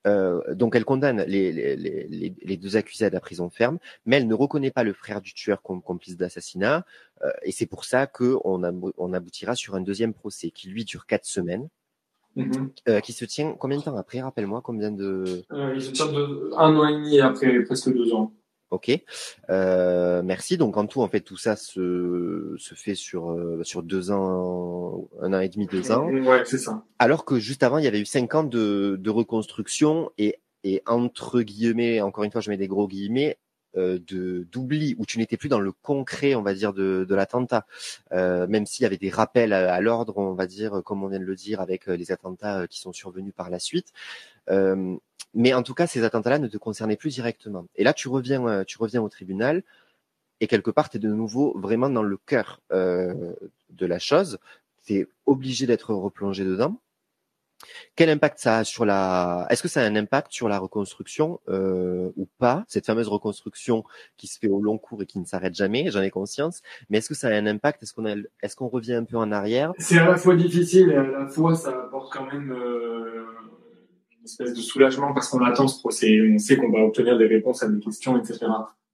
euh, 0.07 0.55
donc 0.55 0.75
elle 0.75 0.85
condamne 0.85 1.23
les, 1.29 1.53
les, 1.53 1.77
les, 1.77 2.35
les, 2.43 2.57
deux 2.57 2.77
accusés 2.77 3.05
à 3.07 3.11
la 3.11 3.21
prison 3.21 3.51
ferme, 3.51 3.79
mais 4.05 4.17
elle 4.17 4.27
ne 4.27 4.35
reconnaît 4.35 4.73
pas 4.73 4.83
le 4.83 4.93
frère 4.93 5.21
du 5.21 5.33
tueur 5.33 5.63
comme 5.63 5.81
complice 5.81 6.17
d'assassinat, 6.17 6.85
euh, 7.23 7.31
et 7.43 7.53
c'est 7.53 7.67
pour 7.67 7.85
ça 7.85 8.07
qu'on 8.07 8.63
on 8.99 9.13
aboutira 9.13 9.55
sur 9.55 9.75
un 9.77 9.81
deuxième 9.81 10.13
procès 10.13 10.51
qui 10.51 10.69
lui 10.69 10.85
dure 10.85 11.07
quatre 11.07 11.27
semaines. 11.27 11.69
Mm-hmm. 12.35 12.71
euh, 12.89 13.01
qui 13.01 13.13
se 13.13 13.27
tient 13.27 13.53
combien 13.53 13.77
de 13.77 13.83
temps 13.83 13.95
après 13.99 14.23
Rappelle-moi 14.23 14.63
combien 14.65 14.91
de. 14.91 15.45
Euh, 15.53 15.73
il 15.75 15.83
se 15.83 15.91
tient 15.91 16.11
de 16.11 16.51
un 16.57 16.75
an 16.77 16.89
et 16.89 16.95
demi 16.95 17.21
après 17.21 17.63
presque 17.65 17.93
deux 17.93 18.15
ans. 18.15 18.33
Ok, 18.73 18.91
euh, 19.51 20.23
merci. 20.25 20.57
Donc 20.57 20.79
en 20.79 20.87
tout, 20.87 21.03
en 21.03 21.09
fait, 21.09 21.21
tout 21.21 21.37
ça 21.37 21.57
se, 21.57 22.55
se 22.57 22.75
fait 22.75 22.95
sur 22.95 23.31
euh, 23.31 23.63
sur 23.65 23.83
deux 23.83 24.11
ans, 24.11 25.09
un 25.21 25.35
an 25.35 25.41
et 25.41 25.51
demi, 25.51 25.67
deux 25.67 25.93
ans. 25.93 26.09
Ouais, 26.09 26.43
c'est 26.47 26.57
ça. 26.57 26.83
Alors 26.99 27.27
que 27.27 27.39
juste 27.39 27.63
avant, 27.63 27.77
il 27.77 27.85
y 27.85 27.87
avait 27.87 28.01
eu 28.01 28.07
cinq 28.07 28.35
ans 28.35 28.45
de, 28.45 28.97
de 28.99 29.11
reconstruction 29.11 30.11
et 30.17 30.39
et 30.65 30.83
entre 30.87 31.43
guillemets, 31.43 32.01
encore 32.01 32.25
une 32.25 32.33
fois, 32.33 32.41
je 32.41 32.49
mets 32.49 32.57
des 32.57 32.69
gros 32.69 32.89
guillemets, 32.89 33.37
euh, 33.79 33.99
de 34.07 34.47
d'oubli 34.53 34.95
où 34.99 35.07
tu 35.07 35.17
n'étais 35.17 35.39
plus 35.39 35.49
dans 35.49 35.61
le 35.61 35.73
concret, 35.73 36.35
on 36.35 36.43
va 36.43 36.53
dire, 36.53 36.75
de, 36.75 37.07
de 37.09 37.15
l'attentat, 37.15 37.67
euh, 38.13 38.47
même 38.47 38.67
s'il 38.67 38.83
y 38.83 38.87
avait 38.87 38.99
des 38.99 39.09
rappels 39.09 39.55
à, 39.55 39.81
l'ordre, 39.81 40.19
on 40.19 40.35
va 40.35 40.47
dire, 40.47 40.83
comme 40.85 41.03
on 41.03 41.09
vient 41.09 41.19
de 41.19 41.25
le 41.25 41.35
dire, 41.35 41.63
avec 41.63 41.89
euh, 41.89 41.97
les 41.97 42.13
attentats 42.13 42.67
qui 42.69 42.81
sont 42.81 42.93
survenus 42.93 43.33
par 43.35 43.49
la 43.49 43.59
suite. 43.59 43.93
Mais 45.35 45.55
en 45.55 45.63
tout 45.63 45.75
cas, 45.75 45.87
ces 45.87 46.05
attentats-là 46.05 46.39
ne 46.39 46.49
te 46.49 46.57
concernaient 46.57 46.97
plus 46.97 47.15
directement. 47.15 47.67
Et 47.77 47.85
là, 47.85 47.93
tu 47.93 48.09
reviens, 48.09 48.65
tu 48.65 48.79
reviens 48.79 49.03
au 49.03 49.09
tribunal 49.09 49.63
et 50.41 50.47
quelque 50.47 50.71
part, 50.71 50.91
tu 50.91 50.97
es 50.97 51.01
de 51.01 51.09
nouveau 51.09 51.57
vraiment 51.59 51.89
dans 51.91 52.03
le 52.03 52.17
cœur 52.17 52.61
de 52.71 53.87
la 53.87 53.99
chose. 53.99 54.39
Tu 54.85 54.95
es 54.95 55.07
obligé 55.27 55.67
d'être 55.67 55.95
replongé 55.95 56.45
dedans. 56.45 56.81
Quel 57.97 58.11
impact 58.11 58.39
ça 58.39 58.59
a 58.59 58.65
sur 58.65 58.85
la 58.85 59.47
Est-ce 59.51 59.63
que 59.63 59.69
ça 59.69 59.83
a 59.83 59.85
un 59.85 59.97
impact 59.97 60.33
sur 60.33 60.49
la 60.49 60.59
reconstruction 60.59 61.41
euh, 61.49 62.11
ou 62.17 62.29
pas? 62.39 62.65
Cette 62.69 62.87
fameuse 62.87 63.09
reconstruction 63.09 63.85
qui 64.17 64.27
se 64.27 64.39
fait 64.39 64.49
au 64.49 64.61
long 64.61 64.79
cours 64.79 65.03
et 65.03 65.07
qui 65.07 65.19
ne 65.19 65.25
s'arrête 65.25 65.55
jamais, 65.55 65.91
j'en 65.91 66.03
ai 66.03 66.11
conscience. 66.11 66.63
Mais 66.91 66.99
est-ce 66.99 67.09
que 67.09 67.15
ça 67.15 67.29
a 67.29 67.33
un 67.33 67.47
impact? 67.47 67.83
Est-ce 67.83 67.93
qu'on 67.93 68.07
a... 68.07 68.15
est-ce 68.43 68.57
qu'on 68.57 68.69
revient 68.69 68.95
un 68.95 69.05
peu 69.05 69.17
en 69.17 69.31
arrière? 69.33 69.73
C'est 69.79 69.99
à 69.99 70.07
la 70.07 70.17
fois 70.17 70.35
difficile 70.37 70.91
et 70.91 70.97
à 70.97 71.03
la 71.03 71.29
fois 71.29 71.55
ça 71.55 71.71
apporte 71.71 72.13
quand 72.13 72.27
même 72.27 72.53
euh, 72.53 73.27
espèce 74.25 74.53
de 74.55 74.61
soulagement 74.61 75.13
parce 75.13 75.29
qu'on 75.29 75.45
attend 75.45 75.69
ce 75.69 75.79
procès. 75.79 76.21
On 76.23 76.39
sait 76.39 76.57
qu'on 76.57 76.71
va 76.71 76.81
obtenir 76.81 77.19
des 77.19 77.27
réponses 77.27 77.63
à 77.63 77.69
des 77.69 77.81
questions, 77.81 78.19
etc. 78.19 78.47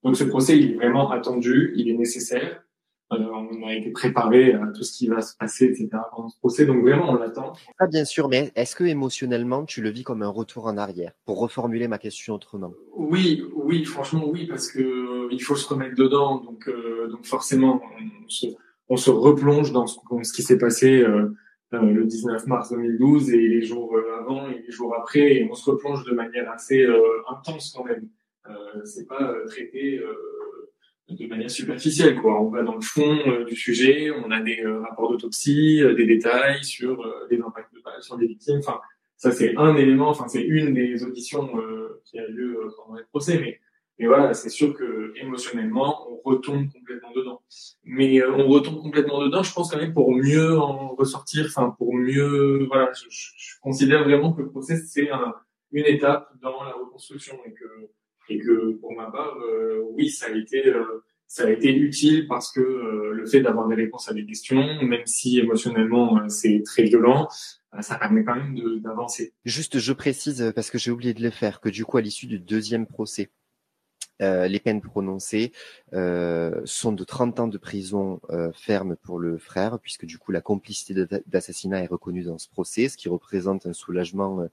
Donc 0.03 0.16
ce 0.16 0.24
procès, 0.24 0.59
il 0.59 0.72
est 0.72 0.74
vraiment 0.74 1.11
attendu, 1.11 1.72
il 1.76 1.89
est 1.89 1.97
nécessaire. 1.97 2.62
Euh, 3.11 3.16
on 3.16 3.66
a 3.66 3.74
été 3.74 3.91
préparé 3.91 4.53
à 4.53 4.66
tout 4.66 4.83
ce 4.83 4.93
qui 4.93 5.09
va 5.09 5.22
se 5.22 5.35
passer, 5.35 5.64
etc. 5.64 5.89
pendant 6.14 6.29
ce 6.29 6.39
procès. 6.39 6.66
Donc 6.66 6.83
vraiment, 6.83 7.11
on 7.11 7.14
l'attend. 7.14 7.55
Ah, 7.79 7.87
bien 7.87 8.05
sûr, 8.05 8.29
mais 8.29 8.53
est-ce 8.55 8.76
que 8.76 8.85
émotionnellement, 8.85 9.64
tu 9.64 9.81
le 9.81 9.89
vis 9.89 10.03
comme 10.03 10.22
un 10.22 10.29
retour 10.29 10.66
en 10.66 10.76
arrière? 10.76 11.12
Pour 11.24 11.41
reformuler 11.41 11.89
ma 11.89 11.99
question 11.99 12.35
autrement. 12.35 12.74
Oui, 12.95 13.45
oui, 13.55 13.85
franchement, 13.85 14.24
oui, 14.26 14.47
parce 14.47 14.70
que 14.70 14.81
euh, 14.81 15.29
il 15.31 15.43
faut 15.43 15.57
se 15.57 15.66
remettre 15.66 15.97
dedans. 15.97 16.37
Donc, 16.37 16.68
euh, 16.68 17.09
donc 17.09 17.24
forcément, 17.24 17.81
on 18.26 18.29
se, 18.29 18.47
on 18.91 18.97
se, 18.99 19.11
replonge 19.11 19.72
dans 19.72 19.87
ce, 19.87 19.99
ce 20.22 20.33
qui 20.33 20.43
s'est 20.43 20.59
passé 20.59 21.01
euh, 21.01 21.35
le 21.73 22.05
19 22.05 22.47
mars 22.47 22.71
2012 22.71 23.31
et 23.31 23.37
les 23.37 23.62
jours 23.62 23.95
avant 24.19 24.49
et 24.49 24.62
les 24.66 24.71
jours 24.71 24.95
après, 24.97 25.37
et 25.37 25.49
on 25.51 25.55
se 25.55 25.71
replonge 25.71 26.05
de 26.05 26.12
manière 26.12 26.51
assez 26.51 26.87
intense 27.29 27.75
quand 27.77 27.85
même. 27.85 28.09
c'est 28.85 29.07
pas 29.07 29.35
traité 29.47 30.01
de 31.11 31.27
manière 31.27 31.51
superficielle. 31.51 32.16
Quoi. 32.21 32.41
On 32.41 32.51
va 32.51 32.62
dans 32.62 32.75
le 32.75 32.81
fond 32.81 33.19
euh, 33.27 33.45
du 33.45 33.57
sujet, 33.57 34.11
on 34.11 34.31
a 34.31 34.41
des 34.41 34.61
euh, 34.61 34.81
rapports 34.81 35.11
d'autopsie, 35.11 35.83
euh, 35.83 35.95
des 35.95 36.07
détails 36.07 36.62
sur 36.64 37.05
les 37.31 37.41
impacts 37.41 37.75
de 37.75 37.81
balles 37.81 38.03
sur 38.03 38.16
les 38.16 38.27
victimes. 38.27 38.59
Enfin, 38.59 38.81
ça 39.16 39.33
c'est 39.33 39.57
un 39.57 39.75
élément, 39.77 40.11
enfin 40.11 40.29
c'est 40.29 40.43
une 40.43 40.75
des 40.75 41.03
auditions 41.05 41.51
qui 42.05 42.19
a 42.19 42.29
lieu 42.29 42.57
pendant 42.77 42.97
les 42.97 43.05
procès, 43.05 43.39
mais 43.41 43.59
mais 43.99 44.07
voilà, 44.07 44.34
c'est 44.34 44.49
sûr 44.49 44.74
que 44.74 45.12
émotionnellement, 45.16 46.09
on 46.11 46.20
retombe 46.28 46.70
complètement 46.72 47.12
dedans. 47.12 47.42
Mais 47.84 48.24
on 48.24 48.46
retombe 48.49 48.80
complètement 48.80 49.20
dedans, 49.20 49.42
je 49.42 49.53
pense 49.53 49.70
quand 49.70 49.78
même 49.78 49.92
pour 49.92 50.12
mieux 50.12 50.59
en 50.59 50.94
ressortir, 50.94 51.46
enfin 51.46 51.74
pour 51.76 51.94
mieux, 51.94 52.66
voilà, 52.68 52.92
je, 52.92 53.07
je, 53.11 53.55
considère 53.61 54.05
vraiment 54.05 54.32
que 54.32 54.42
le 54.42 54.51
procès 54.51 54.76
c'est 54.76 55.11
un, 55.11 55.34
une 55.72 55.86
étape 55.86 56.30
dans 56.40 56.62
la 56.62 56.72
reconstruction 56.72 57.38
et 57.44 57.53
que 57.53 57.64
et 58.30 58.38
que 58.38 58.72
pour 58.72 58.94
ma 58.94 59.11
part, 59.11 59.36
euh, 59.38 59.82
oui, 59.92 60.11
ça 60.11 60.26
a 60.26 60.30
été 60.30 60.66
euh, 60.66 61.03
ça 61.26 61.44
a 61.44 61.51
été 61.51 61.74
utile 61.74 62.26
parce 62.26 62.53
que 62.53 62.61
euh, 62.61 63.12
le 63.12 63.26
fait 63.26 63.40
d'avoir 63.40 63.68
des 63.68 63.74
réponses 63.74 64.09
à 64.09 64.14
des 64.14 64.24
questions, 64.24 64.82
même 64.82 65.07
si 65.07 65.38
émotionnellement 65.38 66.28
c'est 66.28 66.62
très 66.64 66.84
violent, 66.84 67.28
ça 67.80 67.96
permet 67.96 68.24
quand 68.24 68.36
même 68.36 68.80
d'avancer. 68.80 69.34
Juste, 69.44 69.78
je 69.78 69.92
précise 69.92 70.53
parce 70.55 70.70
que 70.70 70.78
j'ai 70.78 70.90
oublié 70.90 71.12
de 71.12 71.22
le 71.22 71.30
faire, 71.30 71.61
que 71.61 71.68
du 71.68 71.84
coup, 71.84 71.99
à 71.99 72.01
l'issue 72.01 72.26
du 72.26 72.38
deuxième 72.38 72.86
procès, 72.86 73.30
euh, 74.21 74.49
les 74.49 74.59
peines 74.59 74.81
prononcées 74.81 75.53
euh, 75.93 76.61
sont 76.64 76.93
de 76.93 77.05
30 77.05 77.41
ans 77.41 77.49
de 77.49 77.59
prison 77.59 78.21
euh, 78.31 78.51
ferme 78.53 78.97
pour 78.97 79.19
le 79.19 79.39
frère, 79.39 79.79
puisque 79.79 80.07
du 80.07 80.19
coup 80.19 80.33
la 80.33 80.41
complicité 80.41 80.95
d'assassinat 81.27 81.83
est 81.85 81.87
reconnue 81.87 82.25
dans 82.25 82.39
ce 82.39 82.49
procès, 82.49 82.89
ce 82.89 82.97
qui 82.97 83.09
représente 83.09 83.66
un 83.66 83.73
soulagement 83.73 84.49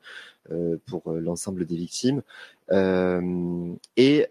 pour 0.86 1.12
l'ensemble 1.12 1.66
des 1.66 1.76
victimes, 1.76 2.22
et, 2.72 4.28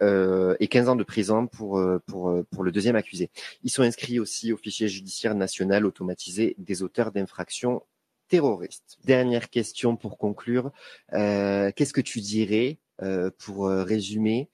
et 0.61 0.69
15 0.69 0.89
ans 0.89 0.97
de 0.97 1.03
prison 1.03 1.47
pour, 1.47 1.83
pour, 2.07 2.63
le 2.63 2.73
deuxième 2.73 2.97
accusé. 2.97 3.31
Ils 3.65 3.71
sont 3.71 3.83
inscrits 3.83 4.21
aussi 4.21 4.53
au 4.53 4.57
fichier 4.57 4.87
judiciaire 4.89 5.35
national 5.35 5.85
automatisé 5.85 6.55
des 6.59 6.83
auteurs 6.83 7.11
d'infractions 7.11 7.83
terroristes. 8.29 8.99
Dernière 9.05 9.51
question 9.51 9.97
pour 9.97 10.19
conclure. 10.19 10.71
Qu'est-ce 11.11 11.93
que 11.93 12.01
tu 12.01 12.21
dirais 12.21 12.79
pour 13.39 13.69
résumer 13.69 14.49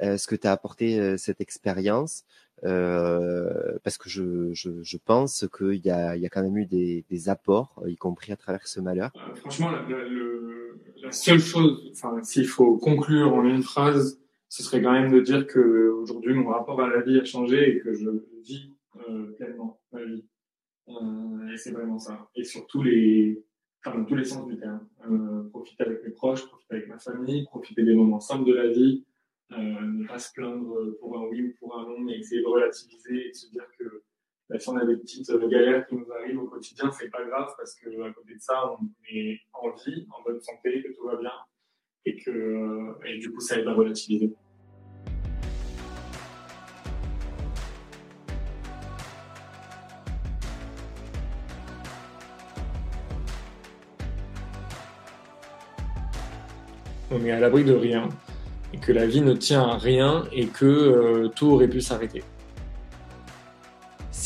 ce 0.00 0.26
que 0.26 0.36
tu 0.36 0.46
as 0.46 0.52
apporté 0.52 0.98
euh, 0.98 1.16
cette 1.16 1.40
expérience 1.40 2.24
euh, 2.64 3.78
parce 3.84 3.98
que 3.98 4.08
je, 4.08 4.52
je, 4.52 4.82
je 4.82 4.96
pense 4.96 5.46
qu'il 5.56 5.84
y 5.84 5.90
a, 5.90 6.16
il 6.16 6.22
y 6.22 6.26
a 6.26 6.28
quand 6.28 6.42
même 6.42 6.56
eu 6.56 6.66
des, 6.66 7.04
des 7.08 7.28
apports, 7.28 7.80
y 7.86 7.96
compris 7.96 8.32
à 8.32 8.36
travers 8.36 8.66
ce 8.66 8.80
malheur. 8.80 9.10
franchement, 9.36 9.70
la, 9.70 9.82
le, 9.82 10.80
la, 11.02 11.12
seule 11.12 11.40
chose, 11.40 11.90
enfin, 11.92 12.22
s'il 12.22 12.46
faut 12.46 12.76
conclure 12.76 13.32
en 13.34 13.44
une 13.44 13.62
phrase, 13.62 14.20
ce 14.48 14.62
serait 14.62 14.82
quand 14.82 14.92
même 14.92 15.12
de 15.12 15.20
dire 15.20 15.46
que 15.46 15.90
aujourd'hui 15.90 16.34
mon 16.34 16.48
rapport 16.48 16.80
à 16.80 16.88
la 16.88 17.02
vie 17.02 17.20
a 17.20 17.24
changé 17.24 17.76
et 17.76 17.80
que 17.80 17.92
je 17.92 18.08
vis 18.42 18.72
euh, 19.08 19.32
pleinement 19.36 19.80
ma 19.92 20.04
vie. 20.04 20.24
Euh, 20.88 21.52
et 21.52 21.56
c'est 21.58 21.70
vraiment 21.70 21.98
ça. 21.98 22.28
Et 22.34 22.44
sur 22.44 22.66
tous 22.66 22.82
les, 22.82 23.44
enfin, 23.84 23.98
dans 23.98 24.04
tous 24.04 24.16
les 24.16 24.24
sens 24.24 24.46
du 24.48 24.58
terme. 24.58 24.80
Euh, 25.10 25.48
profiter 25.50 25.84
avec 25.84 26.04
mes 26.04 26.10
proches, 26.10 26.46
profiter 26.46 26.74
avec 26.74 26.88
ma 26.88 26.98
famille, 26.98 27.44
profiter 27.44 27.84
des 27.84 27.94
moments 27.94 28.20
simples 28.20 28.48
de 28.48 28.54
la 28.54 28.68
vie, 28.68 29.04
euh, 29.06 29.07
ne 29.50 30.06
pas 30.06 30.18
se 30.18 30.32
plaindre 30.32 30.96
pour 31.00 31.18
un 31.18 31.26
oui 31.28 31.42
ou 31.42 31.54
pour 31.58 31.78
un 31.78 31.84
non, 31.84 32.00
mais 32.00 32.18
essayer 32.18 32.42
de 32.42 32.46
relativiser 32.46 33.26
et 33.26 33.30
de 33.30 33.34
se 33.34 33.50
dire 33.50 33.66
que 33.78 34.02
bah, 34.48 34.58
si 34.58 34.68
on 34.70 34.76
a 34.76 34.84
des 34.86 34.96
petites 34.96 35.28
euh, 35.28 35.46
galères 35.46 35.86
qui 35.86 35.94
nous 35.94 36.10
arrivent 36.10 36.40
au 36.40 36.46
quotidien, 36.46 36.90
c'est 36.90 37.10
pas 37.10 37.22
grave 37.24 37.52
parce 37.58 37.74
que 37.74 37.88
à 38.02 38.12
côté 38.12 38.34
de 38.34 38.40
ça, 38.40 38.72
on 38.72 38.86
est 39.10 39.38
en 39.52 39.70
vie, 39.72 40.06
en 40.10 40.22
bonne 40.22 40.40
santé, 40.40 40.82
que 40.82 40.88
tout 40.94 41.04
va 41.04 41.16
bien 41.16 41.32
et 42.06 42.16
que 42.16 42.30
euh, 42.30 42.94
et 43.04 43.18
du 43.18 43.30
coup, 43.30 43.40
ça 43.40 43.58
aide 43.58 43.68
à 43.68 43.74
relativiser. 43.74 44.32
On 57.10 57.24
est 57.24 57.30
à 57.30 57.40
l'abri 57.40 57.64
de 57.64 57.72
rien 57.72 58.08
et 58.72 58.78
que 58.78 58.92
la 58.92 59.06
vie 59.06 59.20
ne 59.20 59.34
tient 59.34 59.62
à 59.62 59.78
rien 59.78 60.24
et 60.32 60.46
que 60.46 60.64
euh, 60.64 61.28
tout 61.28 61.46
aurait 61.48 61.68
pu 61.68 61.80
s'arrêter. 61.80 62.22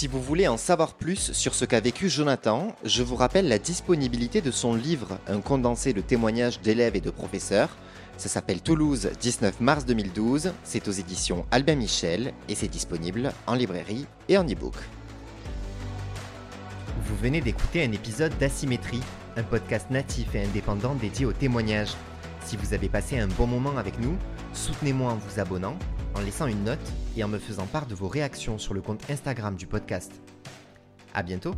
Si 0.03 0.07
vous 0.07 0.22
voulez 0.22 0.49
en 0.49 0.57
savoir 0.57 0.95
plus 0.95 1.32
sur 1.32 1.55
ce 1.55 1.64
qu'a 1.64 1.78
vécu 1.78 2.09
Jonathan, 2.09 2.74
je 2.82 3.03
vous 3.03 3.14
rappelle 3.14 3.47
la 3.47 3.59
disponibilité 3.59 4.40
de 4.40 4.51
son 4.51 4.74
livre, 4.74 5.18
un 5.28 5.40
condensé 5.40 5.93
de 5.93 6.01
témoignages 6.01 6.61
d'élèves 6.61 6.97
et 6.97 7.01
de 7.01 7.11
professeurs. 7.11 7.76
Ça 8.16 8.28
s'appelle 8.28 8.62
Toulouse, 8.62 9.11
19 9.20 9.61
mars 9.61 9.84
2012, 9.84 10.53
c'est 10.64 10.88
aux 10.88 10.93
éditions 10.93 11.45
Albin 11.51 11.76
Michel 11.76 12.32
et 12.49 12.55
c'est 12.55 12.68
disponible 12.68 13.32
en 13.47 13.55
librairie 13.55 14.07
et 14.28 14.38
en 14.38 14.45
e-book. 14.45 14.74
Vous 17.05 17.16
venez 17.16 17.40
d'écouter 17.40 17.84
un 17.84 17.93
épisode 17.93 18.32
d'Asymétrie, 18.38 19.03
un 19.36 19.43
podcast 19.43 19.90
natif 19.90 20.34
et 20.34 20.43
indépendant 20.43 20.95
dédié 20.95 21.26
aux 21.26 21.32
témoignages. 21.32 21.95
Si 22.45 22.57
vous 22.57 22.74
avez 22.74 22.88
passé 22.88 23.18
un 23.18 23.28
bon 23.28 23.47
moment 23.47 23.76
avec 23.78 23.99
nous, 23.99 24.16
soutenez-moi 24.53 25.12
en 25.12 25.16
vous 25.16 25.40
abonnant, 25.40 25.76
en 26.14 26.20
laissant 26.20 26.47
une 26.47 26.64
note 26.64 26.93
et 27.16 27.24
en 27.24 27.28
me 27.28 27.38
faisant 27.38 27.66
part 27.66 27.86
de 27.86 27.95
vos 27.95 28.09
réactions 28.09 28.59
sur 28.59 28.74
le 28.74 28.80
compte 28.80 29.09
Instagram 29.11 29.57
du 29.57 29.66
podcast. 29.66 30.12
À 31.14 31.22
bientôt! 31.22 31.55